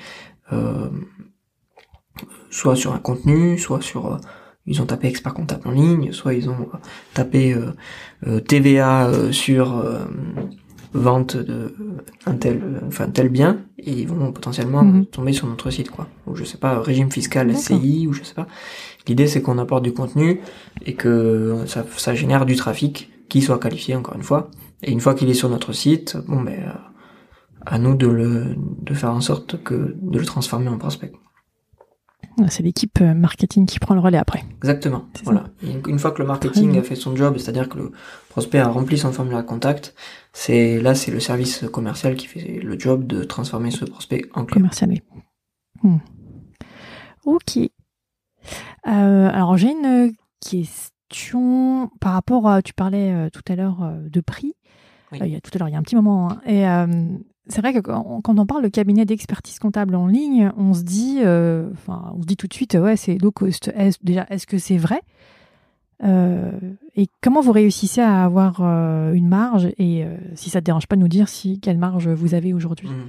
euh, 0.54 0.88
soit 2.50 2.76
sur 2.76 2.94
un 2.94 2.98
contenu, 3.00 3.58
soit 3.60 3.82
sur, 3.82 4.14
euh, 4.14 4.18
ils 4.66 4.82
ont 4.82 4.86
tapé 4.86 5.08
expert 5.08 5.34
comptable 5.34 5.68
en 5.68 5.72
ligne, 5.72 6.12
soit 6.12 6.34
ils 6.34 6.50
ont 6.50 6.70
tapé 7.14 7.56
TVA 8.48 9.10
sur 9.32 9.84
vente 10.94 11.38
de 11.38 11.74
un 12.26 12.34
tel, 12.36 12.62
enfin 12.88 13.10
tel 13.10 13.30
bien, 13.30 13.62
et 13.80 13.92
ils 13.92 14.08
vont 14.08 14.32
potentiellement 14.32 14.84
Mhm. 14.84 15.06
tomber 15.08 15.34
sur 15.34 15.48
notre 15.48 15.70
site, 15.72 15.90
quoi. 15.90 16.08
Ou 16.28 16.36
je 16.36 16.44
sais 16.44 16.58
pas, 16.58 16.80
régime 16.82 17.12
fiscal. 17.12 17.50
SCI, 17.56 18.06
ou 18.08 18.14
je 18.14 18.24
sais 18.24 18.34
pas. 18.36 18.48
L'idée 19.08 19.28
c'est 19.28 19.42
qu'on 19.42 19.58
apporte 19.58 19.84
du 19.84 19.94
contenu 19.94 20.40
et 20.86 20.94
que 20.94 21.64
ça, 21.66 21.84
ça 21.98 22.14
génère 22.14 22.46
du 22.46 22.56
trafic 22.56 23.10
qui 23.28 23.42
soit 23.42 23.60
qualifié 23.60 23.96
encore 23.96 24.16
une 24.16 24.24
fois. 24.24 24.50
Et 24.84 24.92
une 24.92 25.00
fois 25.02 25.14
qu'il 25.16 25.30
est 25.30 25.34
sur 25.34 25.50
notre 25.50 25.74
site, 25.74 26.18
bon 26.28 26.42
ben, 26.42 26.54
euh, 26.64 26.72
à 27.66 27.78
nous 27.80 27.96
de 27.96 28.08
le, 28.08 28.56
de 28.58 28.94
faire 28.94 29.12
en 29.12 29.22
sorte 29.22 29.62
que 29.64 29.96
de 30.02 30.20
le 30.20 30.26
transformer 30.26 30.70
en 30.70 30.78
prospect. 30.78 31.12
C'est 32.48 32.64
l'équipe 32.64 33.00
euh, 33.02 33.14
marketing 33.14 33.66
qui 33.66 33.80
prend 33.80 33.94
le 33.94 34.00
relais 34.00 34.18
après. 34.18 34.46
Exactement. 34.60 35.06
Voilà. 35.26 35.46
Une- 35.62 35.82
une 35.88 36.00
fois 36.00 36.12
que 36.12 36.22
le 36.22 36.28
marketing 36.28 36.78
a 36.78 36.84
fait 36.84 36.96
son 36.96 37.14
job, 37.14 37.38
c'est-à-dire 37.38 37.68
que 37.68 37.78
le 37.78 37.92
prospect 38.30 38.60
a 38.60 38.70
rempli 38.70 38.98
son 38.98 39.12
formulaire 39.12 39.46
contact, 39.46 39.94
c'est 40.32 40.80
là 40.80 40.96
c'est 40.96 41.12
le 41.12 41.20
service 41.20 41.66
commercial 41.74 42.16
qui 42.16 42.28
fait 42.28 42.62
le 42.64 42.80
job 42.80 43.06
de 43.06 43.26
transformer 43.26 43.72
ce 43.72 43.84
prospect 43.84 44.22
en 44.36 44.46
client. 44.46 44.62
Commercial, 44.62 44.90
oui. 44.92 45.02
Hmm. 45.84 45.98
Ok. 47.26 47.58
Euh, 47.58 47.70
alors 49.34 49.58
j'ai 49.58 49.72
une 49.72 50.14
question 50.40 50.92
par 52.00 52.14
rapport 52.14 52.48
à, 52.48 52.62
tu 52.62 52.74
parlais 52.74 53.12
euh, 53.14 53.30
tout 53.30 53.42
à 53.52 53.56
l'heure 53.56 53.84
euh, 53.84 54.10
de 54.10 54.22
prix. 54.22 54.54
Oui. 55.12 55.20
Euh, 55.22 55.26
il 55.28 55.34
y 55.34 55.36
a 55.36 55.42
tout 55.42 55.52
à 55.54 55.58
l'heure, 55.58 55.68
il 55.70 55.72
y 55.74 55.76
a 55.76 55.80
un 55.80 55.84
petit 55.84 55.96
moment. 55.96 56.32
hein. 56.32 56.42
Et 56.46 56.64
c'est 57.52 57.62
vrai 57.62 57.74
que 57.74 57.80
quand, 57.80 58.22
on 58.28 58.46
parle 58.46 58.62
de 58.62 58.68
cabinet 58.68 59.06
d'expertise 59.06 59.58
comptable 59.58 59.96
en 59.96 60.06
ligne, 60.06 60.52
on 60.56 60.74
se 60.76 60.84
dit, 60.84 61.18
euh, 61.24 61.70
enfin, 61.74 62.12
on 62.16 62.22
se 62.22 62.28
dit 62.28 62.38
tout 62.38 62.46
de 62.48 62.54
suite, 62.54 62.76
ouais, 62.76 62.96
c'est 62.96 63.18
low 63.18 63.32
cost. 63.32 63.72
Est-ce- 63.76 63.98
déjà, 64.04 64.28
est-ce 64.30 64.46
que 64.46 64.60
c'est 64.60 64.78
vrai? 64.78 65.02
Euh, 66.04 66.52
Et 66.96 67.08
comment 67.22 67.42
vous 67.42 67.52
réussissez 67.52 68.02
à 68.02 68.24
avoir 68.24 68.60
euh, 68.62 69.14
une 69.14 69.28
marge? 69.28 69.68
Et 69.78 70.06
si 70.36 70.50
ça 70.50 70.60
te 70.62 70.66
dérange 70.66 70.88
pas 70.88 70.96
de 70.96 71.02
nous 71.02 71.08
dire 71.08 71.28
si 71.28 71.60
quelle 71.60 71.78
marge 71.78 72.08
vous 72.08 72.36
avez 72.36 72.54
aujourd'hui? 72.54 72.88
Mhm. 72.90 73.08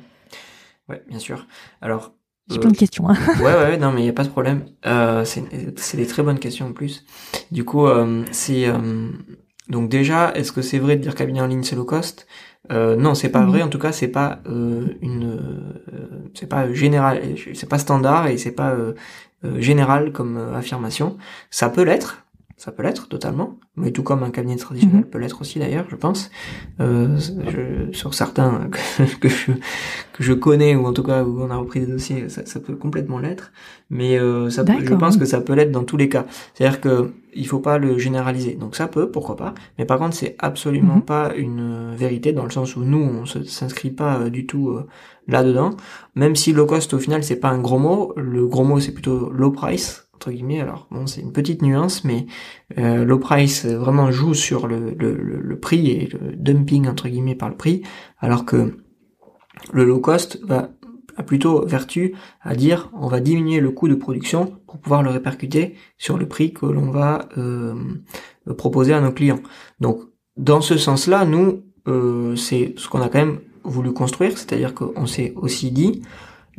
Ouais, 0.88 1.02
bien 1.08 1.18
sûr. 1.18 1.46
Alors, 1.82 2.14
J'ai 2.50 2.56
euh, 2.58 2.60
plein 2.60 2.70
de 2.70 2.76
questions. 2.76 3.08
Hein. 3.08 3.16
ouais, 3.40 3.54
ouais, 3.54 3.78
non, 3.78 3.92
mais 3.92 4.00
il 4.00 4.04
n'y 4.04 4.10
a 4.10 4.12
pas 4.12 4.24
de 4.24 4.28
problème. 4.28 4.64
Euh, 4.86 5.24
c'est 5.24 5.96
des 5.96 6.06
très 6.06 6.22
bonnes 6.22 6.38
questions 6.38 6.66
en 6.66 6.72
plus. 6.72 7.04
Du 7.50 7.64
coup, 7.64 7.86
euh, 7.86 8.24
c'est 8.32 8.66
donc 9.68 9.88
déjà, 9.88 10.32
est-ce 10.34 10.50
que 10.52 10.62
c'est 10.62 10.78
vrai 10.80 10.96
de 10.96 11.02
dire 11.02 11.14
cabinet 11.14 11.40
en 11.40 11.46
ligne 11.46 11.62
c'est 11.62 11.76
low 11.76 11.84
cost? 11.84 12.26
Euh, 12.72 12.96
Non, 12.96 13.14
c'est 13.14 13.30
pas 13.30 13.44
vrai. 13.44 13.62
En 13.62 13.68
tout 13.68 13.78
cas, 13.78 13.92
c'est 13.92 14.08
pas 14.08 14.40
euh, 14.46 14.86
une, 15.00 15.38
euh, 15.92 16.30
c'est 16.34 16.48
pas 16.48 16.72
général, 16.72 17.22
c'est 17.54 17.68
pas 17.68 17.78
standard 17.78 18.26
et 18.26 18.36
c'est 18.36 18.52
pas 18.52 18.76
général 19.58 20.12
comme 20.12 20.36
affirmation. 20.54 21.16
Ça 21.50 21.70
peut 21.70 21.82
l'être. 21.82 22.24
Ça 22.56 22.72
peut 22.72 22.82
l'être 22.82 23.08
totalement, 23.08 23.58
mais 23.80 23.90
tout 23.92 24.02
comme 24.02 24.22
un 24.22 24.30
cabinet 24.30 24.56
traditionnel 24.56 24.98
Mhm. 25.00 25.04
peut 25.06 25.18
l'être 25.18 25.40
aussi 25.40 25.58
d'ailleurs, 25.58 25.86
je 25.90 25.96
pense. 25.96 26.30
Euh, 26.80 27.16
je- 27.48 27.92
sur 27.96 28.14
certains 28.14 28.68
que, 28.70 29.16
que 29.20 29.28
je 29.28 29.52
que 30.12 30.22
je 30.22 30.32
connais 30.32 30.76
ou 30.76 30.86
en 30.86 30.92
tout 30.92 31.02
cas 31.02 31.24
où 31.24 31.40
on 31.42 31.50
a 31.50 31.56
repris 31.56 31.80
des 31.80 31.86
dossiers, 31.86 32.28
ça, 32.28 32.44
ça 32.44 32.60
peut 32.60 32.74
complètement 32.76 33.18
l'être. 33.18 33.52
Mais 33.88 34.18
euh, 34.18 34.50
ça 34.50 34.64
peut- 34.64 34.72
je 34.84 34.94
pense 34.94 35.14
oui. 35.14 35.20
que 35.20 35.26
ça 35.26 35.40
peut 35.40 35.54
l'être 35.54 35.72
dans 35.72 35.84
tous 35.84 35.96
les 35.96 36.08
cas. 36.08 36.26
C'est-à-dire 36.54 36.80
que 36.80 37.12
il 37.32 37.46
faut 37.46 37.60
pas 37.60 37.78
le 37.78 37.96
généraliser. 37.96 38.54
Donc 38.54 38.74
ça 38.76 38.88
peut, 38.88 39.10
pourquoi 39.10 39.36
pas. 39.36 39.54
Mais 39.78 39.84
par 39.84 39.98
contre, 39.98 40.14
c'est 40.16 40.34
absolument 40.40 40.96
Mhm. 40.96 41.02
pas 41.02 41.32
une 41.36 41.60
euh, 41.60 41.94
vérité 41.96 42.32
dans 42.32 42.44
le 42.44 42.50
sens 42.50 42.76
où 42.76 42.80
nous, 42.82 42.98
on 43.22 43.24
s'inscrit 43.24 43.90
pas 43.90 44.18
euh, 44.18 44.30
du 44.30 44.46
tout 44.46 44.70
euh, 44.70 44.86
là-dedans. 45.28 45.70
Même 46.16 46.34
si 46.36 46.52
low 46.52 46.66
cost 46.66 46.92
au 46.94 46.98
final 46.98 47.22
c'est 47.22 47.36
pas 47.36 47.48
un 47.50 47.58
gros 47.58 47.78
mot, 47.78 48.12
le 48.16 48.46
gros 48.46 48.64
mot 48.64 48.80
c'est 48.80 48.92
plutôt 48.92 49.30
low 49.30 49.50
price 49.52 50.08
entre 50.20 50.32
guillemets. 50.32 50.60
Alors 50.60 50.86
bon, 50.90 51.06
c'est 51.06 51.22
une 51.22 51.32
petite 51.32 51.62
nuance, 51.62 52.04
mais 52.04 52.26
euh, 52.78 53.04
low 53.04 53.18
price 53.18 53.64
vraiment 53.64 54.10
joue 54.10 54.34
sur 54.34 54.66
le, 54.66 54.90
le, 54.98 55.14
le, 55.14 55.58
prix 55.58 55.90
et 55.90 56.08
le 56.08 56.36
dumping 56.36 56.86
entre 56.88 57.08
guillemets 57.08 57.34
par 57.34 57.48
le 57.48 57.56
prix, 57.56 57.82
alors 58.18 58.44
que 58.44 58.76
le 59.72 59.84
low 59.84 59.98
cost 59.98 60.38
va 60.44 60.70
a 61.16 61.22
plutôt 61.22 61.66
vertu 61.66 62.14
à 62.40 62.54
dire 62.54 62.88
on 62.94 63.08
va 63.08 63.20
diminuer 63.20 63.60
le 63.60 63.70
coût 63.70 63.88
de 63.88 63.94
production 63.94 64.56
pour 64.66 64.78
pouvoir 64.78 65.02
le 65.02 65.10
répercuter 65.10 65.74
sur 65.98 66.16
le 66.16 66.26
prix 66.26 66.52
que 66.52 66.66
l'on 66.66 66.90
va 66.90 67.28
euh, 67.36 67.74
proposer 68.56 68.92
à 68.92 69.00
nos 69.00 69.12
clients. 69.12 69.40
Donc 69.80 70.00
dans 70.36 70.60
ce 70.60 70.76
sens-là, 70.76 71.24
nous 71.24 71.62
euh, 71.88 72.36
c'est 72.36 72.74
ce 72.76 72.88
qu'on 72.88 73.00
a 73.00 73.08
quand 73.08 73.18
même 73.18 73.40
voulu 73.64 73.92
construire, 73.92 74.38
c'est-à-dire 74.38 74.74
qu'on 74.74 75.06
s'est 75.06 75.32
aussi 75.36 75.70
dit 75.70 76.02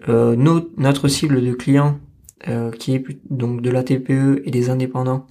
euh, 0.10 0.36
notre 0.36 1.08
cible 1.08 1.42
de 1.42 1.54
clients 1.54 2.00
euh, 2.48 2.72
qui 2.72 2.96
est 2.96 3.04
donc 3.30 3.62
de 3.62 3.70
la 3.70 3.84
TPE 3.84 4.42
et 4.46 4.52
des 4.52 4.70
indépendants 4.70 5.26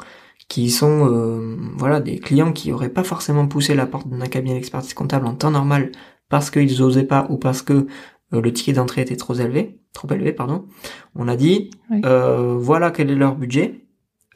qui 0.48 0.70
sont 0.70 1.08
euh, 1.12 1.56
voilà 1.76 2.00
des 2.00 2.18
clients 2.18 2.52
qui 2.52 2.72
auraient 2.72 2.88
pas 2.88 3.04
forcément 3.04 3.46
poussé 3.46 3.74
la 3.74 3.86
porte 3.86 4.08
d'un 4.08 4.26
cabinet 4.26 4.54
d'expertise 4.54 4.94
comptable 4.94 5.26
en 5.26 5.34
temps 5.34 5.50
normal 5.50 5.92
parce 6.28 6.50
qu'ils 6.50 6.82
osaient 6.82 7.04
pas 7.04 7.26
ou 7.30 7.36
parce 7.36 7.62
que 7.62 7.86
euh, 8.32 8.40
le 8.40 8.52
ticket 8.52 8.72
d'entrée 8.72 9.02
était 9.02 9.16
trop 9.16 9.34
élevé, 9.34 9.80
trop 9.92 10.08
élevé 10.12 10.32
pardon. 10.32 10.66
On 11.14 11.28
a 11.28 11.36
dit 11.36 11.70
Oui. 11.90 12.00
euh, 12.04 12.56
voilà 12.58 12.90
quel 12.90 13.11
est 13.11 13.14
leur 13.16 13.36
budget 13.36 13.84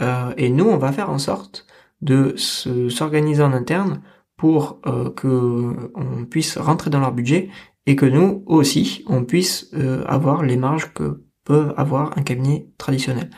euh, 0.03 0.33
et 0.37 0.51
nous 0.51 0.67
on 0.67 0.77
va 0.79 0.93
faire 0.93 1.11
en 1.11 1.19
sorte 1.19 1.67
de 2.03 2.35
se- 2.37 2.89
s'organiser 2.89 3.43
en 3.43 3.53
interne 3.53 4.01
pour 4.37 4.81
que 5.17 5.91
on 5.95 6.25
puisse 6.27 6.59
rentrer 6.59 6.91
dans 6.91 6.99
leur 7.01 7.13
budget 7.13 7.49
et 7.87 7.95
que 7.97 8.05
nous 8.07 8.43
aussi 8.47 9.05
on 9.09 9.25
puisse 9.25 9.73
avoir 10.07 10.43
les 10.43 10.57
marges 10.57 10.93
que 10.93 11.23
peut 11.45 11.73
avoir 11.77 12.17
un 12.19 12.23
cabinet 12.23 12.67
traditionnel. 12.79 13.31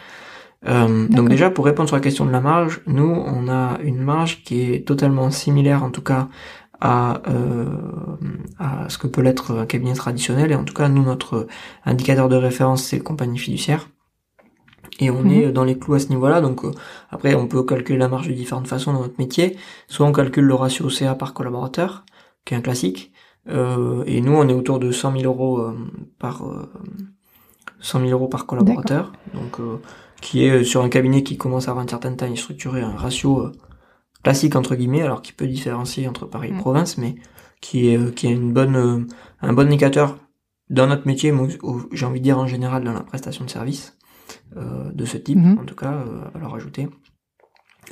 Euh, 0.66 1.06
donc 1.08 1.28
déjà 1.28 1.50
pour 1.50 1.64
répondre 1.66 1.88
sur 1.88 1.96
la 1.96 2.02
question 2.02 2.24
de 2.26 2.30
la 2.32 2.40
marge, 2.40 2.80
nous 2.86 3.04
on 3.26 3.48
a 3.48 3.78
une 3.82 3.98
marge 4.02 4.42
qui 4.44 4.62
est 4.62 4.86
totalement 4.86 5.30
similaire 5.30 5.84
en 5.84 5.90
tout 5.90 6.02
cas 6.02 6.28
à, 6.80 7.22
euh, 7.28 7.66
à 8.58 8.88
ce 8.88 8.98
que 8.98 9.06
peut 9.06 9.22
l'être 9.22 9.52
un 9.58 9.66
cabinet 9.66 9.94
traditionnel. 9.94 10.50
Et 10.52 10.54
en 10.54 10.64
tout 10.64 10.74
cas 10.74 10.88
nous 10.88 11.02
notre 11.04 11.46
indicateur 11.84 12.28
de 12.28 12.36
référence 12.36 12.82
c'est 12.84 13.00
compagnie 13.00 13.38
fiduciaire. 13.38 13.88
Et 14.98 15.10
on 15.10 15.22
Mhm. 15.22 15.30
est 15.30 15.52
dans 15.52 15.64
les 15.64 15.78
clous 15.78 15.94
à 15.94 15.98
ce 16.00 16.08
niveau-là. 16.08 16.40
Donc 16.40 16.64
euh, 16.64 16.70
après 17.10 17.34
on 17.34 17.46
peut 17.48 17.62
calculer 17.64 17.98
la 17.98 18.08
marge 18.08 18.28
de 18.28 18.32
différentes 18.32 18.68
façons 18.68 18.92
dans 18.92 19.00
notre 19.00 19.18
métier. 19.18 19.56
Soit 19.88 20.06
on 20.06 20.12
calcule 20.12 20.44
le 20.44 20.54
ratio 20.54 20.88
CA 20.90 21.14
par 21.14 21.34
collaborateur 21.34 22.04
qui 22.44 22.54
est 22.54 22.56
un 22.56 22.60
classique 22.62 23.12
euh, 23.48 24.02
et 24.06 24.20
nous 24.20 24.32
on 24.32 24.48
est 24.48 24.54
autour 24.54 24.78
de 24.78 24.90
100 24.90 25.12
000 25.12 25.24
euros 25.24 25.58
euh, 25.60 25.74
par 26.18 26.46
euh, 26.46 26.70
100 27.86 28.00
000 28.00 28.10
euros 28.12 28.28
par 28.28 28.46
collaborateur 28.46 29.12
donc 29.34 29.60
euh, 29.60 29.78
qui 30.20 30.44
est 30.44 30.64
sur 30.64 30.82
un 30.82 30.88
cabinet 30.88 31.22
qui 31.22 31.36
commence 31.36 31.68
à 31.68 31.70
avoir 31.70 31.82
une 31.84 31.88
certaine 31.90 32.16
taille 32.16 32.36
structurée 32.36 32.82
un 32.82 32.96
ratio 32.96 33.40
euh, 33.42 33.52
classique 34.22 34.56
entre 34.56 34.74
guillemets 34.74 35.02
alors 35.02 35.22
qui 35.22 35.32
peut 35.32 35.46
différencier 35.46 36.08
entre 36.08 36.26
Paris 36.26 36.48
et 36.48 36.52
Mm. 36.52 36.58
province 36.58 36.98
mais 36.98 37.14
qui 37.60 37.88
est 37.88 37.98
euh, 37.98 38.10
qui 38.10 38.26
est 38.26 38.32
une 38.32 38.52
bonne 38.52 38.76
euh, 38.76 38.98
un 39.40 39.52
bon 39.52 39.66
indicateur 39.66 40.18
dans 40.70 40.86
notre 40.88 41.06
métier 41.06 41.32
mais 41.32 41.48
j'ai 41.92 42.06
envie 42.06 42.20
de 42.20 42.24
dire 42.24 42.38
en 42.38 42.46
général 42.46 42.82
dans 42.84 42.92
la 42.92 43.02
prestation 43.04 43.44
de 43.44 43.50
service 43.50 43.96
euh, 44.56 44.90
de 44.92 45.04
ce 45.04 45.16
type 45.18 45.38
Mhm. 45.38 45.58
en 45.60 45.64
tout 45.64 45.76
cas 45.76 45.92
euh, 45.92 46.24
à 46.34 46.38
leur 46.38 46.54
ajouter 46.54 46.88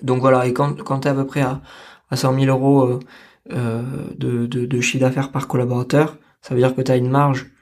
donc 0.02 0.20
voilà 0.20 0.46
et 0.46 0.52
quand 0.52 0.82
quand 0.82 1.00
t'es 1.00 1.08
à 1.10 1.14
peu 1.14 1.26
près 1.26 1.42
à 1.42 1.62
à 2.10 2.16
100 2.16 2.38
000 2.38 2.46
euros 2.46 2.82
euh, 2.84 2.98
euh, 3.52 3.82
de, 4.18 4.46
de, 4.46 4.66
de 4.66 4.80
chiffre 4.80 5.04
d'affaires 5.04 5.30
par 5.32 5.46
collaborateur 5.48 6.16
ça 6.42 6.54
veut 6.54 6.60
dire 6.60 6.74
que 6.74 6.82
tu 6.82 6.90
as 6.92 6.96
une 6.96 7.10
marge 7.10 7.42
euh, 7.46 7.53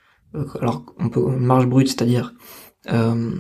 alors 0.61 0.85
on 0.99 1.09
peut 1.09 1.21
marge 1.37 1.67
brute 1.67 1.89
c'est-à-dire 1.89 2.35
euh, 2.93 3.31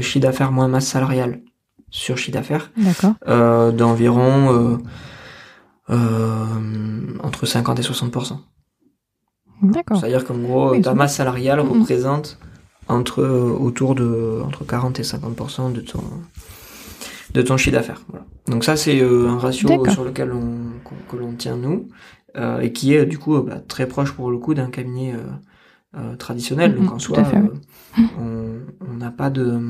chiffre 0.00 0.20
d'affaires 0.20 0.52
moins 0.52 0.68
masse 0.68 0.86
salariale 0.86 1.42
sur 1.90 2.16
chiffre 2.16 2.32
d'affaires 2.38 2.70
euh, 3.28 3.70
d'environ 3.72 4.52
euh, 4.52 4.76
euh, 5.90 7.18
entre 7.22 7.46
50 7.46 7.78
et 7.80 7.82
60%. 7.82 8.38
D'accord. 9.62 9.98
C'est-à-dire 9.98 10.24
qu'en 10.24 10.38
gros, 10.38 10.70
Oui, 10.72 10.80
ta 10.82 10.94
masse 10.94 11.16
salariale 11.16 11.60
Mhm. 11.62 11.68
représente 11.80 12.38
entre 12.88 13.20
euh, 13.22 13.50
autour 13.60 13.94
de 13.94 14.40
entre 14.44 14.64
40 14.64 14.98
et 15.00 15.02
50% 15.04 15.72
de 15.72 15.80
ton 15.80 16.02
de 17.34 17.42
ton 17.42 17.56
chiffre 17.56 17.76
d'affaires. 17.76 18.02
Voilà. 18.08 18.24
Donc 18.48 18.64
ça 18.64 18.76
c'est 18.76 19.00
euh, 19.00 19.28
un 19.28 19.38
ratio 19.38 19.68
sur 19.90 20.04
lequel 20.04 20.32
on 20.32 20.56
que 21.10 21.16
l'on 21.16 21.32
tient 21.34 21.56
nous 21.56 21.88
euh, 22.36 22.60
et 22.60 22.72
qui 22.72 22.94
est 22.94 23.06
du 23.06 23.18
coup 23.18 23.36
euh, 23.36 23.42
bah, 23.42 23.60
très 23.66 23.86
proche 23.86 24.12
pour 24.12 24.30
le 24.30 24.38
coup 24.38 24.54
d'un 24.54 24.68
cabinet 24.70 25.14
euh, 25.94 26.12
euh, 26.12 26.16
traditionnel. 26.16 26.72
Mhm, 26.72 26.78
Donc 26.84 26.92
en 26.92 26.98
soi, 26.98 27.24
fait, 27.24 27.36
euh, 27.36 27.48
on 28.18 28.60
on 28.90 28.96
n'a 28.96 29.10
pas 29.10 29.30
de 29.30 29.60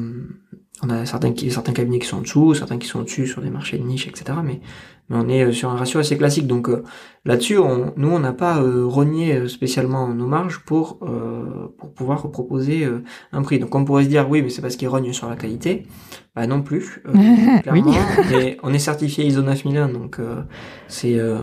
on 0.82 0.90
a 0.90 1.06
certains 1.06 1.32
qui 1.32 1.50
certains 1.50 1.72
cabinets 1.72 1.98
qui 1.98 2.06
sont 2.06 2.18
en 2.18 2.22
dessous, 2.22 2.54
certains 2.54 2.78
qui 2.78 2.88
sont 2.88 3.00
au-dessus 3.00 3.26
sur 3.26 3.40
des 3.42 3.50
marchés 3.50 3.78
de 3.78 3.84
niche, 3.84 4.06
etc. 4.08 4.38
Mais 4.44 4.60
mais 5.08 5.16
on 5.16 5.28
est 5.28 5.44
euh, 5.44 5.52
sur 5.52 5.70
un 5.70 5.76
ratio 5.76 6.00
assez 6.00 6.16
classique. 6.16 6.46
Donc 6.46 6.68
euh, 6.68 6.82
là-dessus, 7.24 7.58
on, 7.58 7.92
nous 7.96 8.08
on 8.08 8.18
n'a 8.18 8.32
pas 8.32 8.60
euh, 8.60 8.86
renié 8.86 9.48
spécialement 9.48 10.08
nos 10.08 10.26
marges 10.26 10.60
pour 10.60 10.98
euh, 11.02 11.68
pour 11.78 11.92
pouvoir 11.92 12.30
proposer 12.30 12.84
euh, 12.84 13.02
un 13.32 13.42
prix. 13.42 13.58
Donc 13.58 13.74
on 13.74 13.84
pourrait 13.84 14.04
se 14.04 14.08
dire 14.08 14.28
oui, 14.28 14.42
mais 14.42 14.50
c'est 14.50 14.62
parce 14.62 14.76
qu'ils 14.76 14.88
rognent 14.88 15.12
sur 15.12 15.28
la 15.28 15.36
qualité. 15.36 15.86
Bah 16.34 16.46
non 16.46 16.62
plus, 16.62 17.02
euh, 17.06 17.12
clairement. 17.62 17.90
Oui. 17.90 17.96
Mais 18.30 18.56
on 18.62 18.72
est 18.72 18.78
certifié 18.78 19.26
ISO 19.26 19.42
9001, 19.42 19.88
donc 19.90 20.18
euh, 20.18 20.42
c'est 20.88 21.18
euh, 21.18 21.42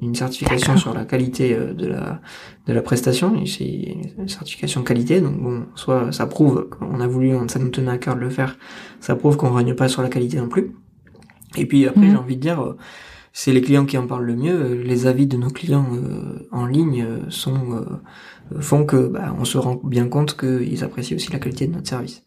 une 0.00 0.14
certification 0.14 0.76
sur 0.76 0.94
la 0.94 1.04
qualité 1.04 1.52
euh, 1.52 1.74
de 1.74 1.88
la 1.88 2.20
de 2.68 2.72
la 2.72 2.80
prestation. 2.80 3.44
C'est 3.44 3.64
une 3.64 4.28
certification 4.28 4.84
qualité, 4.84 5.20
donc 5.20 5.42
bon, 5.42 5.66
soit 5.74 6.12
ça 6.12 6.26
prouve 6.26 6.68
qu'on 6.68 7.00
a 7.00 7.08
voulu, 7.08 7.34
ça 7.48 7.58
nous 7.58 7.70
tenait 7.70 7.90
à 7.90 7.98
cœur 7.98 8.14
de 8.14 8.20
le 8.20 8.30
faire. 8.30 8.56
Ça 9.00 9.16
prouve 9.16 9.36
qu'on 9.36 9.50
rogne 9.50 9.74
pas 9.74 9.88
sur 9.88 10.00
la 10.00 10.08
qualité 10.08 10.36
non 10.36 10.48
plus. 10.48 10.76
Et 11.56 11.66
puis 11.66 11.86
après, 11.86 12.02
Mhm. 12.02 12.10
j'ai 12.10 12.16
envie 12.16 12.36
de 12.36 12.40
dire, 12.40 12.60
euh, 12.62 12.76
c'est 13.32 13.52
les 13.52 13.62
clients 13.62 13.84
qui 13.84 13.98
en 13.98 14.06
parlent 14.06 14.24
le 14.24 14.36
mieux. 14.36 14.74
Les 14.74 15.06
avis 15.06 15.26
de 15.26 15.36
nos 15.36 15.50
clients 15.50 15.88
en 16.52 16.66
ligne 16.66 17.04
sont 17.30 17.84
font 18.60 18.84
que 18.84 19.08
bah, 19.08 19.34
on 19.40 19.44
se 19.44 19.58
rend 19.58 19.80
bien 19.82 20.06
compte 20.06 20.36
qu'ils 20.36 20.84
apprécient 20.84 21.16
aussi 21.16 21.32
la 21.32 21.40
qualité 21.40 21.66
de 21.66 21.72
notre 21.74 21.88
service. 21.88 22.22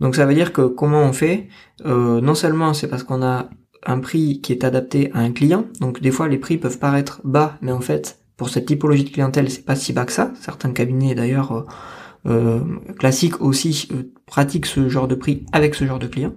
Donc 0.00 0.16
ça 0.16 0.26
veut 0.26 0.34
dire 0.34 0.52
que 0.52 0.62
comment 0.62 1.02
on 1.02 1.14
fait? 1.14 1.48
Non 1.86 2.34
seulement 2.34 2.74
c'est 2.74 2.88
parce 2.88 3.04
qu'on 3.04 3.22
a 3.22 3.48
un 3.86 3.98
prix 3.98 4.40
qui 4.40 4.52
est 4.52 4.64
adapté 4.64 5.10
à 5.14 5.20
un 5.20 5.32
client. 5.32 5.64
Donc 5.80 6.00
des 6.00 6.10
fois 6.10 6.28
les 6.28 6.38
prix 6.38 6.58
peuvent 6.58 6.78
paraître 6.78 7.20
bas, 7.24 7.56
mais 7.62 7.72
en 7.72 7.80
fait 7.80 8.18
pour 8.36 8.48
cette 8.48 8.66
typologie 8.66 9.04
de 9.04 9.10
clientèle 9.10 9.50
c'est 9.50 9.64
pas 9.64 9.76
si 9.76 9.92
bas 9.92 10.04
que 10.04 10.12
ça. 10.12 10.32
Certains 10.40 10.72
cabinets 10.72 11.14
d'ailleurs 11.14 11.52
euh, 11.52 11.64
euh 12.26 12.60
classiques 12.98 13.40
aussi 13.40 13.88
euh, 13.92 14.12
pratiquent 14.26 14.66
ce 14.66 14.88
genre 14.88 15.08
de 15.08 15.14
prix 15.14 15.46
avec 15.52 15.74
ce 15.74 15.84
genre 15.84 15.98
de 15.98 16.06
client. 16.06 16.34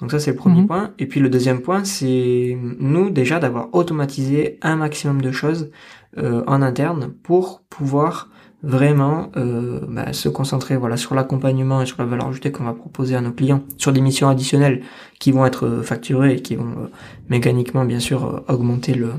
Donc 0.00 0.10
ça 0.10 0.18
c'est 0.18 0.30
le 0.30 0.36
premier 0.36 0.62
mhm. 0.62 0.66
point. 0.66 0.94
Et 0.98 1.06
puis 1.06 1.20
le 1.20 1.28
deuxième 1.28 1.60
point 1.60 1.84
c'est 1.84 2.58
nous 2.78 3.10
déjà 3.10 3.38
d'avoir 3.38 3.68
automatisé 3.74 4.58
un 4.62 4.76
maximum 4.76 5.20
de 5.20 5.32
choses 5.32 5.70
euh, 6.18 6.42
en 6.46 6.62
interne 6.62 7.12
pour 7.22 7.62
pouvoir 7.68 8.30
vraiment 8.62 9.30
euh, 9.36 9.80
bah, 9.88 10.12
se 10.12 10.28
concentrer 10.28 10.76
voilà 10.76 10.96
sur 10.96 11.14
l'accompagnement 11.14 11.80
et 11.80 11.86
sur 11.86 11.96
la 11.98 12.04
valeur 12.04 12.28
ajoutée 12.28 12.52
qu'on 12.52 12.64
va 12.64 12.74
proposer 12.74 13.16
à 13.16 13.20
nos 13.20 13.32
clients 13.32 13.62
sur 13.78 13.92
des 13.92 14.00
missions 14.00 14.28
additionnelles 14.28 14.82
qui 15.18 15.32
vont 15.32 15.46
être 15.46 15.66
euh, 15.66 15.82
facturées 15.82 16.34
et 16.34 16.42
qui 16.42 16.56
vont 16.56 16.70
euh, 16.72 16.90
mécaniquement 17.28 17.84
bien 17.84 18.00
sûr 18.00 18.44
augmenter 18.48 18.94
le, 18.94 19.12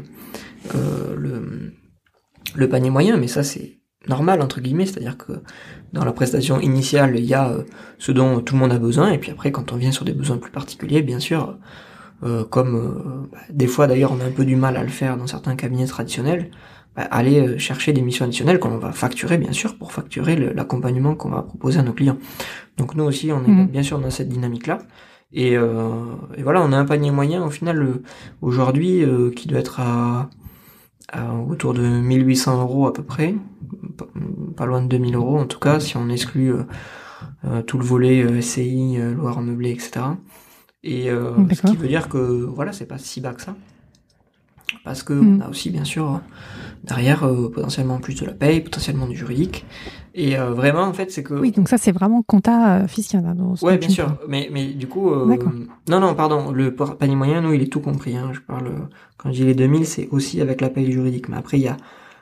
le 1.17 1.73
le 2.53 2.69
panier 2.69 2.89
moyen 2.89 3.17
mais 3.17 3.27
ça 3.27 3.43
c'est 3.43 3.80
normal 4.07 4.41
entre 4.41 4.61
guillemets 4.61 4.85
c'est-à-dire 4.85 5.17
que 5.17 5.33
dans 5.93 6.03
la 6.03 6.11
prestation 6.11 6.59
initiale 6.59 7.15
il 7.17 7.25
y 7.25 7.33
a 7.33 7.53
ce 7.99 8.11
dont 8.11 8.39
tout 8.39 8.55
le 8.55 8.59
monde 8.59 8.71
a 8.71 8.79
besoin 8.79 9.11
et 9.11 9.17
puis 9.17 9.31
après 9.31 9.51
quand 9.51 9.71
on 9.71 9.75
vient 9.75 9.91
sur 9.91 10.05
des 10.05 10.13
besoins 10.13 10.37
plus 10.37 10.51
particuliers 10.51 11.01
bien 11.01 11.19
sûr 11.19 11.57
comme 12.49 13.29
bah, 13.31 13.39
des 13.51 13.67
fois 13.67 13.87
d'ailleurs 13.87 14.11
on 14.11 14.19
a 14.19 14.25
un 14.25 14.31
peu 14.31 14.45
du 14.45 14.55
mal 14.55 14.77
à 14.77 14.83
le 14.83 14.89
faire 14.89 15.17
dans 15.17 15.27
certains 15.27 15.55
cabinets 15.55 15.85
traditionnels 15.85 16.49
bah, 16.95 17.03
aller 17.09 17.39
euh, 17.39 17.57
chercher 17.57 17.93
des 17.93 18.01
missions 18.01 18.25
additionnelles 18.25 18.59
qu'on 18.59 18.77
va 18.77 18.91
facturer 18.91 19.37
bien 19.37 19.53
sûr 19.53 19.77
pour 19.77 19.93
facturer 19.93 20.35
l'accompagnement 20.35 21.15
qu'on 21.15 21.29
va 21.29 21.41
proposer 21.41 21.79
à 21.79 21.83
nos 21.83 21.93
clients. 21.93 22.17
Donc 22.75 22.95
nous 22.95 23.05
aussi 23.05 23.31
on 23.31 23.45
est 23.45 23.47
mhm. 23.47 23.67
bien 23.67 23.81
sûr 23.83 23.97
dans 23.99 24.09
cette 24.09 24.27
dynamique 24.27 24.67
là. 24.67 24.79
Et, 25.33 25.55
euh, 25.55 26.03
et, 26.35 26.43
voilà, 26.43 26.61
on 26.61 26.73
a 26.73 26.77
un 26.77 26.83
panier 26.83 27.09
moyen 27.09 27.45
au 27.45 27.49
final 27.49 27.81
euh, 27.81 28.03
aujourd'hui 28.41 29.01
euh, 29.01 29.31
qui 29.31 29.47
doit 29.47 29.59
être 29.59 29.79
à, 29.79 30.29
autour 31.47 31.73
de 31.73 31.81
1800 31.81 32.61
euros 32.61 32.87
à 32.87 32.93
peu 32.93 33.03
près, 33.03 33.35
pas, 34.55 34.65
loin 34.65 34.81
de 34.81 34.87
2000 34.87 35.15
euros 35.15 35.39
en 35.39 35.45
tout 35.45 35.59
cas 35.59 35.79
si 35.79 35.97
on 35.97 36.09
exclut 36.09 36.53
tout 37.65 37.77
le 37.77 37.83
volet 37.83 38.41
SCI, 38.41 38.97
Loire 39.15 39.41
meublé, 39.41 39.71
etc. 39.71 40.01
Et 40.83 41.09
ce 41.09 41.67
qui 41.67 41.75
veut 41.75 41.87
dire 41.87 42.09
que 42.09 42.17
voilà, 42.17 42.71
c'est 42.71 42.85
pas 42.85 42.97
si 42.97 43.21
bas 43.21 43.33
que 43.33 43.41
ça 43.41 43.55
parce 44.83 45.03
que 45.03 45.13
mm. 45.13 45.37
on 45.37 45.45
a 45.45 45.49
aussi 45.49 45.69
bien 45.69 45.83
sûr 45.83 46.21
derrière 46.83 47.23
euh, 47.23 47.49
potentiellement 47.49 47.99
plus 47.99 48.15
de 48.15 48.25
la 48.25 48.33
paye, 48.33 48.61
potentiellement 48.61 49.07
du 49.07 49.15
juridique. 49.15 49.65
Et 50.13 50.37
euh, 50.37 50.51
vraiment 50.51 50.81
en 50.81 50.93
fait 50.93 51.11
c'est 51.11 51.23
que 51.23 51.33
oui 51.33 51.51
donc 51.51 51.69
ça 51.69 51.77
c'est 51.77 51.91
vraiment 51.91 52.21
compta 52.21 52.77
euh, 52.77 52.87
fiscal. 52.87 53.25
Hein, 53.25 53.35
ouais 53.61 53.77
bien 53.77 53.89
sûr, 53.89 54.17
mais 54.27 54.49
mais 54.51 54.67
du 54.67 54.87
coup 54.87 55.11
non 55.13 55.99
non 55.99 56.15
pardon 56.15 56.51
le 56.51 56.75
panier 56.75 57.15
moyen 57.15 57.41
nous 57.41 57.53
il 57.53 57.61
est 57.61 57.71
tout 57.71 57.81
compris. 57.81 58.17
Hein. 58.17 58.31
Je 58.33 58.39
parle 58.39 58.71
quand 59.17 59.31
je 59.31 59.37
dis 59.37 59.45
les 59.45 59.55
2000 59.55 59.85
c'est 59.85 60.07
aussi 60.11 60.41
avec 60.41 60.61
la 60.61 60.69
paye 60.69 60.91
juridique, 60.91 61.29
mais 61.29 61.37
après 61.37 61.57
il 61.57 61.63
y 61.63 61.69
a 61.69 61.77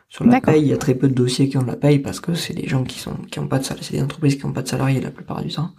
sur 0.09 0.25
la 0.25 0.41
paye, 0.41 0.63
il 0.63 0.67
y 0.67 0.73
a 0.73 0.77
très 0.77 0.95
peu 0.95 1.07
de 1.07 1.13
dossiers 1.13 1.49
qui 1.49 1.57
ont 1.57 1.61
de 1.61 1.67
la 1.67 1.75
paye 1.75 1.99
parce 1.99 2.19
que 2.19 2.33
c'est 2.33 2.55
des 2.55 2.67
gens 2.67 2.83
qui 2.83 2.97
sont 2.97 3.13
qui 3.29 3.37
ont 3.37 3.47
pas 3.47 3.59
de 3.59 3.63
salariés, 3.63 3.85
c'est 3.87 3.95
des 3.95 4.01
entreprises 4.01 4.37
qui 4.37 4.45
ont 4.45 4.51
pas 4.51 4.63
de 4.63 4.67
salariés 4.67 4.99
la 5.01 5.11
plupart 5.11 5.43
du 5.43 5.49
temps. 5.49 5.69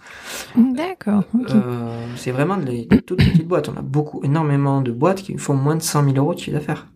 D'accord. 0.56 1.24
Euh, 1.50 2.06
c'est 2.14 2.30
vraiment 2.30 2.56
des, 2.56 2.86
toutes 2.86 3.18
petites 3.18 3.48
boîtes. 3.48 3.68
On 3.68 3.76
a 3.76 3.82
beaucoup, 3.82 4.22
énormément 4.22 4.82
de 4.82 4.92
boîtes 4.92 5.22
qui 5.22 5.36
font 5.36 5.54
moins 5.54 5.74
de 5.74 5.82
100 5.82 6.04
000 6.04 6.16
euros 6.16 6.34
de 6.34 6.38
chiffre 6.38 6.56
d'affaires. 6.56 6.86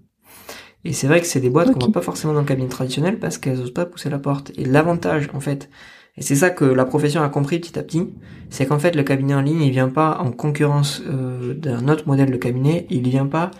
Et 0.85 0.93
c'est 0.93 1.09
vrai 1.09 1.21
que 1.21 1.27
c'est 1.27 1.41
des 1.41 1.51
boîtes 1.51 1.73
qu'on 1.73 1.81
voit 1.81 1.93
pas 1.93 2.03
forcément 2.03 2.35
dans 2.35 2.41
le 2.41 2.47
cabinet 2.47 2.69
traditionnel 2.69 3.19
parce 3.19 3.39
qu'elles 3.39 3.61
osent 3.61 3.75
pas 3.75 3.87
pousser 3.87 4.11
la 4.11 4.21
porte. 4.21 4.53
Et 4.57 4.65
l'avantage, 4.65 5.29
en 5.35 5.41
fait, 5.41 5.71
et 6.17 6.23
c'est 6.23 6.37
ça 6.37 6.51
que 6.51 6.65
la 6.65 6.85
profession 6.85 7.23
a 7.23 7.29
compris 7.29 7.59
petit 7.59 7.77
à 7.79 7.83
petit, 7.83 8.11
c'est 8.49 8.67
qu'en 8.67 8.79
fait 8.79 8.95
le 8.95 9.03
cabinet 9.03 9.35
en 9.35 9.41
ligne, 9.41 9.63
il 9.63 9.73
vient 9.73 9.89
pas 9.89 10.19
en 10.21 10.31
concurrence 10.31 11.03
euh, 11.07 11.55
d'un 11.55 11.89
autre 11.89 12.07
modèle 12.07 12.31
de 12.31 12.37
cabinet, 12.37 12.87
il 12.91 13.09
vient 13.09 13.27
pas 13.27 13.51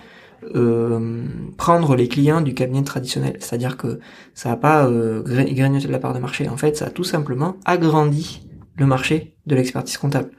euh, 0.55 1.25
prendre 1.57 1.97
les 1.97 2.09
clients 2.09 2.41
du 2.41 2.55
cabinet 2.55 2.83
traditionnel. 2.83 3.37
C'est-à-dire 3.41 3.77
que 3.77 4.01
ça 4.35 4.51
n'a 4.51 4.57
pas 4.57 4.87
euh, 4.87 5.23
grignoté 5.23 5.87
de 5.87 5.93
la 5.93 5.99
part 5.99 6.15
de 6.15 6.19
marché. 6.19 6.49
En 6.49 6.57
fait, 6.57 6.77
ça 6.77 6.87
a 6.87 6.91
tout 6.91 7.05
simplement 7.05 7.57
agrandi 7.65 8.47
le 8.77 8.87
marché 8.87 9.37
de 9.47 9.55
l'expertise 9.55 9.97
comptable. 9.97 10.31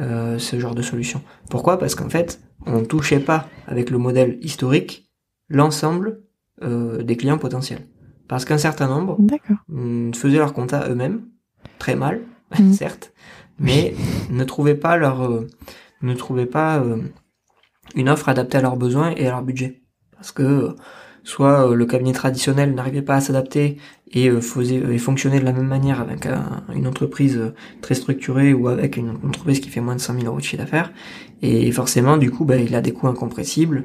Euh, 0.00 0.38
ce 0.38 0.58
genre 0.58 0.74
de 0.74 0.80
solution. 0.80 1.20
Pourquoi? 1.50 1.78
Parce 1.78 1.94
qu'en 1.94 2.08
fait, 2.08 2.40
on 2.64 2.80
ne 2.80 2.84
touchait 2.86 3.20
pas 3.20 3.50
avec 3.66 3.90
le 3.90 3.98
modèle 3.98 4.38
historique 4.40 5.10
l'ensemble 5.50 6.22
euh, 6.62 7.02
des 7.02 7.18
clients 7.18 7.36
potentiels. 7.36 7.86
Parce 8.26 8.46
qu'un 8.46 8.56
certain 8.56 8.88
nombre 8.88 9.18
mm, 9.68 10.14
faisaient 10.14 10.38
leur 10.38 10.54
compta 10.54 10.88
eux-mêmes, 10.88 11.26
très 11.78 11.94
mal, 11.94 12.22
mm. 12.58 12.72
certes, 12.72 13.12
mais 13.58 13.94
ne 14.30 14.44
trouvaient 14.44 14.76
pas 14.76 14.96
leur 14.96 15.44
ne 16.00 16.14
trouvaient 16.14 16.46
pas 16.46 16.82
une 17.94 18.08
offre 18.08 18.28
adaptée 18.28 18.58
à 18.58 18.62
leurs 18.62 18.76
besoins 18.76 19.12
et 19.16 19.26
à 19.26 19.30
leur 19.30 19.42
budget. 19.42 19.82
Parce 20.14 20.32
que 20.32 20.76
soit 21.24 21.70
euh, 21.70 21.74
le 21.74 21.86
cabinet 21.86 22.12
traditionnel 22.12 22.74
n'arrivait 22.74 23.02
pas 23.02 23.16
à 23.16 23.20
s'adapter 23.20 23.76
et 24.10 24.28
euh, 24.28 24.40
faisait 24.40 24.76
et 24.76 24.98
fonctionnait 24.98 25.40
de 25.40 25.44
la 25.44 25.52
même 25.52 25.66
manière 25.66 26.00
avec 26.00 26.26
une 26.74 26.86
entreprise 26.86 27.36
euh, 27.36 27.54
très 27.80 27.94
structurée 27.94 28.52
ou 28.52 28.68
avec 28.68 28.96
une 28.96 29.10
entreprise 29.24 29.60
qui 29.60 29.68
fait 29.68 29.80
moins 29.80 29.94
de 29.94 30.00
100 30.00 30.14
000 30.14 30.26
euros 30.26 30.38
de 30.38 30.42
chiffre 30.42 30.62
d'affaires. 30.62 30.92
Et 31.42 31.70
forcément 31.72 32.16
du 32.16 32.30
coup 32.30 32.44
bah, 32.44 32.56
il 32.56 32.74
a 32.74 32.80
des 32.80 32.92
coûts 32.92 33.08
incompressibles 33.08 33.84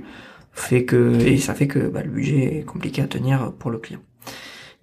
fait 0.53 0.85
que 0.85 1.19
et 1.21 1.37
ça 1.37 1.53
fait 1.53 1.67
que 1.67 1.87
bah, 1.87 2.01
le 2.03 2.09
budget 2.09 2.59
est 2.59 2.63
compliqué 2.63 3.01
à 3.01 3.07
tenir 3.07 3.53
pour 3.59 3.71
le 3.71 3.77
client. 3.77 3.99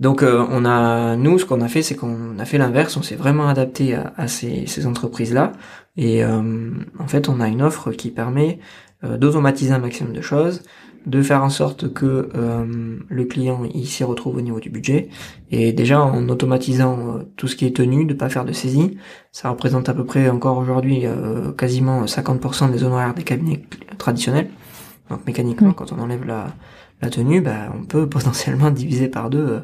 Donc 0.00 0.24
on 0.24 0.64
a 0.64 1.14
nous 1.14 1.38
ce 1.38 1.44
qu'on 1.44 1.60
a 1.60 1.68
fait 1.68 1.82
c'est 1.82 1.94
qu'on 1.94 2.38
a 2.40 2.44
fait 2.44 2.58
l'inverse. 2.58 2.96
On 2.96 3.02
s'est 3.02 3.14
vraiment 3.14 3.46
adapté 3.46 3.94
à, 3.94 4.26
ces, 4.26 4.86
entreprises 4.86 5.32
là 5.32 5.52
et 5.96 6.24
en 6.24 7.06
fait 7.06 7.28
on 7.28 7.40
a 7.40 7.46
une 7.46 7.62
offre 7.62 7.92
qui 7.92 8.10
permet 8.10 8.58
euh, 8.58 8.83
d'automatiser 9.04 9.72
un 9.72 9.78
maximum 9.78 10.12
de 10.12 10.20
choses, 10.20 10.62
de 11.06 11.22
faire 11.22 11.42
en 11.44 11.50
sorte 11.50 11.92
que 11.92 12.30
euh, 12.34 12.96
le 13.08 13.24
client 13.24 13.62
il 13.74 13.86
s'y 13.86 14.04
retrouve 14.04 14.36
au 14.36 14.40
niveau 14.40 14.60
du 14.60 14.70
budget. 14.70 15.08
Et 15.50 15.72
déjà 15.72 16.02
en 16.02 16.28
automatisant 16.28 16.98
euh, 16.98 17.22
tout 17.36 17.46
ce 17.46 17.56
qui 17.56 17.66
est 17.66 17.76
tenu, 17.76 18.06
de 18.06 18.14
pas 18.14 18.28
faire 18.28 18.44
de 18.44 18.52
saisie, 18.52 18.96
ça 19.32 19.50
représente 19.50 19.88
à 19.88 19.94
peu 19.94 20.04
près 20.04 20.28
encore 20.30 20.58
aujourd'hui 20.58 21.04
quasiment 21.58 22.04
50% 22.04 22.70
des 22.70 22.84
honoraires 22.84 23.14
des 23.14 23.24
cabinets 23.24 23.62
traditionnels. 23.98 24.48
Donc 25.10 25.26
mécaniquement, 25.26 25.72
quand 25.72 25.92
on 25.92 25.98
enlève 25.98 26.24
la, 26.24 26.46
la 27.02 27.10
tenue, 27.10 27.40
bah, 27.40 27.72
on 27.78 27.84
peut 27.84 28.08
potentiellement 28.08 28.70
diviser 28.70 29.08
par 29.08 29.28
deux 29.28 29.60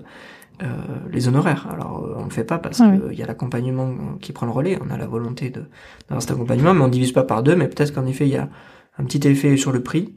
euh, 0.63 0.67
les 1.11 1.27
honoraires. 1.27 1.69
Alors 1.73 2.07
on 2.19 2.25
le 2.25 2.31
fait 2.31 2.45
pas 2.45 2.59
parce 2.59 2.79
qu'il 2.79 3.19
y 3.19 3.23
a 3.23 3.27
l'accompagnement 3.27 3.95
qui 4.21 4.33
prend 4.33 4.45
le 4.45 4.53
relais, 4.53 4.79
on 4.87 4.91
a 4.91 4.99
la 4.99 5.07
volonté 5.07 5.49
de 5.49 5.63
d'avoir 6.09 6.21
cet 6.21 6.33
accompagnement, 6.33 6.75
mais 6.75 6.83
on 6.83 6.89
divise 6.89 7.13
pas 7.13 7.23
par 7.23 7.43
deux, 7.43 7.57
mais 7.57 7.67
peut-être 7.67 7.95
qu'en 7.95 8.05
effet 8.05 8.27
il 8.27 8.33
y 8.33 8.37
a 8.37 8.51
un 8.99 9.05
petit 9.05 9.27
effet 9.27 9.57
sur 9.57 9.73
le 9.73 9.83
prix. 9.83 10.15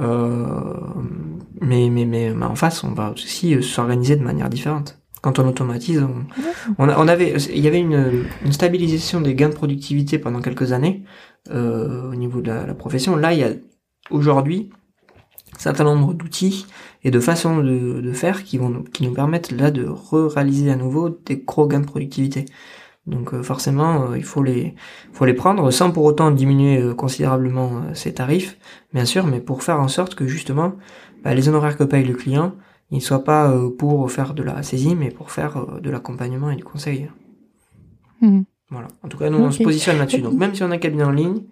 Euh, 0.00 0.74
mais, 1.60 1.90
mais, 1.90 2.04
mais, 2.04 2.32
en 2.32 2.54
face, 2.54 2.82
on 2.84 2.92
va 2.92 3.12
aussi 3.12 3.62
s'organiser 3.62 4.16
de 4.16 4.22
manière 4.22 4.48
différente. 4.48 4.98
Quand 5.20 5.38
on 5.38 5.46
automatise, 5.46 6.02
on, 6.02 6.88
on, 6.88 7.08
avait, 7.08 7.34
il 7.54 7.60
y 7.60 7.68
avait 7.68 7.78
une, 7.78 8.24
une, 8.44 8.52
stabilisation 8.52 9.20
des 9.20 9.36
gains 9.36 9.50
de 9.50 9.54
productivité 9.54 10.18
pendant 10.18 10.40
quelques 10.40 10.72
années 10.72 11.04
euh, 11.50 12.10
au 12.10 12.16
niveau 12.16 12.40
de 12.40 12.50
la, 12.50 12.74
profession. 12.74 13.14
Là, 13.14 13.32
il 13.32 13.38
y 13.38 13.44
a 13.44 13.52
aujourd'hui 14.10 14.70
un 15.54 15.58
certain 15.60 15.84
nombre 15.84 16.12
d'outils 16.14 16.66
et 17.04 17.12
de 17.12 17.20
façons 17.20 17.58
de, 17.58 18.00
de, 18.00 18.12
faire 18.12 18.42
qui 18.42 18.58
vont 18.58 18.82
qui 18.92 19.04
nous 19.04 19.12
permettent 19.12 19.52
là 19.52 19.70
de 19.70 19.86
réaliser 20.12 20.72
à 20.72 20.76
nouveau 20.76 21.10
des 21.10 21.36
gros 21.36 21.68
gains 21.68 21.80
de 21.80 21.86
productivité. 21.86 22.46
Donc 23.06 23.34
euh, 23.34 23.42
forcément, 23.42 24.10
euh, 24.10 24.18
il 24.18 24.24
faut 24.24 24.42
les, 24.42 24.74
faut 25.12 25.24
les 25.24 25.34
prendre 25.34 25.70
sans 25.70 25.90
pour 25.90 26.04
autant 26.04 26.30
diminuer 26.30 26.80
euh, 26.80 26.94
considérablement 26.94 27.82
ses 27.94 28.14
tarifs, 28.14 28.56
bien 28.94 29.04
sûr, 29.04 29.26
mais 29.26 29.40
pour 29.40 29.62
faire 29.62 29.80
en 29.80 29.88
sorte 29.88 30.14
que 30.14 30.26
justement, 30.26 30.74
bah, 31.24 31.34
les 31.34 31.48
honoraires 31.48 31.76
que 31.76 31.84
paye 31.84 32.04
le 32.04 32.14
client, 32.14 32.54
ils 32.90 32.96
ne 32.98 33.02
soient 33.02 33.24
pas 33.24 33.52
pour 33.78 34.10
faire 34.12 34.34
de 34.34 34.42
la 34.42 34.62
saisie, 34.62 34.94
mais 34.94 35.10
pour 35.10 35.30
faire 35.30 35.80
de 35.80 35.90
l'accompagnement 35.90 36.50
et 36.50 36.56
du 36.56 36.64
conseil. 36.64 37.10
Mhm. 38.20 38.44
Voilà. 38.70 38.88
En 39.02 39.08
tout 39.08 39.16
cas, 39.16 39.30
nous 39.30 39.38
on 39.38 39.50
se 39.50 39.62
positionne 39.62 39.98
là-dessus. 39.98 40.20
Donc 40.20 40.34
même 40.34 40.54
si 40.54 40.62
on 40.62 40.70
a 40.70 40.74
un 40.74 40.78
cabinet 40.78 41.04
en 41.04 41.10
ligne, 41.10 41.42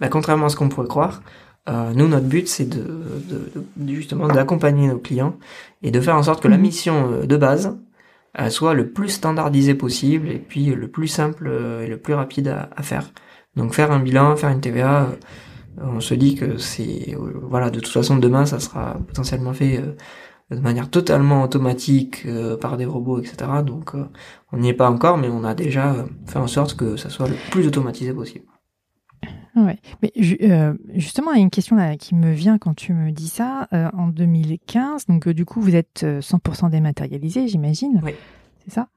bah, 0.00 0.08
contrairement 0.08 0.46
à 0.46 0.48
ce 0.48 0.56
qu'on 0.56 0.68
pourrait 0.68 0.88
croire, 0.88 1.22
nous 1.94 2.08
notre 2.08 2.26
but 2.26 2.48
c'est 2.48 2.64
de, 2.64 2.82
de, 3.76 3.94
justement 3.94 4.26
d'accompagner 4.26 4.88
nos 4.88 4.98
clients 4.98 5.36
et 5.82 5.90
de 5.90 6.00
faire 6.00 6.16
en 6.16 6.22
sorte 6.22 6.42
que 6.42 6.48
la 6.48 6.56
mhm. 6.56 6.62
mission 6.62 7.10
de 7.24 7.36
base, 7.36 7.66
euh, 7.66 7.87
soit 8.50 8.74
le 8.74 8.92
plus 8.92 9.08
standardisé 9.08 9.74
possible 9.74 10.28
et 10.28 10.38
puis 10.38 10.66
le 10.66 10.88
plus 10.88 11.08
simple 11.08 11.48
euh, 11.48 11.82
et 11.84 11.88
le 11.88 11.98
plus 11.98 12.14
rapide 12.14 12.48
à, 12.48 12.82
faire. 12.82 13.10
Donc 13.56 13.74
faire 13.74 13.90
un 13.92 14.00
bilan, 14.00 14.36
faire 14.36 14.50
une 14.50 14.60
TVA, 14.60 15.02
euh, 15.02 15.82
on 15.82 16.00
se 16.00 16.14
dit 16.14 16.34
que 16.34 16.58
c'est 16.58 17.16
voilà 17.42 17.70
de 17.70 17.80
toute 17.80 17.92
façon 17.92 18.16
demain 18.16 18.46
ça 18.46 18.60
sera 18.60 18.94
potentiellement 19.06 19.52
fait 19.52 19.80
de 20.50 20.60
manière 20.60 20.90
totalement 20.90 21.44
automatique 21.44 22.26
par 22.60 22.76
des 22.76 22.84
robots 22.84 23.20
etc. 23.20 23.36
Donc 23.64 23.92
on 24.52 24.58
n'y 24.58 24.70
est 24.70 24.74
pas 24.74 24.90
encore 24.90 25.18
mais 25.18 25.28
on 25.28 25.44
a 25.44 25.54
déjà 25.54 26.06
fait 26.26 26.38
en 26.38 26.48
sorte 26.48 26.76
que 26.76 26.96
ça 26.96 27.10
soit 27.10 27.28
le 27.28 27.36
plus 27.50 27.66
automatisé 27.68 28.12
possible. 28.12 28.46
Ouais. 29.64 29.78
Mais 30.02 30.12
euh, 30.42 30.74
justement, 30.94 31.32
il 31.32 31.36
y 31.36 31.40
a 31.40 31.42
une 31.42 31.50
question 31.50 31.76
là 31.76 31.96
qui 31.96 32.14
me 32.14 32.32
vient 32.32 32.58
quand 32.58 32.74
tu 32.74 32.92
me 32.92 33.10
dis 33.10 33.28
ça. 33.28 33.68
Euh, 33.72 33.88
en 33.96 34.08
2015, 34.08 35.06
donc 35.06 35.28
euh, 35.28 35.34
du 35.34 35.44
coup, 35.44 35.60
vous 35.60 35.74
êtes 35.74 36.04
100% 36.04 36.70
dématérialisé, 36.70 37.48
j'imagine. 37.48 38.00
Oui. 38.04 38.12
C'est 38.64 38.74
ça? 38.74 38.88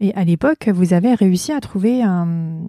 Et 0.00 0.14
à 0.14 0.24
l'époque, 0.24 0.68
vous 0.68 0.92
avez 0.92 1.14
réussi 1.14 1.52
à 1.52 1.60
trouver 1.60 2.02
un, 2.02 2.66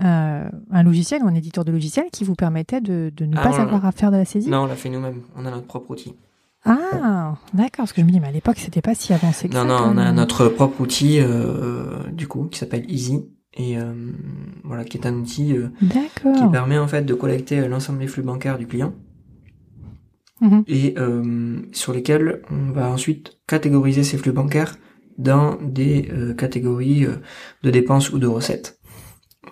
un, 0.00 0.82
logiciel 0.82 1.22
ou 1.22 1.28
un 1.28 1.34
éditeur 1.34 1.64
de 1.64 1.72
logiciel 1.72 2.06
qui 2.12 2.24
vous 2.24 2.34
permettait 2.34 2.80
de, 2.80 3.12
de 3.14 3.26
ne 3.26 3.36
ah, 3.36 3.42
pas 3.42 3.60
avoir 3.60 3.84
à 3.84 3.92
faire 3.92 4.10
de 4.10 4.16
la 4.16 4.24
saisie? 4.24 4.48
Non, 4.48 4.62
on 4.62 4.66
l'a 4.66 4.76
fait 4.76 4.88
nous-mêmes. 4.88 5.22
On 5.36 5.44
a 5.44 5.50
notre 5.50 5.66
propre 5.66 5.90
outil. 5.90 6.14
Ah, 6.64 7.36
d'accord. 7.52 7.84
Parce 7.84 7.92
que 7.92 8.00
je 8.00 8.06
me 8.06 8.10
dis, 8.10 8.20
mais 8.20 8.28
à 8.28 8.32
l'époque, 8.32 8.58
c'était 8.58 8.82
pas 8.82 8.94
si 8.94 9.12
avancé 9.12 9.48
que 9.48 9.54
non, 9.54 9.62
ça. 9.62 9.66
Non, 9.66 9.80
non, 9.80 9.92
on 9.94 9.98
a 9.98 10.12
notre 10.12 10.48
propre 10.48 10.80
outil, 10.80 11.20
du 12.12 12.26
coup, 12.26 12.44
qui 12.44 12.58
s'appelle 12.58 12.90
Easy 12.90 13.24
et 13.56 13.78
euh, 13.78 13.92
voilà 14.64 14.84
qui 14.84 14.98
est 14.98 15.06
un 15.06 15.14
outil 15.14 15.56
euh, 15.56 15.68
qui 15.80 16.48
permet 16.52 16.78
en 16.78 16.88
fait 16.88 17.02
de 17.02 17.14
collecter 17.14 17.60
euh, 17.60 17.68
l'ensemble 17.68 17.98
des 17.98 18.06
flux 18.06 18.22
bancaires 18.22 18.58
du 18.58 18.66
client 18.66 18.94
mhm. 20.40 20.64
et 20.66 20.94
sur 21.72 21.92
lesquels 21.92 22.42
on 22.50 22.72
va 22.72 22.88
ensuite 22.88 23.38
catégoriser 23.46 24.02
ces 24.02 24.18
flux 24.18 24.32
bancaires 24.32 24.76
dans 25.18 25.56
des 25.62 26.10
catégories 26.36 27.06
de 27.62 27.70
dépenses 27.70 28.12
ou 28.12 28.18
de 28.18 28.26
recettes. 28.26 28.78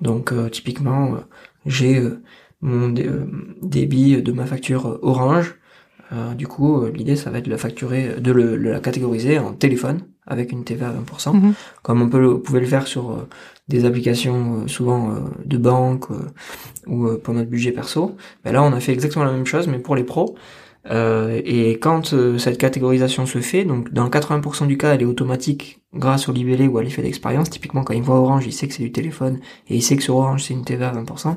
Donc 0.02 0.32
typiquement 0.50 1.16
j'ai 1.64 2.02
mon 2.60 2.92
débit 3.62 4.22
de 4.22 4.32
ma 4.32 4.44
facture 4.44 4.98
Orange. 5.00 5.54
du 6.36 6.46
coup, 6.46 6.84
l'idée 6.86 7.16
ça 7.16 7.30
va 7.30 7.38
être 7.38 7.46
de 7.46 7.50
la 7.50 7.58
facturer, 7.58 8.20
de, 8.20 8.32
le, 8.32 8.56
la 8.56 8.80
catégoriser 8.80 9.38
en 9.38 9.54
téléphone 9.54 10.00
avec 10.26 10.52
une 10.52 10.64
TVA 10.64 10.90
à 10.90 10.92
20%, 10.92 11.34
mhm. 11.34 11.54
comme 11.82 12.02
on 12.02 12.10
peut 12.10 12.20
le, 12.20 12.40
pouvait 12.40 12.60
le 12.60 12.66
faire 12.66 12.86
sur 12.86 13.26
des 13.68 13.84
applications 13.84 14.62
euh, 14.62 14.68
souvent 14.68 15.10
euh, 15.10 15.20
de 15.44 15.56
banque 15.56 16.10
euh, 16.10 16.30
ou 16.86 17.16
pour 17.18 17.34
notre 17.34 17.48
budget 17.48 17.72
perso. 17.72 18.16
Ben 18.44 18.52
là, 18.52 18.62
on 18.62 18.72
a 18.72 18.80
fait 18.80 18.92
exactement 18.92 19.24
la 19.24 19.32
même 19.32 19.46
chose, 19.46 19.68
mais 19.68 19.78
pour 19.78 19.96
les 19.96 20.04
pros. 20.04 20.36
et 20.90 21.78
quand 21.80 22.14
cette 22.38 22.58
catégorisation 22.58 23.24
se 23.24 23.40
fait, 23.40 23.64
donc 23.64 23.90
dans 23.92 24.10
80% 24.10 24.66
du 24.66 24.76
cas, 24.76 24.94
elle 24.94 25.00
est 25.00 25.06
automatique 25.06 25.80
grâce 25.94 26.28
au 26.28 26.32
libellé 26.32 26.66
ou 26.68 26.76
à 26.76 26.82
l'effet 26.82 27.00
d'expérience. 27.00 27.48
Typiquement, 27.48 27.84
quand 27.84 27.94
il 27.94 28.02
voit 28.02 28.16
Orange, 28.16 28.44
il 28.46 28.52
sait 28.52 28.68
que 28.68 28.74
c'est 28.74 28.82
du 28.82 28.92
téléphone 28.92 29.40
et 29.68 29.76
il 29.76 29.82
sait 29.82 29.96
que 29.96 30.02
sur 30.02 30.16
Orange, 30.16 30.44
c'est 30.44 30.52
une 30.52 30.64
TVA 30.64 30.90
à 30.90 31.02
20%. 31.02 31.36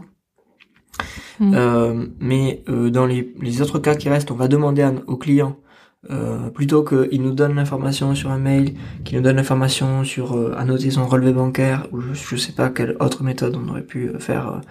Mmh. 1.40 2.08
mais 2.20 2.64
dans 2.68 3.06
les, 3.06 3.32
les, 3.40 3.62
autres 3.62 3.78
cas 3.78 3.94
qui 3.96 4.10
restent, 4.10 4.32
on 4.32 4.36
va 4.36 4.48
demander 4.48 4.82
à, 4.82 4.92
au 5.06 5.16
client 5.16 5.56
euh, 6.12 6.50
plutôt 6.50 6.84
qu'il 6.84 7.22
nous 7.22 7.34
donne 7.34 7.56
l'information 7.56 8.14
sur 8.14 8.32
un 8.32 8.38
mail, 8.38 8.76
qu'il 9.04 9.18
nous 9.18 9.24
donne 9.24 9.38
l'information 9.38 10.04
sur 10.04 10.38
euh, 10.38 10.54
annoter 10.58 10.92
son 10.92 11.08
relevé 11.08 11.34
bancaire 11.34 11.88
ou 11.92 12.00
je, 12.14 12.36
sais 12.36 12.52
pas 12.52 12.70
quelle 12.70 12.96
autre 13.00 13.24
méthode 13.24 13.58
on 13.58 13.68
aurait 13.70 13.82
pu 13.82 14.10
euh, 14.10 14.20
faire 14.20 14.62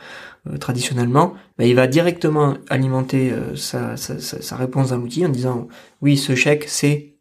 euh, 0.49 0.57
traditionnellement, 0.57 1.35
bah, 1.59 1.65
il 1.65 1.75
va 1.75 1.89
directement 1.89 2.55
alimenter 2.69 3.33
sa, 3.57 3.97
sa, 3.97 4.21
sa, 4.21 4.57
réponse 4.57 4.91
d'un 4.91 5.01
outil 5.01 5.27
en 5.27 5.29
disant 5.29 5.67
oui 6.01 6.17
ce 6.17 6.37
chèque 6.37 6.67
c'est 6.69 7.17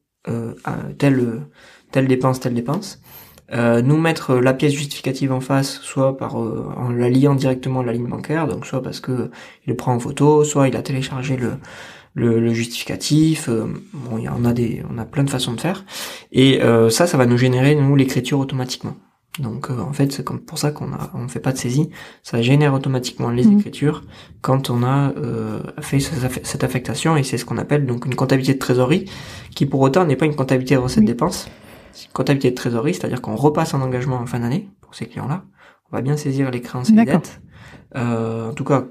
telle 0.99 1.41
telle 1.91 2.07
dépense 2.07 2.39
telle 2.39 2.53
dépense. 2.53 3.01
nous 3.51 3.97
mettre 3.97 4.35
la 4.35 4.53
pièce 4.53 4.73
justificative 4.73 5.31
en 5.31 5.39
face, 5.39 5.79
soit 5.81 6.17
par 6.17 6.35
en 6.35 6.89
la 6.89 7.09
liant 7.09 7.33
directement 7.33 7.79
à 7.79 7.83
la 7.83 7.93
ligne 7.93 8.07
bancaire, 8.07 8.47
donc 8.47 8.67
soit 8.67 8.83
parce 8.83 8.99
que 8.99 9.31
il 9.65 9.71
le 9.71 9.75
prend 9.75 9.95
en 9.95 9.99
photo, 9.99 10.43
soit 10.43 10.67
il 10.67 10.75
a 10.75 10.83
téléchargé 10.83 11.35
le 11.35 11.53
le, 12.15 12.53
justificatif. 12.53 13.49
Euh, 13.49 13.67
bon, 13.93 14.17
il 14.17 14.23
y 14.23 14.29
en 14.29 14.43
a 14.45 14.53
des, 14.53 14.83
on 14.89 14.97
a 14.97 15.05
plein 15.05 15.23
de 15.23 15.29
façons 15.29 15.53
de 15.53 15.61
faire. 15.61 15.85
Et 16.31 16.61
euh, 16.63 16.89
ça, 16.89 17.05
ça 17.05 17.17
va 17.17 17.25
nous 17.25 17.37
générer 17.37 17.75
nous 17.75 17.95
l'écriture 17.95 18.39
automatiquement. 18.39 18.95
Donc 19.39 19.69
euh, 19.69 19.81
en 19.81 19.91
fait, 19.91 20.13
c'est 20.13 20.23
comme 20.23 20.39
pour 20.39 20.57
ça 20.57 20.71
qu'on 20.71 20.93
a, 20.93 21.11
on 21.13 21.27
fait 21.27 21.41
pas 21.41 21.51
de 21.51 21.57
saisie. 21.57 21.89
Ça 22.23 22.41
génère 22.41 22.73
automatiquement 22.73 23.29
les 23.29 23.43
mmh. 23.43 23.59
écritures 23.59 24.03
quand 24.41 24.69
on 24.69 24.81
a 24.83 25.13
fait 25.81 25.99
cette 25.99 26.63
affectation 26.63 27.17
et 27.17 27.23
c'est 27.23 27.37
ce 27.37 27.43
qu'on 27.43 27.57
appelle 27.57 27.85
donc 27.85 28.05
une 28.05 28.15
comptabilité 28.15 28.53
de 28.53 28.59
trésorerie, 28.59 29.11
qui 29.53 29.65
pour 29.65 29.81
autant 29.81 30.05
n'est 30.05 30.15
pas 30.15 30.25
une 30.25 30.35
comptabilité 30.35 30.75
de 30.75 30.79
recettes 30.79 31.03
dépenses. 31.03 31.49
C'est 31.91 32.05
une 32.05 32.13
comptabilité 32.13 32.51
de 32.51 32.55
trésorerie, 32.55 32.93
c'est-à-dire 32.93 33.21
qu'on 33.21 33.35
repasse 33.35 33.73
un 33.73 33.81
engagement 33.81 34.17
en 34.17 34.25
fin 34.25 34.39
d'année 34.39 34.69
pour 34.79 34.95
ces 34.95 35.05
clients-là. 35.05 35.43
On 35.91 35.95
va 35.95 36.01
bien 36.01 36.15
saisir 36.15 36.49
les 36.49 36.61
créances 36.61 36.89
et 36.89 36.93
les 36.93 37.05
dettes. 37.05 37.41
en 37.93 38.53
tout 38.53 38.63
cas, 38.63 38.85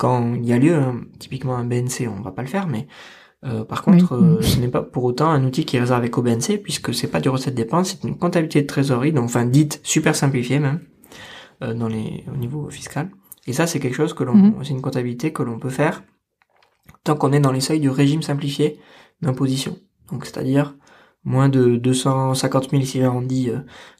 quand 0.00 0.34
il 0.34 0.46
y 0.46 0.54
a 0.54 0.58
lieu, 0.58 0.74
hein, 0.74 1.02
typiquement 1.18 1.58
un 1.58 1.64
BNC, 1.64 2.08
on 2.08 2.22
va 2.22 2.30
pas 2.30 2.40
le 2.40 2.48
faire, 2.48 2.66
mais 2.66 2.88
euh, 3.44 3.66
par 3.66 3.82
contre, 3.82 4.14
euh, 4.14 4.40
ce 4.40 4.58
n'est 4.58 4.68
pas 4.68 4.80
pour 4.80 5.04
autant 5.04 5.28
un 5.28 5.44
outil 5.44 5.66
qui 5.66 5.76
est 5.76 5.80
réservé 5.80 6.08
qu'au 6.08 6.22
BNC, 6.22 6.56
puisque 6.62 6.94
c'est 6.94 7.06
pas 7.06 7.20
du 7.20 7.28
recette 7.28 7.54
dépense, 7.54 7.90
c'est 7.90 8.08
une 8.08 8.16
comptabilité 8.16 8.62
de 8.62 8.66
trésorerie, 8.66 9.12
donc 9.12 9.26
enfin 9.26 9.44
dite 9.44 9.78
super 9.82 10.16
simplifiée 10.16 10.58
même, 10.58 10.80
euh, 11.62 11.74
dans 11.74 11.86
les 11.86 12.24
au 12.32 12.36
niveau 12.38 12.70
fiscal. 12.70 13.10
Et 13.46 13.52
ça, 13.52 13.66
c'est 13.66 13.78
quelque 13.78 13.94
chose 13.94 14.14
que 14.14 14.24
l'on, 14.24 14.34
mhm. 14.34 14.54
c'est 14.62 14.70
une 14.70 14.80
comptabilité 14.80 15.34
que 15.34 15.42
l'on 15.42 15.58
peut 15.58 15.68
faire 15.68 16.02
tant 17.04 17.14
qu'on 17.14 17.34
est 17.34 17.40
dans 17.40 17.52
les 17.52 17.60
seuils 17.60 17.80
du 17.80 17.90
régime 17.90 18.22
simplifié 18.22 18.80
d'imposition. 19.20 19.76
Donc 20.10 20.24
c'est-à-dire 20.24 20.76
moins 21.24 21.50
de 21.50 21.76
250 21.76 22.70
000 22.70 22.82
si 22.84 23.00
j'arrondis 23.00 23.50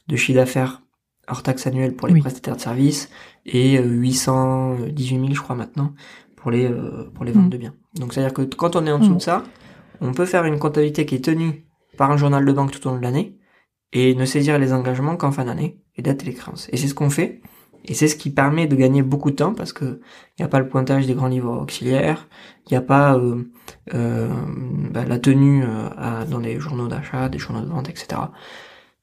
de 0.07 0.15
chiffre 0.15 0.39
d'affaires 0.39 0.81
hors 1.27 1.43
taxe 1.43 1.67
annuelle 1.67 1.95
pour 1.95 2.07
les 2.07 2.19
prestataires 2.19 2.55
de 2.55 2.61
services 2.61 3.09
et 3.45 3.81
818 3.81 5.15
euh, 5.15 5.19
000 5.19 5.33
je 5.33 5.41
crois 5.41 5.55
maintenant 5.55 5.93
pour 6.35 6.51
les 6.51 6.65
euh, 6.65 7.09
pour 7.13 7.25
les 7.25 7.31
ventes 7.31 7.45
mm. 7.45 7.49
de 7.49 7.57
biens. 7.57 7.73
Donc 7.95 8.13
c'est 8.13 8.21
à 8.21 8.23
dire 8.23 8.33
que 8.33 8.41
quand 8.43 8.75
on 8.75 8.85
est 8.85 8.91
en 8.91 8.99
dessous 8.99 9.11
mm. 9.11 9.17
de 9.17 9.21
ça, 9.21 9.43
on 9.99 10.13
peut 10.13 10.25
faire 10.25 10.45
une 10.45 10.59
comptabilité 10.59 11.05
qui 11.05 11.15
est 11.15 11.25
tenue 11.25 11.65
par 11.97 12.11
un 12.11 12.17
journal 12.17 12.45
de 12.45 12.51
banque 12.51 12.71
tout 12.71 12.85
au 12.87 12.91
long 12.91 12.97
de 12.97 13.03
l'année 13.03 13.37
et 13.93 14.15
ne 14.15 14.25
saisir 14.25 14.57
les 14.57 14.73
engagements 14.73 15.17
qu'en 15.17 15.31
fin 15.31 15.45
d'année 15.45 15.81
et 15.95 16.01
dater 16.01 16.25
les 16.25 16.33
créances. 16.33 16.69
Et 16.71 16.77
c'est 16.77 16.87
ce 16.87 16.95
qu'on 16.95 17.09
fait. 17.09 17.41
Et 17.83 17.95
c'est 17.95 18.07
ce 18.07 18.15
qui 18.15 18.29
permet 18.29 18.67
de 18.67 18.75
gagner 18.75 19.01
beaucoup 19.01 19.31
de 19.31 19.35
temps 19.35 19.53
parce 19.53 19.73
que 19.73 20.01
il 20.37 20.41
n'y 20.41 20.45
a 20.45 20.47
pas 20.47 20.59
le 20.59 20.67
pointage 20.67 21.07
des 21.07 21.15
grands 21.15 21.27
livres 21.27 21.59
auxiliaires, 21.61 22.27
il 22.67 22.73
n'y 22.73 22.77
a 22.77 22.81
pas 22.81 23.17
euh, 23.17 23.43
euh, 23.95 24.29
bah, 24.91 25.03
la 25.03 25.17
tenue 25.17 25.63
à, 25.97 26.25
dans 26.25 26.37
les 26.37 26.59
journaux 26.59 26.87
d'achat, 26.87 27.27
des 27.27 27.39
journaux 27.39 27.61
de 27.61 27.69
vente, 27.69 27.89
etc. 27.89 28.21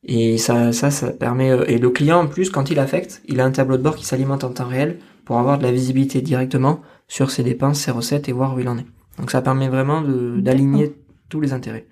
Et 0.05 0.39
ça, 0.39 0.73
ça, 0.73 0.91
ça 0.91 1.11
permet. 1.11 1.51
Euh, 1.51 1.65
et 1.67 1.79
le 1.79 1.91
client, 1.91 2.21
en 2.21 2.27
plus, 2.27 2.51
quand 2.51 2.71
il 2.71 2.79
affecte, 2.79 3.23
il 3.27 3.41
a 3.41 3.45
un 3.45 3.51
tableau 3.51 3.77
de 3.77 3.83
bord 3.83 3.97
qui 3.97 4.05
s'alimente 4.05 4.45
en 4.45 4.51
temps 4.51 4.69
réel 4.69 4.99
pour 5.25 5.39
avoir 5.39 5.59
de 5.59 5.65
la 5.65 5.73
visibilité 5.73 6.21
directement 6.23 6.81
sur 7.09 7.31
ses 7.31 7.43
dépenses, 7.43 7.81
ses 7.81 7.91
recettes 7.91 8.29
et 8.29 8.33
voir 8.33 8.55
où 8.55 8.61
il 8.61 8.69
en 8.69 8.79
est. 8.79 8.87
Donc 9.19 9.31
ça 9.31 9.43
permet 9.43 9.69
vraiment 9.69 10.03
d'aligner 10.03 10.95
tous 11.29 11.41
les 11.41 11.53
intérêts. 11.53 11.87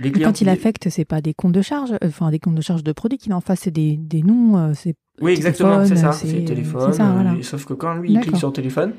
Les 0.00 0.12
quand 0.12 0.40
il 0.40 0.48
affecte, 0.48 0.88
c'est 0.90 1.04
pas 1.04 1.20
des 1.20 1.34
comptes 1.34 1.52
de 1.52 1.62
charge, 1.62 1.92
euh, 1.92 2.06
enfin 2.06 2.30
des 2.30 2.38
comptes 2.38 2.54
de 2.54 2.60
charge 2.60 2.84
de 2.84 2.92
produits 2.92 3.18
qu'il 3.18 3.32
en 3.32 3.40
face, 3.40 3.60
c'est 3.62 3.72
des, 3.72 3.96
des 3.96 4.22
noms, 4.22 4.56
euh, 4.56 4.72
c'est 4.74 4.94
oui 5.20 5.32
exactement, 5.32 5.84
c'est 5.84 5.96
ça, 5.96 6.12
c'est 6.12 6.44
téléphone. 6.44 6.92
Ça, 6.92 7.34
sauf 7.42 7.64
que 7.64 7.74
quand 7.74 7.94
lui 7.94 8.12
il 8.12 8.20
clique 8.20 8.36
sur 8.36 8.52
téléphone, 8.52 8.92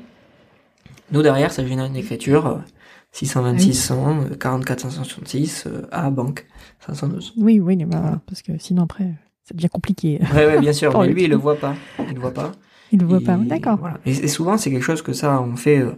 nous 1.12 1.22
derrière 1.22 1.52
ça 1.52 1.66
génère 1.66 1.86
une 1.86 1.96
écriture 1.96 2.60
626 3.12 3.74
100 3.74 4.24
44 4.38 4.80
566 4.80 5.68
à 5.90 6.10
banque 6.10 6.46
512. 6.80 7.34
Oui, 7.36 7.60
oui, 7.60 7.76
bah, 7.84 8.20
parce 8.26 8.42
que 8.42 8.52
sinon 8.58 8.84
après, 8.84 9.12
ça 9.42 9.54
devient 9.54 9.68
compliqué. 9.68 10.20
Oui, 10.32 10.38
ouais, 10.38 10.60
bien 10.60 10.72
sûr, 10.72 10.98
mais 11.00 11.08
lui, 11.08 11.24
il 11.24 11.30
le 11.30 11.36
voit 11.36 11.56
pas. 11.56 11.74
Il 11.98 12.14
le 12.14 12.20
voit 12.20 12.32
pas. 12.32 12.52
Il 12.92 13.00
le 13.00 13.06
voit 13.06 13.20
pas, 13.20 13.36
d'accord. 13.36 13.78
Voilà. 13.78 13.98
Et, 14.06 14.28
souvent, 14.28 14.56
c'est 14.56 14.70
quelque 14.70 14.82
chose 14.82 15.02
que 15.02 15.12
ça, 15.12 15.40
on 15.40 15.56
fait 15.56 15.78
euh, 15.78 15.92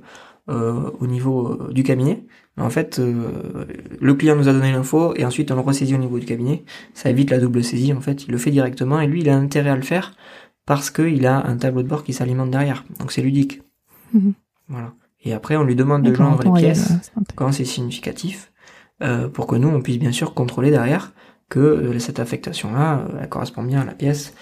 euh 0.48 0.90
au 1.00 1.06
niveau 1.06 1.48
euh, 1.48 1.72
du 1.72 1.82
cabinet. 1.82 2.24
en 2.58 2.70
fait, 2.70 2.98
euh, 2.98 3.64
le 4.00 4.14
client 4.14 4.36
nous 4.36 4.48
a 4.48 4.52
donné 4.52 4.72
l'info 4.72 5.14
et 5.16 5.24
ensuite 5.24 5.50
on 5.50 5.54
le 5.54 5.60
ressaisit 5.60 5.94
au 5.94 5.98
niveau 5.98 6.18
du 6.18 6.26
cabinet. 6.26 6.64
Ça 6.94 7.10
évite 7.10 7.30
la 7.30 7.38
double 7.38 7.64
saisie. 7.64 7.92
En 7.92 8.00
fait, 8.00 8.24
il 8.24 8.30
le 8.30 8.38
fait 8.38 8.50
directement 8.50 9.00
et 9.00 9.06
lui, 9.06 9.20
il 9.20 9.28
a 9.28 9.36
intérêt 9.36 9.70
à 9.70 9.76
le 9.76 9.82
faire 9.82 10.14
parce 10.66 10.90
qu'il 10.90 11.26
a 11.26 11.46
un 11.46 11.56
tableau 11.56 11.82
de 11.82 11.88
bord 11.88 12.04
qui 12.04 12.12
s'alimente 12.12 12.50
derrière. 12.50 12.84
Donc 12.98 13.12
c'est 13.12 13.22
ludique. 13.22 13.62
Mhm. 14.12 14.34
Voilà. 14.68 14.92
Et 15.24 15.32
après, 15.32 15.56
on 15.56 15.64
lui 15.64 15.76
demande 15.76 16.02
de 16.02 16.12
joindre 16.14 16.42
les 16.42 16.60
pièces 16.60 16.92
quand 17.36 17.52
c'est 17.52 17.64
significatif, 17.64 18.52
euh, 19.02 19.28
pour 19.28 19.46
que 19.46 19.56
nous, 19.56 19.68
on 19.68 19.80
puisse 19.80 19.98
bien 19.98 20.12
sûr 20.12 20.34
contrôler 20.34 20.70
derrière 20.70 21.12
que 21.48 21.58
euh, 21.58 21.98
cette 21.98 22.20
affectation-là, 22.20 22.98
euh, 22.98 23.18
elle 23.20 23.28
correspond 23.28 23.62
bien 23.62 23.80
à 23.80 23.84
la 23.84 23.94
pièce. 23.94 24.34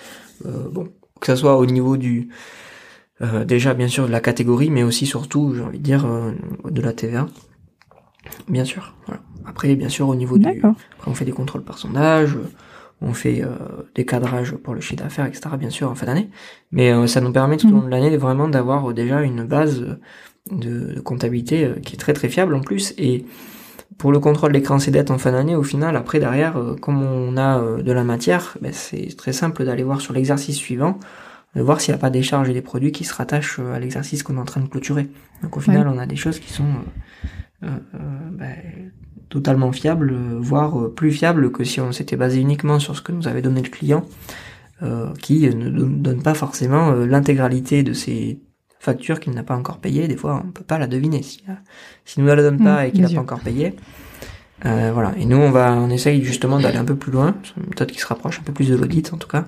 bon, 0.45 0.89
que 1.21 1.27
ça 1.27 1.37
soit 1.37 1.57
au 1.57 1.67
niveau 1.67 1.97
du 1.97 2.29
déjà 3.45 3.75
bien 3.75 3.89
sûr 3.89 4.07
de 4.07 4.13
la 4.13 4.21
catégorie, 4.21 4.71
mais 4.71 4.83
aussi 4.83 5.05
surtout, 5.05 5.53
j'ai 5.55 5.61
envie 5.61 5.79
de 5.79 5.85
dire, 5.85 6.09
de 6.65 6.81
la 6.81 6.95
TVA. 6.95 7.27
Bien 8.49 8.65
sûr. 8.65 8.95
Voilà. 9.05 9.21
Après, 9.45 9.77
bien 9.77 9.91
sûr, 9.91 10.09
au 10.09 10.15
niveau 10.15 10.39
du, 10.39 10.49
après, 10.49 11.11
on 11.11 11.13
fait 11.13 11.27
des 11.27 11.33
contrôles 11.33 11.63
par 11.63 11.77
sondage, 11.77 12.39
on 13.03 13.13
fait 13.13 13.45
des 13.95 14.07
cadrages 14.07 14.53
pour 14.53 14.73
le 14.75 14.81
chiffre 14.81 15.03
d'affaires, 15.03 15.27
etc. 15.27 15.51
Bien 15.59 15.69
sûr 15.69 15.91
en 15.91 15.95
fin 15.95 16.07
d'année, 16.07 16.31
mais 16.73 17.07
ça 17.07 17.21
nous 17.21 17.31
permet 17.31 17.59
tout 17.59 17.69
au 17.69 17.73
long 17.73 17.83
de 17.83 17.91
l'année 17.91 18.17
vraiment 18.17 18.49
d'avoir 18.49 18.95
déjà 18.95 19.21
une 19.21 19.45
base 19.45 19.99
de, 20.51 21.01
comptabilité 21.01 21.65
euh, 21.65 21.75
qui 21.75 21.95
est 21.95 21.99
très 21.99 22.13
très 22.13 22.29
fiable 22.29 22.55
en 22.55 22.61
plus. 22.61 22.95
Et 22.99 23.25
pour 23.99 24.13
le 24.13 24.19
contrôle 24.19 24.53
des 24.53 24.63
créances 24.63 24.89
et 24.89 24.91
dettes 24.91 25.11
en 25.11 25.19
fin 25.19 25.33
d'année, 25.33 25.57
au 25.57 25.63
final, 25.63 25.97
après 25.97 26.21
derrière, 26.21 26.57
euh, 26.57 26.77
comme 26.77 27.03
on 27.03 27.37
a 27.37 27.59
euh, 27.59 27.83
de 27.83 27.93
la 27.93 28.05
matière, 28.05 28.57
ben, 28.61 28.73
c'est 28.73 29.17
très 29.17 29.33
simple 29.33 29.65
d'aller 29.65 29.83
voir 29.83 30.01
sur 30.01 30.13
l'exercice 30.13 30.57
suivant, 30.57 30.99
de 31.55 31.63
voir 31.63 31.81
s'il 31.81 31.93
n'y 31.93 31.99
a 31.99 32.01
pas 32.01 32.11
des 32.11 32.23
charges 32.23 32.49
et 32.49 32.55
des 32.55 32.63
produits 32.63 32.93
qui 32.93 33.05
se 33.05 33.15
rattachent 33.15 33.59
à 33.59 33.79
l'exercice 33.79 34.23
qu'on 34.23 34.37
est 34.37 34.41
en 34.41 34.45
train 34.45 34.61
de 34.61 34.69
clôturer. 34.69 35.09
Donc 35.43 35.57
au 35.57 35.61
final, 35.61 35.89
on 35.89 35.99
a 35.99 36.07
des 36.07 36.17
choses 36.17 36.39
qui 36.39 36.53
sont 36.53 36.65
ben, 37.61 38.55
totalement 39.29 39.73
fiables, 39.73 40.15
voire 40.39 40.91
plus 40.91 41.11
fiables 41.11 41.51
que 41.51 41.65
si 41.65 41.81
on 41.81 41.91
s'était 41.91 42.17
basé 42.17 42.41
uniquement 42.41 42.79
sur 42.79 42.97
ce 42.97 43.03
que 43.03 43.11
nous 43.11 43.27
avait 43.27 43.43
donné 43.43 43.63
le 43.63 43.69
client, 43.69 44.05
qui 45.21 45.41
ne 45.53 45.71
donne 45.71 46.23
pas 46.23 46.35
forcément 46.35 46.93
l'intégralité 46.93 47.83
de 47.83 47.95
ces 47.95 48.39
facture 48.81 49.21
qu'il 49.21 49.33
n'a 49.35 49.45
pas 49.45 49.55
encore 49.55 49.79
payée. 49.79 50.09
Des 50.09 50.17
fois, 50.17 50.43
on 50.45 50.51
peut 50.51 50.65
pas 50.65 50.79
la 50.79 50.89
deviner. 50.89 51.23
Si, 51.23 51.45
si 52.05 52.21
nous 52.21 52.27
la 52.27 52.35
donne 52.35 52.59
pas 52.59 52.83
Mmh, 52.83 52.87
et 52.87 52.91
qu'il 52.91 53.03
n'a 53.03 53.09
pas 53.09 53.21
encore 53.21 53.41
payé, 53.41 53.77
euh, 54.67 54.91
voilà. 54.93 55.13
Et 55.17 55.27
nous, 55.27 55.37
on 55.37 55.53
va, 55.53 55.73
on 55.75 55.91
essaye 55.91 56.25
justement 56.25 56.59
d'aller 56.59 56.79
un 56.79 56.85
peu 56.85 56.97
plus 56.97 57.13
loin, 57.13 57.37
une 57.57 57.69
méthode 57.69 57.93
qui 57.93 58.01
se 58.01 58.07
rapproche 58.07 58.41
un 58.41 58.43
peu 58.43 58.53
plus 58.53 58.69
de 58.69 58.75
l'audit 58.75 59.13
en 59.13 59.17
tout 59.19 59.29
cas, 59.29 59.45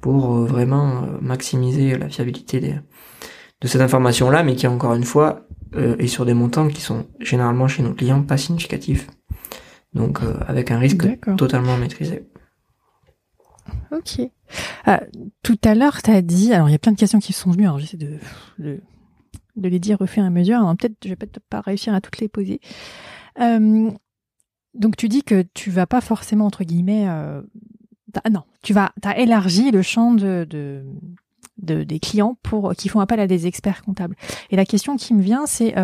pour 0.00 0.34
euh, 0.34 0.44
vraiment 0.44 1.04
euh, 1.04 1.18
maximiser 1.20 1.96
la 1.96 2.08
fiabilité 2.08 2.58
des, 2.58 2.74
de 3.60 3.68
cette 3.68 3.80
information-là, 3.80 4.42
mais 4.42 4.56
qui 4.56 4.66
encore 4.66 4.94
une 4.94 5.04
fois 5.04 5.46
euh, 5.76 5.96
est 5.98 6.08
sur 6.08 6.26
des 6.26 6.34
montants 6.34 6.68
qui 6.68 6.80
sont 6.80 7.06
généralement 7.20 7.68
chez 7.68 7.82
nos 7.82 7.94
clients 7.94 8.22
pas 8.22 8.36
significatifs. 8.36 9.06
Donc 9.94 10.22
euh, 10.22 10.34
avec 10.46 10.70
un 10.70 10.78
risque 10.78 11.06
totalement 11.36 11.76
maîtrisé. 11.76 12.26
Ok. 13.90 14.20
Euh, 14.88 14.98
tout 15.42 15.58
à 15.64 15.74
l'heure, 15.74 16.02
tu 16.02 16.10
as 16.10 16.22
dit, 16.22 16.52
alors 16.52 16.68
il 16.68 16.72
y 16.72 16.74
a 16.74 16.78
plein 16.78 16.92
de 16.92 16.98
questions 16.98 17.20
qui 17.20 17.32
sont 17.32 17.50
venues, 17.50 17.64
alors 17.64 17.78
j'essaie 17.78 17.96
de, 17.96 18.18
de, 18.58 18.80
les 19.56 19.78
dire 19.78 20.00
au 20.00 20.06
fur 20.06 20.22
et 20.22 20.26
à 20.26 20.30
mesure. 20.30 20.56
Alors, 20.56 20.76
peut-être, 20.76 20.96
je 21.04 21.10
vais 21.10 21.16
peut-être 21.16 21.40
pas 21.48 21.60
réussir 21.60 21.94
à 21.94 22.00
toutes 22.00 22.18
les 22.18 22.28
poser. 22.28 22.60
Euh, 23.40 23.90
donc 24.74 24.96
tu 24.96 25.08
dis 25.08 25.22
que 25.22 25.44
tu 25.54 25.70
vas 25.70 25.86
pas 25.86 26.00
forcément 26.00 26.46
entre 26.46 26.64
guillemets, 26.64 27.06
euh, 27.08 27.42
non, 28.30 28.42
tu 28.62 28.72
vas, 28.72 28.92
t'as 29.00 29.16
élargi 29.16 29.70
le 29.70 29.82
champ 29.82 30.12
de, 30.12 30.46
de, 30.48 30.84
de- 31.58 31.84
des 31.84 31.98
clients 31.98 32.36
pour 32.42 32.74
qui 32.74 32.88
font 32.88 33.00
appel 33.00 33.20
à 33.20 33.26
des 33.26 33.46
experts 33.46 33.82
comptables. 33.82 34.16
Et 34.50 34.56
la 34.56 34.64
question 34.64 34.96
qui 34.96 35.14
me 35.14 35.22
vient, 35.22 35.46
c'est 35.46 35.74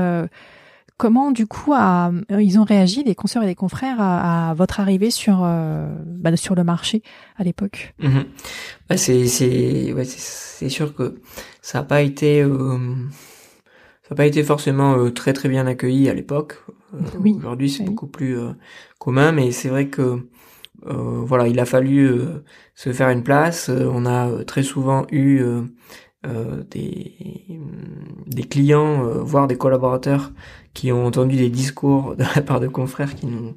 comment 0.98 1.30
du 1.32 1.46
coup 1.46 1.72
à- 1.74 2.12
ils 2.30 2.58
ont 2.60 2.64
réagi 2.64 3.04
les 3.04 3.14
consoeurs 3.14 3.44
et 3.44 3.46
les 3.46 3.54
confrères 3.54 4.00
à, 4.00 4.50
à 4.50 4.54
votre 4.54 4.80
arrivée 4.80 5.10
sur 5.10 5.40
euh, 5.44 5.88
bah, 6.06 6.36
sur 6.36 6.54
le 6.54 6.64
marché 6.64 7.02
à 7.38 7.44
l'époque? 7.44 7.94
Mhm. 8.00 8.26
Ouais, 8.90 8.96
c'est 8.96 9.26
c'est 9.28 9.92
ouais, 9.92 10.04
c'est 10.04 10.68
sûr 10.68 10.94
que 10.94 11.20
ça 11.62 11.80
a 11.80 11.82
pas 11.84 12.02
été 12.02 12.42
euh, 12.42 12.78
ça 14.02 14.12
a 14.12 14.14
pas 14.14 14.26
été 14.26 14.42
forcément 14.42 14.96
euh, 14.98 15.10
très 15.10 15.32
très 15.32 15.48
bien 15.48 15.66
accueilli 15.66 16.08
à 16.08 16.14
l'époque. 16.14 16.62
Euh, 16.94 16.98
Oui, 17.20 17.34
Aujourd'hui, 17.38 17.70
c'est 17.70 17.80
oui. 17.80 17.90
beaucoup 17.90 18.06
plus 18.06 18.38
euh, 18.38 18.52
commun, 18.98 19.32
mais 19.32 19.50
c'est 19.52 19.68
vrai 19.68 19.88
que 19.88 20.26
euh, 20.86 21.22
voilà, 21.24 21.48
il 21.48 21.60
a 21.60 21.66
fallu 21.66 22.06
euh, 22.08 22.44
se 22.74 22.92
faire 22.92 23.10
une 23.10 23.22
place. 23.24 23.68
Euh, 23.70 23.90
on 23.92 24.06
a 24.06 24.28
euh, 24.28 24.44
très 24.44 24.62
souvent 24.62 25.06
eu 25.10 25.42
euh, 26.26 26.62
des 26.70 27.12
des 28.26 28.42
clients, 28.44 29.04
euh, 29.06 29.22
voire 29.22 29.46
des 29.46 29.56
collaborateurs 29.56 30.32
qui 30.74 30.92
ont 30.92 31.06
entendu 31.06 31.36
des 31.36 31.48
discours 31.50 32.16
de 32.16 32.24
la 32.34 32.42
part 32.42 32.60
de 32.60 32.68
confrères 32.68 33.14
qui 33.14 33.26
nous 33.26 33.54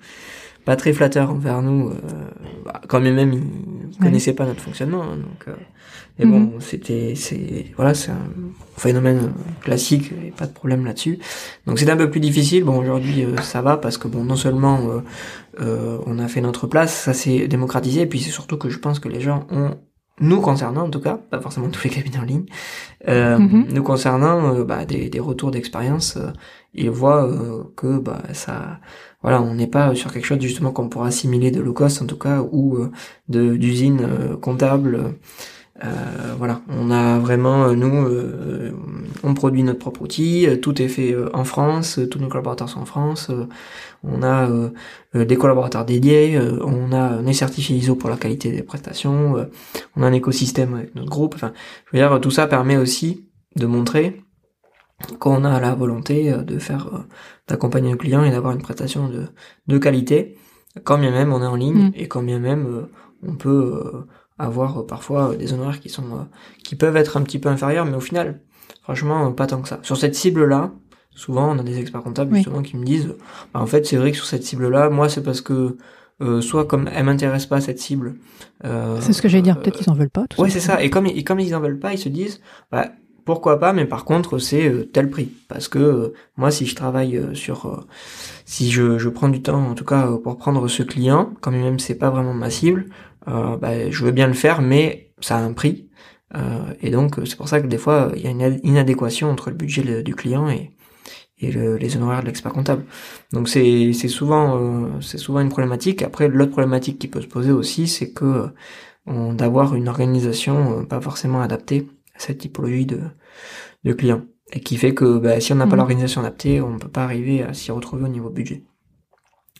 pas 0.64 0.76
très 0.76 0.94
flatteurs 0.94 1.32
envers 1.32 1.64
nous, 1.64 1.90
euh, 1.90 1.94
bah, 2.66 2.82
quand 2.88 3.02
même 3.02 3.16
même 3.16 3.34
ils 3.34 3.40
Ouais. 3.40 4.06
connaissaient 4.08 4.34
pas 4.34 4.46
notre 4.46 4.62
fonctionnement, 4.62 5.02
hein, 5.04 5.18
donc. 5.18 5.48
euh, 5.48 5.56
mais 6.20 6.26
Mhm. 6.26 6.32
bon, 6.32 6.60
c'était, 6.60 7.14
c'est, 7.16 7.66
voilà, 7.76 7.94
c'est 7.96 8.12
un 8.12 8.30
phénomène 8.78 9.34
classique, 9.62 10.12
et 10.24 10.30
pas 10.32 10.46
de 10.46 10.54
problème 10.54 10.86
là-dessus. 10.86 11.18
Donc 11.66 11.80
c'était 11.80 11.92
un 11.92 11.98
peu 11.98 12.12
plus 12.12 12.20
difficile. 12.20 12.64
Bon, 12.64 12.78
aujourd'hui 12.80 13.26
euh, 13.26 13.38
ça 13.38 13.62
va 13.64 13.76
parce 13.78 13.98
que 13.98 14.08
bon, 14.08 14.24
non 14.24 14.36
seulement 14.36 14.80
euh, 15.60 15.98
on 16.06 16.20
a 16.20 16.28
fait 16.28 16.42
notre 16.42 16.68
place, 16.68 16.94
ça 16.94 17.14
s'est 17.14 17.48
démocratisé, 17.48 18.02
et 18.02 18.06
puis 18.06 18.20
c'est 18.20 18.30
surtout 18.32 18.58
que 18.58 18.70
je 18.70 18.78
pense 18.78 19.00
que 19.00 19.10
les 19.10 19.20
gens 19.22 19.48
ont, 19.52 19.72
nous 20.20 20.42
concernant 20.42 20.84
en 20.86 20.90
tout 20.90 21.00
cas, 21.02 21.18
pas 21.30 21.40
forcément 21.42 21.70
tous 21.70 21.84
les 21.86 21.90
cabinets 21.90 22.20
en 22.20 22.24
ligne, 22.24 22.46
euh, 23.08 23.40
Mhm. 23.40 23.68
nous 23.74 23.84
concernant, 23.84 24.56
euh, 24.56 24.64
bah, 24.66 24.86
des, 24.86 25.10
des 25.10 25.20
retours 25.20 25.52
d'expérience, 25.52 26.18
euh, 26.18 26.32
ils 26.74 26.90
voient 26.92 27.26
euh, 27.28 27.64
que 27.76 28.00
bah 28.00 28.22
ça, 28.34 28.80
voilà, 29.24 29.42
on 29.42 29.54
n'est 29.56 29.68
pas 29.68 29.96
sur 29.96 30.12
quelque 30.14 30.26
chose 30.26 30.40
justement 30.42 30.72
qu'on 30.72 30.90
pourra 30.90 31.08
assimiler 31.08 31.52
de 31.52 31.62
low 31.62 31.74
cost 31.74 32.02
en 32.02 32.06
tout 32.08 32.18
cas 32.18 32.42
ou 32.52 32.78
euh, 32.78 32.92
de 33.30 33.56
d'usine 33.58 34.02
euh, 34.02 34.38
comptable. 34.38 35.16
Euh, 35.84 36.36
voilà, 36.38 36.62
on 36.70 36.92
a 36.92 37.18
vraiment 37.18 37.64
euh, 37.64 37.76
nous, 37.76 38.06
euh, 38.06 38.72
on 39.24 39.34
produit 39.34 39.64
notre 39.64 39.80
propre 39.80 40.04
outil, 40.04 40.48
euh, 40.48 40.58
tout 40.58 40.80
est 40.80 40.88
fait 40.88 41.12
euh, 41.12 41.30
en 41.34 41.44
France, 41.44 41.98
euh, 41.98 42.08
tous 42.08 42.20
nos 42.20 42.28
collaborateurs 42.28 42.70
sont 42.70 42.82
en 42.82 42.86
France, 42.86 43.30
euh, 43.32 43.48
on 44.04 44.22
a 44.22 44.48
euh, 44.50 44.70
euh, 45.16 45.26
des 45.26 45.38
collaborateurs 45.38 45.84
dédiés, 45.86 46.38
euh, 46.38 46.60
on 46.64 46.92
a 46.92 47.18
on 47.18 47.26
est 47.26 47.34
certifié 47.34 47.76
ISO 47.78 47.96
pour 47.96 48.10
la 48.12 48.18
qualité 48.18 48.52
des 48.52 48.62
prestations, 48.62 49.38
euh, 49.38 49.46
on 49.96 50.04
a 50.04 50.08
un 50.08 50.14
écosystème 50.14 50.76
avec 50.76 50.94
notre 50.94 51.10
groupe. 51.10 51.34
Enfin, 51.36 51.52
je 51.92 51.98
veux 51.98 52.04
dire, 52.04 52.22
tout 52.22 52.32
ça 52.32 52.46
permet 52.46 52.78
aussi 52.78 53.26
de 53.56 53.66
montrer 53.66 54.22
qu'on 55.20 55.44
a 55.46 55.60
la 55.60 55.74
volonté 55.74 56.32
euh, 56.32 56.44
de 56.44 56.60
faire 56.60 56.88
euh, 56.94 57.00
d'accompagner 57.48 57.90
le 57.92 57.98
client 57.98 58.24
et 58.24 58.30
d'avoir 58.30 58.54
une 58.54 58.62
prestation 58.62 59.10
de, 59.10 59.26
de 59.68 59.78
qualité, 59.80 60.38
quand 60.84 61.00
bien 61.00 61.12
même 61.12 61.34
on 61.34 61.42
est 61.42 61.46
en 61.48 61.56
ligne 61.56 61.88
Mm. 61.88 61.92
et 61.96 62.08
quand 62.08 62.22
bien 62.24 62.40
même 62.40 62.68
euh, 62.68 62.82
on 63.28 63.36
peut 63.36 63.82
euh, 63.84 64.06
avoir 64.44 64.80
euh, 64.80 64.86
parfois 64.86 65.32
euh, 65.32 65.36
des 65.36 65.54
honoraires 65.54 65.80
qui 65.80 65.90
sont 65.90 66.04
euh, 66.14 66.24
qui 66.64 66.76
peuvent 66.76 66.98
être 66.98 67.18
un 67.18 67.22
petit 67.24 67.40
peu 67.40 67.50
inférieurs, 67.50 67.86
mais 67.86 67.96
au 67.96 68.00
final, 68.02 68.40
franchement, 68.84 69.32
pas 69.32 69.48
tant 69.48 69.62
que 69.62 69.68
ça. 69.68 69.80
Sur 69.84 69.98
cette 69.98 70.16
cible-là, 70.16 70.72
souvent 71.16 71.56
on 71.56 71.60
a 71.60 71.64
des 71.64 71.80
experts 71.80 72.02
comptables 72.04 72.32
Oui. 72.34 72.38
justement 72.40 72.62
qui 72.62 72.78
me 72.78 72.86
disent, 72.86 73.16
bah, 73.54 73.60
en 73.62 73.66
fait 73.66 73.86
c'est 73.86 73.98
vrai 73.98 74.12
que 74.12 74.18
sur 74.18 74.26
cette 74.26 74.44
cible-là, 74.44 74.90
moi 74.90 75.10
c'est 75.10 75.24
parce 75.24 75.42
que 75.42 75.78
euh, 76.22 76.40
soit 76.42 76.66
comme 76.66 76.88
elle 76.94 77.06
m'intéresse 77.06 77.48
pas 77.48 77.62
cette 77.62 77.80
cible. 77.80 78.14
euh, 78.64 78.98
C'est 79.02 79.12
ce 79.14 79.22
que 79.24 79.28
j'allais 79.28 79.42
dire. 79.42 79.60
Peut-être 79.60 79.78
qu'ils 79.78 79.90
en 79.90 79.96
veulent 79.96 80.10
pas. 80.12 80.26
tout 80.30 80.40
Ouais, 80.40 80.52
c'est 80.52 80.60
ça. 80.60 80.84
Et 80.84 80.92
comme, 80.92 81.08
et 81.08 81.24
comme 81.24 81.40
ils 81.40 81.56
en 81.56 81.60
veulent 81.60 81.80
pas, 81.80 81.94
ils 81.94 81.98
se 81.98 82.10
disent, 82.10 82.42
bah, 82.72 82.90
pourquoi 83.26 83.60
pas, 83.60 83.74
mais 83.74 83.86
par 83.86 84.06
contre, 84.06 84.38
c'est 84.38 84.68
euh, 84.70 84.84
tel 84.92 85.10
prix. 85.10 85.32
Parce 85.48 85.68
que 85.68 85.80
euh, 85.80 86.14
moi, 86.38 86.52
si 86.52 86.68
je 86.68 86.76
travaille 86.76 87.18
euh, 87.18 87.34
sur, 87.34 87.66
euh, 87.66 87.80
si 88.46 88.70
je, 88.72 89.00
je 89.00 89.10
prends 89.10 89.30
du 89.30 89.42
temps, 89.42 89.64
en 89.70 89.74
tout 89.74 89.84
cas, 89.86 90.08
euh, 90.12 90.18
pour 90.18 90.38
prendre 90.38 90.68
ce 90.68 90.84
client, 90.84 91.32
quand 91.42 91.52
même 91.52 91.80
c'est 91.80 91.96
pas 91.96 92.12
vraiment 92.12 92.34
ma 92.36 92.52
cible, 92.52 92.86
bah, 93.28 93.90
je 93.90 94.04
veux 94.06 94.12
bien 94.12 94.28
le 94.28 94.34
faire, 94.34 94.62
mais 94.62 95.14
ça 95.22 95.38
a 95.38 95.42
un 95.42 95.54
prix. 95.54 95.90
Euh, 96.36 96.74
et 96.82 96.92
donc, 96.92 97.20
euh, 97.20 97.26
c'est 97.26 97.36
pour 97.38 97.50
ça 97.50 97.62
que 97.62 97.68
des 97.68 97.78
fois, 97.78 98.12
il 98.16 98.22
y 98.22 98.28
a 98.28 98.32
une 98.32 98.60
inadéquation 98.64 99.30
entre 99.30 99.50
le 99.50 99.56
budget 99.56 99.84
le- 99.84 100.04
du 100.04 100.16
client 100.16 100.50
et, 100.50 100.72
et 101.40 101.52
le- 101.52 101.78
les 101.78 101.98
honoraires 101.98 102.22
de 102.22 102.28
l'expert 102.28 102.54
comptable. 102.54 102.86
Donc 103.34 103.50
c'est 103.50 103.94
souvent 103.94 104.58
euh, 104.58 105.02
c'est 105.02 105.18
souvent 105.18 105.42
une 105.42 105.50
problématique. 105.50 106.02
Après 106.04 106.28
l'autre 106.28 106.52
problématique 106.52 107.00
qui 107.00 107.08
peut 107.08 107.22
se 107.22 107.28
poser 107.28 107.52
aussi, 107.52 107.88
c'est 107.88 108.12
que 108.14 108.26
euh, 108.26 108.48
on- 109.08 109.34
d'avoir 109.34 109.76
une 109.76 109.90
organisation 109.90 110.82
euh, 110.82 110.84
pas 110.86 111.02
forcément 111.02 111.42
adaptée 111.42 111.88
à 112.16 112.20
cette 112.20 112.40
typologie 112.40 112.86
de 112.88 113.02
de 113.84 113.94
clients 113.94 114.24
et 114.54 114.60
qui 114.62 114.78
fait 114.78 114.94
que 114.94 115.18
bah, 115.20 115.40
si 115.40 115.54
on 115.54 115.56
n'a 115.58 115.68
pas 115.68 115.76
Mhm. 115.76 115.80
l'organisation 115.80 116.22
adaptée, 116.22 116.62
on 116.62 116.78
peut 116.80 116.90
pas 116.90 117.04
arriver 117.04 117.44
à 117.44 117.54
s'y 117.54 117.72
retrouver 117.72 118.04
au 118.06 118.08
niveau 118.10 118.30
budget. 118.30 118.64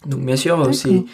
Donc 0.06 0.26
bien 0.26 0.36
sûr, 0.36 0.60
euh, 0.62 0.72
c'est 0.72 1.06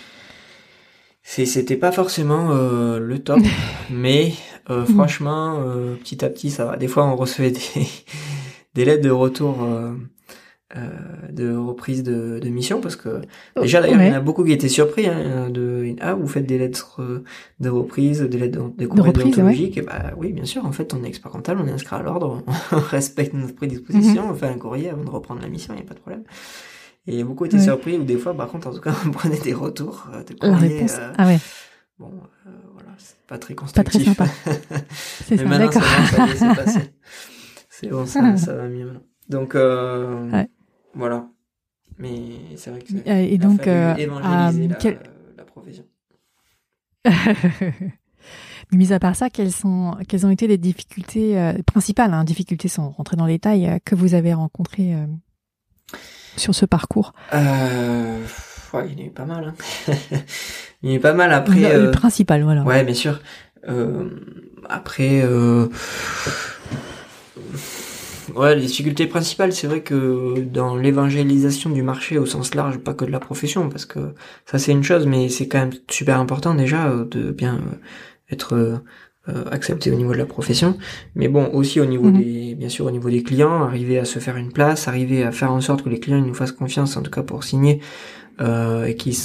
c'était 1.46 1.76
pas 1.76 1.92
forcément 1.92 2.52
euh, 2.52 3.00
le 3.00 3.20
top, 3.20 3.40
mais 3.90 4.34
euh, 4.70 4.82
Mhm. 4.82 4.86
franchement, 4.96 5.62
euh, 5.66 5.96
petit 5.96 6.24
à 6.24 6.30
petit, 6.30 6.50
ça 6.52 6.66
va. 6.66 6.78
Des 6.78 6.88
fois, 6.88 7.06
on 7.06 7.16
recevait 7.16 7.52
des, 7.52 7.60
des 8.76 8.86
lettres 8.86 9.04
de 9.04 9.10
retour 9.10 9.64
euh, 9.64 9.92
euh, 10.76 10.80
de 11.32 11.56
reprise 11.56 12.04
de, 12.04 12.40
de 12.40 12.50
mission 12.50 12.82
parce 12.82 12.98
que 12.98 13.22
déjà 13.62 13.80
d'ailleurs, 13.82 14.02
il 14.02 14.08
y 14.08 14.12
en 14.12 14.16
a 14.16 14.20
beaucoup 14.20 14.44
qui 14.44 14.52
étaient 14.52 14.68
surpris 14.68 15.08
hein, 15.08 15.50
de 15.50 15.96
ah 16.02 16.14
vous 16.14 16.28
faites 16.28 16.46
des 16.46 16.58
lettres 16.58 17.02
euh, 17.02 17.24
de 17.62 17.70
reprise, 17.70 18.22
des 18.22 18.38
lettres 18.38 18.60
de, 18.62 18.78
des 18.78 18.86
courriers 18.86 19.08
reprise. 19.08 19.78
Et 19.78 19.82
bah 19.82 20.12
oui, 20.18 20.34
bien 20.34 20.44
sûr. 20.46 20.66
En 20.66 20.72
fait, 20.74 20.94
on 20.94 21.04
est 21.06 21.08
expert 21.08 21.32
comptable, 21.32 21.62
on 21.64 21.68
est 21.68 21.72
inscrit 21.72 21.96
à 21.96 22.02
l'ordre, 22.04 22.44
on 22.74 22.78
respecte 22.98 23.34
notre 23.34 23.56
prédisposition, 23.56 24.24
Mhm. 24.26 24.32
on 24.32 24.34
fait 24.36 24.48
un 24.48 24.58
courrier 24.58 24.90
avant 24.90 25.04
de 25.06 25.10
reprendre 25.10 25.42
la 25.42 25.48
mission, 25.48 25.74
il 25.74 25.78
n'y 25.78 25.84
a 25.84 25.88
pas 25.88 25.94
de 25.96 26.00
problème. 26.00 26.24
Et 27.08 27.24
beaucoup 27.24 27.46
étaient 27.46 27.58
Ouais. 27.58 27.64
surpris 27.64 27.98
ou 27.98 28.04
des 28.04 28.18
fois, 28.18 28.36
par 28.36 28.48
contre, 28.50 28.68
en 28.68 28.74
tout 28.74 28.82
cas, 28.82 28.94
on 29.06 29.12
prenait 29.12 29.40
des 29.40 29.54
retours 29.54 30.08
euh, 30.14 30.24
de 30.24 30.36
réponse. 30.60 30.96
euh, 31.00 31.14
Ah 31.18 31.26
ouais. 31.28 31.40
Bon, 32.00 32.12
euh, 32.46 32.50
voilà, 32.74 32.90
c'est 32.98 33.18
pas 33.28 33.38
très 33.40 33.56
Pas 33.56 33.62
constructif. 33.64 34.04
très 34.04 34.26
sympa. 34.28 34.28
C'est 34.92 35.38
ça. 35.38 35.46
maintenant, 35.46 35.72
c'est 35.72 35.80
D'accord. 35.80 36.28
c'est 36.36 36.56
passé. 36.64 36.80
C'est 37.70 37.88
bon, 37.90 38.06
ça, 38.06 38.36
ça 38.38 38.54
va 38.56 38.68
mieux 38.68 38.86
maintenant. 38.86 39.02
Donc, 39.30 39.54
euh, 39.56 40.30
Ouais. 40.32 40.48
voilà. 40.96 41.28
Mais 42.00 42.20
c'est 42.56 42.70
vrai 42.72 42.82
que 42.82 42.88
c'est- 42.90 43.08
Euh, 43.10 43.16
Et 43.30 43.38
donc, 43.38 43.68
euh, 43.68 43.96
évangéliser 43.96 44.68
la, 44.68 44.76
quel- 44.76 45.00
la 45.38 45.44
profession. 45.46 45.84
Mis 48.74 48.92
à 48.92 49.00
part 49.00 49.16
ça, 49.16 49.30
quelles 49.30 49.52
sont, 49.52 49.96
quelles 50.10 50.26
ont 50.26 50.30
été 50.30 50.46
les 50.48 50.58
difficultés 50.58 51.40
euh, 51.40 51.54
principales, 51.66 52.14
hein, 52.14 52.24
difficultés 52.26 52.68
sans 52.68 52.90
rentrer 52.90 53.16
dans 53.16 53.26
les 53.26 53.36
détails, 53.36 53.66
euh, 53.68 53.78
que 53.86 53.96
vous 53.96 54.14
avez 54.14 54.34
rencontrées 54.34 54.94
euh, 54.94 55.06
sur 56.38 56.56
ce 56.56 56.66
parcours 56.66 57.14
Euh, 57.34 58.20
ouais, 58.74 58.90
il 58.90 59.00
y 59.00 59.02
en 59.02 59.06
a 59.06 59.08
eu 59.08 59.12
pas 59.12 59.26
mal. 59.26 59.54
Hein. 59.54 59.54
il 60.84 60.90
y 60.90 60.92
en 60.92 60.96
a 60.96 60.98
eu 60.98 61.00
pas 61.00 61.14
mal 61.14 61.34
après. 61.34 61.60
Le, 61.60 61.84
le 61.84 61.88
euh, 61.88 61.92
principal, 61.92 62.44
voilà. 62.44 62.64
Ouais, 62.64 62.84
bien 62.84 62.94
sûr. 62.94 63.20
Euh, 63.68 64.10
après, 64.70 65.24
ouais, 68.36 68.56
les 68.56 68.66
difficultés 68.66 69.08
principales, 69.08 69.52
c'est 69.54 69.68
vrai 69.68 69.82
que 69.82 70.40
dans 70.40 70.76
l'évangélisation 70.76 71.70
du 71.70 71.82
marché 71.82 72.18
au 72.18 72.26
sens 72.26 72.56
large, 72.56 72.78
pas 72.78 72.94
que 72.94 73.06
de 73.06 73.12
la 73.12 73.20
profession, 73.20 73.70
parce 73.70 73.86
que 73.86 74.14
ça 74.46 74.60
c'est 74.60 74.72
une 74.72 74.84
chose, 74.84 75.06
mais 75.06 75.30
c'est 75.30 75.48
quand 75.48 75.60
même 75.60 75.74
super 75.90 76.20
important 76.20 76.54
déjà 76.54 76.90
de 77.10 77.32
bien 77.32 77.60
être 78.30 78.82
euh, 79.30 79.38
euh, 79.38 79.44
accepté 79.52 79.92
au 79.92 79.96
niveau 79.96 80.14
de 80.14 80.18
la 80.18 80.26
profession, 80.26 80.78
mais 81.16 81.28
bon 81.28 81.50
aussi 81.54 81.80
au 81.80 81.86
niveau 81.86 82.10
Mhm. 82.10 82.18
des, 82.18 82.56
bien 82.56 82.70
sûr 82.70 82.86
au 82.86 82.92
niveau 82.92 83.10
des 83.10 83.24
clients, 83.24 83.64
arriver 83.64 84.00
à 84.00 84.06
se 84.06 84.20
faire 84.20 84.38
une 84.38 84.52
place, 84.52 84.88
arriver 84.88 85.24
à 85.24 85.32
faire 85.32 85.52
en 85.52 85.62
sorte 85.62 85.84
que 85.84 85.90
les 85.90 86.00
clients 86.00 86.18
ils 86.18 86.26
nous 86.26 86.34
fassent 86.34 86.52
confiance, 86.52 86.98
en 86.98 87.02
tout 87.02 87.12
cas 87.12 87.24
pour 87.24 87.44
signer 87.44 87.80
euh, 88.40 88.86
et 88.86 88.96
qui 88.96 89.18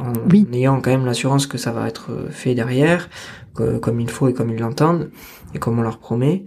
en, 0.00 0.12
ayant 0.52 0.80
quand 0.80 0.90
même 0.90 1.06
l'assurance 1.06 1.46
que 1.46 1.58
ça 1.58 1.72
va 1.72 1.86
être 1.88 2.10
fait 2.30 2.54
derrière, 2.54 3.08
comme 3.54 4.00
il 4.00 4.10
faut 4.10 4.28
et 4.28 4.34
comme 4.34 4.50
ils 4.50 4.58
l'entendent 4.58 5.10
et 5.54 5.58
comme 5.58 5.78
on 5.78 5.82
leur 5.82 5.98
promet. 5.98 6.44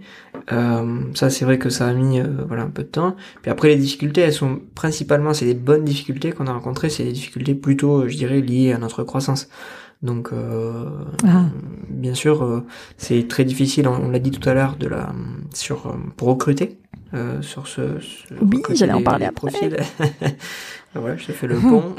Euh, 0.52 1.00
ça, 1.14 1.28
c'est 1.30 1.44
vrai 1.44 1.58
que 1.58 1.70
ça 1.70 1.88
a 1.88 1.92
mis 1.92 2.20
voilà 2.46 2.62
un 2.62 2.70
peu 2.70 2.82
de 2.82 2.88
temps. 2.88 3.16
Puis 3.42 3.50
après, 3.50 3.68
les 3.68 3.76
difficultés, 3.76 4.20
elles 4.20 4.32
sont 4.32 4.60
principalement, 4.74 5.34
c'est 5.34 5.44
des 5.46 5.54
bonnes 5.54 5.84
difficultés 5.84 6.32
qu'on 6.32 6.46
a 6.46 6.52
rencontrées, 6.52 6.88
c'est 6.90 7.04
des 7.04 7.12
difficultés 7.12 7.54
plutôt, 7.54 8.08
je 8.08 8.16
dirais, 8.16 8.40
liées 8.40 8.72
à 8.72 8.78
notre 8.78 9.02
croissance. 9.04 9.48
Donc, 10.02 10.30
euh, 10.32 10.88
ah. 11.24 11.44
bien 11.88 12.14
sûr, 12.14 12.42
euh, 12.42 12.64
c'est 12.96 13.28
très 13.28 13.44
difficile. 13.44 13.86
On, 13.86 14.10
l'a 14.10 14.18
dit 14.18 14.32
tout 14.32 14.46
à 14.48 14.54
l'heure 14.54 14.76
de 14.76 14.88
la 14.88 15.12
sur 15.54 15.86
euh, 15.86 15.92
pour 16.16 16.28
recruter 16.28 16.78
euh, 17.14 17.40
sur 17.40 17.68
ce. 17.68 17.98
oui, 18.40 18.62
j'allais 18.70 18.92
en 18.92 19.02
parler 19.02 19.26
après. 19.26 19.50
voilà, 20.94 21.16
je 21.16 21.26
te 21.26 21.32
fais 21.32 21.46
le 21.46 21.56
pont. 21.56 21.94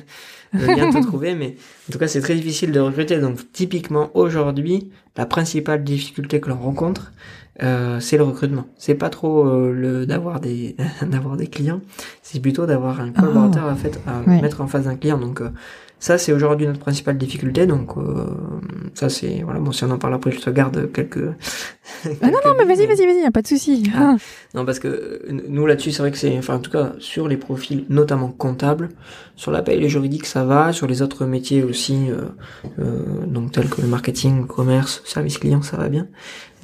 je 0.52 0.64
viens 0.64 0.90
te 0.90 1.02
trouver, 1.06 1.34
mais 1.34 1.56
en 1.88 1.92
tout 1.92 1.98
cas, 1.98 2.08
c'est 2.08 2.20
très 2.20 2.34
difficile 2.34 2.72
de 2.72 2.80
recruter. 2.80 3.18
Donc, 3.18 3.52
typiquement 3.52 4.10
aujourd'hui, 4.14 4.90
la 5.16 5.26
principale 5.26 5.84
difficulté 5.84 6.40
que 6.40 6.48
l'on 6.48 6.58
rencontre, 6.58 7.12
euh, 7.62 8.00
c'est 8.00 8.16
le 8.16 8.24
recrutement. 8.24 8.66
C'est 8.76 8.96
pas 8.96 9.10
trop 9.10 9.46
euh, 9.46 9.72
le 9.72 10.06
d'avoir 10.06 10.40
des 10.40 10.76
d'avoir 11.02 11.36
des 11.36 11.46
clients, 11.46 11.80
c'est 12.22 12.40
plutôt 12.40 12.66
d'avoir 12.66 13.00
un 13.00 13.12
collaborateur 13.12 13.66
à, 13.66 13.76
fait, 13.76 14.00
à 14.06 14.20
mettre 14.26 14.60
en 14.60 14.66
face 14.66 14.84
d'un 14.84 14.96
client. 14.96 15.18
Donc 15.18 15.40
euh, 15.40 15.50
ça, 15.98 16.18
c'est 16.18 16.32
aujourd'hui 16.32 16.66
notre 16.66 16.80
principale 16.80 17.16
difficulté. 17.16 17.66
Donc, 17.66 17.96
euh, 17.96 18.26
ça, 18.94 19.08
c'est 19.08 19.40
voilà. 19.42 19.58
Bon, 19.60 19.72
si 19.72 19.84
on 19.84 19.90
en 19.90 19.98
parle 19.98 20.14
après, 20.14 20.32
je 20.32 20.40
te 20.40 20.50
garde 20.50 20.92
quelques. 20.92 21.16
ah 22.04 22.26
non, 22.30 22.38
non, 22.44 22.54
mais 22.58 22.64
vas-y, 22.64 22.86
vas-y, 22.86 23.06
vas-y, 23.06 23.22
y 23.22 23.24
a 23.24 23.30
pas 23.30 23.42
de 23.42 23.46
souci. 23.46 23.90
Ah. 23.96 24.16
Non, 24.54 24.66
parce 24.66 24.78
que 24.78 25.22
nous 25.48 25.66
là-dessus, 25.66 25.92
c'est 25.92 26.02
vrai 26.02 26.10
que 26.10 26.18
c'est, 26.18 26.36
enfin, 26.36 26.56
en 26.56 26.58
tout 26.58 26.70
cas, 26.70 26.92
sur 26.98 27.26
les 27.26 27.38
profils, 27.38 27.86
notamment 27.88 28.28
comptables, 28.28 28.90
sur 29.36 29.50
la 29.50 29.62
paye, 29.62 29.80
les 29.80 29.88
juridiques, 29.88 30.26
ça 30.26 30.44
va. 30.44 30.72
Sur 30.72 30.86
les 30.86 31.00
autres 31.00 31.24
métiers 31.24 31.62
aussi, 31.62 32.10
euh, 32.10 32.22
euh, 32.80 33.24
donc 33.26 33.52
tels 33.52 33.68
que 33.70 33.80
le 33.80 33.88
marketing, 33.88 34.42
le 34.42 34.46
commerce, 34.46 35.02
service 35.06 35.38
client, 35.38 35.62
ça 35.62 35.76
va 35.78 35.88
bien. 35.88 36.08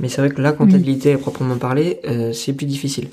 Mais 0.01 0.09
c'est 0.09 0.21
vrai 0.21 0.31
que 0.31 0.43
la 0.43 0.53
comptabilité, 0.53 1.17
proprement 1.17 1.57
parler, 1.57 2.01
c'est 2.33 2.53
plus 2.53 2.67
difficile. 2.67 3.09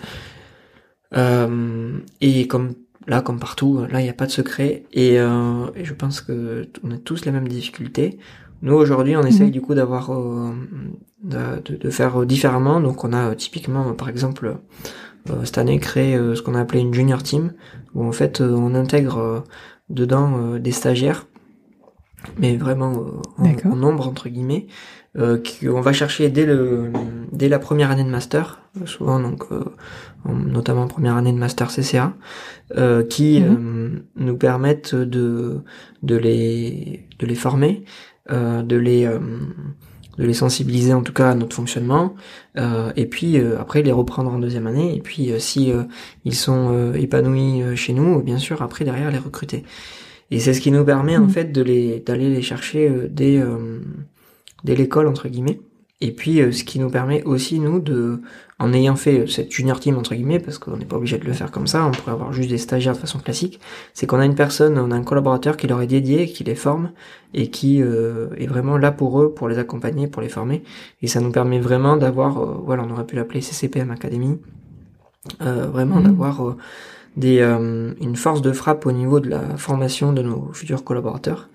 et 1.13 2.47
comme 2.47 2.73
Là, 3.07 3.21
comme 3.21 3.39
partout, 3.39 3.85
là, 3.89 4.01
il 4.01 4.03
n'y 4.03 4.09
a 4.09 4.13
pas 4.13 4.25
de 4.25 4.31
secret. 4.31 4.83
Et, 4.91 5.19
euh, 5.19 5.67
je 5.81 5.93
pense 5.93 6.19
que 6.19 6.67
on 6.83 6.91
a 6.91 6.97
tous 6.97 7.25
les 7.25 7.31
mêmes 7.31 7.47
difficultés. 7.47 8.19
Nous, 8.61 8.73
aujourd'hui, 8.73 9.15
on 9.15 9.23
essaye 9.23 9.47
mhm. 9.47 9.51
du 9.51 9.61
coup 9.61 9.73
d'avoir, 9.73 10.11
euh, 10.11 10.51
de, 11.23 11.77
de, 11.77 11.89
faire 11.89 12.25
différemment. 12.25 12.81
Donc, 12.81 13.05
on 13.05 13.13
a 13.13 13.33
typiquement, 13.35 13.93
par 13.93 14.09
exemple, 14.09 14.57
euh, 15.29 15.45
cette 15.45 15.57
année, 15.57 15.79
créé 15.79 16.17
ce 16.17 16.41
qu'on 16.41 16.55
a 16.55 16.59
appelé 16.59 16.81
une 16.81 16.93
junior 16.93 17.23
team, 17.23 17.53
où 17.95 18.03
en 18.03 18.11
fait, 18.11 18.41
on 18.41 18.75
intègre 18.75 19.45
dedans 19.89 20.57
des 20.57 20.71
stagiaires, 20.71 21.27
mais 22.37 22.57
vraiment 22.57 23.05
en, 23.37 23.75
nombre, 23.75 24.07
entre 24.07 24.27
guillemets, 24.27 24.67
euh, 25.17 25.41
qu'on 25.41 25.81
va 25.81 25.93
chercher 25.93 26.29
dès 26.29 26.45
le 26.45 26.91
dès 27.31 27.49
la 27.49 27.59
première 27.59 27.89
année 27.89 28.03
de 28.03 28.09
master, 28.09 28.61
souvent 28.85 29.19
donc 29.19 29.45
euh, 30.27 30.33
notamment 30.33 30.87
première 30.87 31.15
année 31.15 31.31
de 31.31 31.37
master 31.37 31.69
CCA, 31.69 32.13
euh, 32.77 33.03
qui 33.03 33.41
euh, 33.41 33.89
nous 34.15 34.37
permettent 34.37 34.95
de 34.95 35.61
de 36.03 36.15
les 36.15 37.07
de 37.19 37.25
les 37.25 37.35
former, 37.35 37.83
de 38.29 38.75
les 38.75 39.05
de 39.05 40.23
les 40.23 40.33
sensibiliser 40.33 40.93
en 40.93 41.01
tout 41.01 41.13
cas 41.13 41.31
à 41.31 41.35
notre 41.35 41.55
fonctionnement, 41.55 42.15
et 42.95 43.05
puis 43.05 43.37
après 43.59 43.81
les 43.83 43.91
reprendre 43.91 44.31
en 44.31 44.39
deuxième 44.39 44.67
année, 44.67 44.95
et 44.95 45.01
puis 45.01 45.31
si 45.39 45.71
ils 46.25 46.35
sont 46.35 46.93
épanouis 46.93 47.77
chez 47.77 47.93
nous, 47.93 48.21
bien 48.21 48.37
sûr 48.37 48.61
après 48.61 48.83
derrière 48.83 49.11
les 49.11 49.17
recruter. 49.19 49.63
Et 50.29 50.39
c'est 50.39 50.53
ce 50.53 50.59
qui 50.59 50.71
nous 50.71 50.83
permet 50.83 51.15
en 51.15 51.21
mhm. 51.21 51.29
fait 51.29 51.51
de 51.53 51.61
les 51.61 51.99
d'aller 52.01 52.29
les 52.29 52.41
chercher 52.41 52.91
dès 53.09 53.41
dès 54.63 54.75
l'école 54.75 55.07
entre 55.07 55.29
guillemets. 55.29 55.61
Et 56.01 56.11
puis 56.11 56.41
euh, 56.41 56.51
ce 56.51 56.63
qui 56.63 56.79
nous 56.79 56.89
permet 56.89 57.23
aussi 57.23 57.59
nous 57.59 57.79
de, 57.79 58.21
en 58.59 58.73
ayant 58.73 58.95
fait 58.95 59.19
euh, 59.19 59.27
cette 59.27 59.51
junior 59.51 59.79
team 59.79 59.97
entre 59.97 60.15
guillemets, 60.15 60.39
parce 60.39 60.57
qu'on 60.57 60.77
n'est 60.77 60.85
pas 60.85 60.97
obligé 60.97 61.17
de 61.17 61.25
le 61.25 61.33
faire 61.33 61.51
comme 61.51 61.67
ça, 61.67 61.85
on 61.85 61.91
pourrait 61.91 62.11
avoir 62.11 62.33
juste 62.33 62.49
des 62.49 62.57
stagiaires 62.57 62.93
de 62.93 62.97
façon 62.97 63.19
classique, 63.19 63.59
c'est 63.93 64.07
qu'on 64.07 64.19
a 64.19 64.25
une 64.25 64.35
personne, 64.35 64.77
on 64.77 64.91
a 64.91 64.95
un 64.95 65.03
collaborateur 65.03 65.57
qui 65.57 65.67
leur 65.67 65.81
est 65.81 65.87
dédié, 65.87 66.27
qui 66.27 66.43
les 66.43 66.55
forme 66.55 66.91
et 67.33 67.49
qui 67.49 67.81
euh, 67.81 68.29
est 68.37 68.47
vraiment 68.47 68.77
là 68.77 68.91
pour 68.91 69.21
eux, 69.21 69.33
pour 69.33 69.47
les 69.47 69.59
accompagner, 69.59 70.07
pour 70.07 70.21
les 70.21 70.29
former. 70.29 70.63
Et 71.01 71.07
ça 71.07 71.21
nous 71.21 71.31
permet 71.31 71.59
vraiment 71.59 71.97
d'avoir, 71.97 72.61
voilà, 72.63 72.83
on 72.83 72.91
aurait 72.91 73.05
pu 73.05 73.15
l'appeler 73.15 73.41
CCPM 73.41 73.91
Academy, 73.91 74.39
vraiment 75.39 75.97
mmh. 75.97 76.03
d'avoir 76.03 76.55
des, 77.17 77.41
une 77.41 78.15
force 78.15 78.41
de 78.41 78.53
frappe 78.53 78.85
au 78.85 78.91
niveau 78.91 79.19
de 79.19 79.29
la 79.29 79.57
formation 79.57 80.13
de 80.13 80.21
nos 80.21 80.51
futurs 80.53 80.83
collaborateurs. 80.83 81.49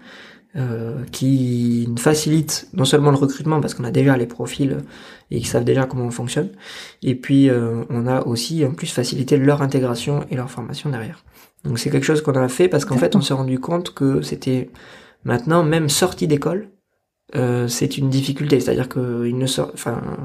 Euh, 0.55 1.05
qui 1.13 1.89
facilite 1.97 2.69
non 2.75 2.85
seulement 2.85 3.11
le 3.11 3.17
recrutement 3.17 3.63
parce 3.63 3.73
qu'on 3.73 3.85
a 3.85 3.91
déjà 3.91 4.19
les 4.19 4.27
profils 4.27 4.77
et 5.31 5.39
qu'ils 5.39 5.47
savent 5.47 5.65
déjà 5.65 5.87
comment 5.87 6.05
on 6.05 6.11
fonctionne, 6.11 6.51
et 7.03 7.15
puis 7.15 7.49
euh, 7.49 7.85
on 7.89 8.07
a 8.07 8.21
aussi 8.27 8.63
en 8.67 8.73
plus 8.73 8.89
facilité 8.93 9.39
leur 9.39 9.63
intégration 9.63 10.27
et 10.31 10.37
leur 10.37 10.51
formation 10.51 10.91
derrière. 10.91 11.25
Donc 11.65 11.79
c'est 11.79 11.89
quelque 11.89 12.05
chose 12.05 12.21
qu'on 12.21 12.35
a 12.35 12.49
fait 12.49 12.69
parce 12.69 12.85
qu'en 12.85 12.99
fait 12.99 13.17
on 13.17 13.23
s'est 13.23 13.33
rendu 13.33 13.61
compte 13.61 13.95
que 13.95 14.21
c'était 14.21 14.69
maintenant 15.25 15.65
même 15.65 15.89
sorti 15.89 16.27
d'école, 16.27 16.69
euh, 17.35 17.67
c'est 17.67 17.97
une 17.97 18.11
difficulté, 18.11 18.61
c'est-à-dire 18.61 18.91
que 18.91 19.27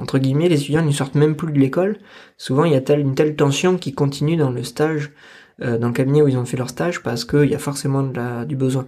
entre 0.01 0.19
guillemets 0.19 0.49
les 0.49 0.59
étudiants 0.59 0.83
ne 0.83 0.91
sortent 0.91 1.15
même 1.15 1.37
plus 1.37 1.53
de 1.53 1.59
l'école. 1.59 1.99
Souvent 2.37 2.65
il 2.65 2.73
y 2.73 2.75
a 2.75 2.81
telle, 2.81 2.99
une 2.99 3.15
telle 3.15 3.37
tension 3.37 3.77
qui 3.77 3.93
continue 3.93 4.35
dans 4.35 4.51
le 4.51 4.63
stage, 4.63 5.11
dans 5.59 5.87
le 5.87 5.93
cabinet 5.93 6.21
où 6.21 6.27
ils 6.27 6.37
ont 6.37 6.45
fait 6.45 6.57
leur 6.57 6.69
stage 6.69 7.01
parce 7.01 7.25
qu'il 7.25 7.49
y 7.49 7.55
a 7.55 7.59
forcément 7.59 8.03
de 8.03 8.15
la, 8.15 8.45
du 8.45 8.55
besoin. 8.55 8.87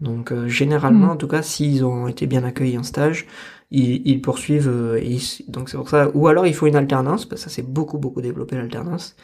Donc 0.00 0.32
euh, 0.32 0.48
généralement, 0.48 1.06
mm. 1.06 1.10
en 1.10 1.16
tout 1.16 1.28
cas, 1.28 1.42
s'ils 1.42 1.84
ont 1.84 2.08
été 2.08 2.26
bien 2.26 2.44
accueillis 2.44 2.78
en 2.78 2.82
stage, 2.82 3.26
ils, 3.70 4.20
poursuivent. 4.20 4.68
Euh, 4.68 5.00
donc 5.48 5.70
c'est 5.70 5.78
pour 5.78 5.88
ça. 5.88 6.10
Ou 6.14 6.28
alors 6.28 6.46
il 6.46 6.54
faut 6.54 6.66
une 6.66 6.76
alternance, 6.76 7.24
parce 7.24 7.44
que 7.44 7.50
ça 7.50 7.54
c'est 7.54 7.66
beaucoup 7.66 7.98
beaucoup 7.98 8.20
développé 8.20 8.56
l'alternance. 8.56 9.16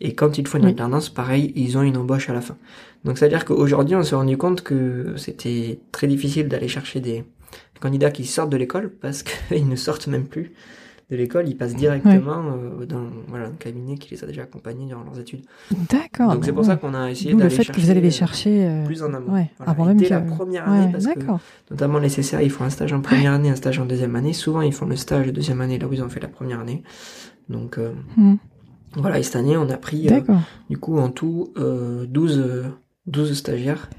Et 0.00 0.14
quand 0.14 0.38
il 0.38 0.48
faut 0.48 0.58
une 0.58 0.64
alternance, 0.64 1.10
pareil, 1.10 1.52
ils 1.54 1.78
ont 1.78 1.82
une 1.82 1.96
embauche 1.96 2.28
à 2.28 2.32
la 2.32 2.40
fin. 2.40 2.56
Donc 3.04 3.18
c'est 3.18 3.26
à 3.26 3.28
dire 3.28 3.44
qu'aujourd'hui, 3.44 3.94
on 3.94 4.02
s'est 4.02 4.16
rendu 4.16 4.36
compte 4.36 4.62
que 4.62 5.14
c'était 5.16 5.78
très 5.92 6.08
difficile 6.08 6.48
d'aller 6.48 6.66
chercher 6.66 7.00
des 7.00 7.24
candidats 7.80 8.10
qui 8.10 8.24
sortent 8.24 8.50
de 8.50 8.56
l'école 8.56 8.90
parce 8.90 9.22
qu'ils 9.48 9.68
ne 9.68 9.76
sortent 9.76 10.08
même 10.08 10.26
plus 10.26 10.52
de 11.12 11.16
l'école, 11.18 11.46
ils 11.46 11.56
passent 11.56 11.76
directement 11.76 12.42
euh, 12.46 12.86
dans 12.86 13.04
voilà, 13.28 13.48
un 13.48 13.52
cabinet 13.58 13.96
qui 13.98 14.14
les 14.14 14.24
a 14.24 14.26
déjà 14.26 14.44
accompagnés 14.44 14.86
durant 14.86 15.04
leurs 15.04 15.20
études. 15.20 15.42
D'accord. 15.90 16.32
Donc 16.32 16.46
c'est 16.46 16.54
pour 16.54 16.64
ça 16.64 16.76
qu'on 16.76 16.94
a 16.94 17.10
essayé 17.10 17.34
d'aller 17.34 17.50
chercher. 17.50 17.58
le 17.58 17.64
fait 17.64 17.72
que 17.72 17.80
vous 17.84 17.90
allez 17.90 18.00
les 18.00 18.10
chercher 18.10 18.66
euh, 18.66 18.86
plus 18.86 19.02
en 19.02 19.12
amont. 19.12 19.34
Ouais, 19.34 19.50
avant 19.60 19.84
même 19.84 20.00
que... 20.00 20.08
la 20.08 20.20
première 20.20 20.66
année, 20.66 20.90
parce 20.90 21.06
que 21.06 21.20
notamment 21.70 21.98
les 21.98 22.08
CCA, 22.08 22.42
ils 22.42 22.50
font 22.50 22.64
un 22.64 22.70
stage 22.70 22.94
en 22.94 23.02
première 23.02 23.32
année, 23.32 23.50
un 23.50 23.56
stage 23.56 23.78
en 23.78 23.84
deuxième 23.84 24.16
année. 24.16 24.32
Souvent, 24.32 24.62
ils 24.62 24.72
font 24.72 24.86
le 24.86 24.96
stage 24.96 25.26
de 25.26 25.32
deuxième 25.32 25.60
année 25.60 25.78
là 25.78 25.86
où 25.86 25.92
ils 25.92 26.02
ont 26.02 26.08
fait 26.08 26.20
la 26.20 26.28
première 26.28 26.60
année. 26.60 26.82
Donc 27.50 27.76
euh, 27.76 27.92
hmm. 28.16 28.36
voilà, 28.94 29.18
et 29.18 29.22
cette 29.22 29.36
année, 29.36 29.58
on 29.58 29.68
a 29.68 29.76
pris 29.76 30.08
du 30.70 30.78
coup 30.78 30.98
en 30.98 31.10
tout 31.10 31.52
12, 31.56 32.72
12 33.06 33.34
stagiaires. 33.36 33.90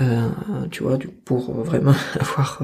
Euh, 0.00 0.28
tu 0.70 0.84
vois, 0.84 0.98
pour 1.24 1.52
vraiment 1.52 1.94
avoir 2.20 2.62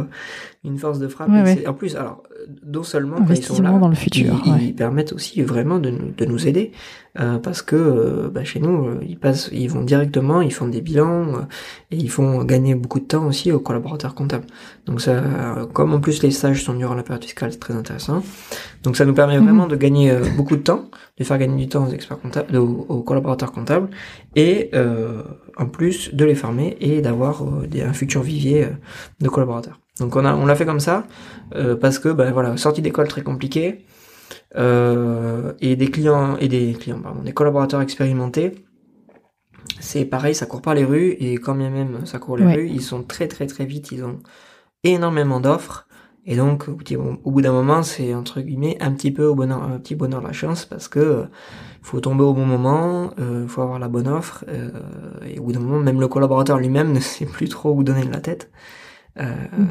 une 0.65 0.79
force 0.79 0.99
de 0.99 1.09
frappe. 1.09 1.31
En 1.67 1.75
plus, 1.75 1.97
alors, 1.97 2.23
non 2.65 2.83
seulement 2.83 3.17
quand 3.17 3.35
ils 3.35 3.43
sont 3.43 3.63
là, 3.63 3.71
dans 3.79 3.89
le 3.89 3.95
futur, 3.95 4.43
ils, 4.61 4.75
permettent 4.75 5.13
aussi 5.13 5.43
vraiment 5.43 5.79
de 5.79 5.91
nous, 5.91 6.13
de 6.13 6.25
nous 6.25 6.47
aider, 6.47 6.73
euh, 7.19 7.39
parce 7.39 7.63
que 7.63 7.77
euh, 7.77 8.29
bah, 8.31 8.45
chez 8.45 8.61
nous, 8.61 8.87
euh, 8.87 9.01
ils 9.07 9.19
passent, 9.19 9.49
ils 9.53 9.69
vont 9.69 9.83
directement, 9.83 10.41
ils 10.41 10.53
font 10.53 10.69
des 10.69 10.81
bilans 10.81 11.47
et 11.91 11.97
ils 11.97 12.11
font 12.11 12.45
gagner 12.45 12.75
beaucoup 12.75 13.01
de 13.01 13.05
temps 13.05 13.27
aussi 13.27 13.53
aux 13.53 13.61
collaborateurs 13.61 14.15
comptables. 14.15 14.47
Donc 14.87 15.01
ça, 15.01 15.23
comme 15.73 15.95
en 15.95 16.01
plus 16.01 16.23
les 16.23 16.31
stages 16.31 16.63
sont 16.63 16.75
durant 16.75 16.95
la 16.95 17.03
période 17.03 17.25
fiscale, 17.25 17.53
c'est 17.53 17.59
très 17.59 17.75
intéressant. 17.75 18.23
Donc 18.83 18.97
ça 18.97 19.05
nous 19.05 19.15
permet 19.15 19.39
vraiment 19.39 19.65
mhm. 19.65 19.71
de 19.71 19.77
gagner 19.77 20.17
beaucoup 20.37 20.57
de 20.57 20.63
temps, 20.63 20.91
de 21.19 21.25
faire 21.25 21.39
gagner 21.39 21.65
du 21.65 21.69
temps 21.69 21.87
aux 21.87 21.91
experts 21.91 22.21
comptables, 22.21 22.57
aux, 22.57 23.03
collaborateurs 23.03 23.53
comptables, 23.53 23.89
et 24.35 24.71
en 25.57 25.67
plus 25.67 26.15
de 26.15 26.25
les 26.25 26.35
former 26.35 26.77
et 26.81 27.01
d'avoir 27.01 27.43
un 27.43 27.93
futur 27.93 28.23
vivier 28.23 28.69
de 29.21 29.29
collaborateurs. 29.29 29.81
Donc 30.01 30.15
on 30.17 30.25
a 30.25 30.35
on 30.35 30.47
l'a 30.47 30.55
fait 30.55 30.67
comme 30.67 30.81
ça 30.81 31.07
euh, 31.55 31.77
parce 31.77 31.99
que 31.99 32.11
ben 32.11 32.33
voilà 32.33 32.57
sortie 32.57 32.83
d'école 32.83 33.09
très 33.09 33.23
compliquée 33.23 33.85
euh, 34.57 35.53
et 35.61 35.77
des 35.77 35.91
clients 35.91 36.37
et 36.37 36.49
des 36.49 36.75
clients 36.75 37.01
pardon 37.01 37.23
des 37.23 37.33
collaborateurs 37.33 37.81
expérimentés 37.81 38.67
c'est 39.81 40.05
pareil 40.05 40.35
ça 40.35 40.47
court 40.47 40.63
pas 40.63 40.75
les 40.75 40.85
rues 40.85 41.17
et 41.19 41.35
quand 41.37 41.55
bien 41.55 41.71
même 41.71 42.05
ça 42.05 42.19
court 42.19 42.37
les 42.37 42.45
rues 42.45 42.69
ils 42.69 42.83
sont 42.83 43.03
très 43.03 43.29
très 43.29 43.47
très 43.47 43.65
vite 43.65 43.91
ils 43.91 44.05
ont 44.05 44.19
énormément 44.85 45.41
d'offres 45.41 45.87
et 46.27 46.37
donc 46.37 46.69
au 46.69 47.31
bout 47.31 47.41
d'un 47.41 47.53
moment 47.53 47.83
c'est 47.83 48.15
entre 48.15 48.41
guillemets 48.41 48.77
un 48.81 48.93
petit 48.93 49.13
peu 49.13 49.25
au 49.25 49.35
bonheur 49.35 49.63
un 49.63 49.79
petit 49.79 49.95
bonheur 49.95 50.21
la 50.21 50.33
chance 50.33 50.67
parce 50.67 50.89
que 50.89 51.25
faut 51.83 52.01
tomber 52.01 52.25
au 52.25 52.35
bon 52.35 52.45
moment 52.45 53.13
euh, 53.19 53.47
faut 53.47 53.63
avoir 53.63 53.79
la 53.79 53.89
bonne 53.89 54.09
offre 54.09 54.45
euh, 54.49 54.71
et 55.25 55.39
au 55.39 55.45
bout 55.45 55.53
d'un 55.53 55.61
moment 55.61 55.79
même 55.79 56.01
le 56.01 56.09
collaborateur 56.09 56.59
lui-même 56.59 56.93
ne 56.95 57.01
sait 57.01 57.27
plus 57.27 57.49
trop 57.49 57.73
où 57.73 57.83
donner 57.83 58.05
de 58.05 58.13
la 58.13 58.21
tête. 58.21 58.51
euh, 58.51 58.86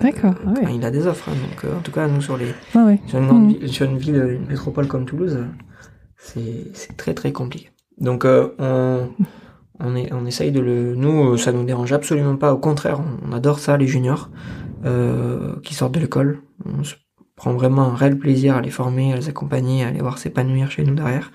D'accord. 0.01 0.35
Ah 0.47 0.69
il 0.73 0.83
a 0.83 0.91
des 0.91 1.07
offres. 1.07 1.29
Hein, 1.29 1.35
donc, 1.35 1.65
euh, 1.65 1.77
en 1.77 1.81
tout 1.81 1.91
cas, 1.91 2.07
nous 2.07 2.21
sur 2.21 2.37
les 2.37 2.47
ah 2.73 2.87
sur, 3.07 3.19
une 3.19 3.27
grande 3.27 3.47
ville, 3.49 3.69
sur 3.69 3.85
une 3.85 3.97
ville, 3.97 4.15
une 4.15 4.47
métropole 4.47 4.87
comme 4.87 5.05
Toulouse, 5.05 5.39
c'est 6.17 6.71
c'est 6.73 6.97
très 6.97 7.13
très 7.13 7.31
compliqué. 7.31 7.69
Donc, 7.99 8.25
euh, 8.25 8.49
on 8.57 9.09
on, 9.79 9.95
est, 9.95 10.11
on 10.13 10.25
essaye 10.25 10.51
de 10.51 10.59
le... 10.59 10.95
Nous, 10.95 11.37
ça 11.37 11.51
nous 11.51 11.63
dérange 11.63 11.91
absolument 11.91 12.37
pas. 12.37 12.53
Au 12.53 12.57
contraire, 12.57 13.01
on, 13.27 13.33
adore 13.33 13.59
ça, 13.59 13.77
les 13.77 13.87
juniors 13.87 14.29
euh, 14.85 15.55
qui 15.63 15.73
sortent 15.73 15.93
de 15.93 15.99
l'école. 15.99 16.39
On 16.65 16.83
se 16.83 16.95
prend 17.35 17.53
vraiment 17.53 17.83
un 17.83 17.95
réel 17.95 18.17
plaisir 18.17 18.55
à 18.55 18.61
les 18.61 18.69
former, 18.69 19.13
à 19.13 19.17
les 19.17 19.27
accompagner, 19.27 19.83
à 19.83 19.91
les 19.91 19.99
voir 19.99 20.17
s'épanouir 20.17 20.71
chez 20.71 20.83
nous 20.83 20.95
derrière. 20.95 21.31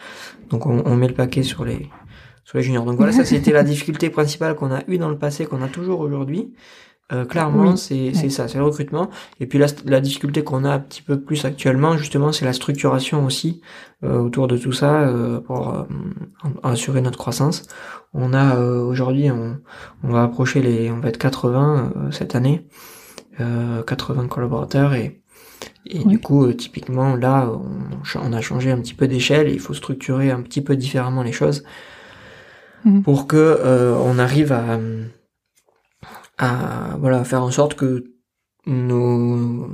Donc 0.49 0.67
on, 0.67 0.83
on 0.87 0.97
met 0.97 1.09
le 1.09 1.15
paquet 1.15 1.43
sur 1.43 1.65
les, 1.65 1.89
sur 2.45 2.59
les 2.59 2.65
juniors. 2.65 2.85
Donc 2.85 2.97
voilà, 2.97 3.13
ça 3.13 3.25
c'était 3.25 3.53
la 3.53 3.63
difficulté 3.65 4.09
principale 4.11 4.55
qu'on 4.55 4.73
a 4.73 4.83
eu 4.89 4.99
dans 4.99 5.11
le 5.11 5.19
passé, 5.19 5.45
qu'on 5.45 5.63
a 5.63 5.69
toujours 5.69 6.01
aujourd'hui. 6.01 6.55
Euh, 7.13 7.25
clairement, 7.25 7.77
c'est 7.77 8.13
ça, 8.31 8.47
c'est 8.47 8.59
le 8.59 8.65
recrutement. 8.65 9.11
Et 9.41 9.47
puis 9.47 9.59
la, 9.59 9.67
la 9.85 10.01
difficulté 10.01 10.45
qu'on 10.45 10.65
a 10.65 10.71
un 10.71 10.79
petit 10.79 11.03
peu 11.03 11.21
plus 11.21 11.45
actuellement, 11.45 11.97
justement, 11.97 12.33
c'est 12.33 12.45
la 12.45 12.53
structuration 12.53 13.25
aussi 13.25 13.61
euh, 14.05 14.19
autour 14.19 14.47
de 14.47 14.57
tout 14.57 14.73
ça 14.73 15.03
euh, 15.03 15.41
pour 15.41 15.75
euh, 15.75 15.83
assurer 16.63 17.01
notre 17.01 17.19
croissance. 17.19 17.65
On 18.15 18.33
a 18.33 18.57
euh, 18.57 18.81
aujourd'hui, 18.81 19.31
on, 19.31 19.59
on, 20.05 20.13
va 20.13 20.23
approcher 20.23 20.63
les, 20.63 20.91
on 20.91 21.01
va 21.01 21.09
être 21.09 21.19
80 21.19 21.93
cette 22.13 22.35
année, 22.35 22.67
80 23.39 24.29
collaborateurs 24.29 24.95
et 24.95 25.17
et 25.87 26.05
du 26.05 26.19
coup, 26.19 26.51
typiquement 26.53 27.17
là, 27.17 27.51
on, 27.51 28.21
on, 28.21 28.33
a 28.33 28.41
changé 28.41 28.71
un 28.71 28.79
petit 28.79 28.95
peu 28.95 29.09
d'échelle. 29.09 29.49
Il 29.49 29.61
faut 29.61 29.75
structurer 29.75 30.31
un 30.31 30.41
petit 30.43 30.61
peu 30.61 30.77
différemment 30.77 31.23
les 31.23 31.33
choses 31.33 31.65
mmh. 32.85 33.01
pour 33.01 33.27
que 33.27 33.95
on 34.05 34.19
arrive 34.19 34.53
à 34.53 34.79
à 36.41 36.97
voilà 36.99 37.23
faire 37.25 37.43
en 37.43 37.51
sorte 37.51 37.75
que 37.75 38.05
nos 38.67 39.69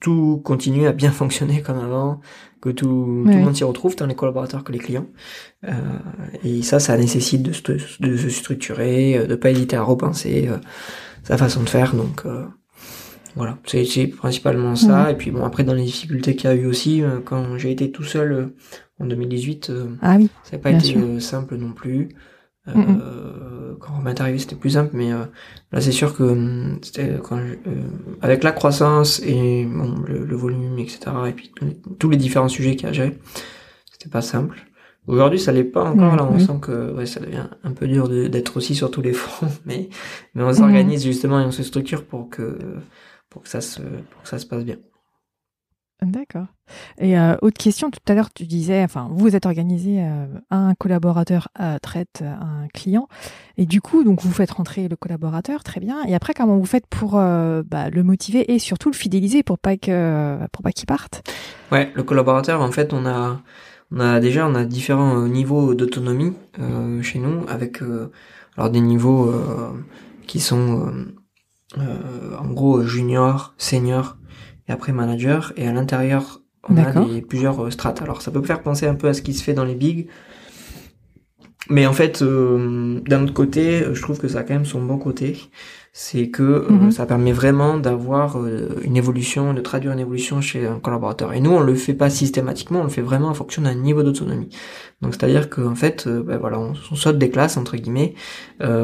tout 0.00 0.40
continue 0.44 0.86
à 0.86 0.92
bien 0.92 1.10
fonctionner 1.22 1.62
comme 1.62 1.78
avant, 1.78 2.20
que 2.60 2.68
tout, 2.70 3.24
tout 3.24 3.30
le 3.30 3.44
monde 3.44 3.56
s'y 3.56 3.64
retrouve, 3.64 3.96
tant 3.96 4.06
les 4.06 4.14
collaborateurs 4.14 4.64
que 4.64 4.72
les 4.72 4.78
clients. 4.78 5.06
Euh, 5.64 5.72
et 6.44 6.62
ça, 6.62 6.80
ça 6.80 6.96
nécessite 6.96 7.42
de, 7.42 7.52
de, 8.00 8.16
se 8.16 8.28
structurer, 8.28 9.18
euh, 9.18 9.26
de 9.26 9.34
pas 9.34 9.50
hésiter 9.50 9.76
à 9.76 9.82
repenser 9.82 10.48
euh, 10.48 10.58
sa 11.22 11.36
façon 11.36 11.62
de 11.62 11.68
faire. 11.68 11.94
Donc 11.94 12.22
euh, 12.26 12.44
voilà, 13.34 13.58
c'est 13.66 14.06
principalement 14.08 14.76
ça. 14.76 15.10
Et 15.10 15.14
puis 15.14 15.30
bon, 15.30 15.44
après 15.44 15.64
dans 15.64 15.74
les 15.74 15.84
difficultés 15.84 16.36
qu'il 16.36 16.50
y 16.50 16.52
a 16.52 16.56
eu 16.56 16.66
aussi, 16.66 17.02
euh, 17.02 17.20
quand 17.24 17.56
j'ai 17.58 17.70
été 17.70 17.90
tout 17.90 18.04
seul 18.04 18.52
en 18.98 19.06
2018, 19.06 19.72
ah 20.02 20.16
oui, 20.18 20.30
ça 20.44 20.56
n'a 20.56 20.62
pas 20.62 20.70
été 20.70 21.20
simple 21.20 21.56
non 21.56 21.72
plus. 21.72 22.08
Euh, 22.68 23.74
quand 23.78 23.92
on 23.98 24.02
m'est 24.02 24.20
arrivé, 24.20 24.38
c'était 24.38 24.56
plus 24.56 24.70
simple, 24.70 24.90
mais 24.94 25.12
euh, 25.12 25.24
là, 25.72 25.80
c'est 25.80 25.92
sûr 25.92 26.16
que 26.16 26.22
hum, 26.22 26.78
c'était 26.82 27.18
quand 27.22 27.38
euh, 27.38 27.54
avec 28.22 28.42
la 28.42 28.52
croissance 28.52 29.20
et 29.24 29.64
bon, 29.64 29.94
le, 30.06 30.36
volume, 30.36 30.78
etc., 30.78 30.98
et 31.28 31.32
puis 31.32 31.52
tous 31.98 32.10
les 32.10 32.16
différents 32.16 32.48
sujets 32.48 32.76
qu'il 32.76 32.84
y 32.84 32.86
a 32.86 32.90
à 32.90 32.92
gérer, 32.92 33.18
c'était 33.92 34.10
pas 34.10 34.22
simple. 34.22 34.58
Aujourd'hui, 35.06 35.38
ça 35.38 35.52
l'est 35.52 35.62
pas 35.62 35.84
encore. 35.84 36.16
là, 36.16 36.28
on 36.28 36.38
sent 36.40 36.58
que 36.60 36.92
ouais, 36.92 37.06
ça 37.06 37.20
devient 37.20 37.46
un 37.62 37.72
peu 37.72 37.86
dur 37.86 38.08
d'être 38.08 38.56
aussi 38.56 38.74
sur 38.74 38.90
tous 38.90 39.02
les 39.02 39.12
fronts, 39.12 39.48
mais 39.64 39.88
mais 40.34 40.42
on 40.42 40.52
s'organise 40.52 41.04
justement 41.04 41.40
et 41.40 41.44
on 41.44 41.52
se 41.52 41.62
structure 41.62 42.04
pour 42.04 42.28
que 42.28 42.58
pour 43.30 43.42
que 43.42 43.48
ça 43.48 43.60
se 43.60 43.80
pour 43.80 44.22
que 44.22 44.28
ça 44.28 44.38
se 44.38 44.46
passe 44.46 44.64
bien. 44.64 44.76
D'accord. 46.02 46.46
Et 46.98 47.18
euh, 47.18 47.36
autre 47.40 47.56
question, 47.56 47.90
tout 47.90 48.00
à 48.06 48.14
l'heure 48.14 48.30
tu 48.30 48.44
disais, 48.44 48.84
enfin 48.84 49.08
vous 49.12 49.34
êtes 49.34 49.46
organisé, 49.46 50.02
euh, 50.02 50.26
un 50.50 50.74
collaborateur 50.74 51.48
euh, 51.58 51.78
traite 51.78 52.22
un 52.22 52.68
client, 52.74 53.08
et 53.56 53.64
du 53.64 53.80
coup 53.80 54.04
donc 54.04 54.20
vous 54.20 54.30
faites 54.30 54.50
rentrer 54.50 54.88
le 54.88 54.96
collaborateur, 54.96 55.64
très 55.64 55.80
bien. 55.80 56.04
Et 56.06 56.14
après 56.14 56.34
comment 56.34 56.58
vous 56.58 56.66
faites 56.66 56.86
pour 56.86 57.12
bah, 57.12 57.90
le 57.90 58.02
motiver 58.02 58.52
et 58.52 58.58
surtout 58.58 58.90
le 58.90 58.94
fidéliser 58.94 59.42
pour 59.42 59.58
pas 59.58 59.78
que 59.78 60.38
pour 60.52 60.62
pas 60.62 60.72
qu'il 60.72 60.86
parte? 60.86 61.22
Ouais, 61.72 61.90
le 61.94 62.02
collaborateur 62.02 62.60
en 62.60 62.72
fait 62.72 62.92
on 62.92 63.06
a 63.06 63.40
on 63.90 64.00
a 64.00 64.20
déjà 64.20 64.46
on 64.46 64.54
a 64.54 64.64
différents 64.64 65.26
niveaux 65.26 65.74
d'autonomie 65.74 66.34
chez 67.00 67.18
nous 67.18 67.46
avec 67.48 67.80
alors 68.56 68.68
des 68.70 68.80
niveaux 68.80 69.32
qui 70.26 70.40
sont 70.40 71.06
en 71.74 72.48
gros 72.50 72.82
junior, 72.82 73.54
senior 73.56 74.18
et 74.68 74.72
après 74.72 74.92
manager. 74.92 75.52
Et 75.56 75.66
à 75.66 75.72
l'intérieur, 75.72 76.40
on 76.68 76.76
a 76.76 77.04
des, 77.04 77.22
plusieurs 77.22 77.64
euh, 77.64 77.70
strates. 77.70 78.02
Alors 78.02 78.22
ça 78.22 78.30
peut 78.30 78.42
faire 78.42 78.62
penser 78.62 78.86
un 78.86 78.94
peu 78.94 79.08
à 79.08 79.14
ce 79.14 79.22
qui 79.22 79.34
se 79.34 79.42
fait 79.42 79.54
dans 79.54 79.64
les 79.64 79.74
bigs. 79.74 80.08
Mais 81.68 81.84
en 81.86 81.92
fait, 81.92 82.22
euh, 82.22 83.00
d'un 83.00 83.24
autre 83.24 83.32
côté, 83.32 83.82
je 83.92 84.00
trouve 84.00 84.20
que 84.20 84.28
ça 84.28 84.40
a 84.40 84.42
quand 84.44 84.54
même 84.54 84.64
son 84.64 84.80
bon 84.82 84.98
côté. 84.98 85.36
C'est 85.92 86.28
que 86.28 86.42
euh, 86.42 86.68
mhm. 86.68 86.90
ça 86.92 87.06
permet 87.06 87.32
vraiment 87.32 87.78
d'avoir 87.78 88.38
une 88.84 88.96
évolution, 88.96 89.52
de 89.52 89.60
traduire 89.62 89.92
une 89.92 89.98
évolution 89.98 90.40
chez 90.40 90.66
un 90.66 90.78
collaborateur. 90.78 91.32
Et 91.32 91.40
nous, 91.40 91.50
on 91.50 91.60
le 91.60 91.74
fait 91.74 91.94
pas 91.94 92.10
systématiquement, 92.10 92.80
on 92.80 92.84
le 92.84 92.90
fait 92.90 93.02
vraiment 93.02 93.28
en 93.28 93.34
fonction 93.34 93.62
d'un 93.62 93.74
niveau 93.74 94.02
d'autonomie. 94.02 94.50
Donc 95.00 95.14
c'est-à-dire 95.14 95.50
qu'en 95.50 95.74
fait, 95.74 96.06
ben 96.06 96.38
voilà, 96.38 96.60
on, 96.60 96.74
on, 96.92 96.94
saute 96.94 97.18
des 97.18 97.30
classes 97.30 97.56
entre 97.56 97.76
guillemets 97.76 98.14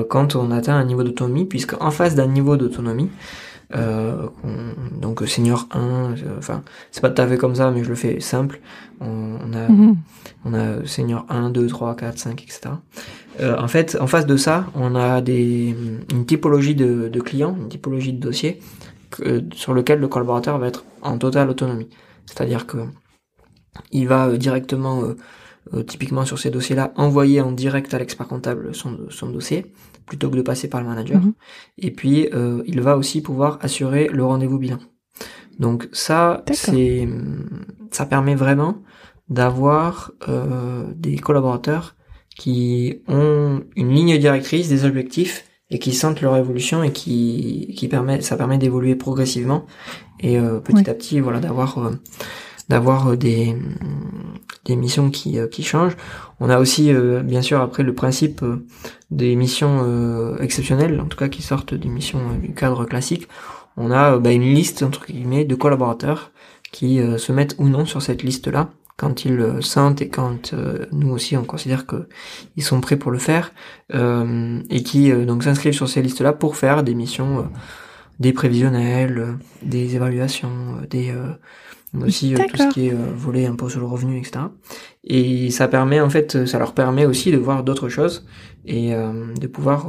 quand 0.09 0.37
on 0.37 0.51
atteint 0.51 0.75
un 0.75 0.85
niveau 0.85 1.05
d'autonomie, 1.05 1.45
puisque 1.45 1.81
en 1.81 1.91
face 1.91 2.15
d'un 2.15 2.27
niveau 2.27 2.57
d'autonomie, 2.57 3.11
euh, 3.75 4.29
donc 5.01 5.23
senior 5.27 5.67
1, 5.71 5.79
euh, 5.81 6.15
enfin 6.39 6.63
c'est 6.91 7.01
pas 7.01 7.11
tout 7.11 7.23
à 7.23 7.27
fait 7.27 7.39
comme 7.39 7.55
ça, 7.55 7.71
mais 7.71 7.85
je 7.85 7.89
le 7.89 7.95
fais 7.95 8.21
simple. 8.21 8.61
On, 9.01 9.39
on 9.45 9.53
a 9.53 9.69
mhm. 9.69 9.97
on 10.45 10.55
a 10.55 10.87
senior 10.87 11.27
1, 11.29 11.51
2, 11.51 11.67
3, 11.67 11.97
4, 11.97 12.19
5, 12.19 12.43
etc. 12.43 12.61
Euh, 13.41 13.59
en 13.59 13.69
fait, 13.69 13.97
en 14.01 14.07
face 14.07 14.27
de 14.27 14.37
ça, 14.37 14.67
on 14.75 14.95
a 14.95 15.21
des 15.21 15.75
une 16.13 16.27
typologie 16.27 16.75
de, 16.75 17.09
de 17.09 17.21
clients, 17.21 17.57
une 17.59 17.69
typologie 17.69 18.13
de 18.13 18.21
dossiers 18.21 18.61
que, 19.11 19.43
sur 19.55 19.75
lequel 19.75 20.01
le 20.01 20.09
collaborateur 20.09 20.59
va 20.59 20.69
être 20.69 20.85
en 21.01 21.19
totale 21.19 21.49
autonomie. 21.49 21.89
C'est-à-dire 22.27 22.67
que 22.67 22.79
il 23.91 24.07
va 24.07 24.37
directement 24.37 25.03
euh, 25.75 25.83
typiquement 25.85 26.27
sur 26.27 26.39
ces 26.39 26.51
dossiers-là, 26.51 26.93
envoyer 26.97 27.41
en 27.41 27.53
direct 27.53 27.95
à 27.95 27.99
l'expert 27.99 28.27
comptable 28.29 28.75
son, 28.75 28.99
son 29.09 29.31
dossier 29.31 29.73
plutôt 30.13 30.29
que 30.29 30.37
de 30.37 30.43
passer 30.43 30.69
par 30.69 30.83
le 30.83 30.87
manager. 30.87 31.23
Mhm. 31.23 31.33
Et 31.79 31.91
puis, 31.91 32.29
euh, 32.35 32.63
il 32.67 32.83
va 32.83 32.99
aussi 32.99 33.23
pouvoir 33.23 33.59
assurer 33.63 34.11
le 34.13 34.23
rendez-vous 34.23 34.59
bilan. 34.59 34.79
Donc 35.59 35.89
ça, 35.93 36.45
c'est, 36.53 37.09
ça 37.91 38.05
permet 38.05 38.35
vraiment 38.35 38.83
d'avoir 39.31 40.13
euh, 40.29 40.85
des 40.95 41.17
collaborateurs 41.17 41.97
qui 42.37 43.01
ont 43.09 43.63
une 43.75 43.89
ligne 43.89 44.19
directrice, 44.19 44.69
des 44.69 44.85
objectifs 44.85 45.47
et 45.71 45.79
qui 45.79 45.93
sentent 45.93 46.21
leur 46.21 46.37
évolution 46.37 46.83
et 46.83 46.93
qui, 46.93 47.73
qui 47.75 47.89
permet, 47.89 48.21
ça 48.21 48.37
permet 48.37 48.59
d'évoluer 48.59 48.97
progressivement 48.97 49.65
et 50.21 50.39
euh, 50.39 50.61
petit 50.61 50.91
à 50.91 50.95
petit, 50.95 51.21
voilà, 51.21 51.41
d'avoir 51.41 51.79
euh, 51.79 51.93
d'avoir 52.69 53.17
des 53.17 53.57
des 54.65 54.77
missions 54.77 55.11
qui, 55.11 55.39
euh, 55.39 55.49
qui 55.49 55.63
changent. 55.63 55.97
On 56.41 56.51
a 56.51 56.59
aussi, 56.59 56.93
euh, 56.93 57.23
bien 57.23 57.43
sûr, 57.43 57.61
après 57.61 57.83
le 57.83 57.95
principe 57.95 58.43
euh, 58.43 58.65
des 59.11 59.37
missions 59.37 60.37
exceptionnelles, 60.39 61.01
en 61.01 61.07
tout 61.07 61.19
cas 61.19 61.29
qui 61.29 61.43
sortent 61.43 61.75
des 61.75 61.89
missions 61.89 62.21
du 62.41 62.55
cadre 62.55 62.85
classique. 62.85 63.29
On 63.77 63.91
a 63.91 64.19
bah, 64.19 64.33
une 64.33 64.43
liste, 64.43 64.83
entre 64.83 65.07
guillemets, 65.07 65.45
de 65.45 65.55
collaborateurs 65.55 66.33
qui 66.71 66.99
se 67.19 67.33
mettent 67.33 67.55
ou 67.59 67.69
non 67.69 67.85
sur 67.85 68.01
cette 68.01 68.23
liste-là 68.23 68.71
quand 68.97 69.27
ils 69.27 69.59
sentent 69.61 70.01
et 70.01 70.09
quand 70.09 70.55
nous 70.93 71.11
aussi 71.11 71.37
on 71.37 71.45
considère 71.45 71.85
que 71.85 72.09
ils 72.57 72.63
sont 72.63 72.81
prêts 72.81 72.97
pour 72.97 73.11
le 73.11 73.19
faire 73.19 73.53
et 73.93 74.83
qui 74.83 75.13
donc 75.13 75.45
s'inscrivent 75.45 75.75
sur 75.75 75.91
ces 75.91 76.01
listes-là 76.01 76.33
pour 76.33 76.57
faire 76.57 76.83
des 76.83 76.95
missions 76.95 77.51
des 78.21 78.33
prévisionnels, 78.33 79.37
des 79.63 79.97
évaluations, 79.97 80.79
des 80.89 81.13
aussi 82.01 82.35
euh, 82.35 82.39
tout 82.49 82.57
ce 82.57 82.69
qui 82.69 82.89
est 82.89 82.93
euh, 82.93 83.13
volé, 83.15 83.47
impôt 83.47 83.69
sur 83.69 83.81
le 83.81 83.87
revenu, 83.87 84.19
etc. 84.19 84.47
Et 85.05 85.51
ça 85.51 85.69
permet 85.69 86.01
en 86.01 86.11
fait, 86.11 86.47
ça 86.47 86.59
leur 86.59 86.75
permet 86.75 87.07
aussi 87.07 87.31
de 87.31 87.37
voir 87.37 87.65
d'autres 87.65 87.89
choses 87.89 88.27
et 88.65 88.95
euh, 88.95 89.35
de 89.35 89.47
pouvoir, 89.47 89.89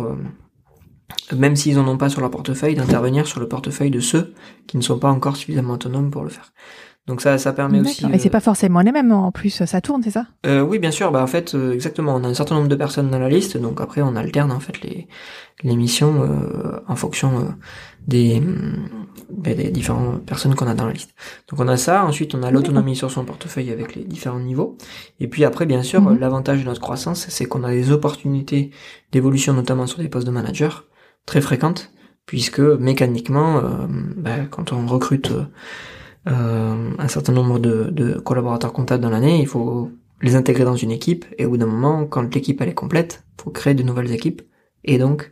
même 1.35 1.55
s'ils 1.55 1.80
en 1.80 1.88
ont 1.88 1.97
pas 1.97 2.09
sur 2.09 2.21
leur 2.21 2.31
portefeuille, 2.31 2.75
d'intervenir 2.75 3.27
sur 3.27 3.39
le 3.39 3.47
portefeuille 3.47 3.91
de 3.91 3.99
ceux 3.99 4.34
qui 4.67 4.77
ne 4.77 4.81
sont 4.81 4.99
pas 4.99 5.09
encore 5.09 5.35
suffisamment 5.35 5.73
autonomes 5.73 6.11
pour 6.11 6.23
le 6.23 6.30
faire. 6.30 6.51
Donc 7.07 7.21
ça, 7.21 7.38
ça 7.38 7.51
permet 7.51 7.81
aussi. 7.81 8.05
Et 8.13 8.17
c'est 8.17 8.30
pas 8.30 8.39
forcément 8.39 8.80
les 8.81 8.91
mêmes 8.91 9.11
en 9.11 9.31
plus, 9.31 9.65
ça 9.65 9.81
tourne, 9.81 10.01
c'est 10.03 10.11
ça? 10.11 10.25
Euh, 10.45 10.61
Oui, 10.61 10.80
bien 10.80 10.91
sûr. 10.91 11.11
Bah 11.11 11.21
en 11.21 11.27
fait, 11.27 11.55
exactement. 11.73 12.15
On 12.15 12.23
a 12.23 12.27
un 12.27 12.34
certain 12.34 12.55
nombre 12.55 12.69
de 12.69 12.75
personnes 12.75 13.09
dans 13.09 13.19
la 13.19 13.30
liste, 13.30 13.57
donc 13.57 13.81
après 13.81 14.01
on 14.01 14.15
alterne 14.15 14.51
en 14.51 14.59
fait 14.59 14.81
les 14.81 15.07
les 15.63 15.75
missions 15.75 16.23
euh, 16.23 16.80
en 16.88 16.95
fonction 16.95 17.55
des, 18.07 18.41
ben, 19.30 19.55
des 19.55 19.69
différentes 19.71 20.25
personnes 20.25 20.55
qu'on 20.55 20.67
a 20.67 20.73
dans 20.73 20.85
la 20.85 20.93
liste. 20.93 21.13
Donc 21.49 21.59
on 21.59 21.67
a 21.67 21.77
ça, 21.77 22.05
ensuite 22.05 22.35
on 22.35 22.43
a 22.43 22.51
l'autonomie 22.51 22.95
sur 22.95 23.11
son 23.11 23.23
portefeuille 23.23 23.71
avec 23.71 23.95
les 23.95 24.03
différents 24.03 24.39
niveaux. 24.39 24.77
Et 25.19 25.27
puis 25.27 25.45
après, 25.45 25.65
bien 25.65 25.84
sûr, 25.84 26.01
mhm. 26.01 26.19
l'avantage 26.19 26.59
de 26.61 26.65
notre 26.65 26.81
croissance, 26.81 27.27
c'est 27.30 27.45
qu'on 27.45 27.63
a 27.63 27.71
des 27.71 27.91
opportunités 27.91 28.71
d'évolution, 29.11 29.53
notamment 29.53 29.88
sur 29.88 29.99
des 29.99 30.09
postes 30.09 30.27
de 30.27 30.31
manager, 30.31 30.85
très 31.25 31.41
fréquentes, 31.41 31.91
puisque 32.25 32.59
mécaniquement, 32.59 33.57
euh, 33.57 33.88
ben, 34.17 34.47
quand 34.47 34.73
on 34.73 34.85
recrute 34.88 35.31
euh, 35.31 35.45
un 36.25 37.07
certain 37.07 37.33
nombre 37.33 37.59
de, 37.59 37.89
de 37.91 38.13
collaborateurs 38.19 38.73
comptables 38.73 39.03
dans 39.03 39.09
l'année, 39.09 39.41
il 39.41 39.47
faut 39.47 39.91
les 40.21 40.35
intégrer 40.35 40.63
dans 40.63 40.77
une 40.77 40.91
équipe, 40.91 41.25
et 41.37 41.45
au 41.45 41.49
bout 41.49 41.57
d'un 41.57 41.65
moment, 41.65 42.05
quand 42.05 42.33
l'équipe 42.33 42.61
elle 42.61 42.69
est 42.69 42.73
complète, 42.73 43.25
il 43.37 43.43
faut 43.43 43.51
créer 43.51 43.73
de 43.73 43.83
nouvelles 43.83 44.11
équipes, 44.11 44.41
et 44.85 44.97
donc 44.97 45.31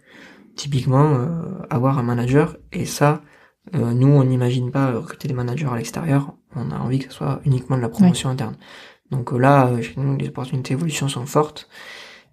typiquement 0.56 1.16
euh, 1.16 1.28
avoir 1.70 1.98
un 1.98 2.04
manager 2.04 2.58
et 2.72 2.86
ça 2.86 3.22
euh, 3.76 3.94
nous 3.94 4.08
on 4.08 4.24
n'imagine 4.24 4.72
pas 4.72 4.92
recruter 4.92 5.28
des 5.28 5.34
managers 5.34 5.68
à 5.72 5.76
l'extérieur 5.76 6.34
on 6.56 6.72
a 6.72 6.78
envie 6.78 7.00
que 7.00 7.06
ce 7.06 7.12
soit 7.12 7.42
uniquement 7.46 7.78
de 7.78 7.82
la 7.82 7.90
promotion 7.90 8.30
interne. 8.30 8.56
Donc 9.12 9.32
euh, 9.32 9.38
là 9.38 9.72
chez 9.82 9.94
nous 9.98 10.18
les 10.18 10.28
opportunités 10.28 10.74
d'évolution 10.74 11.08
sont 11.08 11.26
fortes 11.26 11.70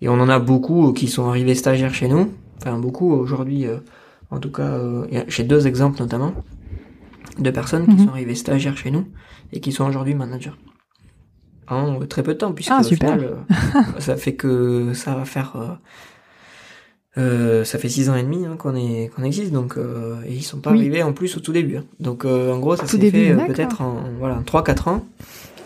Et 0.00 0.08
on 0.08 0.14
en 0.14 0.28
a 0.28 0.38
beaucoup 0.38 0.92
qui 0.92 1.08
sont 1.08 1.28
arrivés 1.28 1.54
stagiaires 1.54 1.94
chez 1.94 2.08
nous. 2.08 2.32
Enfin, 2.58 2.78
beaucoup 2.78 3.12
aujourd'hui, 3.12 3.66
en 4.30 4.40
tout 4.40 4.50
cas, 4.50 4.80
j'ai 5.28 5.44
deux 5.44 5.66
exemples 5.66 6.00
notamment 6.00 6.32
de 7.38 7.50
personnes 7.50 7.86
qui 7.86 7.92
Mhm. 7.94 8.04
sont 8.06 8.10
arrivées 8.10 8.34
stagiaires 8.34 8.76
chez 8.76 8.90
nous 8.90 9.06
et 9.52 9.60
qui 9.60 9.72
sont 9.72 9.84
aujourd'hui 9.86 10.14
managers. 10.14 10.52
En 11.68 11.98
très 12.06 12.22
peu 12.22 12.32
de 12.34 12.38
temps, 12.38 12.52
puisque 12.52 12.72
Ah, 12.74 12.80
au 12.80 12.82
super. 12.82 13.12
final, 13.14 13.24
euh, 13.24 13.34
ça 14.00 14.16
fait 14.16 14.34
que 14.34 14.94
ça 14.94 15.14
va 15.14 15.24
faire, 15.26 15.54
euh, 15.56 15.74
euh, 17.20 17.64
ça 17.64 17.78
fait 17.78 17.88
six 17.88 18.08
ans 18.10 18.16
et 18.16 18.22
demi 18.22 18.46
hein, 18.46 18.56
qu'on 18.56 18.74
est 18.76 19.10
qu'on 19.14 19.22
existe, 19.24 19.52
donc 19.52 19.76
euh, 19.76 20.16
et 20.26 20.32
ils 20.34 20.42
sont 20.42 20.60
pas 20.60 20.70
Oui. 20.72 20.78
arrivés 20.78 21.02
en 21.02 21.12
plus 21.12 21.36
au 21.36 21.40
tout 21.40 21.52
début. 21.52 21.76
hein. 21.78 21.84
Donc 22.00 22.24
euh, 22.24 22.52
en 22.52 22.58
gros, 22.58 22.76
ça 22.76 22.86
s'est 22.86 23.10
fait 23.10 23.32
euh, 23.32 23.46
peut-être 23.46 23.82
en 23.82 24.04
voilà 24.18 24.42
trois 24.46 24.62
quatre 24.64 24.88
ans 24.88 25.04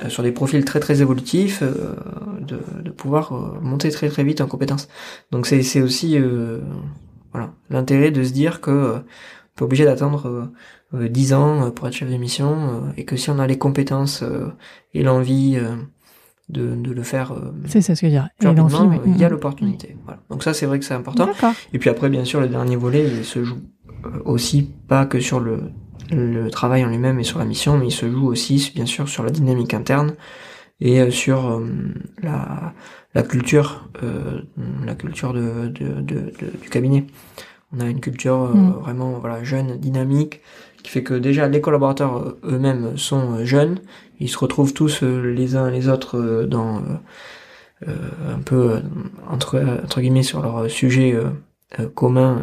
euh, 0.03 0.09
sur 0.09 0.23
des 0.23 0.33
profils 0.33 0.65
très 0.65 0.81
très 0.81 1.03
évolutifs, 1.03 1.63
euh, 1.63 1.95
de, 2.41 2.59
de 2.83 2.91
pouvoir 2.91 3.33
monter 3.61 3.91
très 3.91 4.09
très 4.09 4.25
vite 4.25 4.41
en 4.41 4.47
compétences. 4.47 4.89
Donc 5.31 5.47
c'est 5.47 5.63
c'est 5.63 5.83
aussi 5.83 6.17
euh, 6.19 6.59
voilà 7.33 7.53
l'intérêt 7.71 8.11
de 8.11 8.25
se 8.25 8.33
dire 8.33 8.61
que 8.61 8.71
euh, 8.71 8.97
on 8.97 9.59
pas 9.59 9.65
obligé 9.67 9.85
d'attendre 9.85 10.51
euh, 10.95 11.09
10 11.09 11.33
ans 11.35 11.67
euh, 11.67 11.71
pour 11.71 11.87
être 11.89 11.95
chef 11.95 12.11
de 12.11 12.17
mission 12.17 12.53
euh, 12.53 12.93
et 12.97 13.05
que 13.05 13.17
si 13.17 13.31
on 13.31 13.39
a 13.39 13.47
les 13.47 13.59
compétences 13.59 14.23
et 14.95 15.03
l'envie 15.03 15.59
de, 16.49 16.75
de 16.77 16.91
le 16.93 17.03
faire 17.03 17.33
C'est 17.67 17.81
ça 17.81 17.95
ce 17.95 18.01
que 18.03 18.07
je 18.09 18.13
veux 18.13 18.19
dire. 18.21 18.29
Et 18.41 18.45
il 19.07 19.17
y 19.19 19.25
a 19.25 19.29
l'opportunité. 19.29 19.97
Voilà. 20.05 20.21
Donc 20.31 20.43
ça 20.43 20.53
c'est 20.55 20.67
vrai 20.67 20.79
que 20.79 20.85
c'est 20.85 20.95
important. 20.95 21.27
Et 21.73 21.79
puis 21.79 21.89
après 21.91 22.09
bien 22.11 22.25
sûr 22.25 22.41
le 22.41 22.49
dernier 22.49 22.77
volet 22.77 23.07
il 23.09 23.25
se 23.25 23.43
joue 23.43 23.59
aussi 24.25 24.69
pas 24.89 25.07
que 25.07 25.21
sur 25.21 25.41
le, 25.41 25.61
le 26.11 26.51
travail 26.51 26.85
en 26.85 26.89
lui-même 26.89 27.21
et 27.21 27.25
sur 27.25 27.39
la 27.39 27.45
mission, 27.45 27.79
mais 27.79 27.87
il 27.87 27.93
se 27.93 28.11
joue 28.11 28.27
aussi 28.27 28.73
bien 28.75 28.87
sûr 28.87 29.09
sur 29.09 29.23
la 29.23 29.31
dynamique 29.31 29.73
interne 29.75 30.15
et 30.81 31.11
sur 31.13 31.49
euh, 31.49 31.65
la, 32.23 32.75
la 33.15 33.23
culture 33.23 33.89
euh, 34.03 34.41
la 34.85 34.95
culture 34.97 35.33
de, 35.33 35.69
de, 35.69 36.01
de- 36.01 36.33
du 36.61 36.69
cabinet. 36.69 37.07
On 37.75 37.81
a 37.81 37.87
une 37.89 38.01
culture 38.01 38.43
euh, 38.43 38.53
Mm. 38.55 38.71
vraiment 38.81 39.13
voilà 39.21 39.45
jeune, 39.45 39.79
dynamique, 39.79 40.41
qui 40.83 40.91
fait 40.91 41.03
que 41.03 41.15
déjà 41.15 41.49
les 41.49 41.61
collaborateurs 41.61 42.17
euh, 42.19 42.41
eux-mêmes 42.45 42.97
sont 42.97 43.35
euh, 43.35 43.45
jeunes, 43.45 43.81
ils 44.21 44.29
se 44.29 44.39
retrouvent 44.39 44.73
tous 44.73 45.03
euh, 45.03 45.33
les 45.33 45.57
uns 45.57 45.71
les 45.71 45.89
autres 45.89 46.45
dans 46.45 46.83
un 47.85 48.39
peu 48.45 48.81
entre 49.29 49.61
entre 49.83 50.01
guillemets 50.01 50.23
sur 50.23 50.41
leur 50.41 50.71
sujet 50.71 51.17
commun 51.95 52.43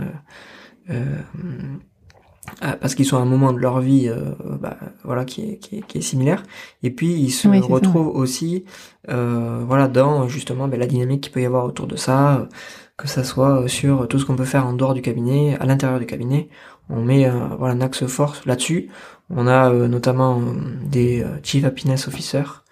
euh, 2.63 2.73
parce 2.81 2.95
qu'ils 2.95 3.05
sont 3.05 3.17
à 3.17 3.21
un 3.21 3.25
moment 3.25 3.53
de 3.53 3.59
leur 3.59 3.79
vie 3.79 4.09
euh, 4.09 4.31
bah, 4.59 4.77
voilà 5.03 5.23
qui 5.23 5.51
est, 5.51 5.57
qui 5.57 5.77
est 5.77 5.81
qui 5.81 5.99
est 5.99 6.01
similaire 6.01 6.43
et 6.83 6.89
puis 6.89 7.13
ils 7.13 7.29
se 7.29 7.47
Oui, 7.47 7.59
c'est 7.61 7.67
ça. 7.67 7.73
retrouvent 7.73 8.07
aussi 8.07 8.65
euh, 9.09 9.63
voilà 9.67 9.87
dans 9.87 10.27
justement 10.27 10.67
ben, 10.67 10.79
la 10.79 10.87
dynamique 10.87 11.21
qu'il 11.21 11.31
peut 11.31 11.41
y 11.41 11.45
avoir 11.45 11.65
autour 11.65 11.87
de 11.87 11.95
ça 11.95 12.49
que 12.97 13.07
ça 13.07 13.23
soit 13.23 13.67
sur 13.67 14.07
tout 14.07 14.19
ce 14.19 14.25
qu'on 14.25 14.35
peut 14.35 14.45
faire 14.45 14.65
en 14.65 14.73
dehors 14.73 14.93
du 14.93 15.01
cabinet 15.01 15.57
à 15.59 15.65
l'intérieur 15.65 15.99
du 15.99 16.05
cabinet 16.05 16.49
on 16.89 17.01
met 17.01 17.25
euh, 17.29 17.31
voilà 17.57 17.73
un 17.75 17.81
axe 17.81 18.05
fort 18.07 18.35
là-dessus 18.45 18.89
on 19.29 19.45
a 19.47 19.71
euh, 19.71 19.87
notamment 19.87 20.39
euh, 20.39 20.43
des 20.85 21.21
euh, 21.23 21.27
chief 21.43 21.63
happiness 21.65 22.07
officers 22.07 22.63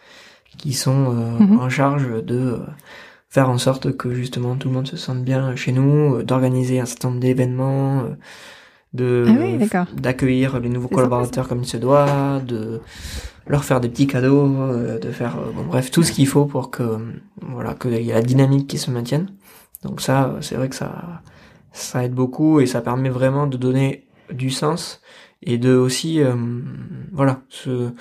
qui 0.57 0.73
sont 0.73 1.15
euh, 1.15 1.39
Mhm. 1.39 1.59
en 1.59 1.69
charge 1.69 2.07
de 2.25 2.59
faire 3.29 3.49
en 3.49 3.57
sorte 3.57 3.95
que 3.95 4.13
justement 4.13 4.55
tout 4.55 4.69
le 4.69 4.73
monde 4.73 4.87
se 4.87 4.97
sente 4.97 5.23
bien 5.23 5.55
chez 5.55 5.71
nous, 5.71 6.15
euh, 6.15 6.23
d'organiser 6.23 6.79
un 6.79 6.85
certain 6.85 7.09
nombre 7.09 7.19
d'événements, 7.21 7.99
euh, 7.99 8.15
de 8.93 9.25
Ah 9.27 9.31
oui, 9.39 9.57
d'accueillir 9.93 10.59
les 10.59 10.69
nouveaux 10.69 10.87
collaborateurs 10.87 11.47
comme 11.47 11.61
il 11.61 11.67
se 11.67 11.77
doit, 11.77 12.39
de 12.39 12.79
leur 13.45 13.63
faire 13.65 13.79
des 13.81 13.89
petits 13.89 14.07
cadeaux, 14.07 14.47
euh, 14.47 14.97
de 14.97 15.11
faire 15.11 15.35
bon, 15.55 15.63
bref 15.67 15.91
tout 15.91 16.03
ce 16.03 16.11
qu'il 16.11 16.25
faut 16.27 16.45
pour 16.45 16.71
que 16.71 16.97
voilà 17.41 17.75
qu'il 17.75 17.93
y 17.93 18.09
ait 18.09 18.13
la 18.13 18.21
dynamique 18.21 18.67
qui 18.67 18.77
se 18.79 18.89
maintienne. 18.89 19.27
Donc 19.83 20.01
ça 20.01 20.35
c'est 20.41 20.55
vrai 20.55 20.69
que 20.69 20.75
ça 20.75 21.21
ça 21.73 22.03
aide 22.03 22.13
beaucoup 22.13 22.59
et 22.61 22.65
ça 22.65 22.81
permet 22.81 23.09
vraiment 23.09 23.45
de 23.45 23.57
donner 23.57 24.06
du 24.31 24.49
sens 24.49 25.01
et 25.41 25.57
de 25.57 25.75
aussi 25.75 26.21
euh, 26.21 26.35
voilà 27.11 27.41
se 27.49 27.69
euh, 27.69 27.91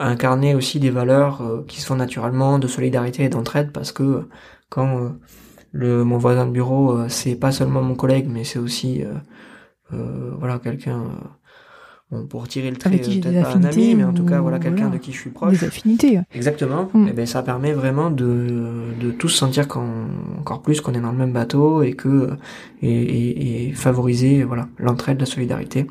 incarner 0.00 0.54
aussi 0.54 0.78
des 0.80 0.90
valeurs 0.90 1.40
euh, 1.42 1.64
qui 1.66 1.80
se 1.80 1.86
font 1.86 1.96
naturellement 1.96 2.58
de 2.58 2.66
solidarité 2.66 3.24
et 3.24 3.28
d'entraide 3.28 3.72
parce 3.72 3.92
que 3.92 4.02
euh, 4.02 4.28
quand 4.68 4.98
euh, 5.00 5.08
le 5.72 6.04
mon 6.04 6.18
voisin 6.18 6.46
de 6.46 6.52
bureau 6.52 6.92
euh, 6.92 7.08
c'est 7.08 7.36
pas 7.36 7.52
seulement 7.52 7.82
mon 7.82 7.94
collègue 7.94 8.28
mais 8.28 8.44
c'est 8.44 8.58
aussi 8.58 9.04
voilà 9.90 10.58
quelqu'un 10.58 11.04
bon, 12.10 12.26
pour 12.26 12.48
tirer 12.48 12.70
le 12.70 12.76
trait 12.76 13.00
qui 13.00 13.12
j'ai 13.12 13.18
euh, 13.18 13.22
peut-être 13.22 13.42
pas 13.52 13.56
un 13.56 13.64
ami 13.64 13.94
mais 13.94 14.04
en 14.04 14.12
tout 14.12 14.24
cas 14.24 14.40
voilà 14.40 14.58
quelqu'un 14.58 14.84
voilà. 14.84 14.98
de 14.98 15.02
qui 15.02 15.12
je 15.12 15.20
suis 15.20 15.30
proche 15.30 15.60
Des 15.60 15.66
affinités. 15.66 16.20
Exactement. 16.34 16.88
Mm. 16.92 17.08
Et 17.08 17.12
ben 17.12 17.26
ça 17.26 17.42
permet 17.42 17.72
vraiment 17.72 18.10
de 18.10 18.92
de 19.00 19.10
tous 19.10 19.28
sentir 19.28 19.68
qu'on 19.68 20.06
encore 20.38 20.62
plus 20.62 20.80
qu'on 20.80 20.94
est 20.94 21.00
dans 21.00 21.12
le 21.12 21.18
même 21.18 21.32
bateau 21.32 21.82
et 21.82 21.92
que 21.94 22.30
et, 22.82 22.90
et, 22.90 23.68
et 23.68 23.72
favoriser 23.72 24.44
voilà 24.44 24.68
l'entraide, 24.78 25.20
la 25.20 25.26
solidarité. 25.26 25.86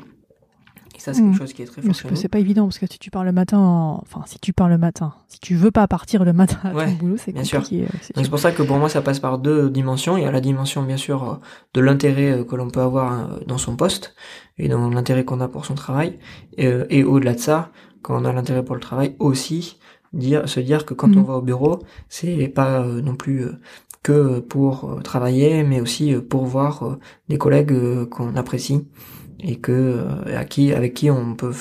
Ça 1.06 1.14
c'est 1.14 1.22
Mm. 1.22 1.26
quelque 1.30 1.38
chose 1.38 1.52
qui 1.52 1.62
est 1.62 1.66
très 1.66 1.82
fort 1.82 1.94
c'est 2.16 2.28
pas 2.28 2.40
évident 2.40 2.64
parce 2.64 2.80
que 2.80 2.86
si 2.90 2.98
tu 2.98 3.10
pars 3.12 3.22
le 3.22 3.30
matin, 3.30 3.58
en- 3.58 3.98
enfin 4.02 4.22
si 4.26 4.40
tu 4.40 4.52
pars 4.52 4.68
le 4.68 4.76
matin, 4.76 5.14
si 5.28 5.38
tu 5.38 5.54
veux 5.54 5.70
pas 5.70 5.86
partir 5.86 6.24
le 6.24 6.32
matin 6.32 6.58
à 6.64 6.74
Ouais, 6.74 6.86
ton 6.86 6.92
boulot, 6.94 7.16
c'est 7.16 7.30
bien 7.32 7.44
sûr. 7.44 7.60
compliqué. 7.60 7.86
c'est 8.02 8.16
Donc 8.16 8.24
c'est 8.24 8.30
pour 8.30 8.40
ça 8.40 8.50
que 8.50 8.62
pour 8.64 8.76
moi 8.78 8.88
ça 8.88 9.02
passe 9.02 9.20
par 9.20 9.38
deux 9.38 9.70
dimensions. 9.70 10.16
Il 10.16 10.24
y 10.24 10.26
a 10.26 10.32
la 10.32 10.40
dimension 10.40 10.82
bien 10.82 10.96
sûr 10.96 11.18
euh, 11.22 11.34
de 11.74 11.80
l'intérêt 11.80 12.32
euh, 12.32 12.44
que 12.44 12.56
l'on 12.56 12.70
peut 12.70 12.80
avoir 12.80 13.12
euh, 13.12 13.38
dans 13.46 13.58
son 13.58 13.76
poste 13.76 14.14
et 14.58 14.66
dans 14.68 14.90
l'intérêt 14.90 15.24
qu'on 15.24 15.40
a 15.40 15.46
pour 15.46 15.64
son 15.64 15.74
travail. 15.76 16.18
Et, 16.58 16.68
et 16.90 17.04
au-delà 17.04 17.34
de 17.34 17.38
ça, 17.40 17.70
quand 18.02 18.20
on 18.20 18.24
a 18.24 18.32
l'intérêt 18.32 18.64
pour 18.64 18.74
le 18.74 18.80
travail 18.80 19.14
aussi, 19.20 19.78
dire, 20.12 20.48
se 20.48 20.58
dire 20.58 20.86
que 20.86 20.94
quand 20.94 21.14
on 21.16 21.22
va 21.22 21.34
au 21.34 21.42
bureau, 21.42 21.78
c'est 22.08 22.48
pas 22.48 22.84
non 22.84 23.14
plus 23.14 23.44
que 24.02 24.38
pour 24.40 25.00
travailler, 25.04 25.62
mais 25.62 25.80
aussi 25.80 26.14
pour 26.14 26.46
voir 26.46 26.96
des 27.28 27.38
collègues 27.38 28.04
qu'on 28.08 28.34
apprécie 28.36 28.86
et 29.40 29.56
que 29.56 29.72
euh, 29.72 30.38
à 30.38 30.44
qui 30.44 30.72
avec 30.72 30.94
qui 30.94 31.10
on 31.10 31.34
peut 31.34 31.54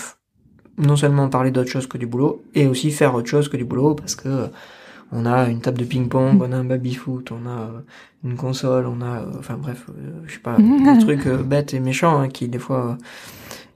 non 0.77 0.95
seulement 0.95 1.29
parler 1.29 1.51
d'autre 1.51 1.69
chose 1.69 1.87
que 1.87 1.97
du 1.97 2.07
boulot 2.07 2.43
et 2.53 2.67
aussi 2.67 2.91
faire 2.91 3.15
autre 3.15 3.27
chose 3.27 3.49
que 3.49 3.57
du 3.57 3.65
boulot 3.65 3.95
parce 3.95 4.15
que 4.15 4.29
euh, 4.29 4.47
on 5.11 5.25
a 5.25 5.49
une 5.49 5.61
table 5.61 5.77
de 5.77 5.85
ping-pong, 5.85 6.41
on 6.41 6.51
a 6.51 6.57
un 6.57 6.65
baby-foot, 6.65 7.31
on 7.31 7.47
a 7.47 7.59
euh, 7.61 7.79
une 8.23 8.35
console, 8.35 8.87
on 8.87 9.01
a, 9.01 9.23
enfin 9.37 9.55
bref, 9.55 9.85
je 10.25 10.33
sais 10.33 10.39
pas, 10.39 10.57
des 10.57 10.99
trucs 10.99 11.27
bêtes 11.27 11.73
et 11.73 11.79
méchants 11.79 12.19
hein, 12.19 12.27
qui 12.27 12.47
des 12.47 12.59
fois 12.59 12.97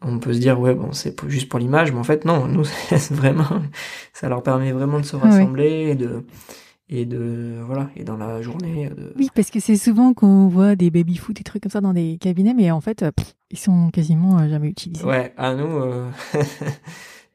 on 0.01 0.17
peut 0.17 0.33
se 0.33 0.39
dire 0.39 0.59
ouais 0.59 0.73
bon 0.73 0.91
c'est 0.91 1.15
juste 1.27 1.49
pour 1.49 1.59
l'image, 1.59 1.91
mais 1.91 1.99
en 1.99 2.03
fait 2.03 2.25
non, 2.25 2.47
nous 2.47 2.63
c'est 2.89 3.11
vraiment, 3.11 3.61
ça 4.13 4.27
leur 4.27 4.43
permet 4.43 4.71
vraiment 4.71 4.99
de 4.99 5.05
se 5.05 5.15
rassembler 5.15 5.89
et 5.91 5.95
de 5.95 6.23
et 6.89 7.05
de 7.05 7.55
voilà 7.65 7.89
et 7.95 8.03
dans 8.03 8.17
la 8.17 8.41
journée 8.41 8.89
de 8.89 9.13
Oui, 9.17 9.29
parce 9.35 9.49
que 9.51 9.59
c'est 9.59 9.75
souvent 9.75 10.13
qu'on 10.13 10.47
voit 10.47 10.75
des 10.75 10.89
baby-foot, 10.89 11.35
des 11.35 11.43
trucs 11.43 11.63
comme 11.63 11.71
ça 11.71 11.81
dans 11.81 11.93
des 11.93 12.17
cabinets, 12.19 12.53
mais 12.55 12.71
en 12.71 12.81
fait, 12.81 13.03
euh, 13.03 13.11
pff, 13.11 13.35
ils 13.51 13.59
sont 13.59 13.89
quasiment 13.91 14.39
euh, 14.39 14.49
jamais 14.49 14.67
utilisés. 14.69 15.05
Ouais, 15.05 15.33
à 15.37 15.53
nous, 15.53 15.67
euh, 15.77 16.07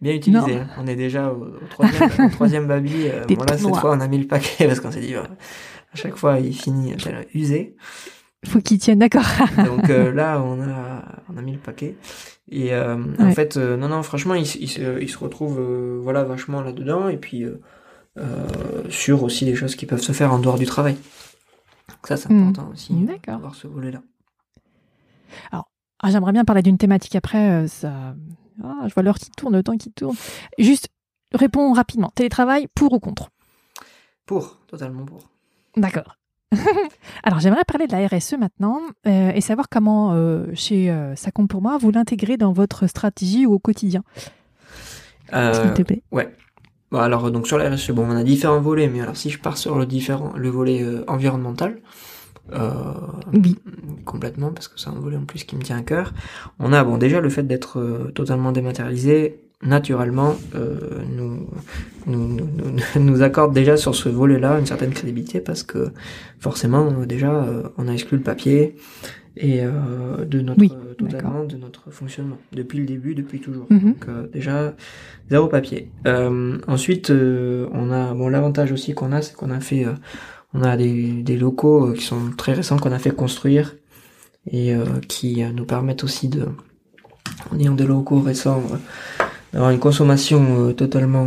bien 0.01 0.15
utilisé. 0.15 0.41
Non. 0.55 0.61
hein. 0.61 0.67
On 0.79 0.87
est 0.87 0.97
déjà 0.97 1.31
au, 1.33 1.43
au 1.45 1.67
troisième, 1.71 2.11
au 2.27 2.31
troisième 2.31 2.67
baby. 2.67 3.07
Euh, 3.09 3.25
bon, 3.29 3.43
là, 3.45 3.57
cette 3.59 3.77
fois, 3.77 3.93
on 3.97 4.01
a 4.01 4.09
mis 4.09 4.19
le 4.19 4.27
paquet 4.27 4.67
parce 4.67 4.81
qu'on 4.81 4.91
s'est 4.91 5.01
dit, 5.01 5.15
euh, 5.15 5.23
à 5.23 5.97
chaque 5.97 6.17
fois, 6.17 6.39
il 6.41 6.55
finit 6.55 6.95
usé. 7.35 7.77
Faut 8.47 8.61
qu'ils 8.61 8.79
tiennent, 8.79 8.99
d'accord. 8.99 9.25
Donc 9.65 9.89
euh, 9.89 10.13
là, 10.13 10.43
on 10.43 10.61
a, 10.61 11.23
on 11.33 11.37
a 11.39 11.43
mis 11.43 11.53
le 11.53 11.59
paquet. 11.59 11.97
Et 12.51 12.75
euh, 12.75 12.97
en 13.19 13.25
Ouais. 13.27 13.33
fait, 13.35 13.57
euh, 13.57 13.77
non, 13.79 13.89
non, 13.89 14.03
franchement, 14.03 14.35
il, 14.35 14.45
se- 14.47 14.59
il 14.59 14.69
se, 14.69 15.01
il 15.01 15.09
se 15.09 15.17
retrouve 15.17 15.59
euh, 15.59 15.99
voilà, 16.03 16.25
vachement 16.25 16.61
là-dedans. 16.61 17.09
Et 17.09 17.17
puis, 17.17 17.45
euh, 17.45 17.49
euh, 17.53 17.59
sur 18.91 19.23
aussi 19.23 19.45
des 19.45 19.55
choses 19.57 19.75
qui 19.77 19.87
peuvent 19.87 20.03
se 20.03 20.13
faire 20.13 20.33
en 20.33 20.39
dehors 20.39 20.59
du 20.59 20.67
travail. 20.67 20.95
Donc 21.89 22.07
ça, 22.07 22.17
c'est 22.17 22.31
Hmm. 22.31 22.49
important 22.49 22.71
aussi. 22.73 22.93
euh, 22.95 23.07
D'accord. 23.07 23.35
d'avoir 23.35 23.55
ce 23.55 23.67
volet-là. 23.67 24.01
Ah, 25.53 25.63
J'aimerais 26.11 26.33
bien 26.33 26.45
parler 26.45 26.63
d'une 26.63 26.79
thématique 26.79 27.17
après. 27.17 27.51
euh, 27.51 27.67
ça... 27.69 28.15
Ah, 28.63 28.85
je 28.87 28.95
vois 28.95 29.03
l'heure 29.03 29.19
qui 29.19 29.31
tourne, 29.31 29.55
le 29.57 29.63
temps 29.63 29.77
qui 29.77 29.91
tourne. 29.91 30.15
Juste, 30.59 30.89
réponds 31.33 31.73
rapidement. 31.73 32.11
Télétravail, 32.15 32.69
pour 32.75 32.93
ou 32.93 33.01
contre? 33.01 33.31
Pour, 34.27 34.59
totalement 34.67 35.05
pour. 35.05 35.29
D'accord. 35.77 36.17
Alors, 37.25 37.41
j'aimerais 37.41 37.65
parler 37.65 37.87
de 37.89 37.93
la 37.93 38.07
RSE 38.07 38.35
maintenant 38.39 38.81
euh, 39.07 39.33
et 39.33 39.41
savoir 39.41 39.69
comment, 39.69 40.13
euh, 40.13 40.47
chez 40.55 40.91
euh, 40.91 41.17
Ça 41.17 41.31
compte 41.33 41.49
pour 41.51 41.63
moi, 41.63 41.79
vous 41.79 41.91
l'intégrez 41.91 42.37
dans 42.37 42.53
votre 42.53 42.87
stratégie 42.87 43.45
ou 43.47 43.55
au 43.55 43.59
quotidien, 43.59 44.05
Euh, 45.33 45.53
s'il 45.55 45.75
te 45.75 45.83
plaît. 45.83 46.03
Ouais. 46.13 46.33
Bon, 46.95 47.01
alors 47.01 47.29
donc 47.33 47.49
sur 47.49 47.59
la 47.59 47.71
RSE, 47.71 47.91
bon, 47.91 48.07
on 48.09 48.15
a 48.17 48.23
différents 48.23 48.61
volets, 48.61 48.87
mais 48.87 49.01
alors 49.01 49.17
si 49.17 49.29
je 49.29 49.41
pars 49.41 49.57
sur 49.59 49.77
le 49.77 49.85
différent, 49.85 50.33
le 50.37 50.49
volet 50.49 50.81
euh, 50.81 51.03
environnemental, 51.09 51.79
euh, 52.53 52.71
Oui. 53.33 53.59
complètement, 54.05 54.53
parce 54.53 54.69
que 54.69 54.79
c'est 54.79 54.91
un 54.91 55.01
volet 55.01 55.17
en 55.17 55.25
plus 55.25 55.43
qui 55.43 55.57
me 55.57 55.63
tient 55.63 55.77
à 55.79 55.83
cœur. 55.83 56.15
On 56.61 56.73
a 56.73 56.85
bon 56.85 56.97
déjà 56.97 57.21
le 57.21 57.29
fait 57.31 57.43
d'être 57.43 57.81
euh, 57.81 58.13
totalement 58.15 58.53
dématérialisé, 58.53 59.41
naturellement, 59.65 60.37
euh, 60.55 61.01
nous, 61.11 61.49
nous, 62.07 62.29
nous, 62.29 62.47
nous- 62.95 63.01
nous 63.03 63.23
accorde 63.23 63.53
déjà 63.53 63.77
sur 63.77 63.97
ce 63.97 64.09
volet-là 64.09 64.61
une 64.61 64.67
certaine 64.67 64.93
crédibilité, 64.93 65.41
parce 65.41 65.65
que 65.65 65.91
forcément 66.39 66.87
euh, 67.01 67.07
déjà 67.07 67.33
euh, 67.43 67.65
on 67.77 67.89
a 67.89 67.93
exclu 67.93 68.19
le 68.19 68.23
papier 68.23 68.77
et 69.37 69.61
euh, 69.63 70.25
de 70.25 70.41
notre 70.41 70.61
Oui, 70.61 70.71
euh, 70.73 70.95
totalement 70.95 71.45
de 71.45 71.57
notre 71.57 71.91
fonctionnement 71.91 72.39
depuis 72.53 72.79
le 72.79 72.87
début, 72.87 73.15
depuis 73.15 73.41
toujours. 73.41 73.67
Mhm. 73.71 73.81
Donc 73.95 74.09
euh, 74.09 74.27
déjà 74.33 74.75
zéro 75.31 75.49
papier. 75.49 75.91
Euh, 76.07 76.59
ensuite, 76.69 77.11
euh, 77.11 77.67
on 77.73 77.91
a 77.91 78.15
bon 78.15 78.29
l'avantage 78.29 78.71
aussi 78.73 78.95
qu'on 78.95 79.11
a, 79.13 79.23
c'est 79.23 79.35
qu'on 79.35 79.51
a 79.51 79.61
fait, 79.61 79.85
euh, 79.87 79.93
on 80.55 80.63
a 80.63 80.77
des, 80.77 81.23
des 81.23 81.37
locaux 81.37 81.93
qui 81.93 82.03
sont 82.05 82.31
très 82.37 82.53
récents 82.53 82.79
qu'on 82.79 82.93
a 82.93 82.99
fait 82.99 83.11
construire 83.11 83.75
et 84.51 84.75
qui 85.09 85.43
nous 85.55 85.65
permettent 85.65 86.05
aussi 86.05 86.29
de, 86.29 86.45
en 87.51 87.59
ayant 87.59 87.75
des 87.75 87.87
locaux 87.87 88.21
récents, 88.21 88.63
d'avoir 89.55 89.71
une 89.71 89.79
consommation 89.79 90.75
totalement 90.75 91.27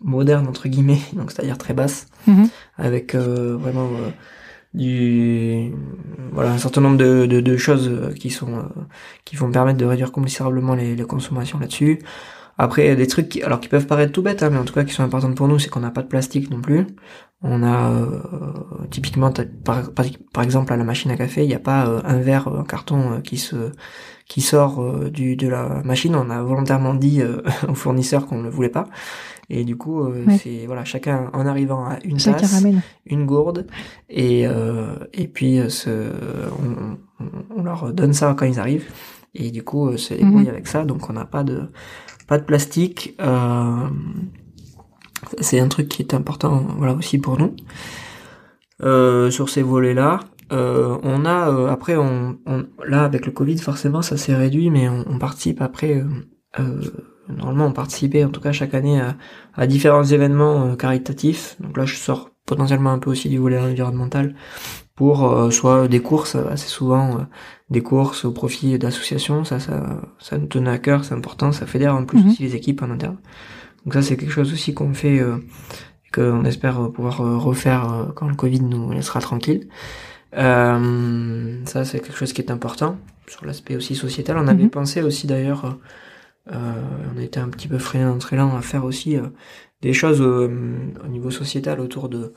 moderne 0.00 0.46
entre 0.48 0.68
guillemets, 0.68 1.00
donc 1.12 1.30
c'est-à-dire 1.30 1.58
très 1.58 1.74
basse, 1.74 2.06
Mhm. 2.26 2.48
avec 2.76 3.14
vraiment 3.14 3.90
du 4.74 5.72
voilà 6.32 6.52
un 6.52 6.58
certain 6.58 6.80
nombre 6.80 6.98
de, 6.98 7.26
de, 7.26 7.56
choses 7.56 8.14
qui 8.18 8.30
sont 8.30 8.58
euh, 8.58 8.62
qui 9.24 9.36
vont 9.36 9.50
permettre 9.50 9.78
de 9.78 9.84
réduire 9.86 10.12
considérablement 10.12 10.74
les 10.74 10.96
consommations 11.04 11.58
là-dessus. 11.58 12.00
Après, 12.58 12.84
il 12.84 12.88
y 12.88 12.90
a 12.90 12.96
des 12.96 13.06
trucs 13.06 13.28
qui, 13.28 13.42
alors 13.42 13.60
qui 13.60 13.68
peuvent 13.68 13.86
paraître 13.86 14.12
tout 14.12 14.22
bêtes, 14.22 14.42
hein, 14.42 14.50
mais 14.50 14.58
en 14.58 14.64
tout 14.64 14.74
cas 14.74 14.84
qui 14.84 14.92
sont 14.92 15.04
importants 15.04 15.32
pour 15.32 15.46
nous, 15.48 15.58
c'est 15.60 15.70
qu'on 15.70 15.80
n'a 15.80 15.90
pas 15.92 16.02
de 16.02 16.08
plastique 16.08 16.50
non 16.50 16.60
plus. 16.60 16.86
On 17.40 17.62
a 17.62 17.90
euh, 17.92 18.20
typiquement, 18.90 19.30
par, 19.64 19.90
par, 19.92 20.06
par, 20.32 20.42
exemple 20.42 20.72
à 20.72 20.76
la 20.76 20.82
machine 20.82 21.10
à 21.12 21.16
café, 21.16 21.44
il 21.44 21.48
n'y 21.48 21.54
a 21.54 21.60
pas 21.60 21.86
euh, 21.86 22.00
un 22.04 22.18
verre 22.18 22.48
en 22.48 22.64
carton 22.64 23.20
qui 23.22 23.36
se 23.38 23.70
qui 24.26 24.40
sort 24.42 24.84
du 25.10 25.36
de 25.36 25.48
la 25.48 25.82
machine. 25.84 26.14
On 26.16 26.28
a 26.30 26.42
volontairement 26.42 26.94
dit 26.94 27.22
au 27.68 27.74
fournisseur 27.74 28.26
qu'on 28.26 28.38
ne 28.38 28.44
le 28.44 28.50
voulait 28.50 28.68
pas. 28.68 28.88
Et 29.50 29.64
du 29.64 29.76
coup, 29.76 30.02
euh, 30.02 30.24
Ouais. 30.26 30.36
c'est 30.42 30.66
voilà, 30.66 30.84
chacun 30.84 31.30
en 31.32 31.46
arrivant 31.46 31.84
à 31.86 31.98
une 32.04 32.18
Chacun 32.18 32.38
tasse, 32.38 32.52
ramène. 32.54 32.82
une 33.06 33.24
gourde, 33.24 33.66
et 34.10 34.46
euh, 34.46 34.94
et 35.14 35.26
puis 35.28 35.58
euh, 35.58 35.68
ce, 35.70 36.10
on, 37.56 37.62
leur 37.62 37.92
donne 37.92 38.12
ça 38.12 38.34
quand 38.36 38.44
ils 38.46 38.60
arrivent, 38.60 38.90
et 39.34 39.50
du 39.50 39.62
coup, 39.62 39.88
euh, 39.88 39.96
se 39.96 40.12
débrouillent 40.14 40.42
Mhm. 40.44 40.48
avec 40.50 40.66
ça. 40.66 40.84
Donc, 40.84 41.08
on 41.08 41.12
n'a 41.14 41.24
pas 41.24 41.44
de 41.44 41.62
pas 42.28 42.38
de 42.38 42.44
plastique. 42.44 43.16
Euh, 43.20 43.88
c'est 45.40 45.58
un 45.58 45.66
truc 45.66 45.88
qui 45.88 46.02
est 46.02 46.14
important, 46.14 46.64
voilà 46.76 46.94
aussi 46.94 47.18
pour 47.18 47.38
nous. 47.38 47.56
Euh, 48.82 49.30
sur 49.32 49.48
ces 49.48 49.62
volets-là, 49.62 50.20
euh, 50.52 50.96
on 51.02 51.24
a 51.24 51.70
après, 51.72 51.96
on, 51.96 52.38
là 52.86 53.02
avec 53.02 53.26
le 53.26 53.32
Covid, 53.32 53.58
forcément, 53.58 54.02
ça 54.02 54.16
s'est 54.16 54.36
réduit, 54.36 54.70
mais 54.70 54.88
on, 54.88 55.18
participe 55.18 55.60
après. 55.60 56.04
normalement, 57.28 57.66
on 57.66 57.72
participait 57.72 58.24
en 58.24 58.30
tout 58.30 58.40
cas 58.40 58.52
chaque 58.52 58.74
année 58.74 59.00
à, 59.56 59.66
différents 59.66 60.04
événements 60.04 60.76
caritatifs. 60.76 61.56
Donc 61.60 61.76
là, 61.76 61.86
je 61.86 61.96
sors 61.96 62.30
potentiellement 62.46 62.92
un 62.92 62.98
peu 62.98 63.10
aussi 63.10 63.28
du 63.28 63.38
volet 63.38 63.58
environnemental 63.58 64.34
pour 64.94 65.30
euh, 65.30 65.50
soit 65.50 65.88
des 65.88 66.00
courses, 66.00 66.36
assez 66.36 66.68
souvent 66.68 67.26
des 67.70 67.82
courses 67.82 68.24
au 68.24 68.32
profit 68.32 68.78
d'associations. 68.78 69.44
Ça, 69.44 69.60
ça, 69.60 70.00
ça 70.18 70.38
nous 70.38 70.46
tenait 70.46 70.70
à 70.70 70.78
cœur, 70.78 71.04
c'est 71.04 71.14
important. 71.14 71.52
Ça 71.52 71.66
fédère 71.66 71.94
en 71.94 72.04
plus 72.04 72.18
Mhm. 72.22 72.28
aussi 72.30 72.42
les 72.42 72.54
équipes 72.56 72.82
en 72.82 72.90
interne. 72.90 73.18
Donc 73.84 73.94
ça, 73.94 74.02
c'est 74.02 74.16
quelque 74.16 74.32
chose 74.32 74.52
aussi 74.52 74.74
qu'on 74.74 74.94
fait, 74.94 75.18
euh, 75.20 75.36
et 76.06 76.10
qu'on 76.14 76.44
espère 76.44 76.80
euh, 76.82 76.88
pouvoir 76.90 77.20
euh, 77.20 77.36
refaire 77.36 77.92
euh, 77.92 78.04
quand 78.14 78.28
le 78.28 78.34
Covid 78.34 78.60
nous 78.62 78.90
laissera 78.92 79.20
tranquille. 79.20 79.68
Euh, 80.36 81.60
ça, 81.66 81.84
c'est 81.84 82.00
quelque 82.00 82.16
chose 82.16 82.32
qui 82.32 82.40
est 82.42 82.50
important 82.50 82.96
sur 83.26 83.44
l'aspect 83.44 83.76
aussi 83.76 83.94
sociétal. 83.94 84.36
On 84.38 84.46
avait 84.48 84.64
Mhm. 84.64 84.70
pensé 84.70 85.02
aussi 85.02 85.26
d'ailleurs, 85.26 85.78
euh, 86.52 86.82
on 87.14 87.20
était 87.20 87.40
un 87.40 87.48
petit 87.48 87.68
peu 87.68 87.78
freiné 87.78 88.04
lent 88.32 88.56
à 88.56 88.62
faire 88.62 88.84
aussi 88.84 89.16
des 89.82 89.92
choses 89.92 90.20
au 90.20 90.48
niveau 91.08 91.30
sociétal 91.30 91.80
autour 91.80 92.08
de 92.08 92.32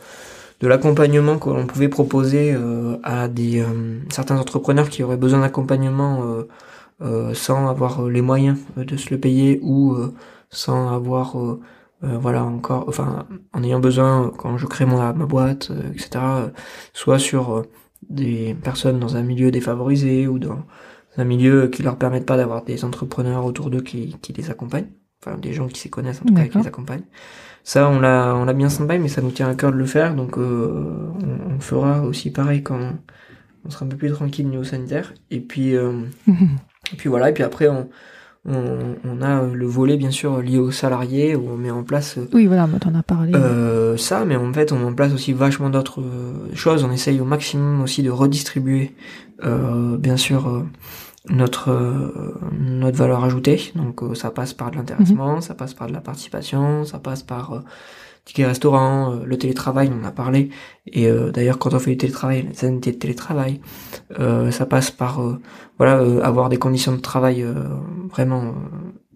de 0.62 0.68
l'accompagnement 0.68 1.40
que 1.40 1.50
l'on 1.50 1.66
pouvait 1.66 1.90
proposer 1.90 2.54
euh, 2.54 2.98
à 3.04 3.28
des 3.28 3.62
euh, 3.62 4.00
certains 4.10 4.38
entrepreneurs 4.38 4.90
qui 4.90 5.04
auraient 5.04 5.18
besoin 5.18 5.42
d'accompagnement 5.42 6.24
euh, 6.24 6.48
euh, 7.02 7.34
sans 7.34 7.68
avoir 7.68 8.08
les 8.08 8.22
moyens 8.22 8.60
de 8.78 8.96
se 8.96 9.10
le 9.10 9.20
payer 9.20 9.60
ou 9.64 9.94
euh, 9.94 10.14
sans 10.52 10.94
avoir 10.94 11.40
euh, 11.40 11.60
voilà 12.04 12.44
encore 12.44 12.86
enfin 12.88 13.28
en 13.54 13.64
ayant 13.64 13.80
besoin 13.80 14.32
quand 14.38 14.58
je 14.58 14.66
crée 14.68 14.86
mon 14.86 14.98
ma 14.98 15.26
boîte 15.26 15.72
euh, 15.72 15.92
etc 15.94 16.10
euh, 16.16 16.50
soit 16.94 17.20
sur 17.20 17.58
euh, 17.58 17.64
des 18.10 18.56
personnes 18.56 19.00
dans 19.00 19.16
un 19.16 19.24
milieu 19.24 19.52
défavorisé 19.52 20.28
ou 20.28 20.40
dans 20.40 20.60
un 21.18 21.24
milieu 21.24 21.68
qui 21.68 21.84
leur 21.84 21.98
permette 21.98 22.26
pas 22.26 22.38
d'avoir 22.38 22.64
des 22.64 22.86
entrepreneurs 22.86 23.46
autour 23.46 23.70
d'eux 23.70 23.82
qui, 23.82 24.16
qui 24.22 24.34
les 24.34 24.50
accompagnent. 24.50 24.90
Enfin 25.24 25.38
des 25.38 25.54
gens 25.54 25.68
qui 25.68 25.80
s'y 25.80 25.90
connaissent 25.90 26.22
en 26.22 26.26
tout 26.26 26.34
cas 26.34 26.46
et 26.46 26.50
qui 26.50 26.58
les 26.58 26.68
accompagnent 26.68 27.06
ça 27.64 27.90
on 27.90 28.00
l'a 28.00 28.36
on 28.36 28.46
l'a 28.46 28.54
bien 28.54 28.70
stand 28.70 28.88
mais 29.00 29.08
ça 29.08 29.22
nous 29.22 29.32
tient 29.32 29.50
à 29.50 29.56
cœur 29.56 29.72
de 29.72 29.78
le 29.78 29.86
faire 29.86 30.16
donc 30.16 30.38
euh, 30.38 31.10
on, 31.50 31.56
on 31.56 31.60
fera 31.60 32.02
aussi 32.02 32.32
pareil 32.32 32.64
quand 32.64 32.80
on 33.66 33.70
sera 33.70 33.86
un 33.86 33.90
peu 33.90 33.98
plus 33.98 34.12
tranquille 34.12 34.48
niveau 34.48 34.64
sanitaire 34.64 35.14
et 35.30 35.40
puis 35.40 35.76
euh, 35.76 36.02
et 36.28 36.96
puis 36.98 37.10
voilà, 37.10 37.30
et 37.30 37.34
puis 37.34 37.44
après 37.44 37.68
on, 37.68 37.90
on, 38.50 38.96
on 39.06 39.22
a 39.22 39.44
le 39.44 39.66
volet 39.68 39.98
bien 39.98 40.10
sûr 40.10 40.42
lié 40.42 40.58
aux 40.58 40.72
salariés 40.72 41.36
où 41.36 41.48
on 41.52 41.58
met 41.58 41.70
en 41.70 41.84
place 41.84 42.18
euh, 42.18 42.28
Oui, 42.34 42.48
voilà, 42.48 42.66
bah, 42.66 42.80
t'en 42.80 42.96
as 42.96 43.04
parlé. 43.04 43.34
euh, 43.36 43.98
ça, 43.98 44.26
mais 44.26 44.36
en 44.36 44.52
fait 44.52 44.72
on 44.72 44.80
met 44.80 44.86
en 44.86 44.94
place 44.94 45.14
aussi 45.14 45.32
vachement 45.32 45.70
d'autres 45.70 46.02
euh, 46.02 46.50
choses. 46.56 46.84
On 46.84 46.92
essaye 46.92 47.22
au 47.22 47.26
maximum 47.26 47.82
aussi 47.82 48.02
de 48.02 48.10
redistribuer 48.10 48.96
euh, 49.44 49.96
bien 49.98 50.18
sûr 50.18 50.48
euh, 50.48 50.64
notre 51.30 51.69
euh, 51.69 52.34
notre 52.52 52.98
valeur 52.98 53.23
ajoutée. 53.23 53.72
Donc 53.76 54.03
euh, 54.03 54.15
ça 54.15 54.31
passe 54.31 54.53
par 54.53 54.72
de 54.72 54.77
l'intéressement, 54.77 55.41
ça 55.41 55.53
passe 55.53 55.73
par 55.73 55.88
de 55.88 55.93
la 55.93 56.02
participation, 56.02 56.84
ça 56.84 56.99
passe 56.99 57.23
par 57.23 57.53
euh, 57.53 57.60
ticket 58.26 58.45
restaurant, 58.45 59.14
euh, 59.14 59.26
le 59.26 59.38
télétravail, 59.38 59.91
on 59.93 60.03
en 60.03 60.07
a 60.07 60.11
parlé. 60.11 60.49
Et 60.88 61.07
euh, 61.07 61.31
d'ailleurs 61.31 61.60
quand 61.60 61.73
on 61.73 61.80
fait 61.80 61.91
du 61.91 61.98
télétravail, 61.98 62.48
les 62.49 62.65
indemnités 62.65 62.91
de 62.91 62.98
télétravail, 62.98 63.61
euh, 64.19 64.52
ça 64.52 64.65
passe 64.65 64.91
par 64.91 65.22
euh, 65.22 65.39
voilà 65.77 65.99
euh, 65.99 66.22
avoir 66.22 66.49
des 66.49 66.57
conditions 66.57 66.93
de 66.93 67.02
travail 67.02 67.43
euh, 67.43 67.53
vraiment 68.10 68.43
euh, 68.45 68.52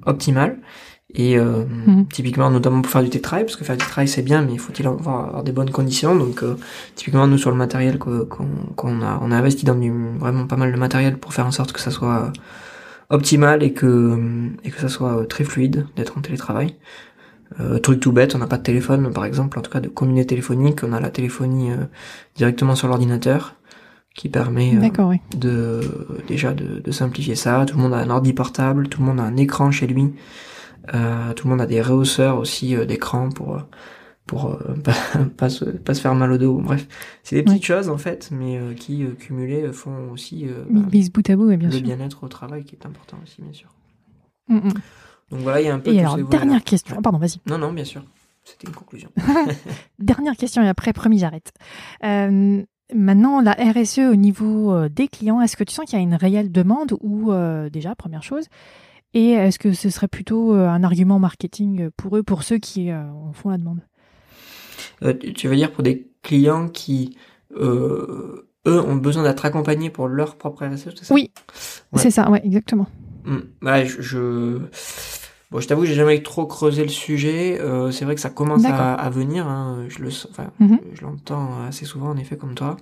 optimales. 0.05 0.59
Et 1.17 1.37
euh, 1.37 1.63
Mhm. 1.87 2.07
typiquement, 2.07 2.49
notamment 2.49 2.81
pour 2.81 2.91
faire 2.91 3.01
du 3.03 3.09
télétravail, 3.09 3.45
parce 3.45 3.55
que 3.55 3.63
faire 3.63 3.75
du 3.75 3.79
télétravail 3.79 4.07
c'est 4.07 4.21
bien, 4.21 4.41
mais 4.41 4.57
faut-il 4.57 4.85
avoir, 4.85 5.27
avoir 5.27 5.43
des 5.43 5.53
bonnes 5.53 5.69
conditions? 5.71 6.15
Donc, 6.15 6.43
euh, 6.43 6.55
typiquement, 6.95 7.25
nous 7.27 7.37
sur 7.37 7.51
le 7.51 7.57
matériel 7.57 7.97
qu'on 7.99 9.01
a, 9.01 9.19
on 9.21 9.31
a 9.31 9.35
investi 9.37 9.65
dans 9.65 9.75
du, 9.75 9.91
vraiment 10.19 10.45
pas 10.45 10.57
mal 10.57 10.71
de 10.71 10.77
matériel 10.77 11.17
pour 11.17 11.33
faire 11.33 11.45
en 11.47 11.51
sorte 11.51 11.71
que 11.71 11.79
ça 11.79 11.89
soit 11.91 12.17
euh, 12.25 12.29
optimal 13.09 13.63
et 13.63 13.71
que 13.71 14.19
et 14.63 14.71
que 14.71 14.79
ça 14.79 14.89
soit 14.89 15.19
euh, 15.19 15.23
très 15.25 15.43
fluide 15.45 15.85
d'être 15.95 16.17
en 16.17 16.21
télétravail. 16.21 16.75
Euh, 17.61 17.77
truc 17.79 17.99
tout 17.99 18.11
bête, 18.11 18.35
on 18.35 18.39
n'a 18.39 18.47
pas 18.47 18.57
de 18.57 18.63
téléphone, 18.63 19.13
par 19.13 19.23
exemple, 19.23 19.57
en 19.59 19.61
tout 19.61 19.71
cas 19.71 19.79
de 19.79 19.87
combiné 19.87 20.25
téléphonique, 20.25 20.83
on 20.83 20.91
a 20.91 20.99
la 20.99 21.09
téléphonie 21.11 21.71
euh, 21.71 21.85
directement 22.35 22.75
sur 22.75 22.87
l'ordinateur, 22.87 23.55
qui 24.15 24.27
permet 24.29 24.77
oui. 24.99 25.19
de 25.37 25.81
déjà 26.27 26.53
de, 26.53 26.81
de 26.83 26.91
simplifier 26.91 27.35
ça. 27.35 27.63
Tout 27.65 27.77
le 27.77 27.83
monde 27.83 27.93
a 27.93 27.97
un 27.97 28.09
ordi 28.09 28.33
portable, 28.33 28.89
tout 28.89 28.99
le 28.99 29.05
monde 29.07 29.19
a 29.19 29.23
un 29.23 29.37
écran 29.37 29.71
chez 29.71 29.87
lui, 29.87 30.13
tout 31.35 31.47
le 31.47 31.51
monde 31.51 31.61
a 31.61 31.65
des 31.65 31.81
rehausseurs 31.81 32.37
aussi 32.37 32.75
euh, 32.75 32.85
d'écran 32.85 33.29
pour 33.29 33.55
euh, 33.55 33.61
pour 34.25 34.51
euh, 34.51 34.75
pas, 34.83 34.93
pas 35.37 35.49
se 35.49 35.65
pas 35.65 35.93
se 35.93 36.01
faire 36.01 36.15
mal 36.15 36.31
au 36.31 36.37
dos. 36.37 36.59
Bref, 36.59 36.87
c'est 37.23 37.35
des 37.35 37.43
petites 37.43 37.65
choses 37.65 37.89
en 37.89 37.97
fait, 37.97 38.29
mais 38.31 38.57
euh, 38.57 38.73
qui 38.73 39.03
euh, 39.03 39.11
cumulées 39.11 39.63
euh, 39.63 39.73
font 39.73 40.11
aussi 40.11 40.47
euh, 40.47 40.63
bah, 40.69 40.81
bout 41.13 41.29
à 41.29 41.35
bout, 41.35 41.47
oui, 41.47 41.57
bien 41.57 41.69
le 41.69 41.79
bien-être 41.79 42.23
au 42.23 42.27
travail 42.27 42.63
qui 42.63 42.75
est 42.75 42.85
important 42.85 43.17
aussi 43.23 43.41
bien 43.41 43.53
sûr. 43.53 43.69
Mm, 44.47 44.57
mm. 44.57 44.73
Donc 45.31 45.41
voilà, 45.41 45.61
il 45.61 45.67
y 45.67 45.69
a 45.69 45.75
un 45.75 45.79
peu 45.79 45.91
Et 45.91 45.99
alors, 45.99 46.17
dernière 46.17 46.63
question. 46.63 46.93
Ouais. 46.93 46.99
Ah, 46.99 47.03
Pardon, 47.03 47.17
vas-y. 47.17 47.39
Non 47.47 47.57
non, 47.57 47.73
bien 47.73 47.83
sûr. 47.83 48.03
C'était 48.43 48.67
une 48.67 48.75
conclusion. 48.75 49.09
Dernière 49.99 50.37
question 50.37 50.61
et 50.61 50.69
après, 50.69 50.93
promis, 50.93 51.17
j'arrête. 51.17 51.51
Euh, 52.03 52.61
maintenant, 52.93 53.41
la 53.41 53.53
RSE 53.53 53.99
au 53.99 54.15
niveau 54.15 54.71
euh, 54.71 54.87
des 54.87 55.07
clients, 55.07 55.41
est-ce 55.41 55.57
que 55.57 55.63
tu 55.63 55.73
sens 55.73 55.85
qu'il 55.85 55.97
y 55.97 55.99
a 55.99 56.03
une 56.03 56.13
réelle 56.13 56.51
demande 56.51 56.95
ou 57.01 57.31
euh, 57.31 57.69
déjà, 57.71 57.95
première 57.95 58.21
chose, 58.21 58.45
et 59.15 59.31
est-ce 59.31 59.57
que 59.57 59.73
ce 59.73 59.89
serait 59.89 60.07
plutôt 60.07 60.53
euh, 60.53 60.67
un 60.67 60.83
argument 60.83 61.17
marketing 61.17 61.89
pour 61.97 62.17
eux, 62.17 62.23
pour 62.23 62.43
ceux 62.43 62.57
qui 62.59 62.91
euh, 62.91 63.01
en 63.11 63.33
font 63.33 63.49
la 63.49 63.57
demande? 63.57 63.79
Euh, 65.03 65.13
tu 65.13 65.47
veux 65.47 65.55
dire 65.55 65.71
pour 65.71 65.83
des 65.83 66.07
clients 66.21 66.67
qui 66.67 67.17
euh, 67.57 68.47
eux 68.67 68.79
ont 68.81 68.95
besoin 68.95 69.23
d'être 69.23 69.45
accompagnés 69.45 69.89
pour 69.89 70.07
leur 70.07 70.35
propre 70.37 70.65
RSE, 70.65 70.89
c'est 70.95 71.05
ça? 71.05 71.13
Oui, 71.13 71.31
Ouais. 71.93 71.99
c'est 72.01 72.11
ça, 72.11 72.29
ouais, 72.29 72.41
exactement. 72.45 72.87
Ouais, 73.61 73.85
je, 73.87 74.01
je... 74.01 74.59
Bon, 75.51 75.59
je 75.59 75.67
t'avoue, 75.67 75.85
j'ai 75.85 75.93
jamais 75.93 76.21
trop 76.21 76.45
creusé 76.45 76.83
le 76.83 76.89
sujet. 76.89 77.59
Euh, 77.61 77.91
c'est 77.91 78.03
vrai 78.05 78.15
que 78.15 78.21
ça 78.21 78.29
commence 78.29 78.63
à, 78.65 78.93
à 78.93 79.09
venir. 79.09 79.47
Hein. 79.47 79.85
Je 79.89 79.99
le, 79.99 80.09
enfin, 80.29 80.51
Mhm. 80.59 80.79
je 80.93 81.01
l'entends 81.03 81.63
assez 81.67 81.85
souvent, 81.85 82.09
en 82.09 82.17
effet, 82.17 82.35
comme 82.37 82.55
toi. 82.55 82.77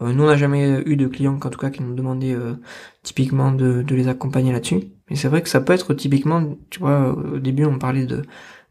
Nous, 0.00 0.22
on 0.24 0.26
n'a 0.28 0.36
jamais 0.36 0.82
eu 0.86 0.96
de 0.96 1.06
clients, 1.06 1.38
en 1.42 1.50
tout 1.50 1.58
cas, 1.58 1.68
qui 1.68 1.82
nous 1.82 1.94
demandaient 1.94 2.32
euh, 2.32 2.54
typiquement 3.02 3.52
de, 3.52 3.82
de 3.82 3.94
les 3.94 4.08
accompagner 4.08 4.50
là-dessus. 4.50 4.80
Mais 5.10 5.16
c'est 5.16 5.28
vrai 5.28 5.42
que 5.42 5.48
ça 5.48 5.60
peut 5.60 5.72
être 5.72 5.92
typiquement, 5.94 6.42
tu 6.70 6.78
vois, 6.80 7.14
au 7.34 7.38
début, 7.38 7.64
on 7.64 7.78
parlait 7.78 8.06
de 8.06 8.22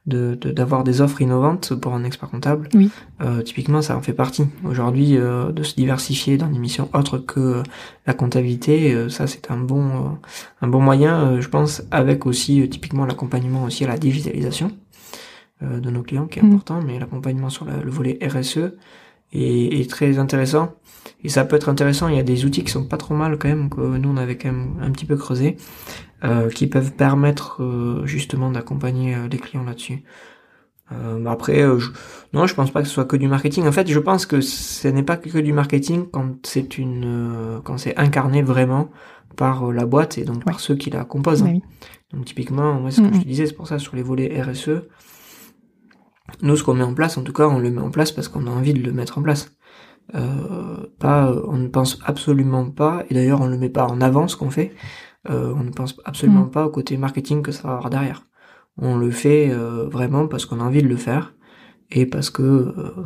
de- 0.05 0.33
de- 0.41 0.49
d'avoir 0.51 0.83
des 0.83 1.01
offres 1.01 1.21
innovantes 1.21 1.75
pour 1.75 1.93
un 1.93 2.03
expert 2.03 2.29
comptable. 2.31 2.69
Oui. 2.73 2.89
Euh, 3.21 3.43
typiquement, 3.43 3.83
ça 3.83 3.95
en 3.95 4.01
fait 4.01 4.13
partie. 4.13 4.45
Aujourd'hui, 4.63 5.17
euh, 5.17 5.51
de 5.51 5.61
se 5.61 5.75
diversifier 5.75 6.37
dans 6.37 6.47
des 6.47 6.57
missions 6.57 6.89
autres 6.93 7.19
que 7.19 7.61
la 8.07 8.13
comptabilité, 8.15 8.93
euh, 8.95 9.09
ça 9.09 9.27
c'est 9.27 9.51
un 9.51 9.57
bon 9.57 9.83
euh, 9.87 10.09
un 10.61 10.67
bon 10.67 10.81
moyen, 10.81 11.19
euh, 11.33 11.41
je 11.41 11.49
pense, 11.49 11.83
avec 11.91 12.25
aussi 12.25 12.61
euh, 12.61 12.67
typiquement 12.67 13.05
l'accompagnement 13.05 13.65
aussi 13.65 13.83
à 13.83 13.87
la 13.87 13.97
digitalisation 13.99 14.71
euh, 15.61 15.79
de 15.79 15.89
nos 15.91 16.01
clients, 16.01 16.25
qui 16.25 16.39
est 16.39 16.43
Mhm. 16.43 16.49
important, 16.53 16.81
mais 16.81 16.97
l'accompagnement 16.97 17.49
sur 17.49 17.65
la- 17.65 17.77
le 17.83 17.91
volet 17.91 18.17
RSE 18.23 18.71
est, 19.33 19.79
est 19.81 19.89
très 19.89 20.17
intéressant. 20.17 20.73
Et 21.23 21.29
ça 21.29 21.43
peut 21.45 21.55
être 21.57 21.69
intéressant, 21.69 22.07
il 22.07 22.15
y 22.15 22.19
a 22.19 22.23
des 22.23 22.45
outils 22.45 22.63
qui 22.63 22.71
sont 22.71 22.85
pas 22.85 22.97
trop 22.97 23.13
mal 23.13 23.37
quand 23.37 23.49
même, 23.49 23.69
que 23.69 23.81
nous 23.81 24.09
on 24.09 24.17
avait 24.17 24.37
quand 24.37 24.51
même 24.51 24.75
un 24.81 24.89
petit 24.91 25.05
peu 25.05 25.17
creusé, 25.17 25.57
euh, 26.23 26.49
qui 26.49 26.67
peuvent 26.67 26.93
permettre 26.93 27.63
euh, 27.63 28.05
justement 28.05 28.51
d'accompagner 28.51 29.15
euh, 29.15 29.27
les 29.29 29.37
clients 29.37 29.63
là-dessus. 29.63 30.03
Euh, 30.91 31.23
après, 31.25 31.61
euh, 31.61 31.77
je, 31.79 31.91
non, 32.33 32.47
je 32.47 32.55
pense 32.55 32.71
pas 32.71 32.81
que 32.81 32.87
ce 32.87 32.93
soit 32.93 33.05
que 33.05 33.15
du 33.15 33.27
marketing. 33.27 33.67
En 33.67 33.71
fait, 33.71 33.87
je 33.87 33.99
pense 33.99 34.25
que 34.25 34.41
ce 34.41 34.87
n'est 34.87 35.03
pas 35.03 35.17
que 35.17 35.37
du 35.39 35.53
marketing 35.53 36.07
quand 36.11 36.45
c'est 36.45 36.77
une, 36.77 37.03
euh, 37.05 37.59
quand 37.63 37.77
c'est 37.77 37.97
incarné 37.97 38.41
vraiment 38.41 38.89
par 39.35 39.71
la 39.71 39.85
boîte 39.85 40.17
et 40.17 40.23
donc 40.23 40.43
par 40.43 40.59
ceux 40.59 40.75
qui 40.75 40.89
la 40.89 41.05
composent. 41.05 41.43
Bah 41.43 41.49
oui. 41.51 41.61
Donc 42.11 42.25
typiquement, 42.25 42.79
moi, 42.79 42.91
ce 42.91 43.01
que 43.01 43.13
je 43.13 43.19
te 43.19 43.27
disais, 43.27 43.45
c'est 43.45 43.53
pour 43.53 43.67
ça 43.67 43.77
sur 43.77 43.95
les 43.95 44.01
volets 44.01 44.41
RSE. 44.41 44.81
Nous, 46.41 46.55
ce 46.55 46.63
qu'on 46.63 46.73
met 46.73 46.83
en 46.83 46.93
place, 46.93 47.17
en 47.17 47.23
tout 47.23 47.33
cas, 47.33 47.47
on 47.47 47.59
le 47.59 47.69
met 47.69 47.81
en 47.81 47.91
place 47.91 48.11
parce 48.11 48.27
qu'on 48.27 48.47
a 48.47 48.49
envie 48.49 48.73
de 48.73 48.81
le 48.81 48.91
mettre 48.91 49.19
en 49.19 49.21
place. 49.21 49.51
Euh, 50.15 50.87
pas, 50.99 51.31
on 51.47 51.57
ne 51.57 51.67
pense 51.67 51.99
absolument 52.03 52.69
pas, 52.71 53.03
et 53.09 53.13
d'ailleurs, 53.13 53.41
on 53.41 53.45
ne 53.45 53.51
le 53.51 53.57
met 53.57 53.69
pas 53.69 53.85
en 53.85 54.01
avant 54.01 54.27
ce 54.27 54.35
qu'on 54.35 54.49
fait. 54.49 54.73
Euh, 55.29 55.53
on 55.55 55.63
ne 55.63 55.71
pense 55.71 55.99
absolument 56.05 56.45
Mhm. 56.45 56.51
pas 56.51 56.65
au 56.65 56.69
côté 56.69 56.95
marketing 56.97 57.41
que 57.41 57.51
ça 57.51 57.63
va 57.67 57.73
avoir 57.75 57.89
derrière. 57.89 58.25
On 58.77 58.97
le 58.97 59.11
fait 59.11 59.49
euh, 59.51 59.89
vraiment 59.89 60.27
parce 60.27 60.45
qu'on 60.45 60.61
a 60.61 60.63
envie 60.63 60.81
de 60.81 60.87
le 60.87 60.95
faire 60.95 61.33
et 61.91 62.05
parce 62.05 62.29
que, 62.29 62.41
euh, 62.41 63.03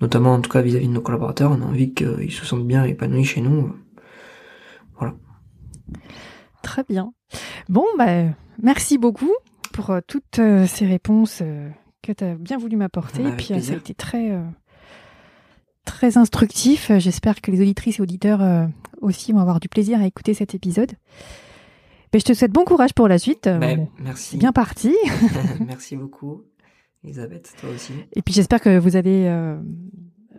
notamment 0.00 0.34
en 0.34 0.40
tout 0.42 0.50
cas 0.50 0.60
vis-à-vis 0.60 0.88
de 0.88 0.92
nos 0.92 1.00
collaborateurs, 1.00 1.50
on 1.52 1.62
a 1.62 1.64
envie 1.64 1.94
qu'ils 1.94 2.30
se 2.32 2.44
sentent 2.44 2.66
bien 2.66 2.84
épanouis 2.84 3.24
chez 3.24 3.40
nous. 3.40 3.74
Très 6.62 6.82
bien. 6.88 7.12
Bon, 7.68 7.84
bah, 7.96 8.24
merci 8.62 8.98
beaucoup 8.98 9.32
pour 9.72 9.94
toutes 10.08 10.40
ces 10.66 10.86
réponses 10.86 11.42
que 12.02 12.12
tu 12.12 12.24
as 12.24 12.34
bien 12.34 12.58
voulu 12.58 12.76
m'apporter. 12.76 13.22
Bah, 13.22 13.30
puis, 13.36 13.46
ça 13.62 13.72
a 13.72 13.76
été 13.76 13.94
très, 13.94 14.36
très 15.84 16.18
instructif. 16.18 16.90
J'espère 16.98 17.40
que 17.40 17.52
les 17.52 17.60
auditrices 17.60 18.00
et 18.00 18.02
auditeurs 18.02 18.68
aussi 19.00 19.32
vont 19.32 19.38
avoir 19.38 19.60
du 19.60 19.68
plaisir 19.68 20.00
à 20.00 20.06
écouter 20.06 20.34
cet 20.34 20.54
épisode. 20.54 20.92
Mais 22.16 22.20
je 22.20 22.24
te 22.24 22.32
souhaite 22.32 22.50
bon 22.50 22.64
courage 22.64 22.94
pour 22.94 23.08
la 23.08 23.18
suite. 23.18 23.46
Euh, 23.46 23.58
Ben, 23.58 23.88
merci. 23.98 24.38
bien 24.38 24.50
parti. 24.50 24.96
merci 25.66 25.96
beaucoup, 25.96 26.44
Elisabeth, 27.04 27.52
toi 27.60 27.68
aussi. 27.68 27.92
Et 28.14 28.22
puis, 28.22 28.32
j'espère 28.32 28.62
que 28.62 28.78
vous 28.78 28.96
allez 28.96 29.26
euh, 29.26 29.60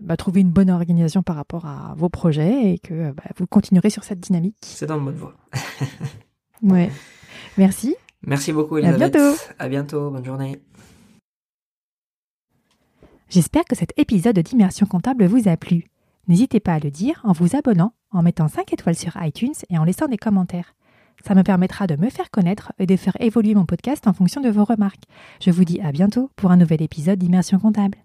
bah, 0.02 0.18
trouver 0.18 0.42
une 0.42 0.50
bonne 0.50 0.72
organisation 0.72 1.22
par 1.22 1.36
rapport 1.36 1.68
à 1.68 1.94
vos 1.96 2.10
projets 2.10 2.74
et 2.74 2.80
que 2.80 2.96
euh, 2.96 3.14
bah, 3.14 3.26
vous 3.38 3.46
continuerez 3.46 3.92
sur 3.92 4.04
cette 4.04 4.20
dynamique. 4.20 4.58
C'est 4.62 4.88
dans 4.88 4.98
le 4.98 5.04
bonne 5.04 5.18
voie. 5.18 5.36
Ouais. 6.64 6.90
Merci. 7.60 7.96
Merci 8.24 8.54
beaucoup, 8.54 8.78
à 8.78 8.80
Elisabeth. 8.80 9.14
bientôt. 9.14 9.38
À 9.60 9.70
bientôt. 9.70 10.10
Bonne 10.10 10.26
journée. 10.26 10.60
J'espère 13.30 13.66
que 13.66 13.76
cet 13.76 13.94
épisode 13.98 14.40
d'Immersion 14.40 14.88
comptable 14.88 15.28
vous 15.28 15.48
a 15.48 15.56
plu. 15.58 15.92
N'hésitez 16.28 16.60
pas 16.60 16.74
à 16.74 16.80
le 16.80 16.90
dire 16.90 17.22
en 17.24 17.34
vous 17.34 17.56
abonnant, 17.56 17.94
en 18.10 18.24
mettant 18.24 18.48
5 18.48 18.74
étoiles 18.74 18.96
sur 18.98 19.16
iTunes 19.22 19.54
et 19.70 19.78
en 19.78 19.84
laissant 19.84 20.08
des 20.08 20.18
commentaires. 20.18 20.74
Ça 21.26 21.36
me 21.36 21.44
permettra 21.44 21.88
de 21.88 21.96
me 21.96 22.10
faire 22.10 22.32
connaître 22.32 22.72
et 22.80 22.86
de 22.86 22.96
faire 22.96 23.18
évoluer 23.20 23.56
mon 23.56 23.66
podcast 23.66 24.08
en 24.08 24.14
fonction 24.14 24.42
de 24.42 24.50
vos 24.50 24.64
remarques. 24.64 25.04
Je 25.42 25.52
vous 25.52 25.66
dis 25.66 25.82
à 25.82 25.92
bientôt 25.92 26.30
pour 26.36 26.52
un 26.52 26.58
nouvel 26.58 26.82
épisode 26.82 27.20
d'Immersion 27.20 27.60
comptable. 27.60 27.98